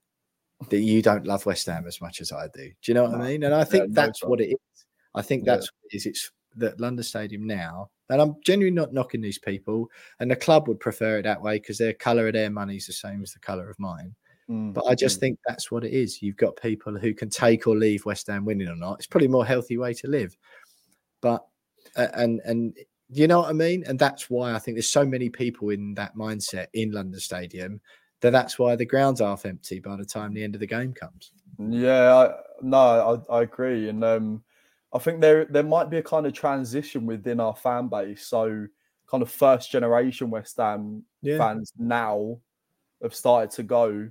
that 0.71 0.81
you 0.81 1.03
don't 1.03 1.27
love 1.27 1.45
West 1.45 1.67
Ham 1.67 1.87
as 1.87 2.01
much 2.01 2.21
as 2.21 2.33
I 2.33 2.49
do. 2.55 2.69
Do 2.69 2.75
you 2.87 2.95
know 2.95 3.05
what 3.05 3.15
I 3.21 3.29
mean? 3.29 3.43
And 3.43 3.55
I 3.55 3.63
think 3.65 3.91
no 3.91 4.03
that's 4.03 4.25
what 4.25 4.41
it 4.41 4.49
is. 4.49 4.87
I 5.15 5.23
think 5.23 5.45
Yeah. 5.45 5.55
that's 5.55 5.67
what 5.67 5.93
it 5.93 5.97
is. 5.97 6.07
It's 6.07 6.31
that 6.57 6.81
London 6.81 7.05
Stadium 7.05 7.47
now, 7.47 7.91
and 8.09 8.21
I'm 8.21 8.37
genuinely 8.45 8.79
not 8.79 8.93
knocking 8.93 9.21
these 9.21 9.39
people, 9.39 9.91
and 10.21 10.31
the 10.31 10.37
club 10.37 10.69
would 10.69 10.81
prefer 10.81 11.19
it 11.19 11.23
that 11.23 11.43
way 11.43 11.59
because 11.59 11.79
their 11.79 11.93
colour 11.93 12.29
of 12.29 12.35
their 12.35 12.51
money 12.51 12.77
is 12.77 12.87
the 12.87 12.93
same 12.93 13.23
as 13.23 13.33
the 13.33 13.41
colour 13.41 13.69
of 13.69 13.79
mine. 13.79 14.15
Mm, 14.49 14.73
But 14.73 14.87
I 14.87 14.95
just 14.95 15.19
mm. 15.19 15.21
think 15.21 15.39
that's 15.47 15.71
what 15.71 15.85
it 15.85 15.93
is. 15.93 16.23
You've 16.23 16.37
got 16.37 16.57
people 16.57 16.97
who 16.97 17.15
can 17.15 17.31
take 17.31 17.67
or 17.67 17.77
leave 17.77 18.05
West 18.05 18.29
Ham 18.29 18.45
winning 18.45 18.69
or 18.69 18.77
not. 18.77 18.99
It's 18.99 19.07
probably 19.07 19.27
a 19.27 19.31
more 19.31 19.47
healthy 19.47 19.77
way 19.77 19.93
to 19.95 20.09
live. 20.09 20.37
But 21.21 21.45
uh, 21.97 22.09
and 22.15 22.41
and 22.45 22.77
you 23.09 23.27
know 23.27 23.41
what 23.41 23.51
I 23.51 23.55
mean. 23.55 23.85
And 23.87 23.99
that's 23.99 24.31
why 24.31 24.55
I 24.55 24.59
think 24.59 24.77
there's 24.77 24.89
so 24.89 25.05
many 25.05 25.29
people 25.29 25.71
in 25.71 25.95
that 25.95 26.17
mindset 26.17 26.67
in 26.75 26.93
London 26.93 27.21
Stadium 27.21 27.81
that 28.21 28.31
that's 28.31 28.59
why 28.59 28.77
the 28.77 28.87
ground's 28.87 29.21
half 29.21 29.47
empty 29.47 29.81
by 29.81 29.97
the 29.97 30.05
time 30.05 30.33
the 30.33 30.43
end 30.43 30.55
of 30.55 30.61
the 30.61 30.67
game 30.67 30.93
comes. 30.93 31.33
Yeah, 31.59 32.15
I, 32.15 32.35
no, 32.63 33.23
I, 33.31 33.39
I 33.39 33.43
agree, 33.43 33.89
and 33.89 34.05
um, 34.05 34.43
I 34.93 34.99
think 34.99 35.21
there 35.21 35.45
there 35.47 35.63
might 35.63 35.91
be 35.91 35.99
a 35.99 36.03
kind 36.03 36.27
of 36.27 36.33
transition 36.33 37.07
within 37.07 37.41
our 37.41 37.55
fan 37.57 37.89
base. 37.89 38.27
So, 38.27 38.67
kind 39.11 39.23
of 39.23 39.31
first 39.31 39.71
generation 39.71 40.31
West 40.31 40.57
Ham 40.59 41.05
Yeah. 41.23 41.39
fans 41.39 41.73
now 41.79 42.39
have 43.03 43.15
started 43.15 43.51
to 43.53 43.63
go. 43.63 44.11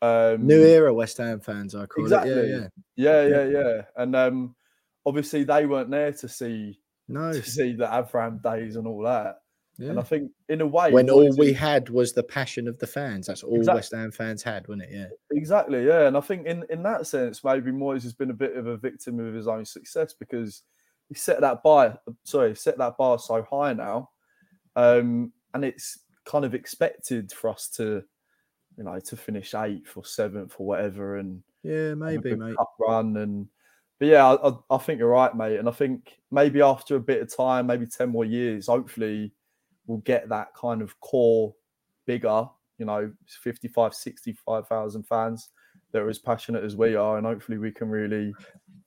Um, 0.00 0.46
New 0.46 0.60
era 0.62 0.92
West 0.92 1.18
Ham 1.18 1.38
fans, 1.40 1.74
I 1.76 1.86
call 1.86 2.04
exactly. 2.04 2.32
it. 2.32 2.48
Yeah, 2.48 2.68
yeah. 2.96 3.26
yeah, 3.26 3.26
Yeah. 3.26 3.44
yeah, 3.44 3.60
yeah. 3.60 3.82
And 3.96 4.16
um, 4.16 4.56
obviously 5.06 5.44
they 5.44 5.66
weren't 5.66 5.90
there 5.90 6.12
to 6.12 6.28
see 6.28 6.80
No, 7.06 7.32
to 7.32 7.42
see 7.42 7.74
the 7.74 7.86
Avram 7.86 8.42
days 8.42 8.74
and 8.76 8.86
all 8.88 9.02
that. 9.04 9.41
And 9.78 9.98
I 9.98 10.02
think 10.02 10.30
in 10.48 10.60
a 10.60 10.66
way, 10.66 10.92
When 10.92 11.08
all 11.10 11.34
we 11.36 11.52
had 11.52 11.88
was 11.88 12.12
the 12.12 12.22
passion 12.22 12.68
of 12.68 12.78
the 12.78 12.86
fans. 12.86 13.26
That's 13.26 13.42
all 13.42 13.56
Exact- 13.56 13.74
West 13.76 13.92
Ham 13.94 14.12
fans 14.12 14.42
had, 14.42 14.68
wasn't 14.68 14.84
it? 14.84 14.90
Yeah. 14.92 15.06
Exactly, 15.32 15.86
yeah. 15.86 16.06
And 16.06 16.16
I 16.16 16.20
think 16.20 16.46
in, 16.46 16.64
in 16.70 16.82
that 16.84 17.06
sense, 17.06 17.42
maybe 17.42 17.72
Moyes 17.72 18.02
has 18.02 18.12
been 18.12 18.30
a 18.30 18.34
bit 18.34 18.56
of 18.56 18.66
a 18.66 18.76
victim 18.76 19.18
of 19.18 19.34
his 19.34 19.48
own 19.48 19.64
success 19.64 20.12
because 20.12 20.62
he 21.08 21.14
set 21.14 21.40
that 21.40 21.62
bar, 21.62 21.98
sorry, 22.24 22.54
set 22.54 22.78
that 22.78 22.96
bar 22.96 23.18
so 23.18 23.42
high 23.50 23.72
now. 23.72 24.10
Um, 24.76 25.32
and 25.54 25.64
it's 25.64 25.98
kind 26.24 26.44
of 26.44 26.54
expected 26.54 27.32
for 27.32 27.50
us 27.50 27.68
to, 27.76 28.02
you 28.76 28.84
know, 28.84 28.98
to 29.00 29.16
finish 29.16 29.54
eighth 29.54 29.96
or 29.96 30.04
seventh 30.04 30.54
or 30.58 30.66
whatever 30.66 31.16
and 31.16 31.42
Yeah, 31.62 31.94
maybe, 31.94 32.36
mate. 32.36 32.56
cup 32.56 32.74
run 32.78 33.16
and 33.16 33.48
but 33.98 34.08
yeah, 34.08 34.26
I, 34.26 34.48
I, 34.48 34.52
I 34.70 34.78
think 34.78 34.98
you're 34.98 35.08
right, 35.08 35.34
mate. 35.34 35.58
And 35.58 35.68
I 35.68 35.72
think 35.72 36.18
maybe 36.30 36.60
after 36.60 36.96
a 36.96 37.00
bit 37.00 37.22
of 37.22 37.34
time, 37.34 37.66
maybe 37.68 37.86
10 37.86 38.08
more 38.08 38.24
years, 38.24 38.66
hopefully 38.66 39.32
we'll 39.86 39.98
get 39.98 40.28
that 40.28 40.48
kind 40.54 40.82
of 40.82 40.98
core 41.00 41.54
bigger, 42.06 42.46
you 42.78 42.86
know, 42.86 43.12
55, 43.26 43.94
65,000 43.94 45.02
fans 45.04 45.50
that 45.92 46.02
are 46.02 46.08
as 46.08 46.18
passionate 46.18 46.64
as 46.64 46.76
we 46.76 46.94
are. 46.94 47.18
And 47.18 47.26
hopefully 47.26 47.58
we 47.58 47.70
can 47.70 47.88
really, 47.88 48.32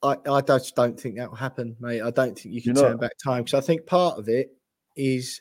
I, 0.02 0.16
I 0.28 0.40
just 0.40 0.74
don't 0.74 0.98
think 0.98 1.16
that 1.16 1.30
will 1.30 1.36
happen, 1.36 1.76
mate. 1.80 2.02
I 2.02 2.10
don't 2.10 2.38
think 2.38 2.54
you 2.54 2.62
can 2.62 2.74
You're 2.74 2.84
turn 2.84 2.96
back 2.98 3.12
time 3.22 3.44
because 3.44 3.62
I 3.62 3.64
think 3.64 3.86
part 3.86 4.18
of 4.18 4.28
it 4.28 4.50
is 4.96 5.40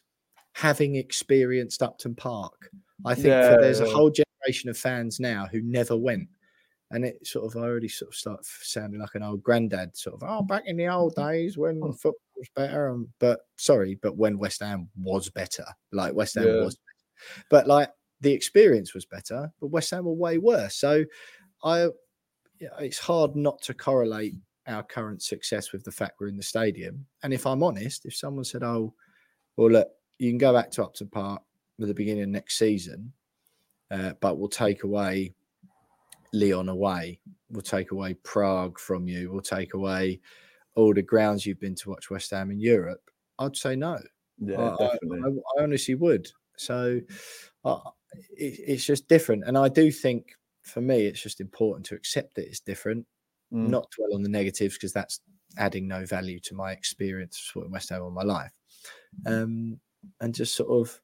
having 0.53 0.95
experienced 0.95 1.81
Upton 1.81 2.15
Park. 2.15 2.69
I 3.05 3.13
think 3.13 3.27
Yeah, 3.27 3.55
for, 3.55 3.61
there's 3.61 3.81
a 3.81 3.89
whole 3.89 4.11
generation 4.11 4.69
of 4.69 4.77
fans 4.77 5.19
now 5.19 5.47
who 5.51 5.61
never 5.61 5.97
went. 5.97 6.29
And 6.91 7.05
it 7.05 7.25
sort 7.25 7.45
of 7.45 7.61
I 7.61 7.65
already 7.65 7.87
sort 7.89 8.11
of 8.11 8.15
start 8.15 8.45
sounding 8.45 8.99
like 9.01 9.15
an 9.15 9.23
old 9.23 9.43
granddad, 9.43 9.97
sort 9.97 10.15
of, 10.21 10.23
oh, 10.29 10.43
back 10.43 10.63
in 10.67 10.77
the 10.77 10.87
old 10.87 11.15
days 11.15 11.57
when 11.57 11.91
Hmm. 11.91 11.93
football 11.93 12.19
was 12.37 12.49
better. 12.55 12.89
Um, 12.89 13.13
but 13.19 13.41
sorry, 13.57 13.95
but 13.95 14.17
when 14.17 14.37
West 14.37 14.61
Ham 14.61 14.89
was 14.95 15.29
better, 15.29 15.65
like 15.91 16.13
West 16.13 16.35
Ham 16.35 16.55
Yeah. 16.55 16.57
was, 16.57 16.77
but 17.49 17.67
like 17.67 17.91
the 18.21 18.33
experience 18.33 18.93
was 18.93 19.05
better, 19.05 19.51
but 19.59 19.67
West 19.67 19.91
Ham 19.91 20.05
were 20.05 20.13
way 20.13 20.37
worse. 20.37 20.75
So 20.75 21.05
I, 21.63 21.89
yeah, 22.59 22.69
it's 22.79 22.99
hard 22.99 23.35
not 23.35 23.61
to 23.63 23.73
correlate 23.73 24.35
our 24.67 24.83
current 24.83 25.21
success 25.21 25.71
with 25.71 25.83
the 25.83 25.91
fact 25.91 26.19
we're 26.19 26.27
in 26.27 26.37
the 26.37 26.43
stadium. 26.43 27.07
And 27.23 27.33
if 27.33 27.45
I'm 27.45 27.63
honest, 27.63 28.05
if 28.05 28.15
someone 28.15 28.45
said, 28.45 28.63
"Oh, 28.63 28.95
well, 29.57 29.71
look, 29.71 29.89
you 30.19 30.31
can 30.31 30.37
go 30.39 30.53
back 30.53 30.71
to 30.71 30.83
Upton 30.85 31.09
Park 31.09 31.43
at 31.81 31.87
the 31.87 31.93
beginning 31.93 32.23
of 32.23 32.29
next 32.29 32.57
season, 32.57 33.13
uh, 33.91 34.13
but 34.21 34.37
we'll 34.39 34.49
take 34.49 34.83
away 34.83 35.34
Lyon 36.33 36.69
away, 36.69 37.19
we'll 37.49 37.61
take 37.61 37.91
away 37.91 38.15
Prague 38.23 38.79
from 38.79 39.07
you, 39.07 39.31
we'll 39.31 39.41
take 39.41 39.73
away 39.73 40.19
all 40.75 40.93
the 40.93 41.01
grounds 41.01 41.45
you've 41.45 41.59
been 41.59 41.75
to 41.75 41.89
watch 41.89 42.09
West 42.09 42.31
Ham 42.31 42.51
in 42.51 42.59
Europe," 42.59 43.09
I'd 43.39 43.55
say 43.55 43.75
no. 43.75 43.99
yeah, 44.39 44.75
I- 44.79 44.93
definitely. 44.93 45.41
I, 45.57 45.59
I 45.59 45.63
honestly 45.63 45.95
would. 45.95 46.27
So 46.57 46.99
uh, 47.65 47.79
it, 48.37 48.59
it's 48.67 48.85
just 48.85 49.07
different. 49.07 49.43
And 49.45 49.57
I 49.57 49.67
do 49.69 49.91
think 49.91 50.33
for 50.63 50.81
me, 50.81 51.05
it's 51.05 51.21
just 51.21 51.41
important 51.41 51.85
to 51.87 51.95
accept 51.95 52.35
that 52.35 52.45
it's 52.47 52.59
different, 52.59 53.05
Mm. 53.53 53.69
not 53.69 53.91
dwell 53.91 54.15
on 54.15 54.23
the 54.23 54.29
negatives 54.29 54.73
because 54.75 54.91
that's 54.91 55.19
adding 55.59 55.87
no 55.87 56.03
value 56.05 56.39
to 56.41 56.55
my 56.55 56.71
experience 56.71 57.37
of 57.37 57.43
supporting 57.45 57.71
West 57.71 57.89
Ham 57.89 58.01
all 58.01 58.09
my 58.09 58.23
life. 58.23 58.51
Um, 59.27 59.79
and 60.19 60.33
just 60.33 60.55
sort 60.55 60.69
of 60.69 60.99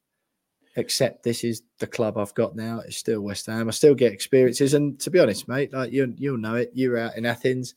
accept 0.76 1.22
this 1.22 1.44
is 1.44 1.62
the 1.78 1.86
club 1.86 2.16
I've 2.18 2.34
got 2.34 2.56
now. 2.56 2.80
It's 2.80 2.96
still 2.96 3.20
West 3.20 3.46
Ham. 3.46 3.68
I 3.68 3.72
still 3.72 3.94
get 3.94 4.12
experiences. 4.12 4.74
And 4.74 4.98
to 5.00 5.10
be 5.10 5.18
honest, 5.18 5.48
mate, 5.48 5.72
like 5.72 5.92
you, 5.92 6.14
you'll 6.16 6.38
know 6.38 6.54
it. 6.54 6.70
You 6.74 6.90
were 6.90 6.98
out 6.98 7.16
in 7.16 7.26
Athens. 7.26 7.74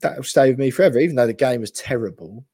That'll 0.00 0.22
stay 0.22 0.50
with 0.50 0.58
me 0.58 0.70
forever, 0.70 0.98
even 0.98 1.16
though 1.16 1.26
the 1.26 1.32
game 1.32 1.60
was 1.60 1.70
terrible. 1.70 2.44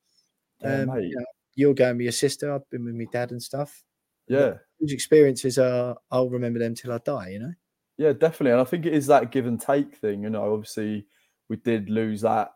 Yeah, 0.62 0.82
Um, 0.82 1.01
you 1.01 1.16
know, 1.16 1.24
you're 1.57 1.74
going 1.74 1.96
with 1.96 2.05
your 2.05 2.12
sister. 2.12 2.53
I've 2.53 2.68
been 2.70 2.84
with 2.84 2.94
my 2.94 3.07
dad 3.11 3.32
and 3.32 3.42
stuff. 3.42 3.82
yeah. 4.28 4.55
Those 4.80 4.92
experiences 4.92 5.59
are, 5.59 5.96
I'll 6.11 6.30
remember 6.30 6.59
them 6.59 6.74
till 6.74 6.92
I 6.92 6.98
die, 6.98 7.30
you 7.30 7.38
know? 7.40 7.53
Yeah, 7.98 8.12
definitely. 8.14 8.53
And 8.53 8.61
I 8.62 8.64
think 8.64 8.86
it 8.86 8.94
is 8.94 9.07
that 9.09 9.30
give 9.30 9.46
and 9.46 9.61
take 9.61 9.96
thing. 9.96 10.22
You 10.22 10.30
know, 10.30 10.55
obviously 10.55 11.07
we 11.48 11.57
did 11.57 11.90
lose 11.90 12.22
that 12.22 12.53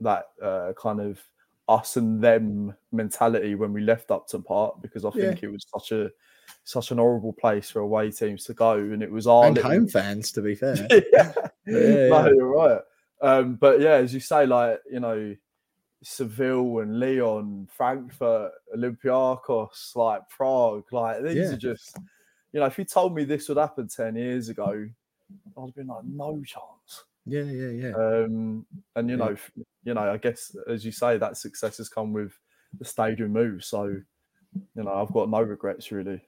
that 0.00 0.24
uh, 0.42 0.72
kind 0.80 1.00
of 1.00 1.20
us 1.68 1.96
and 1.96 2.22
them 2.22 2.74
mentality 2.92 3.54
when 3.54 3.72
we 3.72 3.80
left 3.82 4.10
Upton 4.10 4.42
Park 4.42 4.80
because 4.80 5.04
I 5.04 5.10
Yeah. 5.14 5.26
think 5.26 5.42
it 5.42 5.52
was 5.52 5.66
such 5.72 5.92
a 5.92 6.10
such 6.64 6.90
an 6.90 6.98
horrible 6.98 7.32
place 7.32 7.70
for 7.70 7.80
away 7.80 8.10
teams 8.10 8.44
to 8.44 8.54
go, 8.54 8.72
and 8.74 9.02
it 9.02 9.10
was 9.10 9.26
our 9.26 9.46
and 9.46 9.56
little- 9.56 9.70
home 9.70 9.88
fans, 9.88 10.32
to 10.32 10.42
be 10.42 10.54
fair. 10.56 10.76
yeah, 10.90 11.32
Yeah, 11.66 12.08
no, 12.08 12.26
yeah. 12.26 12.28
you're 12.34 12.46
right. 12.54 12.80
Um, 13.20 13.56
but 13.56 13.80
yeah, 13.80 13.94
as 13.94 14.14
you 14.14 14.20
say, 14.20 14.46
like 14.46 14.80
you 14.90 15.00
know, 15.00 15.34
Seville 16.02 16.78
and 16.80 17.00
Lyon, 17.00 17.68
Frankfurt, 17.72 18.52
Olympiacos, 18.76 19.96
like 19.96 20.28
Prague, 20.28 20.84
like 20.92 21.22
these 21.24 21.34
Yeah. 21.34 21.52
are 21.52 21.56
just, 21.56 21.96
you 22.52 22.60
know, 22.60 22.66
if 22.66 22.78
you 22.78 22.84
told 22.84 23.14
me 23.14 23.24
this 23.24 23.48
would 23.48 23.58
happen 23.58 23.88
ten 23.88 24.14
years 24.16 24.48
ago, 24.48 24.88
I'd 25.56 25.60
have 25.60 25.74
been 25.74 25.88
like, 25.88 26.04
no 26.04 26.40
chance. 26.44 27.04
Yeah, 27.26 27.42
yeah, 27.42 27.88
yeah. 27.88 27.94
Um, 27.94 28.64
and 28.96 29.10
you 29.10 29.16
know, 29.16 29.36
you 29.84 29.94
know, 29.94 30.12
I 30.12 30.16
guess 30.16 30.54
as 30.68 30.84
you 30.84 30.92
say, 30.92 31.18
that 31.18 31.36
success 31.36 31.76
has 31.78 31.88
come 31.88 32.12
with 32.12 32.32
the 32.78 32.84
stadium 32.84 33.32
move. 33.32 33.64
So, 33.64 33.96
you 34.54 34.82
know, 34.82 34.92
I've 34.92 35.12
got 35.12 35.30
no 35.30 35.42
regrets 35.42 35.90
really. 35.92 36.20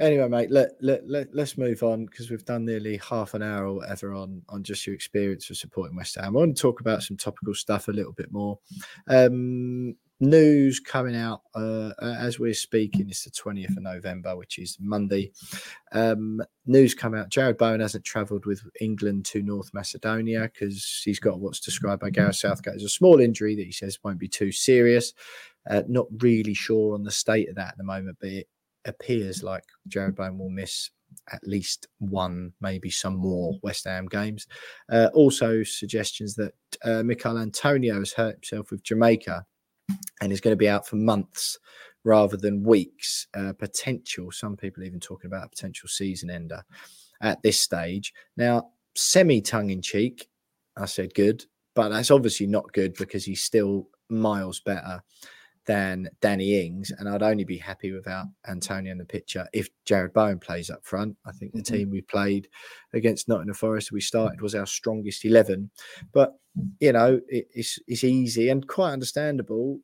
Anyway, 0.00 0.28
mate, 0.28 0.50
let, 0.50 0.70
let, 0.80 1.08
let, 1.08 1.34
let's 1.34 1.58
move 1.58 1.82
on 1.82 2.06
because 2.06 2.30
we've 2.30 2.44
done 2.44 2.64
nearly 2.64 2.98
half 2.98 3.34
an 3.34 3.42
hour 3.42 3.66
or 3.66 3.74
whatever 3.74 4.14
on, 4.14 4.42
on 4.48 4.62
just 4.62 4.86
your 4.86 4.94
experience 4.94 5.50
of 5.50 5.56
supporting 5.56 5.96
West 5.96 6.14
Ham. 6.14 6.24
I 6.24 6.30
want 6.30 6.56
to 6.56 6.62
talk 6.62 6.80
about 6.80 7.02
some 7.02 7.16
topical 7.16 7.54
stuff 7.54 7.88
a 7.88 7.92
little 7.92 8.12
bit 8.12 8.30
more. 8.30 8.60
Um, 9.08 9.96
news 10.20 10.80
coming 10.80 11.16
out 11.16 11.42
uh, 11.54 11.90
as 12.00 12.38
we're 12.38 12.54
speaking, 12.54 13.08
it's 13.08 13.24
the 13.24 13.30
20th 13.30 13.76
of 13.76 13.82
November, 13.82 14.36
which 14.36 14.58
is 14.58 14.76
Monday. 14.80 15.32
Um, 15.92 16.42
news 16.66 16.94
come 16.94 17.14
out 17.14 17.30
Jarrod 17.30 17.58
Bowen 17.58 17.80
hasn't 17.80 18.04
travelled 18.04 18.46
with 18.46 18.62
England 18.80 19.24
to 19.26 19.42
North 19.42 19.72
Macedonia 19.72 20.50
because 20.52 21.02
he's 21.04 21.20
got 21.20 21.40
what's 21.40 21.60
described 21.60 22.00
by 22.00 22.10
Gareth 22.10 22.36
Southgate 22.36 22.74
as 22.74 22.84
a 22.84 22.88
small 22.88 23.20
injury 23.20 23.54
that 23.56 23.66
he 23.66 23.72
says 23.72 23.98
won't 24.02 24.18
be 24.18 24.28
too 24.28 24.52
serious. 24.52 25.12
Uh, 25.68 25.82
not 25.86 26.06
really 26.22 26.54
sure 26.54 26.94
on 26.94 27.02
the 27.02 27.10
state 27.10 27.48
of 27.48 27.54
that 27.56 27.68
at 27.68 27.76
the 27.76 27.84
moment, 27.84 28.16
but 28.20 28.30
it 28.30 28.48
appears 28.84 29.42
like 29.42 29.64
Jarrod 29.88 30.16
Bowen 30.16 30.38
will 30.38 30.48
miss 30.48 30.90
at 31.32 31.46
least 31.46 31.88
one, 31.98 32.52
maybe 32.60 32.90
some 32.90 33.16
more 33.16 33.58
West 33.62 33.84
Ham 33.84 34.06
games. 34.06 34.46
Uh, 34.90 35.08
also, 35.14 35.62
suggestions 35.62 36.34
that 36.34 36.54
uh, 36.84 37.02
Michail 37.02 37.38
Antonio 37.38 37.98
has 37.98 38.12
hurt 38.12 38.36
himself 38.36 38.70
with 38.70 38.82
Jamaica 38.82 39.44
and 40.20 40.32
is 40.32 40.40
going 40.40 40.52
to 40.52 40.56
be 40.56 40.68
out 40.68 40.86
for 40.86 40.96
months 40.96 41.58
rather 42.04 42.36
than 42.36 42.62
weeks. 42.62 43.26
Uh, 43.34 43.52
potential, 43.52 44.30
some 44.30 44.56
people 44.56 44.82
even 44.82 45.00
talking 45.00 45.28
about 45.28 45.46
a 45.46 45.50
potential 45.50 45.88
season 45.88 46.30
ender 46.30 46.62
at 47.20 47.42
this 47.42 47.60
stage. 47.60 48.12
Now, 48.36 48.70
semi 48.94 49.40
tongue 49.40 49.70
in 49.70 49.82
cheek, 49.82 50.28
I 50.76 50.86
said 50.86 51.14
good, 51.14 51.44
but 51.74 51.90
that's 51.90 52.10
obviously 52.10 52.46
not 52.46 52.72
good 52.72 52.94
because 52.94 53.24
he's 53.24 53.42
still 53.42 53.88
miles 54.08 54.60
better 54.60 55.02
than 55.68 56.10
Danny 56.22 56.66
Ings, 56.66 56.90
and 56.90 57.08
I'd 57.08 57.22
only 57.22 57.44
be 57.44 57.58
happy 57.58 57.92
without 57.92 58.26
Antonio 58.48 58.90
in 58.92 58.98
the 58.98 59.04
picture 59.06 59.46
if 59.52 59.68
Jarrod 59.86 60.14
Bowen 60.14 60.40
plays 60.40 60.70
up 60.70 60.84
front. 60.84 61.16
I 61.26 61.32
think 61.32 61.54
the 61.54 61.62
Mhm. 61.62 61.64
team 61.64 61.90
we 61.90 62.02
played 62.02 62.48
against 62.94 63.28
Nottingham 63.28 63.54
Forest, 63.54 63.92
we 63.92 64.00
started 64.00 64.40
was 64.40 64.56
our 64.56 64.66
strongest 64.66 65.24
eleven, 65.24 65.70
but 66.12 66.40
you 66.80 66.92
know 66.92 67.20
it, 67.28 67.48
it's 67.54 67.78
it's 67.86 68.04
easy 68.04 68.48
and 68.50 68.66
quite 68.66 68.92
understandable. 68.94 69.80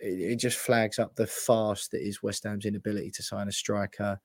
It, 0.00 0.20
it 0.32 0.36
just 0.36 0.58
flags 0.58 0.98
up 0.98 1.16
the 1.16 1.26
fast 1.26 1.92
that 1.92 2.02
is 2.06 2.22
West 2.22 2.44
Ham's 2.44 2.66
inability 2.66 3.10
to 3.12 3.22
sign 3.22 3.48
a 3.48 3.52
striker 3.52 4.20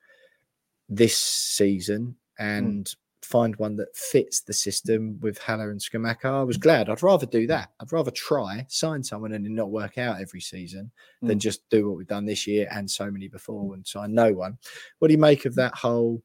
this 0.89 1.17
season 1.17 2.17
and 2.39 2.93
find 3.25 3.55
one 3.57 3.75
that 3.77 3.95
fits 3.95 4.41
the 4.41 4.53
system 4.53 5.19
with 5.19 5.37
Haller 5.39 5.71
and 5.71 5.79
Scamacca. 5.79 6.25
I 6.25 6.43
was 6.43 6.57
glad. 6.57 6.89
I'd 6.89 7.03
rather 7.03 7.25
do 7.25 7.47
that. 7.47 7.71
I'd 7.79 7.91
rather 7.91 8.11
try 8.11 8.65
sign 8.69 9.03
someone 9.03 9.33
and 9.33 9.43
not 9.55 9.71
work 9.71 9.97
out 9.97 10.21
every 10.21 10.41
season 10.41 10.91
than 11.21 11.37
Mm. 11.37 11.41
just 11.41 11.69
do 11.69 11.87
what 11.87 11.97
we've 11.97 12.07
done 12.07 12.25
this 12.25 12.45
year 12.47 12.67
and 12.71 12.89
so 12.89 13.09
many 13.11 13.27
before 13.27 13.73
and 13.73 13.85
sign 13.85 14.13
no 14.13 14.31
one. 14.33 14.57
What 14.99 15.07
do 15.09 15.13
you 15.13 15.17
make 15.19 15.45
of 15.45 15.55
that 15.55 15.75
whole 15.75 16.23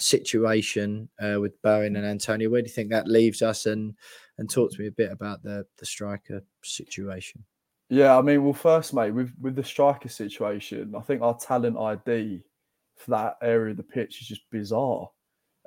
situation 0.00 1.08
uh, 1.20 1.38
with 1.40 1.60
Bowen 1.62 1.96
and 1.96 2.06
Antonio? 2.06 2.50
Where 2.50 2.62
do 2.62 2.66
you 2.66 2.72
think 2.74 2.90
that 2.90 3.08
leaves 3.08 3.42
us? 3.42 3.66
And 3.66 3.94
and 4.38 4.48
talk 4.48 4.72
to 4.72 4.80
me 4.80 4.86
a 4.86 4.92
bit 4.92 5.12
about 5.12 5.42
the 5.42 5.66
the 5.78 5.86
striker 5.86 6.42
situation. 6.64 7.44
Yeah, 7.90 8.16
I 8.16 8.22
mean, 8.22 8.42
well, 8.42 8.54
first, 8.54 8.94
mate, 8.94 9.10
with 9.10 9.32
with 9.40 9.54
the 9.54 9.64
striker 9.64 10.08
situation, 10.08 10.94
I 10.96 11.00
think 11.00 11.22
our 11.22 11.36
talent 11.38 11.76
ID 11.78 12.42
for 12.96 13.10
that 13.10 13.36
area 13.42 13.72
of 13.72 13.76
the 13.76 13.82
pitch 13.82 14.20
is 14.22 14.28
just 14.28 14.48
bizarre. 14.50 15.10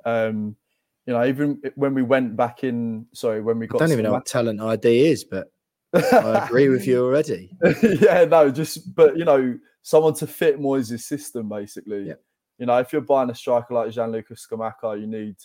Um, 0.06 0.56
you 1.04 1.12
know, 1.12 1.24
even 1.24 1.60
when 1.74 1.92
we 1.92 2.02
went 2.02 2.36
back 2.36 2.64
in, 2.64 3.06
sorry, 3.12 3.42
when 3.42 3.58
we 3.58 3.66
got, 3.66 3.82
I 3.82 3.84
don't 3.84 3.92
even 3.92 4.04
know 4.04 4.12
what 4.12 4.26
talent 4.26 4.60
ID 4.60 5.06
is, 5.06 5.24
but 5.24 5.52
I 5.92 6.44
agree 6.44 6.68
with 6.68 6.86
you 6.86 7.04
already. 7.04 7.50
yeah, 7.82 8.24
no, 8.24 8.50
just 8.50 8.94
but 8.94 9.16
you 9.16 9.24
know, 9.24 9.58
someone 9.82 10.14
to 10.14 10.26
fit 10.26 10.58
Moyes' 10.58 11.00
system 11.00 11.48
basically. 11.48 12.08
Yeah. 12.08 12.14
You 12.58 12.66
know, 12.66 12.78
if 12.78 12.92
you're 12.92 13.02
buying 13.02 13.30
a 13.30 13.34
striker 13.34 13.74
like 13.74 13.90
Gianluca 13.90 14.34
Scamacca, 14.34 14.98
you 14.98 15.06
need 15.06 15.36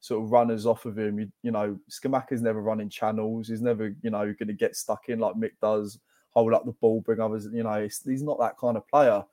sort 0.00 0.24
of 0.24 0.30
runners 0.30 0.64
off 0.64 0.84
of 0.86 0.98
him. 0.98 1.18
You, 1.18 1.32
you 1.42 1.50
know, 1.50 1.78
Scamacca's 1.90 2.40
never 2.40 2.62
running 2.62 2.88
channels. 2.88 3.48
He's 3.48 3.60
never, 3.60 3.94
you 4.02 4.10
know, 4.10 4.24
going 4.24 4.48
to 4.48 4.54
get 4.54 4.76
stuck 4.76 5.08
in 5.08 5.18
like 5.18 5.34
Mick 5.34 5.52
does, 5.60 5.98
hold 6.30 6.54
up 6.54 6.64
the 6.64 6.72
ball, 6.72 7.00
bring 7.00 7.20
others. 7.20 7.48
You 7.52 7.64
know, 7.64 7.82
he's, 7.82 8.00
he's 8.04 8.22
not 8.22 8.38
that 8.40 8.58
kind 8.58 8.76
of 8.76 8.86
player. 8.88 9.24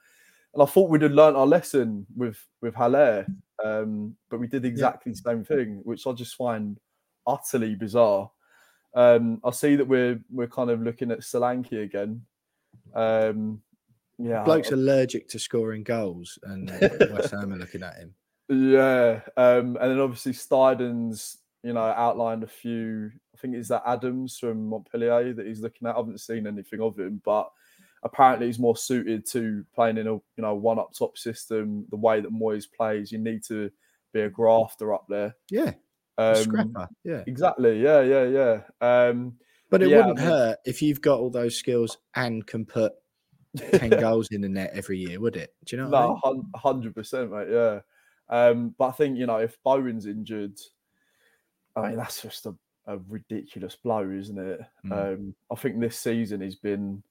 And 0.54 0.64
I 0.64 0.66
thought 0.66 0.90
we'd 0.90 1.04
have 1.04 1.12
learnt 1.12 1.36
our 1.38 1.46
lesson 1.46 2.06
with 2.16 2.44
with 2.62 2.74
Haller, 2.74 3.26
um, 3.64 4.16
but 4.30 4.40
we 4.40 4.48
did 4.48 4.66
exactly 4.66 5.12
the 5.12 5.18
same 5.18 5.44
thing, 5.44 5.82
which 5.84 6.08
I 6.08 6.12
just 6.14 6.36
find 6.36 6.80
utterly 7.28 7.76
bizarre. 7.76 8.32
Um, 8.96 9.40
I 9.44 9.52
see 9.52 9.76
that 9.76 9.88
we're 9.88 10.20
we're 10.32 10.48
kind 10.48 10.72
of 10.72 10.82
looking 10.82 11.12
at 11.12 11.20
Solanke 11.20 11.84
again. 11.84 12.22
Um, 12.96 13.62
yeah, 14.18 14.44
Bloke's 14.44 14.72
I- 14.72 14.76
allergic 14.76 15.28
to 15.30 15.40
scoring 15.40 15.84
goals, 15.84 16.40
and 16.44 16.70
West 17.14 17.32
Ham 17.32 17.54
are 17.54 17.58
looking 17.58 17.84
at 17.84 17.98
him. 17.98 18.16
yeah, 18.50 19.22
um, 19.38 19.78
and 19.80 19.92
then 19.92 20.00
obviously 20.00 20.34
Stidens, 20.34 21.38
you 21.64 21.74
know, 21.74 21.82
outlined 21.82 22.44
a 22.44 22.48
few. 22.48 23.12
I 23.36 23.38
think 23.38 23.56
it's 23.56 23.70
that 23.70 23.84
Adams 23.86 24.40
from 24.40 24.68
Montpellier 24.68 25.34
that 25.34 25.46
he's 25.46 25.62
looking 25.62 25.88
at. 25.88 25.94
I 25.94 26.00
haven't 26.00 26.20
seen 26.20 26.48
anything 26.48 26.82
of 26.82 26.98
him, 26.98 27.22
but 27.24 27.50
apparently 28.04 28.48
he's 28.48 28.60
more 28.60 28.78
suited 28.78 29.26
to 29.28 29.66
playing 29.74 29.98
in 29.98 30.08
a 30.08 30.14
you 30.14 30.24
know 30.38 30.56
one 30.56 30.80
up 30.80 30.94
top 30.98 31.18
system. 31.18 31.86
The 31.90 31.98
way 31.98 32.22
that 32.22 32.32
Moyes 32.34 32.66
plays, 32.72 33.12
you 33.12 33.18
need 33.20 33.44
to 33.46 33.70
be 34.14 34.22
a 34.22 34.30
grafter 34.30 34.94
up 34.94 35.06
there. 35.10 35.36
Yeah, 35.52 35.74
a 36.18 36.30
Um, 36.32 36.36
scrapper. 36.44 36.90
Yeah, 37.04 37.24
Exactly. 37.28 37.82
Yeah, 37.82 38.02
yeah, 38.02 38.24
yeah. 38.24 38.62
Um, 38.82 39.38
but 39.70 39.84
it 39.84 39.90
yeah, 39.90 39.98
wouldn't 39.98 40.18
mean- 40.18 40.28
hurt 40.28 40.58
if 40.66 40.82
you've 40.82 41.02
got 41.02 41.20
all 41.20 41.30
those 41.30 41.56
skills 41.56 41.98
and 42.16 42.46
can 42.48 42.66
put 42.66 42.94
ten 43.58 43.90
goals 44.00 44.28
in 44.32 44.42
the 44.42 44.50
net 44.50 44.72
every 44.74 44.98
year, 44.98 45.20
would 45.20 45.36
it? 45.36 45.54
Do 45.66 45.76
you 45.76 45.84
know? 45.84 45.90
No, 45.90 46.44
hundred 46.56 46.96
percent, 46.96 47.32
mate. 47.32 47.48
Yeah, 47.52 47.80
um, 48.30 48.74
but 48.78 48.88
I 48.88 48.92
think 48.94 49.18
you 49.18 49.26
know 49.28 49.38
if 49.38 49.58
Bowen's 49.64 50.06
injured, 50.08 50.60
I 51.76 51.90
mean 51.90 51.98
that's 51.98 52.22
just 52.22 52.46
a, 52.48 52.56
a 52.88 52.98
ridiculous 53.08 53.76
blow, 53.76 54.10
isn't 54.10 54.38
it? 54.40 54.60
Mm. 54.86 54.92
Um, 55.14 55.36
I 55.52 55.56
think 55.56 55.80
this 55.80 55.98
season 56.00 56.42
he's 56.42 56.56
been 56.56 57.04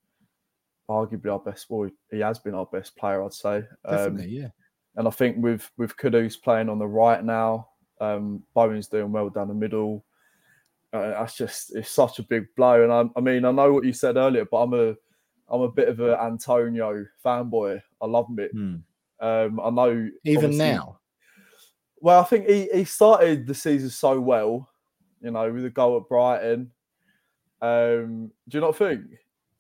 arguably 0.89 1.31
our 1.31 1.39
best. 1.39 1.67
Well, 1.69 1.91
he 2.11 2.21
has 2.21 2.39
been 2.39 2.55
our 2.55 2.67
best 2.67 2.97
player, 2.97 3.23
I'd 3.23 3.33
say. 3.33 3.57
Um, 3.85 3.97
Definitely, 3.97 4.29
yeah. 4.29 4.49
and 4.97 5.07
I 5.07 5.11
think 5.11 5.37
with 5.39 5.71
with 5.77 5.97
Kudus 5.97 6.41
playing 6.41 6.69
on 6.69 6.79
the 6.79 6.87
right 6.87 7.23
now, 7.23 7.69
um, 8.01 8.43
Bowen's 8.55 8.89
doing 8.89 9.13
well 9.13 9.29
down 9.31 9.49
the 9.49 9.55
middle. 9.55 10.05
Uh, 10.93 11.11
that's 11.11 11.37
just 11.37 11.77
it's 11.77 11.91
such 11.91 12.19
a 12.19 12.23
big 12.23 12.47
blow. 12.57 12.83
And 12.83 12.93
I, 12.93 13.05
I 13.17 13.21
mean, 13.21 13.45
I 13.45 13.51
know 13.53 13.73
what 13.73 13.85
you 13.85 13.93
said 13.93 14.17
earlier, 14.17 14.47
but 14.51 14.59
I'm 14.59 14.75
a 14.75 14.95
I'm 15.51 15.61
a 15.63 15.71
bit 15.71 15.89
of 15.89 16.01
an 16.01 16.15
Antonio 16.15 17.05
fanboy. 17.25 17.81
I 18.01 18.07
love 18.07 18.27
Mick. 18.29 18.51
Hmm. 18.53 18.77
Um, 19.21 19.61
I 19.61 19.71
know 19.71 20.09
Even 20.25 20.57
now, 20.57 21.01
Well, 22.01 22.21
I 22.21 22.25
think 22.25 22.47
he, 22.47 22.69
he 22.73 22.85
started 22.85 23.47
the 23.47 23.55
season 23.55 23.91
so 23.91 24.21
well, 24.21 24.69
you 25.21 25.33
know, 25.33 25.53
with 25.53 25.65
a 25.65 25.71
goal 25.71 25.97
at 25.97 26.09
Brighton. 26.09 26.71
Um, 27.61 28.31
do 28.49 28.59
you 28.59 28.61
not 28.61 28.77
think 28.77 29.01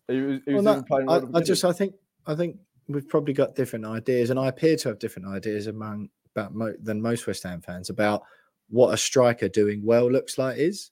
he 0.08 0.20
was, 0.20 0.40
he 0.46 0.54
Well, 0.54 0.62
was 0.62 0.76
no, 0.76 0.82
playing? 0.82 1.06
well 1.06 1.30
I, 1.34 1.38
I 1.38 1.42
just? 1.42 1.64
I 1.64 1.72
think 1.72 1.94
I 2.26 2.34
think 2.34 2.56
we've 2.88 3.08
probably 3.08 3.34
got 3.34 3.54
different 3.54 3.84
ideas, 3.86 4.30
and 4.30 4.38
I 4.38 4.48
appear 4.48 4.76
to 4.76 4.88
have 4.88 4.98
different 4.98 5.28
ideas 5.28 5.66
among 5.66 6.08
about 6.34 6.54
mo- 6.54 6.74
than 6.82 7.00
most 7.00 7.26
West 7.26 7.42
Ham 7.42 7.60
fans 7.60 7.90
about 7.90 8.22
what 8.68 8.92
a 8.92 8.96
striker 8.96 9.48
doing 9.48 9.82
well 9.84 10.10
looks 10.10 10.38
like 10.38 10.58
is. 10.58 10.90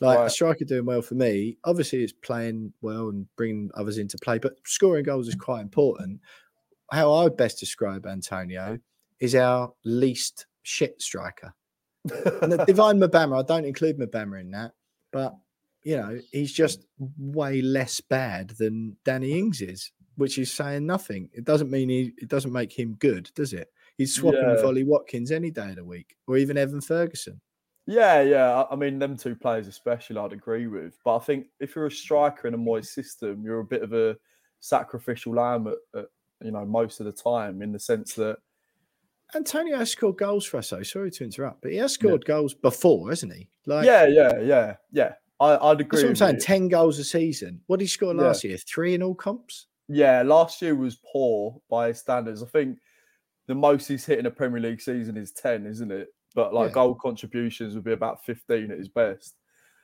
Like 0.00 0.18
a 0.18 0.30
striker 0.30 0.64
doing 0.64 0.86
well 0.86 1.02
for 1.02 1.16
me, 1.16 1.58
obviously, 1.64 2.04
it's 2.04 2.12
playing 2.12 2.72
well 2.82 3.08
and 3.08 3.26
bringing 3.36 3.68
others 3.74 3.98
into 3.98 4.16
play, 4.18 4.38
but 4.38 4.54
scoring 4.64 5.02
goals 5.02 5.26
is 5.26 5.34
quite 5.34 5.60
important. 5.60 6.20
How 6.92 7.12
I 7.12 7.24
would 7.24 7.36
best 7.36 7.58
describe 7.58 8.06
Antonio 8.06 8.78
is 9.18 9.34
our 9.34 9.72
least 9.84 10.46
shit 10.62 11.02
striker. 11.02 11.52
And 12.04 12.52
Divin 12.66 13.00
Mubama, 13.00 13.40
I 13.40 13.42
don't 13.42 13.64
include 13.64 13.98
Mubama 13.98 14.40
in 14.40 14.52
that, 14.52 14.72
but 15.10 15.34
you 15.88 15.96
know, 15.96 16.20
he's 16.32 16.52
just 16.52 16.84
way 17.16 17.62
less 17.62 17.98
bad 17.98 18.50
than 18.58 18.94
Danny 19.06 19.38
Ings 19.38 19.62
is, 19.62 19.90
which 20.16 20.36
is 20.38 20.52
saying 20.52 20.84
nothing. 20.84 21.30
It 21.32 21.44
doesn't 21.46 21.70
mean 21.70 21.88
he 21.88 22.12
it 22.18 22.28
doesn't 22.28 22.52
make 22.52 22.78
him 22.78 22.92
good, 22.98 23.30
does 23.34 23.54
it? 23.54 23.72
He's 23.96 24.14
swapping 24.14 24.46
with 24.50 24.58
Yeah. 24.60 24.66
Ollie 24.66 24.84
Watkins 24.84 25.32
any 25.32 25.50
day 25.50 25.70
of 25.70 25.76
the 25.76 25.84
week, 25.84 26.14
or 26.26 26.36
even 26.36 26.58
Evan 26.58 26.82
Ferguson. 26.82 27.40
Yeah, 27.86 28.20
yeah. 28.20 28.64
I- 28.70 28.76
mean, 28.76 28.98
them 28.98 29.16
two 29.16 29.34
players 29.34 29.66
especially, 29.66 30.18
I'd 30.18 30.34
agree 30.34 30.66
with. 30.66 30.98
But 31.06 31.16
I 31.16 31.18
think 31.20 31.46
if 31.58 31.74
you're 31.74 31.86
a 31.86 31.90
striker 31.90 32.46
in 32.48 32.52
a 32.52 32.58
Moyes 32.58 32.88
system, 32.88 33.42
you're 33.42 33.60
a 33.60 33.64
bit 33.64 33.80
of 33.80 33.94
a 33.94 34.14
sacrificial 34.60 35.36
lamb 35.36 35.68
at, 35.68 35.78
at 35.98 36.06
you 36.42 36.50
know 36.50 36.66
most 36.66 37.00
of 37.00 37.06
the 37.06 37.12
time, 37.12 37.62
in 37.62 37.72
the 37.72 37.80
sense 37.80 38.12
that 38.16 38.36
Antonio 39.34 39.78
has 39.78 39.90
scored 39.90 40.18
goals 40.18 40.44
for 40.44 40.58
us, 40.58 40.68
though. 40.68 40.82
Sorry 40.82 41.10
to 41.12 41.24
interrupt, 41.24 41.62
but 41.62 41.70
he 41.70 41.78
has 41.78 41.92
scored 41.94 42.26
goals 42.26 42.52
before, 42.52 43.08
hasn't 43.08 43.32
he? 43.32 43.48
Like, 43.64 43.86
yeah, 43.86 44.04
yeah, 44.06 44.38
yeah, 44.40 44.76
yeah. 44.92 45.14
I, 45.40 45.56
I'd 45.56 45.80
agree. 45.80 46.02
that's 46.02 46.02
what 46.02 46.08
I'm 46.10 46.16
saying. 46.16 46.34
you. 46.36 46.40
Ten 46.40 46.68
goals 46.68 46.98
a 46.98 47.04
season. 47.04 47.60
What 47.66 47.78
did 47.78 47.84
he 47.84 47.88
score 47.88 48.14
Yeah. 48.14 48.22
last 48.22 48.44
year? 48.44 48.56
Three 48.58 48.94
in 48.94 49.02
all 49.02 49.14
comps. 49.14 49.66
Yeah, 49.88 50.22
last 50.22 50.60
year 50.60 50.74
was 50.74 50.98
poor 51.12 51.60
by 51.70 51.88
his 51.88 51.98
standards. 52.00 52.42
I 52.42 52.46
think 52.46 52.78
the 53.46 53.54
most 53.54 53.86
he's 53.88 54.04
hit 54.04 54.18
in 54.18 54.26
a 54.26 54.30
Premier 54.30 54.60
League 54.60 54.80
season 54.80 55.16
is 55.16 55.32
10, 55.32 55.64
isn't 55.66 55.90
it? 55.90 56.08
But 56.34 56.52
like 56.52 56.70
Yeah. 56.70 56.74
goal 56.74 56.94
contributions 56.94 57.74
would 57.74 57.84
be 57.84 57.92
about 57.92 58.22
15 58.24 58.70
at 58.70 58.78
his 58.78 58.88
best. 58.88 59.36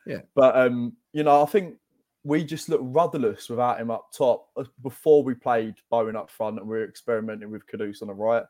Yeah. 0.07 0.21
But 0.35 0.57
um, 0.57 0.97
you 1.13 1.23
know, 1.23 1.43
I 1.43 1.47
think 1.47 1.77
we 2.25 2.45
just 2.45 2.69
look 2.69 2.81
rudderless 2.83 3.49
without 3.49 3.81
him 3.81 3.91
up 3.91 4.09
top. 4.13 4.49
Uh, 4.57 4.65
Before 4.83 5.23
we 5.23 5.35
played 5.35 5.75
Bowen 5.91 6.17
up 6.17 6.31
front 6.31 6.59
and 6.59 6.69
we 6.69 6.77
were 6.77 6.85
experimenting 6.85 7.51
with 7.51 7.67
Kudus 7.67 8.03
on 8.03 8.09
the 8.09 8.15
right. 8.15 8.45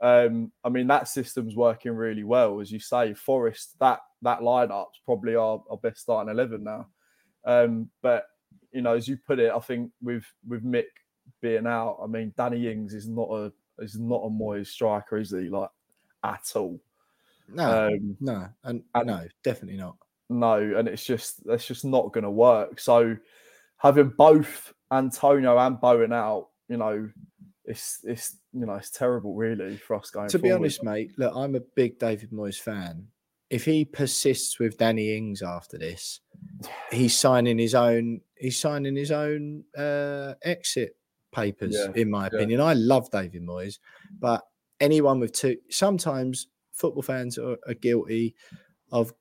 Um, 0.00 0.52
I 0.62 0.68
mean 0.68 0.86
that 0.88 1.08
system's 1.08 1.56
working 1.56 1.92
really 1.92 2.24
well, 2.24 2.60
as 2.60 2.70
you 2.70 2.78
say. 2.80 3.14
Forest 3.14 3.76
that 3.80 4.00
that 4.22 4.40
lineup's 4.40 5.00
probably 5.04 5.34
our, 5.36 5.62
our 5.70 5.78
best 5.78 5.98
starting 6.00 6.30
eleven 6.30 6.64
now. 6.64 6.86
Um, 7.44 7.90
but 8.02 8.26
you 8.72 8.82
know, 8.82 8.94
as 8.94 9.08
you 9.08 9.16
put 9.16 9.38
it, 9.38 9.52
I 9.52 9.58
think 9.60 9.90
with 10.02 10.24
with 10.46 10.64
Mick 10.64 10.84
being 11.40 11.66
out, 11.66 11.98
I 12.02 12.06
mean 12.06 12.34
Danny 12.36 12.70
Ings 12.70 12.92
is 12.92 13.08
not 13.08 13.30
a 13.30 13.52
is 13.82 13.98
not 13.98 14.22
a 14.24 14.28
Moyes 14.30 14.66
striker, 14.68 15.16
is 15.18 15.30
he? 15.30 15.48
Like 15.48 15.70
at 16.24 16.50
all. 16.54 16.80
No, 17.48 17.86
Um, 17.88 18.16
no, 18.20 18.48
and 18.64 18.82
and- 18.94 19.06
no, 19.06 19.24
definitely 19.44 19.78
not. 19.78 19.96
no, 20.28 20.56
and 20.76 20.88
it's 20.88 21.04
just 21.04 21.44
that's 21.46 21.66
just 21.66 21.84
not 21.84 22.12
going 22.12 22.24
to 22.24 22.30
work. 22.30 22.80
So 22.80 23.16
having 23.78 24.08
both 24.08 24.72
Antonio 24.90 25.56
and 25.58 25.80
Bowen 25.80 26.12
out, 26.12 26.48
you 26.68 26.76
know, 26.76 27.08
it's 27.66 28.00
it's 28.04 28.36
you 28.52 28.66
know 28.66 28.74
it's 28.74 28.90
terrible 28.90 29.34
really 29.34 29.76
for 29.76 29.96
us 29.96 30.10
going. 30.10 30.28
to 30.28 30.38
be 30.38 30.48
forward. 30.48 30.64
honest, 30.64 30.82
mate, 30.82 31.12
look, 31.18 31.32
I'm 31.34 31.54
a 31.54 31.60
big 31.60 31.98
David 31.98 32.30
Moyes 32.30 32.58
fan. 32.60 33.08
If 33.48 33.64
he 33.64 33.84
persists 33.84 34.58
with 34.58 34.76
Danny 34.78 35.16
Ings 35.16 35.42
after 35.42 35.78
this, 35.78 36.20
he's 36.90 37.16
signing 37.18 37.58
his 37.58 37.74
own. 37.74 38.20
He's 38.36 38.58
signing 38.58 38.96
his 38.96 39.12
own 39.12 39.64
uh, 39.76 40.34
exit 40.42 40.96
papers, 41.32 41.76
Yeah, 41.78 41.92
in 42.00 42.10
my 42.10 42.22
yeah. 42.24 42.36
opinion. 42.36 42.60
I 42.60 42.72
love 42.74 43.10
David 43.10 43.42
Moyes, 43.42 43.78
but 44.18 44.42
anyone 44.80 45.20
with 45.20 45.32
two, 45.32 45.56
sometimes 45.70 46.48
football 46.72 47.02
fans 47.02 47.38
are, 47.38 47.56
are 47.66 47.74
guilty 47.74 48.34
of, 48.92 49.12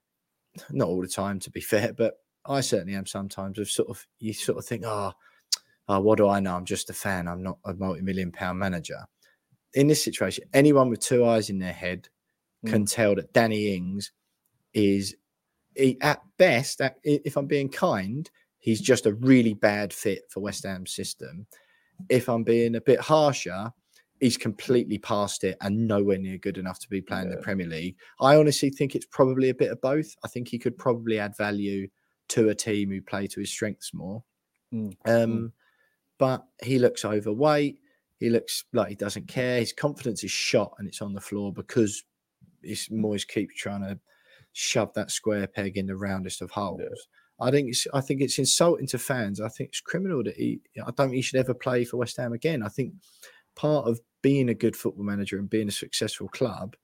not 0.70 0.88
all 0.88 1.02
the 1.02 1.08
time, 1.08 1.40
to 1.40 1.50
be 1.52 1.62
fair, 1.62 1.94
but 1.94 2.16
I 2.46 2.62
certainly 2.62 2.96
am 2.96 3.06
sometimes 3.06 3.58
of 3.58 3.70
sort 3.70 3.90
of 3.90 4.06
you 4.20 4.34
sort 4.34 4.58
of 4.58 4.66
think, 4.66 4.84
oh, 4.86 5.14
oh, 5.88 5.99
what 5.99 6.18
do 6.18 6.28
I 6.28 6.40
know? 6.40 6.56
I'm 6.56 6.66
just 6.66 6.90
a 6.90 6.94
fan. 6.94 7.28
I'm 7.28 7.44
not 7.44 7.57
a 7.66 7.74
multi-million 7.74 8.32
pound 8.32 8.60
manager. 8.60 8.99
In 9.74 9.88
this 9.88 10.03
situation, 10.03 10.45
anyone 10.53 10.90
with 10.90 10.99
two 10.99 11.26
eyes 11.26 11.49
in 11.49 11.60
their 11.60 11.74
head 11.74 12.07
can 12.66 12.86
tell 12.86 13.16
that 13.16 13.34
Danny 13.34 13.76
Ings 13.76 14.12
is, 14.74 15.16
he, 15.76 15.98
at 16.02 16.22
best, 16.38 16.82
at, 16.82 16.95
if 17.03 17.38
I'm 17.38 17.45
being 17.45 17.70
kind, 17.70 18.30
he's 18.57 18.82
just 18.82 19.06
a 19.06 19.14
really 19.16 19.53
bad 19.53 19.94
fit 19.94 20.24
for 20.30 20.40
West 20.40 20.66
Ham's 20.66 20.95
system. 20.95 21.45
If 22.10 22.28
I'm 22.28 22.44
being 22.44 22.76
a 22.76 22.82
bit 22.82 22.99
harsher, 22.99 23.72
he's 24.20 24.38
completely 24.38 24.98
past 24.98 25.44
it 25.44 25.57
and 25.62 25.88
nowhere 25.88 26.18
near 26.18 26.38
good 26.38 26.57
enough 26.57 26.80
to 26.80 26.90
be 26.90 27.02
playing 27.02 27.30
the 27.30 27.38
Premier 27.38 27.68
League. 27.68 27.98
I 28.20 28.38
honestly 28.38 28.70
think 28.70 28.95
it's 28.95 29.06
probably 29.06 29.49
a 29.49 29.56
bit 29.56 29.72
of 29.72 29.82
both. 29.82 30.16
I 30.24 30.28
think 30.28 30.48
he 30.48 30.57
could 30.57 30.78
probably 30.78 31.20
add 31.20 31.38
value 31.38 31.88
to 32.30 32.49
a 32.49 32.56
team 32.56 32.90
who 32.90 33.02
play 33.02 33.28
to 33.28 33.40
his 33.41 33.52
strengths 33.52 33.94
more. 33.94 34.24
Mm. 34.74 34.95
Um, 35.06 35.53
but 36.18 36.46
he 36.64 36.80
looks 36.80 37.06
overweight. 37.06 37.80
He 38.18 38.30
looks 38.30 38.64
like 38.74 38.90
he 38.90 38.96
doesn't 38.96 39.28
care. 39.28 39.60
His 39.60 39.74
confidence 39.74 40.24
is 40.24 40.32
shot 40.32 40.74
and 40.78 40.88
it's 40.88 41.02
on 41.02 41.14
the 41.14 41.22
floor 41.22 41.52
because 41.52 42.04
it's 42.64 42.88
hmm. 42.88 43.04
Moyes 43.04 43.28
keeps 43.28 43.56
trying 43.56 43.82
to 43.82 44.00
shove 44.54 44.94
that 44.94 45.12
square 45.12 45.48
peg 45.48 45.78
in 45.78 45.88
the 45.88 45.98
roundest 45.98 46.42
of 46.42 46.52
holes. 46.52 47.08
I 47.40 47.52
think 47.52 47.70
it's 47.70 47.86
I 47.94 48.02
think 48.02 48.22
it's 48.22 48.40
insulting 48.40 48.88
to 48.88 48.98
fans. 48.98 49.42
I 49.42 49.50
think 49.50 49.70
it's 49.70 49.82
criminal 49.82 50.24
that 50.24 50.36
he 50.36 50.62
I 50.80 50.86
don't 50.86 51.10
think 51.10 51.16
he 51.16 51.22
should 51.22 51.40
ever 51.40 51.54
play 51.54 51.84
for 51.84 51.98
West 51.98 52.18
Ham 52.18 52.34
again. 52.34 52.64
I 52.64 52.70
think 52.70 52.94
part 53.56 53.88
of 53.88 54.00
being 54.22 54.50
a 54.50 54.54
good 54.54 54.76
football 54.76 55.04
manager 55.04 55.38
and 55.38 55.50
being 55.50 55.68
a 55.68 55.72
successful 55.72 56.30
club 56.30 56.76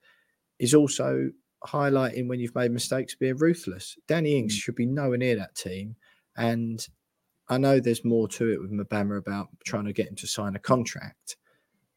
is 0.58 0.74
also 0.74 1.30
highlighting 1.66 2.28
when 2.28 2.40
you've 2.40 2.54
made 2.54 2.72
mistakes, 2.72 3.14
being 3.14 3.36
ruthless. 3.36 3.96
Danny 4.06 4.36
Ings 4.36 4.54
hmm. 4.54 4.58
should 4.58 4.76
be 4.76 4.86
nowhere 4.86 5.18
near 5.18 5.36
that 5.36 5.54
team. 5.54 5.96
And 6.36 6.86
I 7.48 7.58
know 7.58 7.80
there's 7.80 8.04
more 8.04 8.28
to 8.28 8.52
it 8.52 8.60
with 8.60 8.72
Mubama 8.72 9.18
about 9.18 9.48
trying 9.64 9.84
to 9.84 9.92
get 9.92 10.08
him 10.08 10.16
to 10.16 10.26
sign 10.26 10.54
a 10.56 10.60
contract. 10.60 11.36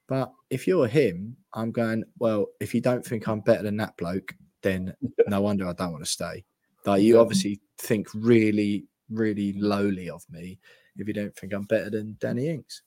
But 0.08 0.32
if 0.50 0.68
you're 0.68 0.88
him, 0.88 1.36
I'm 1.54 1.72
going, 1.72 2.04
well, 2.20 2.48
if 2.60 2.74
you 2.74 2.82
don't 2.82 3.06
think 3.06 3.28
I'm 3.28 3.40
better 3.42 3.64
than 3.64 3.78
that 3.78 3.98
bloke, 3.98 4.36
then 4.62 4.94
no 5.28 5.42
wonder 5.42 5.68
I 5.68 5.74
don't 5.74 5.92
want 5.92 6.04
to 6.04 6.10
stay. 6.10 6.44
Like 6.86 7.02
you 7.02 7.20
obviously 7.20 7.60
think 7.78 8.08
really, 8.14 8.86
really 9.10 9.54
lowly 9.54 10.10
of 10.10 10.24
me 10.30 10.60
if 10.98 11.08
you 11.08 11.14
don't 11.14 11.36
think 11.36 11.54
I'm 11.54 11.64
better 11.64 11.90
than 11.90 12.18
Danny 12.20 12.50
Ings. 12.50 12.84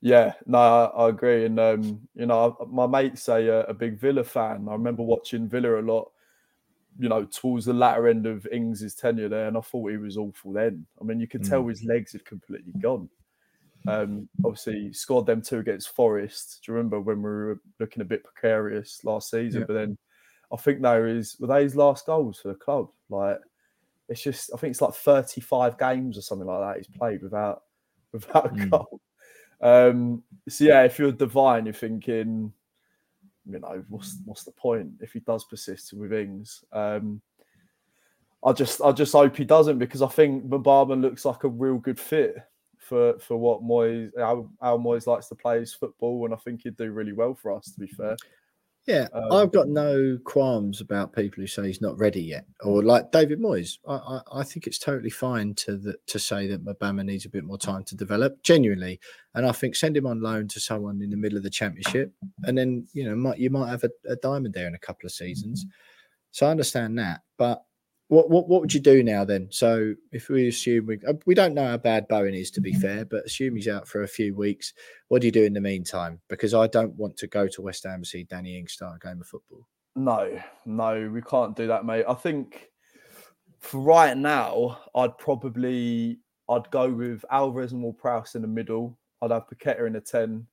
Yeah, 0.00 0.34
no, 0.46 0.58
I, 0.58 1.08
agree. 1.08 1.46
And 1.46 1.58
um, 1.58 2.00
you 2.14 2.26
know, 2.26 2.56
my 2.70 2.86
mate's 2.86 3.28
a, 3.28 3.64
a 3.68 3.74
big 3.74 3.98
Villa 3.98 4.22
fan. 4.22 4.68
I 4.68 4.72
remember 4.72 5.02
watching 5.02 5.48
Villa 5.48 5.80
a 5.80 5.82
lot. 5.82 6.12
You 6.98 7.08
know, 7.08 7.24
towards 7.24 7.64
the 7.64 7.72
latter 7.72 8.08
end 8.08 8.26
of 8.26 8.46
Ings' 8.50 8.94
tenure 8.94 9.28
there, 9.28 9.46
and 9.48 9.56
I 9.56 9.60
thought 9.60 9.90
he 9.90 9.96
was 9.96 10.16
awful 10.16 10.52
then. 10.52 10.84
I 11.00 11.04
mean, 11.04 11.20
you 11.20 11.28
could 11.28 11.44
tell 11.44 11.66
his 11.66 11.84
legs 11.84 12.12
had 12.12 12.24
completely 12.24 12.72
gone. 12.80 13.08
Um, 13.86 14.28
obviously, 14.44 14.80
he 14.80 14.92
scored 14.92 15.24
them 15.26 15.40
two 15.40 15.58
against 15.58 15.94
Forest. 15.94 16.60
Do 16.64 16.72
you 16.72 16.76
remember 16.76 17.00
when 17.00 17.18
we 17.18 17.22
were 17.30 17.60
looking 17.78 18.02
a 18.02 18.04
bit 18.04 18.24
precarious 18.24 19.04
last 19.04 19.30
season? 19.30 19.60
Yeah. 19.60 19.66
But 19.66 19.74
then 19.74 19.98
I 20.52 20.56
think 20.56 20.82
they 20.82 20.98
were 20.98 21.06
his 21.06 21.36
were 21.38 21.46
they 21.46 21.62
his 21.62 21.76
last 21.76 22.04
goals 22.06 22.40
for 22.40 22.48
the 22.48 22.54
club. 22.54 22.88
Like 23.08 23.38
it's 24.08 24.22
just 24.22 24.50
I 24.52 24.56
think 24.56 24.72
it's 24.72 24.80
like 24.82 24.94
35 24.94 25.78
games 25.78 26.18
or 26.18 26.22
something 26.22 26.46
like 26.46 26.60
that 26.60 26.76
he's 26.78 26.96
played 26.98 27.22
without 27.22 27.62
without 28.12 28.46
a 28.46 28.48
Mm. 28.50 28.70
goal. 28.70 29.00
Um, 29.60 30.22
so 30.48 30.64
yeah, 30.64 30.82
if 30.84 30.98
you're 30.98 31.12
Divin, 31.12 31.64
you're 31.66 31.74
thinking, 31.74 32.52
you 33.48 33.58
know, 33.58 33.82
what's 33.88 34.18
what's 34.24 34.44
the 34.44 34.52
point 34.52 34.90
if 35.00 35.12
he 35.12 35.20
does 35.20 35.44
persist 35.44 35.92
with 35.92 36.12
Ings? 36.12 36.64
Um, 36.72 37.20
I 38.44 38.52
just 38.52 38.80
I 38.82 38.92
just 38.92 39.12
hope 39.12 39.36
he 39.36 39.44
doesn't 39.44 39.78
because 39.78 40.02
I 40.02 40.08
think 40.08 40.46
Mubama 40.46 41.00
looks 41.00 41.24
like 41.24 41.44
a 41.44 41.48
real 41.48 41.78
good 41.78 41.98
fit 41.98 42.36
for 42.78 43.18
for 43.18 43.36
what 43.36 43.62
Moyes 43.62 44.10
how, 44.16 44.48
how 44.60 44.78
Moyes 44.78 45.06
likes 45.06 45.28
to 45.28 45.34
play 45.34 45.60
his 45.60 45.74
football, 45.74 46.24
and 46.24 46.34
I 46.34 46.36
think 46.36 46.62
he'd 46.62 46.76
do 46.76 46.92
really 46.92 47.12
well 47.12 47.34
for 47.34 47.52
us. 47.52 47.72
To 47.72 47.80
be 47.80 47.88
fair, 47.88 48.16
Yeah, 48.88 49.06
Um, 49.12 49.32
I've 49.32 49.52
got 49.52 49.68
no 49.68 50.18
qualms 50.24 50.80
about 50.80 51.12
people 51.12 51.42
who 51.42 51.46
say 51.46 51.66
he's 51.66 51.82
not 51.82 51.98
ready 51.98 52.22
yet, 52.22 52.46
or 52.62 52.82
like 52.82 53.12
David 53.12 53.38
Moyes. 53.38 53.76
I, 53.86 53.96
I, 53.96 54.40
I 54.40 54.42
think 54.44 54.66
it's 54.66 54.78
totally 54.78 55.10
fine 55.10 55.54
to 55.56 55.76
the, 55.76 55.96
to 56.06 56.18
say 56.18 56.46
that 56.46 56.64
Mubama 56.64 57.04
needs 57.04 57.26
a 57.26 57.28
bit 57.28 57.44
more 57.44 57.58
time 57.58 57.84
to 57.84 57.94
develop, 57.94 58.42
genuinely. 58.42 58.98
And 59.34 59.44
I 59.44 59.52
think 59.52 59.76
send 59.76 59.94
him 59.94 60.06
on 60.06 60.22
loan 60.22 60.48
to 60.48 60.58
someone 60.58 61.02
in 61.02 61.10
the 61.10 61.18
middle 61.18 61.36
of 61.36 61.44
the 61.44 61.50
championship, 61.50 62.14
and 62.44 62.56
then 62.56 62.86
you 62.94 63.04
know 63.04 63.14
might 63.14 63.38
you 63.38 63.50
might 63.50 63.68
have 63.68 63.84
a, 63.84 63.90
a 64.08 64.16
diamond 64.16 64.54
there 64.54 64.66
in 64.66 64.74
a 64.74 64.78
couple 64.78 65.06
of 65.06 65.12
seasons. 65.12 65.66
So 66.30 66.46
I 66.46 66.50
understand 66.50 66.98
that, 66.98 67.20
but 67.36 67.64
what 68.08 68.30
what 68.30 68.48
what 68.48 68.60
would 68.60 68.74
you 68.74 68.80
do 68.80 69.02
now 69.02 69.24
then? 69.24 69.48
So 69.50 69.94
if 70.12 70.28
we 70.28 70.48
assume 70.48 70.86
we 70.86 70.98
uh, 71.06 71.14
we 71.26 71.34
don't 71.34 71.54
know 71.54 71.66
how 71.66 71.76
bad 71.76 72.08
Bowen 72.08 72.34
is 72.34 72.50
to 72.52 72.60
be 72.60 72.72
fair, 72.72 73.04
but 73.04 73.24
assume 73.24 73.56
he's 73.56 73.68
out 73.68 73.86
for 73.86 74.02
a 74.02 74.08
few 74.08 74.34
weeks, 74.34 74.72
what 75.08 75.20
do 75.20 75.26
you 75.26 75.32
do 75.32 75.44
in 75.44 75.52
the 75.52 75.60
meantime? 75.60 76.20
Because 76.28 76.54
I 76.54 76.66
don't 76.66 76.94
want 76.94 77.16
to 77.18 77.26
go 77.26 77.46
to 77.48 77.62
West 77.62 77.84
Ham 77.84 77.94
and 77.94 78.06
see 78.06 78.24
Danny 78.24 78.58
Ings 78.58 78.72
start 78.72 78.96
a 79.02 79.06
game 79.06 79.20
of 79.20 79.26
football. 79.26 79.66
no, 79.94 80.40
no, 80.64 81.10
we 81.12 81.20
can't 81.22 81.56
do 81.56 81.66
that, 81.66 81.84
mate. 81.84 82.04
I 82.08 82.14
think 82.14 82.70
for 83.60 83.80
right 83.80 84.16
now, 84.16 84.78
I'd 84.94 85.18
probably 85.18 86.18
I'd 86.48 86.70
go 86.70 86.90
with 86.90 87.24
Alvarez 87.30 87.72
and 87.72 87.82
Ward-Prowse 87.82 88.34
in 88.36 88.42
the 88.42 88.48
middle. 88.48 88.98
I'd 89.20 89.32
have 89.32 89.48
Paqueta 89.48 89.86
in 89.86 89.92
the 89.92 90.00
ten. 90.00 90.46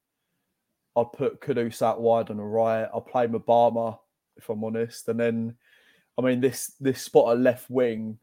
I'd 0.97 1.11
put 1.13 1.39
Kudus 1.39 1.81
out 1.81 2.01
wide 2.01 2.29
on 2.29 2.37
the 2.37 2.43
right. 2.43 2.89
I'll 2.93 3.01
play 3.01 3.27
Mubama 3.27 3.97
if 4.37 4.49
I'm 4.49 4.63
honest, 4.63 5.07
and 5.07 5.19
then 5.19 5.55
I 6.17 6.21
mean 6.21 6.39
this 6.41 6.73
this 6.79 7.01
spot 7.01 7.31
at 7.33 7.39
left 7.41 7.69
wing. 7.69 8.17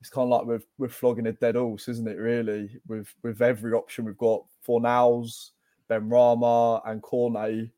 It's 0.00 0.10
kind 0.10 0.24
of 0.24 0.30
like 0.30 0.46
we're 0.46 0.62
we're 0.78 0.88
flogging 0.88 1.26
a 1.26 1.32
dead 1.32 1.56
horse, 1.56 1.88
isn't 1.88 2.08
it? 2.08 2.16
Really, 2.16 2.70
with 2.86 3.12
with 3.22 3.42
every 3.42 3.72
option 3.72 4.04
we've 4.04 4.16
got 4.16 4.44
for 4.62 4.80
Fornals, 4.80 5.50
Benrahma, 5.90 6.80
and 6.86 7.02
Cornet. 7.02 7.70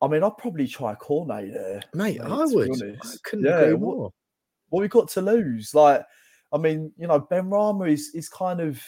I 0.00 0.08
mean, 0.08 0.24
I'd 0.24 0.36
probably 0.36 0.66
try 0.66 0.96
Cornet 0.96 1.52
there, 1.54 1.80
Mate, 1.94 2.20
I 2.20 2.44
would. 2.44 2.98
I 3.04 3.06
couldn't 3.22 3.46
agree 3.46 3.74
what- 3.74 3.80
more. 3.96 4.12
what 4.70 4.80
we 4.80 4.88
got 4.88 5.08
to 5.10 5.22
lose? 5.22 5.74
Like, 5.76 6.04
I 6.52 6.58
mean, 6.58 6.92
you 6.98 7.06
know, 7.06 7.20
Benrahma 7.20 7.88
is 7.90 8.10
is 8.12 8.28
kind 8.28 8.60
of, 8.60 8.82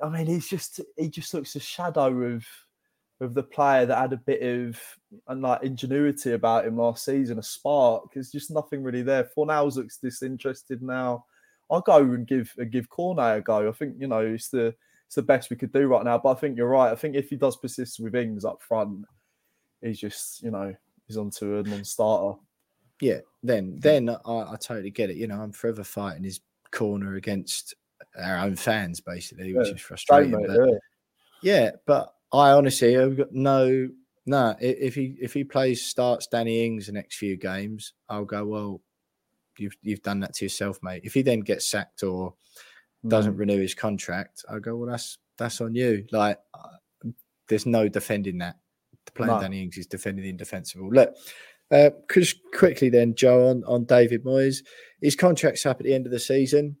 I 0.00 0.08
mean, 0.08 0.26
he's 0.26 0.48
just 0.48 0.80
he 0.96 1.08
just 1.08 1.34
looks 1.34 1.56
a 1.56 1.60
shadow 1.60 2.06
of 2.22 2.46
of 3.20 3.34
the 3.34 3.42
player 3.42 3.86
that 3.86 3.98
had 3.98 4.12
a 4.12 4.16
bit 4.16 4.42
of 4.42 4.80
and 5.28 5.42
like 5.42 5.62
ingenuity 5.62 6.32
about 6.32 6.66
him 6.66 6.76
last 6.76 7.04
season, 7.04 7.38
a 7.38 7.42
spark. 7.42 8.12
There's 8.12 8.32
just 8.32 8.50
nothing 8.50 8.82
really 8.82 9.02
there. 9.02 9.28
Fornals 9.36 9.76
looks 9.76 9.98
disinterested 9.98 10.82
now. 10.82 11.24
I'll 11.70 11.80
go 11.80 11.98
and 11.98 12.26
give 12.26 12.52
uh, 12.60 12.64
give 12.64 12.88
Cornet 12.88 13.38
a 13.38 13.40
go. 13.40 13.68
I 13.68 13.72
think 13.72 13.94
you 13.98 14.08
know 14.08 14.20
it's 14.20 14.48
the 14.48 14.74
it's 15.06 15.14
the 15.14 15.22
best 15.22 15.50
we 15.50 15.56
could 15.56 15.72
do 15.72 15.86
right 15.86 16.04
now. 16.04 16.18
But 16.18 16.30
I 16.30 16.40
think 16.40 16.56
you're 16.56 16.68
right. 16.68 16.92
I 16.92 16.96
think 16.96 17.14
if 17.14 17.28
he 17.28 17.36
does 17.36 17.56
persist 17.56 18.00
with 18.00 18.14
Ings 18.14 18.44
up 18.44 18.62
front, 18.62 19.04
he's 19.80 19.98
just 20.00 20.42
you 20.42 20.50
know 20.50 20.74
he's 21.06 21.16
onto 21.16 21.58
a 21.58 21.62
non-starter. 21.62 22.38
Yeah, 23.00 23.20
then 23.42 23.76
then 23.78 24.08
I, 24.08 24.14
I 24.26 24.56
totally 24.60 24.90
get 24.90 25.10
it. 25.10 25.16
You 25.16 25.28
know, 25.28 25.40
I'm 25.40 25.52
forever 25.52 25.84
fighting 25.84 26.24
his 26.24 26.40
corner 26.72 27.14
against 27.14 27.74
our 28.18 28.38
own 28.38 28.56
fans, 28.56 29.00
basically, 29.00 29.54
which 29.54 29.68
Yeah, 29.68 29.74
is 29.74 29.80
frustrating. 29.80 30.32
but 30.46 30.58
yeah. 30.58 30.78
yeah, 31.42 31.70
but 31.86 32.14
I 32.32 32.52
honestly 32.52 32.94
have 32.94 33.16
got 33.16 33.32
no 33.32 33.88
no. 34.26 34.54
If 34.60 34.94
he 34.94 35.16
if 35.20 35.34
he 35.34 35.44
plays 35.44 35.84
starts 35.84 36.26
Danny 36.26 36.64
Ings 36.64 36.86
the 36.86 36.92
next 36.92 37.16
few 37.16 37.36
games, 37.36 37.92
I'll 38.08 38.24
go 38.24 38.44
well. 38.46 38.80
You've 39.58 39.76
you've 39.82 40.02
done 40.02 40.20
that 40.20 40.34
to 40.34 40.44
yourself, 40.46 40.78
mate. 40.82 41.02
If 41.04 41.14
he 41.14 41.22
then 41.22 41.40
gets 41.40 41.68
sacked 41.68 42.02
or 42.02 42.34
doesn't 43.06 43.34
Mm. 43.34 43.38
renew 43.38 43.60
his 43.60 43.74
contract, 43.74 44.44
I'll 44.48 44.60
go 44.60 44.76
well. 44.76 44.90
That's 44.90 45.18
that's 45.36 45.60
on 45.60 45.74
you. 45.74 46.06
Like, 46.12 46.38
uh, 46.54 47.08
there's 47.48 47.66
no 47.66 47.88
defending 47.88 48.38
that. 48.38 48.56
Playing 49.14 49.32
No. 49.34 49.40
Danny 49.40 49.62
Ings 49.62 49.76
is 49.76 49.86
defending 49.86 50.22
the 50.22 50.30
indefensible. 50.30 50.88
Look, 50.90 51.14
uh, 51.70 51.90
just 52.12 52.36
quickly 52.54 52.88
then, 52.88 53.14
Joe, 53.16 53.48
on, 53.48 53.64
on 53.64 53.84
David 53.84 54.24
Moyes. 54.24 54.58
His 55.00 55.16
contract's 55.16 55.66
up 55.66 55.80
at 55.80 55.84
the 55.84 55.92
end 55.94 56.06
of 56.06 56.12
the 56.12 56.20
season, 56.20 56.76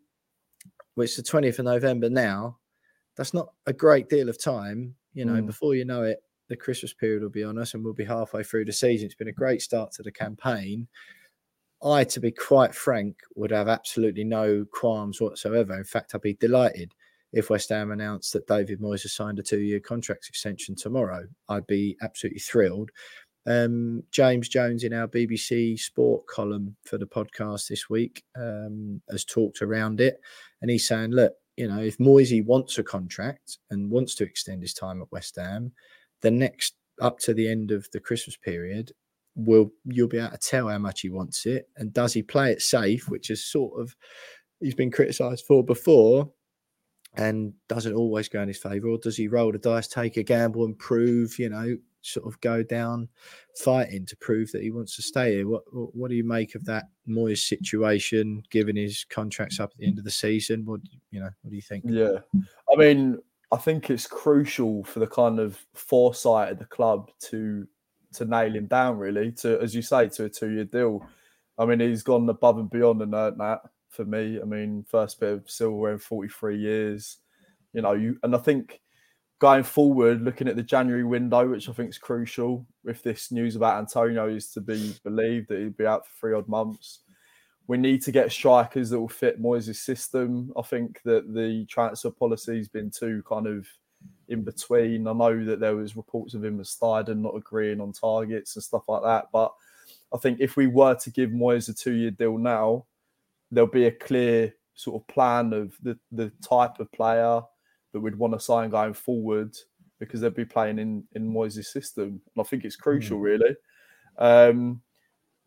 which 0.94 1.10
is 1.10 1.16
the 1.16 1.22
20th 1.24 1.58
of 1.58 1.64
November 1.64 2.08
now. 2.08 2.58
That's 3.16 3.34
not 3.34 3.52
a 3.66 3.72
great 3.72 4.08
deal 4.08 4.28
of 4.28 4.40
time. 4.42 4.94
You 5.14 5.24
know, 5.24 5.34
Mm. 5.34 5.46
before 5.46 5.74
you 5.74 5.84
know 5.84 6.02
it, 6.02 6.22
the 6.48 6.56
Christmas 6.56 6.92
period 6.92 7.22
will 7.22 7.30
be 7.30 7.44
on 7.44 7.58
us 7.58 7.74
and 7.74 7.84
we'll 7.84 7.92
be 7.94 8.04
halfway 8.04 8.42
through 8.42 8.64
the 8.66 8.72
season. 8.72 9.06
It's 9.06 9.14
been 9.14 9.28
a 9.28 9.32
great 9.32 9.62
start 9.62 9.92
to 9.92 10.02
the 10.02 10.12
campaign. 10.12 10.88
I, 11.82 12.04
to 12.04 12.20
be 12.20 12.30
quite 12.30 12.74
frank, 12.74 13.16
would 13.34 13.50
have 13.50 13.68
absolutely 13.68 14.24
no 14.24 14.64
qualms 14.72 15.20
whatsoever. 15.20 15.74
In 15.76 15.84
fact, 15.84 16.14
I'd 16.14 16.20
be 16.20 16.34
delighted 16.34 16.92
if 17.32 17.50
West 17.50 17.70
Ham 17.70 17.90
announced 17.90 18.32
that 18.34 18.46
David 18.46 18.80
Moyes 18.80 19.02
has 19.02 19.12
signed 19.14 19.38
a 19.38 19.42
two-year 19.42 19.80
contract 19.80 20.28
extension 20.28 20.74
tomorrow. 20.76 21.26
I'd 21.48 21.66
be 21.66 21.96
absolutely 22.02 22.40
thrilled. 22.40 22.90
Um, 23.46 24.04
James 24.12 24.48
Jones 24.48 24.84
in 24.84 24.92
our 24.92 25.08
BBC 25.08 25.76
Sport 25.80 26.26
column 26.28 26.76
for 26.84 26.98
the 26.98 27.06
podcast 27.06 27.66
this 27.68 27.90
week 27.90 28.22
um, 28.36 29.02
has 29.10 29.24
talked 29.24 29.62
around 29.62 30.00
it, 30.00 30.20
and 30.60 30.70
he's 30.70 30.86
saying, 30.86 31.10
look, 31.10 31.32
you 31.56 31.68
know, 31.68 31.80
if 31.80 32.00
Moisey 32.00 32.40
wants 32.40 32.78
a 32.78 32.82
contract 32.82 33.58
and 33.70 33.90
wants 33.90 34.14
to 34.16 34.24
extend 34.24 34.62
his 34.62 34.74
time 34.74 35.02
at 35.02 35.12
West 35.12 35.36
Ham, 35.36 35.72
the 36.20 36.30
next 36.30 36.74
up 37.00 37.18
to 37.20 37.34
the 37.34 37.48
end 37.48 37.70
of 37.70 37.88
the 37.92 38.00
Christmas 38.00 38.36
period, 38.36 38.92
will 39.34 39.72
you'll 39.84 40.08
be 40.08 40.18
able 40.18 40.30
to 40.30 40.38
tell 40.38 40.68
how 40.68 40.78
much 40.78 41.00
he 41.00 41.10
wants 41.10 41.46
it, 41.46 41.68
and 41.76 41.92
does 41.92 42.12
he 42.12 42.22
play 42.22 42.52
it 42.52 42.62
safe, 42.62 43.08
which 43.08 43.30
is 43.30 43.44
sort 43.44 43.80
of 43.80 43.96
he's 44.60 44.74
been 44.74 44.90
criticised 44.90 45.44
for 45.46 45.64
before. 45.64 46.30
and 47.14 47.52
doesn't 47.68 47.94
always 47.94 48.28
go 48.28 48.40
in 48.40 48.48
his 48.48 48.58
favour, 48.58 48.88
or 48.88 48.98
does 48.98 49.16
he 49.16 49.28
roll 49.28 49.52
the 49.52 49.58
dice, 49.58 49.88
take 49.88 50.16
a 50.16 50.22
gamble, 50.22 50.64
and 50.64 50.78
prove, 50.78 51.38
you 51.38 51.48
know, 51.48 51.76
sort 52.02 52.26
of 52.26 52.40
go 52.40 52.62
down 52.62 53.08
fighting 53.56 54.04
to 54.06 54.16
prove 54.16 54.52
that 54.52 54.62
he 54.62 54.70
wants 54.70 54.96
to 54.96 55.02
stay 55.02 55.36
here? 55.36 55.48
What 55.48 55.62
what 55.72 56.10
do 56.10 56.16
you 56.16 56.24
make 56.24 56.54
of 56.54 56.64
that 56.66 56.84
Moyes 57.08 57.38
situation, 57.38 58.42
given 58.50 58.76
his 58.76 59.04
contracts 59.08 59.60
up 59.60 59.70
at 59.72 59.78
the 59.78 59.86
end 59.86 59.98
of 59.98 60.04
the 60.04 60.10
season? 60.10 60.64
What 60.64 60.80
you 61.10 61.20
know, 61.20 61.30
what 61.42 61.50
do 61.50 61.56
you 61.56 61.62
think? 61.62 61.84
Yeah, 61.86 62.18
I 62.72 62.76
mean, 62.76 63.18
I 63.52 63.56
think 63.56 63.90
it's 63.90 64.06
crucial 64.06 64.84
for 64.84 65.00
the 65.00 65.06
kind 65.06 65.38
of 65.38 65.58
foresight 65.74 66.52
of 66.52 66.58
the 66.58 66.64
club 66.66 67.10
to 67.30 67.66
to 68.14 68.24
nail 68.24 68.54
him 68.54 68.66
down, 68.66 68.98
really, 68.98 69.32
to 69.32 69.60
as 69.60 69.74
you 69.74 69.82
say, 69.82 70.08
to 70.10 70.24
a 70.24 70.28
two 70.28 70.50
year 70.50 70.64
deal. 70.64 71.06
I 71.58 71.66
mean, 71.66 71.80
he's 71.80 72.02
gone 72.02 72.28
above 72.28 72.58
and 72.58 72.70
beyond 72.70 73.02
and 73.02 73.14
earned 73.14 73.40
that 73.40 73.60
for 73.88 74.04
me. 74.04 74.40
I 74.40 74.44
mean, 74.44 74.84
first 74.88 75.20
bit 75.20 75.32
of 75.32 75.50
silverware 75.50 75.92
in 75.92 75.98
43 75.98 76.58
years. 76.58 77.18
You 77.72 77.82
know, 77.82 77.92
you 77.92 78.18
and 78.22 78.34
I 78.34 78.38
think 78.38 78.80
going 79.42 79.64
forward, 79.64 80.22
looking 80.22 80.46
at 80.46 80.54
the 80.54 80.62
January 80.62 81.02
window, 81.02 81.48
which 81.48 81.68
I 81.68 81.72
think 81.72 81.90
is 81.90 81.98
crucial, 81.98 82.64
if 82.84 83.02
this 83.02 83.32
news 83.32 83.56
about 83.56 83.76
Antonio 83.76 84.28
is 84.28 84.52
to 84.52 84.60
be 84.60 84.94
believed 85.02 85.48
that 85.48 85.58
he'd 85.58 85.76
be 85.76 85.84
out 85.84 86.06
for 86.06 86.12
three 86.20 86.34
odd 86.34 86.46
months, 86.46 87.00
we 87.66 87.76
need 87.76 88.02
to 88.02 88.12
get 88.12 88.30
strikers 88.30 88.90
that 88.90 89.00
will 89.00 89.08
fit 89.08 89.42
Moyes' 89.42 89.74
system. 89.74 90.52
I 90.56 90.62
think 90.62 91.00
that 91.04 91.34
the 91.34 91.66
transfer 91.66 92.10
policy 92.10 92.56
has 92.58 92.68
been 92.68 92.88
too 92.88 93.24
kind 93.28 93.48
of 93.48 93.66
in 94.28 94.44
between. 94.44 95.08
I 95.08 95.12
know 95.12 95.44
that 95.44 95.58
there 95.58 95.74
was 95.74 95.96
reports 95.96 96.34
of 96.34 96.44
him 96.44 96.58
and 96.58 96.64
Steidten 96.64 97.16
not 97.16 97.34
agreeing 97.34 97.80
on 97.80 97.90
targets 97.90 98.54
and 98.54 98.62
stuff 98.62 98.84
like 98.86 99.02
that, 99.02 99.26
but 99.32 99.52
I 100.14 100.18
think 100.18 100.38
if 100.38 100.54
we 100.56 100.68
were 100.68 100.94
to 100.94 101.10
give 101.10 101.30
Moyes 101.30 101.68
a 101.68 101.74
two-year 101.74 102.12
deal 102.12 102.38
now, 102.38 102.84
there'll 103.50 103.68
be 103.68 103.86
a 103.86 103.90
clear 103.90 104.54
sort 104.74 105.02
of 105.02 105.08
plan 105.08 105.52
of 105.52 105.74
the, 105.82 105.98
the 106.12 106.30
type 106.48 106.78
of 106.78 106.92
player 106.92 107.42
that 107.92 108.00
we'd 108.00 108.16
want 108.16 108.34
to 108.34 108.40
sign 108.40 108.70
going 108.70 108.94
forward 108.94 109.56
because 109.98 110.20
they'd 110.20 110.34
be 110.34 110.44
playing 110.44 110.78
in 110.78 111.04
in 111.12 111.32
Moyes' 111.32 111.64
system. 111.64 112.20
And 112.34 112.40
I 112.40 112.42
think 112.42 112.64
it's 112.64 112.76
crucial, 112.76 113.18
mm. 113.18 113.22
really. 113.22 113.56
Um, 114.18 114.82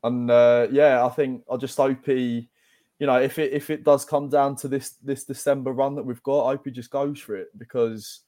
and 0.04 0.30
uh, 0.30 0.68
yeah, 0.72 1.06
I 1.06 1.10
think 1.10 1.44
I 1.52 1.58
just 1.58 1.78
hope 1.78 2.06
he, 2.06 2.50
you 3.00 3.08
know, 3.08 3.18
if 3.18 3.40
it 3.40 3.52
if 3.54 3.70
it 3.70 3.84
does 3.84 4.06
come 4.06 4.30
down 4.30 4.56
to 4.58 4.68
this 4.68 4.92
this 5.04 5.26
December 5.26 5.72
run 5.72 5.96
that 5.96 6.06
we've 6.06 6.24
got, 6.24 6.46
I 6.46 6.52
hope 6.52 6.66
he 6.66 6.72
just 6.72 6.92
goes 6.92 7.20
for 7.20 7.36
it 7.36 7.48
because 7.58 8.22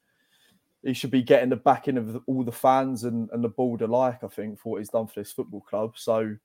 he 0.83 0.93
should 0.93 1.11
be 1.11 1.23
getting 1.23 1.49
the 1.49 1.55
backing 1.55 1.97
of 1.97 2.21
all 2.27 2.43
the 2.43 2.51
fans 2.51 3.03
and, 3.03 3.29
and 3.31 3.43
the 3.43 3.49
board 3.49 3.81
alike. 3.81 4.23
I 4.23 4.27
think 4.27 4.59
for 4.59 4.73
what 4.73 4.79
he's 4.79 4.89
done 4.89 5.07
for 5.07 5.19
this 5.19 5.31
football 5.31 5.61
club. 5.61 5.93
So 5.97 6.35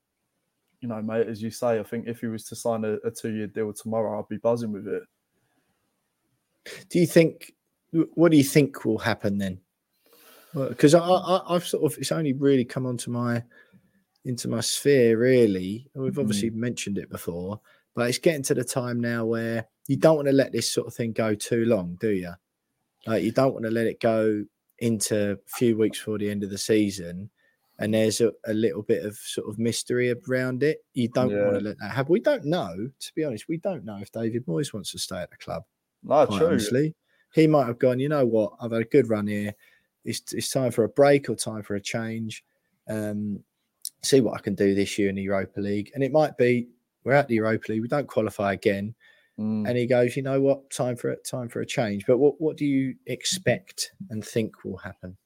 you 0.82 0.88
know, 0.88 1.00
mate, 1.00 1.28
as 1.28 1.40
you 1.40 1.50
say, 1.50 1.78
I 1.78 1.84
think 1.84 2.08
if 2.08 2.20
he 2.20 2.26
was 2.26 2.44
to 2.46 2.56
sign 2.56 2.84
a, 2.84 2.94
a 3.06 3.10
two 3.10 3.32
year 3.32 3.46
deal 3.46 3.72
tomorrow, 3.72 4.18
I'd 4.18 4.28
be 4.28 4.36
buzzing 4.36 4.72
with 4.72 4.88
it. 4.88 5.02
Do 6.90 6.98
you 6.98 7.06
think? 7.06 7.52
What 7.92 8.30
do 8.30 8.36
you 8.36 8.44
think 8.44 8.84
will 8.84 8.98
happen 8.98 9.38
then? 9.38 9.60
Because 10.54 10.94
well, 10.94 11.44
I, 11.48 11.54
have 11.54 11.66
sort 11.66 11.90
of 11.90 11.98
it's 11.98 12.12
only 12.12 12.32
really 12.32 12.64
come 12.64 12.86
onto 12.86 13.10
my 13.10 13.42
into 14.24 14.48
my 14.48 14.60
sphere 14.60 15.18
really. 15.18 15.90
We've 15.94 16.18
obviously 16.18 16.50
mm. 16.50 16.56
mentioned 16.56 16.98
it 16.98 17.10
before, 17.10 17.60
but 17.94 18.08
it's 18.08 18.18
getting 18.18 18.42
to 18.44 18.54
the 18.54 18.64
time 18.64 19.00
now 19.00 19.24
where 19.24 19.66
you 19.88 19.96
don't 19.96 20.16
want 20.16 20.28
to 20.28 20.32
let 20.32 20.52
this 20.52 20.70
sort 20.70 20.86
of 20.86 20.94
thing 20.94 21.12
go 21.12 21.34
too 21.34 21.64
long, 21.64 21.96
do 22.00 22.10
you? 22.10 22.32
Like 23.06 23.24
you 23.24 23.32
don't 23.32 23.52
want 23.52 23.64
to 23.64 23.70
let 23.70 23.86
it 23.86 24.00
go 24.00 24.44
into 24.78 25.32
a 25.32 25.36
few 25.46 25.76
weeks 25.76 25.98
before 25.98 26.18
the 26.18 26.30
end 26.30 26.44
of 26.44 26.50
the 26.50 26.58
season 26.58 27.30
and 27.78 27.94
there's 27.94 28.20
a, 28.20 28.32
a, 28.46 28.52
little 28.52 28.82
bit 28.82 29.04
of 29.04 29.16
sort 29.16 29.48
of 29.48 29.58
mystery 29.58 30.14
around 30.28 30.62
it. 30.62 30.84
You 30.94 31.08
don't 31.08 31.30
yeah. 31.30 31.42
want 31.42 31.54
to 31.54 31.64
let 31.64 31.78
that 31.78 31.90
happen. 31.90 32.12
We 32.12 32.20
don't 32.20 32.44
know, 32.44 32.90
to 33.00 33.12
be 33.14 33.24
honest. 33.24 33.48
We 33.48 33.56
don't 33.56 33.84
know 33.84 33.98
if 34.00 34.12
David 34.12 34.46
Moyes 34.46 34.72
wants 34.72 34.92
to 34.92 34.98
stay 34.98 35.16
at 35.16 35.30
the 35.30 35.36
club. 35.36 35.64
No, 36.04 36.26
true. 36.26 36.46
Honestly, 36.46 36.94
he 37.32 37.46
might 37.46 37.66
have 37.66 37.78
gone. 37.78 37.98
You 37.98 38.08
know 38.08 38.26
what? 38.26 38.52
I've 38.60 38.72
had 38.72 38.82
a 38.82 38.86
good 38.86 39.08
run 39.08 39.26
here. 39.26 39.54
It's, 40.04 40.32
it's 40.32 40.50
time 40.50 40.70
for 40.70 40.84
a 40.84 40.88
break 40.88 41.28
or 41.28 41.36
time 41.36 41.62
for 41.62 41.74
a 41.74 41.80
change. 41.80 42.44
Um, 42.88 43.40
see 44.02 44.20
what 44.20 44.34
I 44.34 44.40
can 44.40 44.54
do 44.54 44.74
this 44.74 44.98
year 44.98 45.08
in 45.08 45.14
the 45.14 45.22
Europa 45.22 45.60
League, 45.60 45.90
and 45.94 46.02
it 46.02 46.12
might 46.12 46.36
be 46.36 46.68
we're 47.04 47.12
at 47.12 47.28
the 47.28 47.36
Europa 47.36 47.72
League. 47.72 47.82
We 47.82 47.88
don't 47.88 48.08
qualify 48.08 48.52
again. 48.52 48.94
Mm. 49.38 49.68
And 49.68 49.78
he 49.78 49.86
goes, 49.86 50.16
you 50.16 50.22
know 50.22 50.40
what? 50.40 50.70
Time 50.70 50.96
for 50.96 51.10
it. 51.10 51.24
Time 51.24 51.48
for 51.48 51.60
a 51.60 51.66
change. 51.66 52.04
But 52.06 52.18
what 52.18 52.40
what 52.40 52.56
do 52.56 52.66
you 52.66 52.94
expect 53.06 53.92
and 54.10 54.24
think 54.24 54.64
will 54.64 54.76
happen? 54.76 55.16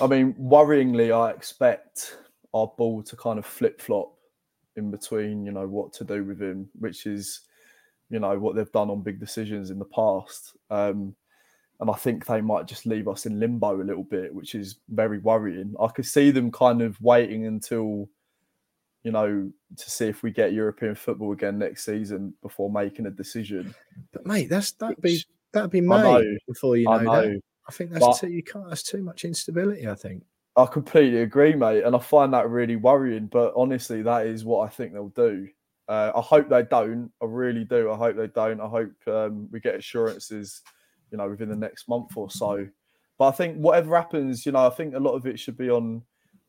I 0.00 0.06
mean, 0.06 0.34
worryingly, 0.34 1.12
I 1.14 1.30
expect 1.30 2.18
our 2.54 2.72
ball 2.78 3.02
to 3.02 3.16
kind 3.16 3.38
of 3.38 3.46
flip 3.46 3.80
flop 3.80 4.14
in 4.76 4.90
between, 4.90 5.44
you 5.44 5.52
know, 5.52 5.66
what 5.66 5.92
to 5.94 6.04
do 6.04 6.24
with 6.24 6.40
him, 6.40 6.68
which 6.78 7.06
is, 7.06 7.40
you 8.12 8.20
know, 8.20 8.38
what 8.38 8.54
they've 8.54 8.70
done 8.70 8.90
on 8.90 9.00
big 9.00 9.18
decisions 9.18 9.70
in 9.70 9.78
the 9.78 9.86
past. 9.86 10.54
Um, 10.70 11.16
and 11.80 11.90
I 11.90 11.94
think 11.94 12.26
they 12.26 12.42
might 12.42 12.66
just 12.66 12.84
leave 12.84 13.08
us 13.08 13.24
in 13.24 13.40
limbo 13.40 13.80
a 13.80 13.82
little 13.82 14.04
bit, 14.04 14.32
which 14.32 14.54
is 14.54 14.76
very 14.90 15.18
worrying. 15.18 15.74
I 15.80 15.88
could 15.88 16.04
see 16.04 16.30
them 16.30 16.52
kind 16.52 16.82
of 16.82 17.00
waiting 17.00 17.46
until, 17.46 18.10
you 19.02 19.12
know, 19.12 19.50
to 19.78 19.90
see 19.90 20.06
if 20.06 20.22
we 20.22 20.30
get 20.30 20.52
European 20.52 20.94
football 20.94 21.32
again 21.32 21.58
next 21.58 21.86
season 21.86 22.34
before 22.42 22.70
making 22.70 23.06
a 23.06 23.10
decision. 23.10 23.74
But 24.12 24.26
mate, 24.26 24.50
that's 24.50 24.72
that'd 24.72 25.00
be 25.00 25.24
that'd 25.52 25.70
be 25.70 25.80
May 25.80 26.36
before 26.46 26.76
you 26.76 26.84
know, 26.84 26.98
know. 26.98 27.22
that. 27.22 27.40
I 27.66 27.72
think 27.72 27.92
that's 27.92 28.20
too, 28.20 28.28
you 28.28 28.42
can't. 28.42 28.68
That's 28.68 28.82
too 28.82 29.02
much 29.02 29.24
instability. 29.24 29.88
I 29.88 29.94
think. 29.94 30.22
I 30.54 30.66
completely 30.66 31.22
agree, 31.22 31.54
mate, 31.54 31.82
and 31.84 31.96
I 31.96 31.98
find 31.98 32.34
that 32.34 32.50
really 32.50 32.76
worrying. 32.76 33.26
But 33.28 33.54
honestly, 33.56 34.02
that 34.02 34.26
is 34.26 34.44
what 34.44 34.66
I 34.66 34.68
think 34.68 34.92
they'll 34.92 35.08
do. 35.08 35.48
Uh, 35.88 36.12
I 36.14 36.20
hope 36.20 36.48
they 36.48 36.62
don't. 36.62 37.10
I 37.20 37.26
really 37.26 37.64
do. 37.64 37.90
I 37.90 37.96
hope 37.96 38.16
they 38.16 38.28
don't. 38.28 38.60
I 38.60 38.68
hope 38.68 38.92
um, 39.06 39.48
we 39.50 39.60
get 39.60 39.74
assurances, 39.74 40.62
you 41.10 41.18
know, 41.18 41.28
within 41.28 41.48
the 41.48 41.56
next 41.56 41.88
month 41.88 42.16
or 42.16 42.30
so. 42.30 42.66
But 43.18 43.28
I 43.28 43.30
think 43.32 43.56
whatever 43.58 43.96
happens, 43.96 44.46
you 44.46 44.52
know, 44.52 44.66
I 44.66 44.70
think 44.70 44.94
a 44.94 45.00
lot 45.00 45.14
of 45.14 45.26
it 45.26 45.38
should 45.38 45.56
be 45.56 45.70
on 45.70 46.02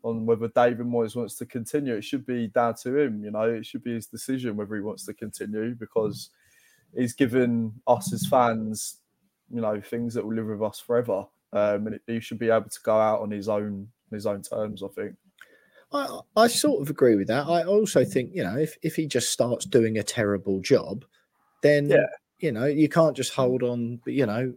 on 0.03 0.25
whether 0.25 0.49
David 0.49 0.85
Moyes 0.85 1.15
wants 1.15 1.35
to 1.35 1.45
continue. 1.45 1.95
It 1.95 2.03
should 2.03 2.25
be 2.25 2.47
down 2.47 2.75
to 2.83 2.97
him. 2.97 3.23
You 3.23 3.31
know, 3.31 3.43
it 3.43 3.65
should 3.65 3.83
be 3.83 3.93
his 3.93 4.05
decision 4.05 4.57
whether 4.57 4.75
he 4.75 4.81
wants 4.81 5.05
to 5.05 5.13
continue 5.13 5.75
because 5.75 6.29
he's 6.95 7.13
given 7.13 7.73
us 7.87 8.11
as 8.13 8.27
fans 8.27 8.97
you 9.53 9.61
know 9.61 9.79
things 9.79 10.13
that 10.13 10.25
will 10.25 10.35
live 10.35 10.47
with 10.47 10.61
us 10.61 10.79
forever. 10.79 11.25
Um, 11.53 11.87
and 11.87 11.99
he 12.07 12.19
should 12.19 12.39
be 12.39 12.49
able 12.49 12.69
to 12.69 12.79
go 12.83 12.97
out 12.97 13.21
on 13.21 13.29
his 13.31 13.47
own 13.47 13.87
his 14.11 14.25
own 14.25 14.41
terms. 14.41 14.81
I 14.83 14.87
think. 14.87 15.15
I, 15.93 16.19
I 16.35 16.47
sort 16.47 16.81
of 16.81 16.89
agree 16.89 17.15
with 17.15 17.27
that. 17.27 17.47
I 17.47 17.63
also 17.63 18.03
think 18.03 18.31
you 18.33 18.43
know 18.43 18.57
if 18.57 18.77
if 18.81 18.95
he 18.95 19.07
just 19.07 19.31
starts 19.31 19.65
doing 19.65 19.97
a 19.97 20.03
terrible 20.03 20.59
job, 20.59 21.05
then 21.61 21.89
yeah. 21.89 22.07
you 22.39 22.51
know 22.51 22.65
you 22.65 22.89
can't 22.89 23.15
just 23.15 23.33
hold 23.33 23.63
on. 23.63 23.99
But 24.03 24.13
you 24.13 24.25
know, 24.25 24.53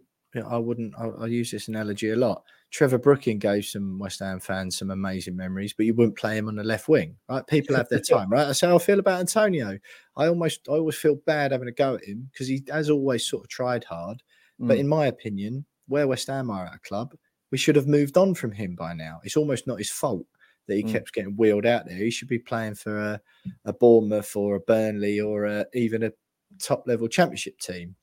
I 0.49 0.59
wouldn't. 0.59 0.95
I, 0.99 1.09
I 1.09 1.27
use 1.27 1.51
this 1.51 1.69
analogy 1.69 2.11
a 2.11 2.17
lot. 2.17 2.43
Trevor 2.71 2.99
Brooking 2.99 3.39
gave 3.39 3.65
some 3.65 3.99
West 3.99 4.21
Ham 4.21 4.41
fans 4.41 4.79
some 4.79 4.91
amazing 4.91 5.37
memories, 5.37 5.73
but 5.73 5.87
you 5.87 5.95
wouldn't 5.95 6.19
play 6.19 6.37
him 6.37 6.49
on 6.49 6.57
the 6.57 6.65
left 6.65 6.89
wing, 6.89 7.17
right? 7.29 7.47
People 7.47 7.77
have 7.77 7.89
their 7.89 8.01
time, 8.11 8.29
right? 8.29 8.45
That's 8.45 8.61
how 8.61 8.75
I 8.75 8.79
feel 8.79 8.99
about 8.99 9.21
Antonio. 9.21 9.79
I 10.17 10.27
almost, 10.27 10.69
I 10.69 10.73
always 10.73 10.97
feel 10.97 11.15
bad 11.27 11.53
having 11.53 11.69
a 11.69 11.73
go 11.73 11.95
at 11.95 12.05
him 12.05 12.29
because 12.33 12.49
he 12.49 12.65
has 12.71 12.91
always 12.91 13.25
sort 13.25 13.45
of 13.45 13.49
tried 13.49 13.85
hard, 13.85 14.23
but 14.59 14.77
mm. 14.77 14.81
in 14.81 14.89
my 14.89 15.07
opinion, 15.07 15.65
where 15.87 16.09
West 16.09 16.27
Ham 16.27 16.51
are 16.51 16.67
at 16.67 16.75
a 16.75 16.79
club, 16.81 17.15
we 17.51 17.59
should 17.59 17.77
have 17.77 17.87
moved 17.87 18.17
on 18.17 18.35
from 18.35 18.51
him 18.51 18.75
by 18.75 18.93
now. 18.93 19.21
It's 19.23 19.37
almost 19.37 19.67
not 19.67 19.79
his 19.79 19.91
fault 19.91 20.27
that 20.67 20.77
he 20.77 20.83
mm. 20.83 20.93
kept 20.93 21.13
getting 21.13 21.37
wheeled 21.37 21.67
out 21.67 21.87
there. 21.87 21.97
He 21.97 22.11
should 22.11 22.29
be 22.29 22.39
playing 22.39 22.75
for 22.75 22.99
a, 22.99 23.21
a 23.65 23.73
Bournemouth 23.73 24.35
or 24.37 24.57
a 24.57 24.61
Burnley 24.61 25.21
or 25.21 25.45
a, 25.45 25.67
even 25.75 26.03
a 26.03 26.13
top 26.61 26.85
level 26.87 27.09
championship 27.09 27.59
team. 27.59 27.97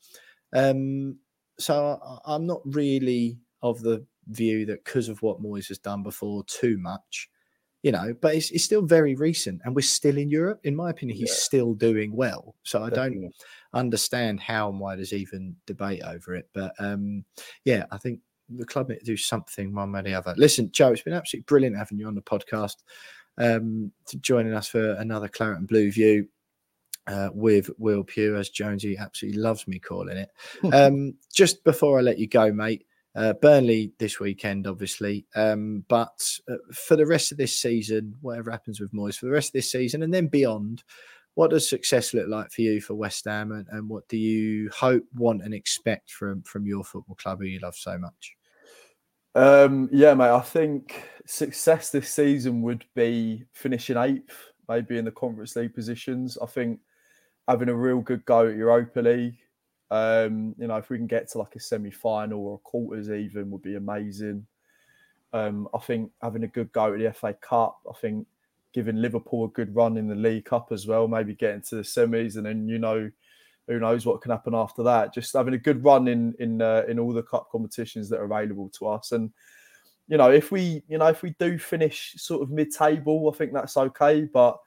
Um, 0.54 1.18
so 1.60 2.00
I, 2.04 2.36
I'm 2.36 2.46
not 2.46 2.62
really 2.66 3.40
of 3.62 3.82
the 3.82 4.06
view 4.28 4.66
that 4.66 4.84
because 4.84 5.10
of 5.10 5.22
what 5.22 5.42
Moyes 5.42 5.68
has 5.68 5.80
done 5.80 6.04
before, 6.04 6.44
too 6.46 6.78
much 6.78 7.30
you 7.84 7.92
know, 7.92 8.16
but 8.22 8.34
it's, 8.34 8.50
it's 8.52 8.64
still 8.64 8.82
very 8.82 9.14
recent 9.14 9.62
and 9.64 9.76
we're 9.76 9.82
still 9.82 10.18
in 10.18 10.30
Europe. 10.30 10.62
In 10.64 10.76
my 10.76 10.90
opinion, 10.90 11.18
he's 11.18 11.30
yeah. 11.30 11.36
still 11.36 11.74
doing 11.74 12.16
well. 12.16 12.56
So 12.64 12.82
I 12.82 12.90
Definitely. 12.90 13.22
don't 13.24 13.34
understand 13.74 14.40
how 14.40 14.70
and 14.70 14.80
why 14.80 14.96
there's 14.96 15.12
even 15.12 15.58
debate 15.68 16.02
over 16.02 16.34
it. 16.34 16.50
But 16.54 16.74
um, 16.80 17.26
yeah, 17.66 17.86
I 17.92 17.98
think 17.98 18.22
the 18.50 18.66
club 18.66 18.90
need 18.90 19.00
to 19.00 19.06
do 19.06 19.18
something 19.18 19.74
one 19.74 19.92
way 19.92 20.00
or 20.00 20.04
the 20.04 20.14
other. 20.14 20.34
Listen, 20.38 20.72
Joe, 20.72 20.92
it's 20.92 21.02
been 21.02 21.14
absolutely 21.14 21.46
brilliant 21.48 21.78
having 21.78 21.98
you 21.98 22.08
on 22.08 22.16
the 22.16 22.22
podcast, 22.22 22.78
um, 23.38 23.92
to 24.08 24.18
joining 24.18 24.54
us 24.54 24.68
for 24.68 24.94
another 24.94 25.28
Claret 25.28 25.58
and 25.58 25.68
Blue 25.68 25.92
View. 25.92 26.28
Uh, 27.06 27.28
with 27.34 27.70
Will 27.78 28.02
Pugh, 28.02 28.38
as 28.38 28.50
Jonesy 28.50 28.98
absolutely 28.98 29.42
loves 29.42 29.68
me 29.68 29.78
calling 29.78 30.16
it. 30.16 30.30
um, 30.74 31.16
just 31.34 31.62
before 31.66 32.00
I 32.00 32.02
let 32.02 32.18
you 32.18 32.30
go, 32.30 32.50
mate, 32.54 32.86
uh, 33.16 33.34
Burnley 33.34 33.92
this 34.00 34.22
weekend, 34.22 34.68
obviously, 34.68 35.26
um, 35.36 35.84
but 35.90 36.40
uh, 36.50 36.56
for 36.72 36.96
the 36.96 37.06
rest 37.06 37.34
of 37.34 37.38
this 37.38 37.60
season, 37.60 38.16
whatever 38.22 38.52
happens 38.52 38.80
with 38.80 38.94
Moyes 38.94 39.18
for 39.18 39.26
the 39.26 39.34
rest 39.34 39.50
of 39.50 39.54
this 39.54 39.70
season 39.70 40.02
and 40.02 40.14
then 40.14 40.28
beyond, 40.28 40.84
what 41.36 41.50
does 41.52 41.68
success 41.70 42.14
look 42.14 42.28
like 42.28 42.52
for 42.52 42.62
you 42.62 42.82
for 42.82 42.96
West 42.96 43.26
Ham, 43.26 43.52
and, 43.52 43.68
and 43.70 43.90
what 43.90 44.08
do 44.08 44.18
you 44.18 44.70
hope, 44.70 45.04
want, 45.16 45.44
and 45.44 45.54
expect 45.54 46.12
from 46.12 46.44
from 46.44 46.66
your 46.66 46.84
football 46.84 47.16
club 47.16 47.40
who 47.40 47.46
you 47.46 47.60
love 47.60 47.76
so 47.76 47.98
much? 47.98 48.36
Um, 49.36 49.90
yeah, 49.92 50.14
mate. 50.14 50.30
I 50.30 50.42
think 50.42 51.04
success 51.26 51.90
this 51.90 52.10
season 52.10 52.62
would 52.62 52.86
be 52.96 53.46
finishing 53.54 53.98
eighth, 53.98 54.52
maybe 54.70 54.98
in 54.98 55.06
the 55.06 55.12
Conference 55.12 55.56
League 55.56 55.74
positions. 55.74 56.38
I 56.42 56.46
think 56.46 56.80
having 57.48 57.70
a 57.70 57.76
real 57.76 58.00
good 58.02 58.24
go 58.26 58.48
at 58.48 58.56
Europa 58.56 59.00
League 59.02 59.40
Um, 59.92 60.56
you 60.58 60.68
know, 60.68 60.78
if 60.78 60.90
we 60.90 60.98
can 60.98 61.08
get 61.08 61.30
to 61.32 61.38
like 61.38 61.56
a 61.56 61.60
semi-final 61.60 62.40
or 62.40 62.56
a 62.56 62.58
quarters 62.60 63.12
even 63.12 63.52
would 63.52 63.62
be 63.62 63.76
amazing. 63.76 64.46
Um, 65.34 65.68
I 65.74 65.80
think 65.80 66.12
having 66.22 66.44
a 66.44 66.48
good 66.48 66.72
go 66.72 66.94
at 66.94 67.00
the 67.00 67.12
FA 67.14 67.34
Cup, 67.34 67.80
I 67.88 67.94
think 68.00 68.26
giving 68.74 68.96
Liverpool 68.96 69.46
a 69.46 69.50
good 69.50 69.76
run 69.76 69.98
in 69.98 70.08
the 70.08 70.16
League 70.16 70.46
Cup 70.46 70.72
as 70.72 70.88
well, 70.88 71.08
maybe 71.08 71.36
getting 71.36 71.62
to 71.62 71.76
the 71.76 71.82
semis, 71.82 72.36
and 72.36 72.46
then 72.46 72.68
you 72.68 72.80
know, 72.80 73.10
who 73.68 73.80
knows 73.80 74.06
what 74.06 74.22
can 74.22 74.32
happen 74.32 74.56
after 74.56 74.84
that. 74.84 75.14
Just 75.14 75.34
having 75.34 75.54
a 75.54 75.60
good 75.60 75.84
run 75.84 76.08
in 76.08 76.34
in 76.40 76.62
uh, 76.62 76.84
in 76.88 77.00
all 77.00 77.14
the 77.14 77.24
cup 77.24 77.50
competitions 77.52 78.10
that 78.10 78.20
are 78.20 78.26
available 78.26 78.70
to 78.80 78.88
us, 78.88 79.12
and 79.12 79.32
you 80.08 80.18
know, 80.18 80.32
if 80.32 80.52
we 80.52 80.84
you 80.88 80.98
know 80.98 81.08
if 81.08 81.22
we 81.22 81.36
do 81.40 81.58
finish 81.58 82.16
sort 82.18 82.42
of 82.42 82.50
mid-table, 82.50 83.32
I 83.34 83.38
think 83.38 83.54
that's 83.54 83.78
okay, 83.78 84.22
but 84.22 84.58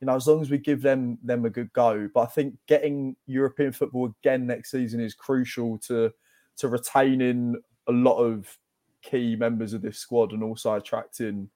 you 0.00 0.06
know, 0.06 0.14
as 0.14 0.26
long 0.26 0.42
as 0.42 0.50
we 0.50 0.58
give 0.58 0.82
them 0.82 1.18
them 1.22 1.44
a 1.44 1.50
good 1.50 1.72
go. 1.72 2.08
But 2.12 2.20
I 2.20 2.26
think 2.26 2.54
getting 2.66 3.16
European 3.26 3.72
football 3.72 4.14
again 4.22 4.46
next 4.46 4.70
season 4.70 5.00
is 5.00 5.14
crucial 5.14 5.78
to 5.78 6.12
to 6.58 6.68
retaining 6.68 7.56
a 7.88 7.92
lot 7.92 8.18
of 8.18 8.58
key 9.02 9.36
members 9.36 9.72
of 9.72 9.82
this 9.82 9.98
squad 9.98 10.32
and 10.32 10.42
also 10.42 10.74
attracting 10.74 11.48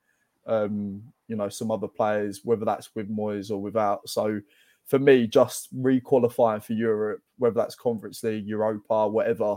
um, 0.47 1.03
you 1.29 1.37
know 1.37 1.49
some 1.49 1.71
other 1.71 1.89
players, 1.89 2.41
whether 2.45 2.65
that's 2.65 2.95
with 2.95 3.11
Moyes 3.11 3.51
or 3.51 3.59
without. 3.59 4.09
So 4.09 4.41
for 4.87 4.99
me, 4.99 5.27
just 5.27 5.69
re-qualifying 5.73 6.61
for 6.61 6.73
Europe, 6.73 7.23
whether 7.39 7.55
that's 7.55 7.77
Conference 7.77 8.23
League, 8.25 8.47
Europa, 8.47 9.07
whatever, 9.09 9.57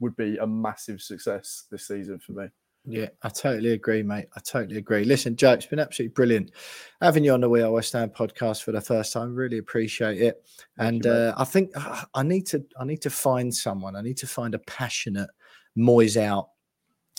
would 0.00 0.14
be 0.16 0.36
a 0.36 0.46
massive 0.46 1.00
success 1.00 1.64
this 1.70 1.88
season 1.88 2.18
for 2.18 2.32
me. 2.32 2.46
Yeah, 2.86 3.08
I 3.22 3.30
totally 3.30 3.72
agree, 3.72 4.02
mate. 4.02 4.26
I 4.36 4.40
totally 4.40 4.76
agree. 4.76 5.04
Listen, 5.04 5.36
Joe, 5.36 5.52
it's 5.52 5.64
been 5.64 5.78
absolutely 5.78 6.12
brilliant 6.12 6.50
having 7.00 7.24
you 7.24 7.32
on 7.32 7.40
the 7.40 7.48
We 7.48 7.62
Are 7.62 7.70
West 7.70 7.94
Ham 7.94 8.10
podcast 8.10 8.62
for 8.62 8.72
the 8.72 8.80
first 8.80 9.10
time. 9.14 9.34
Really 9.34 9.56
appreciate 9.56 10.20
it. 10.20 10.44
And 10.76 11.02
you, 11.02 11.10
uh, 11.10 11.34
I 11.38 11.44
think 11.44 11.70
uh, 11.74 12.02
I 12.12 12.22
need 12.22 12.46
to 12.48 12.62
I 12.78 12.84
need 12.84 13.00
to 13.00 13.10
find 13.10 13.54
someone. 13.54 13.96
I 13.96 14.02
need 14.02 14.18
to 14.18 14.26
find 14.26 14.54
a 14.54 14.58
passionate 14.58 15.30
Moyes 15.78 16.18
out 16.20 16.50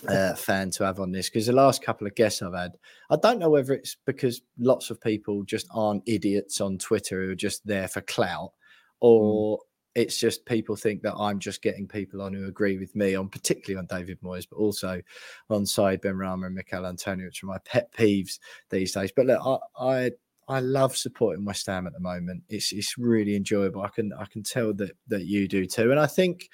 uh, 0.07 0.35
fan 0.35 0.71
to 0.71 0.83
have 0.83 0.99
on 0.99 1.11
this 1.11 1.29
because 1.29 1.47
the 1.47 1.53
last 1.53 1.83
couple 1.83 2.07
of 2.07 2.15
guests 2.15 2.41
I've 2.41 2.53
had, 2.53 2.73
I 3.09 3.15
don't 3.15 3.39
know 3.39 3.49
whether 3.49 3.73
it's 3.73 3.97
because 4.05 4.41
lots 4.57 4.89
of 4.89 5.01
people 5.01 5.43
just 5.43 5.67
aren't 5.73 6.03
idiots 6.05 6.61
on 6.61 6.77
Twitter 6.77 7.25
who 7.25 7.31
are 7.31 7.35
just 7.35 7.65
there 7.65 7.87
for 7.87 8.01
clout, 8.01 8.51
mm. 8.51 8.97
or 9.01 9.57
mm 9.57 9.61
it's 9.95 10.17
just 10.17 10.45
people 10.45 10.75
think 10.75 11.01
that 11.01 11.15
I'm 11.15 11.39
just 11.39 11.61
getting 11.61 11.87
people 11.87 12.21
on 12.21 12.33
who 12.33 12.47
agree 12.47 12.77
with 12.77 12.95
me 12.95 13.15
on 13.15 13.29
particularly 13.29 13.79
on 13.79 13.87
David 13.87 14.19
Moyes, 14.21 14.45
but 14.49 14.57
also 14.57 15.01
on 15.49 15.65
Said 15.65 16.01
Benrahma 16.01 16.47
and 16.47 16.55
Michail 16.55 16.85
Antonio, 16.85 17.25
which 17.25 17.41
are 17.43 17.47
my 17.47 17.59
pet 17.59 17.91
peeves 17.93 18.39
these 18.69 18.93
days. 18.93 19.11
But 19.15 19.25
look, 19.25 19.41
I, 19.43 19.57
I 19.79 20.11
I 20.47 20.59
love 20.59 20.95
supporting 20.95 21.45
West 21.45 21.65
Ham 21.65 21.87
at 21.87 21.93
the 21.93 21.99
moment. 21.99 22.43
It's 22.49 22.71
it's 22.73 22.97
really 22.97 23.35
enjoyable. 23.35 23.81
I 23.81 23.87
can 23.87 24.11
I 24.13 24.25
can 24.25 24.43
tell 24.43 24.73
that 24.73 24.91
that 25.07 25.25
you 25.25 25.47
do 25.47 25.65
too. 25.65 25.91
And 25.91 25.99
I 25.99 26.07
think 26.07 26.49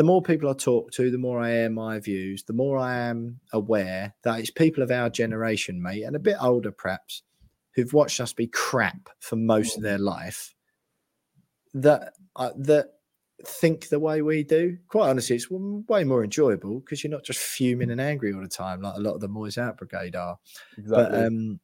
the 0.00 0.04
more 0.04 0.22
people 0.22 0.48
I 0.48 0.54
talk 0.54 0.92
to, 0.92 1.10
the 1.10 1.18
more 1.18 1.42
I 1.42 1.50
air 1.50 1.68
my 1.68 2.00
views, 2.00 2.44
the 2.44 2.54
more 2.54 2.78
I 2.78 2.96
am 2.96 3.38
aware 3.52 4.14
that 4.24 4.40
it's 4.40 4.50
people 4.50 4.82
of 4.82 4.90
our 4.90 5.10
generation, 5.10 5.82
mate, 5.82 6.04
and 6.04 6.16
a 6.16 6.18
bit 6.18 6.36
older 6.40 6.72
perhaps, 6.72 7.22
who've 7.74 7.92
watched 7.92 8.18
us 8.18 8.32
be 8.32 8.46
crap 8.46 9.10
for 9.18 9.36
most 9.36 9.76
of 9.76 9.82
their 9.82 9.98
life 9.98 10.54
that 11.74 12.14
uh, 12.34 12.48
that 12.56 12.94
think 13.44 13.90
the 13.90 13.98
way 13.98 14.22
we 14.22 14.42
do. 14.42 14.78
Quite 14.88 15.10
honestly, 15.10 15.36
it's 15.36 15.50
way 15.50 16.04
more 16.04 16.24
enjoyable 16.24 16.80
because 16.80 17.04
you're 17.04 17.10
not 17.10 17.24
just 17.24 17.38
fuming 17.38 17.90
and 17.90 18.00
angry 18.00 18.32
all 18.32 18.40
the 18.40 18.48
time 18.48 18.80
like 18.80 18.96
a 18.96 19.00
lot 19.00 19.16
of 19.16 19.20
the 19.20 19.28
Moyes 19.28 19.58
Out 19.58 19.76
Brigade 19.76 20.16
are. 20.16 20.38
Exactly. 20.78 21.10
But 21.10 21.26
um, 21.26 21.60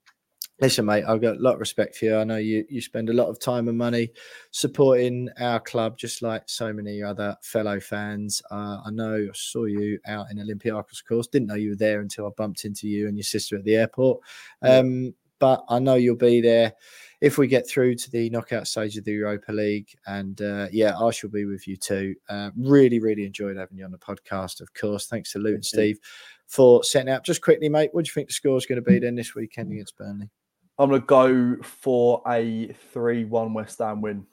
listen, 0.60 0.86
mate, 0.86 1.04
I've 1.06 1.20
got 1.20 1.36
a 1.36 1.40
lot 1.40 1.54
of 1.54 1.60
respect 1.60 1.96
for 1.96 2.06
you. 2.06 2.16
I 2.16 2.24
know 2.24 2.36
you 2.36 2.64
you 2.68 2.80
spend 2.80 3.10
a 3.10 3.14
lot 3.14 3.28
of 3.28 3.38
time 3.38 3.68
and 3.68 3.76
money 3.76 4.10
supporting 4.50 5.28
our 5.38 5.60
club, 5.60 5.98
just 5.98 6.22
like 6.22 6.42
so 6.46 6.72
many 6.72 7.02
other 7.02 7.36
fellow 7.42 7.80
fans. 7.80 8.42
Uh, 8.50 8.80
I 8.84 8.90
know 8.90 9.16
I 9.16 9.34
saw 9.34 9.64
you 9.64 9.98
out 10.06 10.30
in 10.30 10.38
Olympiacos, 10.38 11.00
of 11.00 11.06
course. 11.08 11.26
Didn't 11.26 11.48
know 11.48 11.54
you 11.54 11.70
were 11.70 11.76
there 11.76 12.00
until 12.00 12.26
I 12.26 12.30
bumped 12.36 12.64
into 12.64 12.88
you 12.88 13.08
and 13.08 13.16
your 13.16 13.24
sister 13.24 13.56
at 13.56 13.64
the 13.64 13.76
airport. 13.76 14.20
Um, 14.62 15.04
yeah. 15.04 15.10
But 15.38 15.64
I 15.68 15.78
know 15.80 15.96
you'll 15.96 16.16
be 16.16 16.40
there 16.40 16.72
if 17.20 17.36
we 17.36 17.46
get 17.46 17.68
through 17.68 17.94
to 17.96 18.10
the 18.10 18.30
knockout 18.30 18.66
stage 18.66 18.96
of 18.96 19.04
the 19.04 19.12
Europa 19.12 19.52
League. 19.52 19.94
And 20.06 20.40
uh, 20.40 20.68
yeah, 20.72 20.98
I 20.98 21.10
shall 21.10 21.28
be 21.28 21.44
with 21.44 21.68
you 21.68 21.76
too. 21.76 22.14
Uh, 22.30 22.50
really, 22.56 23.00
really 23.00 23.26
enjoyed 23.26 23.58
having 23.58 23.76
you 23.76 23.84
on 23.84 23.90
the 23.90 23.98
podcast, 23.98 24.62
of 24.62 24.72
course. 24.72 25.08
Thanks 25.08 25.32
to 25.32 25.38
Luke 25.38 25.56
and 25.56 25.64
Steve 25.64 25.98
for 26.46 26.82
setting 26.84 27.12
out. 27.12 27.22
Just 27.22 27.42
quickly, 27.42 27.68
mate, 27.68 27.90
what 27.92 28.06
do 28.06 28.08
you 28.08 28.14
think 28.14 28.28
the 28.28 28.32
score 28.32 28.56
is 28.56 28.64
going 28.64 28.82
to 28.82 28.90
be 28.90 28.98
then 28.98 29.14
this 29.14 29.34
weekend 29.34 29.72
against 29.72 29.98
Burnley? 29.98 30.30
I'm 30.78 30.90
going 30.90 31.00
to 31.00 31.06
go 31.06 31.56
for 31.62 32.22
a 32.26 32.68
3 32.92 33.24
1 33.24 33.54
West 33.54 33.78
Ham 33.78 34.02
win. 34.02 34.26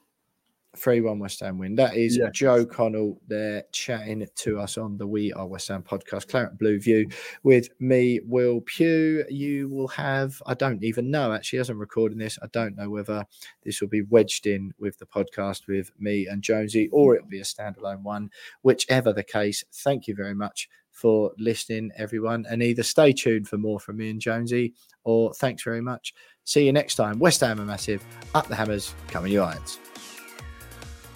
3 0.76 1.02
1 1.02 1.20
West 1.20 1.40
Ham 1.40 1.58
win. 1.58 1.76
That 1.76 1.96
is. 1.96 2.20
Joe 2.34 2.66
Connell 2.66 3.22
there 3.28 3.64
chatting 3.72 4.28
to 4.36 4.60
us 4.60 4.78
on 4.78 4.98
the 4.98 5.08
We 5.08 5.32
Are 5.34 5.48
West 5.48 5.68
Ham 5.70 5.84
podcast, 5.84 6.28
Claret 6.28 6.58
Blue 6.58 6.80
View, 6.80 7.08
with 7.44 7.70
me, 7.80 8.20
Will 8.26 8.60
Pugh. 8.62 9.24
You 9.30 9.70
will 9.70 9.88
have, 9.90 10.42
I 10.46 10.54
don't 10.56 10.84
even 10.84 11.12
know, 11.12 11.32
actually, 11.32 11.60
as 11.60 11.70
I'm 11.70 11.80
recording 11.80 12.18
this, 12.18 12.40
I 12.42 12.48
don't 12.52 12.76
know 12.76 12.90
whether 12.90 13.26
this 13.64 13.80
will 13.80 13.88
be 13.88 14.02
wedged 14.02 14.48
in 14.48 14.74
with 14.80 14.98
the 14.98 15.06
podcast 15.06 15.68
with 15.68 15.92
me 16.00 16.28
and 16.28 16.42
Jonesy 16.42 16.90
or 16.92 17.16
it'll 17.16 17.28
be 17.28 17.40
a 17.40 17.44
standalone 17.44 18.02
one. 18.02 18.32
Whichever 18.64 19.14
the 19.14 19.24
case, 19.24 19.64
thank 19.72 20.08
you 20.08 20.16
very 20.16 20.36
much 20.36 20.68
for 20.90 21.32
listening, 21.38 21.92
everyone. 21.98 22.46
And 22.50 22.62
either 22.62 22.84
stay 22.84 23.14
tuned 23.14 23.48
for 23.48 23.58
more 23.58 23.80
from 23.80 23.98
me 23.98 24.10
and 24.10 24.22
Jonesy 24.22 24.74
or 25.04 25.34
thanks 25.34 25.64
very 25.64 25.82
much. 25.82 26.14
See 26.46 26.66
you 26.66 26.74
next 26.74 26.96
time. 26.96 27.20
West 27.20 27.40
Ham 27.42 27.60
are 27.62 27.66
massive. 27.66 28.04
Up 28.36 28.48
the 28.48 28.56
hammers, 28.56 28.94
coming 29.08 29.32
you 29.32 29.42
irons. 29.42 29.80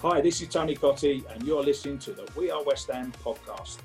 Hi, 0.00 0.20
this 0.20 0.40
is 0.40 0.48
Tony 0.48 0.74
Cottee, 0.74 1.24
and 1.32 1.42
you're 1.42 1.62
listening 1.62 1.98
to 2.00 2.12
the 2.12 2.26
We 2.36 2.50
Are 2.50 2.62
West 2.64 2.90
Ham 2.90 3.12
podcast. 3.22 3.78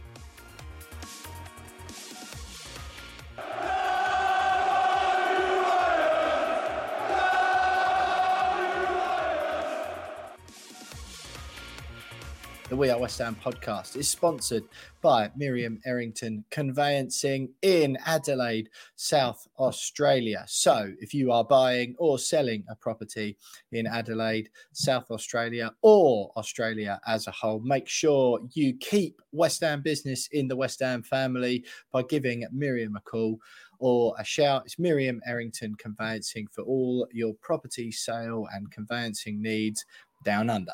The 12.73 12.77
We 12.77 12.89
Are 12.89 12.97
West 12.97 13.19
Ham 13.19 13.35
podcast 13.35 13.95
is 13.95 14.09
sponsored 14.09 14.63
by 15.03 15.29
Miriam 15.35 15.79
Errington 15.85 16.43
Conveyancing 16.49 17.53
in 17.61 17.99
Adelaide, 18.03 18.67
South 18.95 19.47
Australia. 19.59 20.43
So, 20.47 20.91
if 20.99 21.13
you 21.13 21.31
are 21.31 21.43
buying 21.43 21.93
or 21.99 22.17
selling 22.17 22.63
a 22.71 22.75
property 22.75 23.37
in 23.73 23.85
Adelaide, 23.85 24.49
South 24.71 25.11
Australia, 25.11 25.71
or 25.83 26.31
Australia 26.35 26.99
as 27.05 27.27
a 27.27 27.31
whole, 27.31 27.59
make 27.59 27.87
sure 27.87 28.39
you 28.53 28.75
keep 28.77 29.21
West 29.31 29.61
Ham 29.61 29.83
business 29.83 30.27
in 30.31 30.47
the 30.47 30.55
West 30.55 30.79
Ham 30.79 31.03
family 31.03 31.63
by 31.91 32.01
giving 32.01 32.43
Miriam 32.51 32.95
a 32.95 33.01
call 33.01 33.37
or 33.77 34.15
a 34.17 34.25
shout. 34.25 34.63
It's 34.65 34.79
Miriam 34.79 35.21
Errington 35.27 35.75
Conveyancing 35.75 36.47
for 36.51 36.63
all 36.63 37.07
your 37.11 37.35
property 37.35 37.91
sale 37.91 38.47
and 38.51 38.71
conveyancing 38.71 39.43
needs 39.43 39.85
down 40.23 40.49
under. 40.49 40.73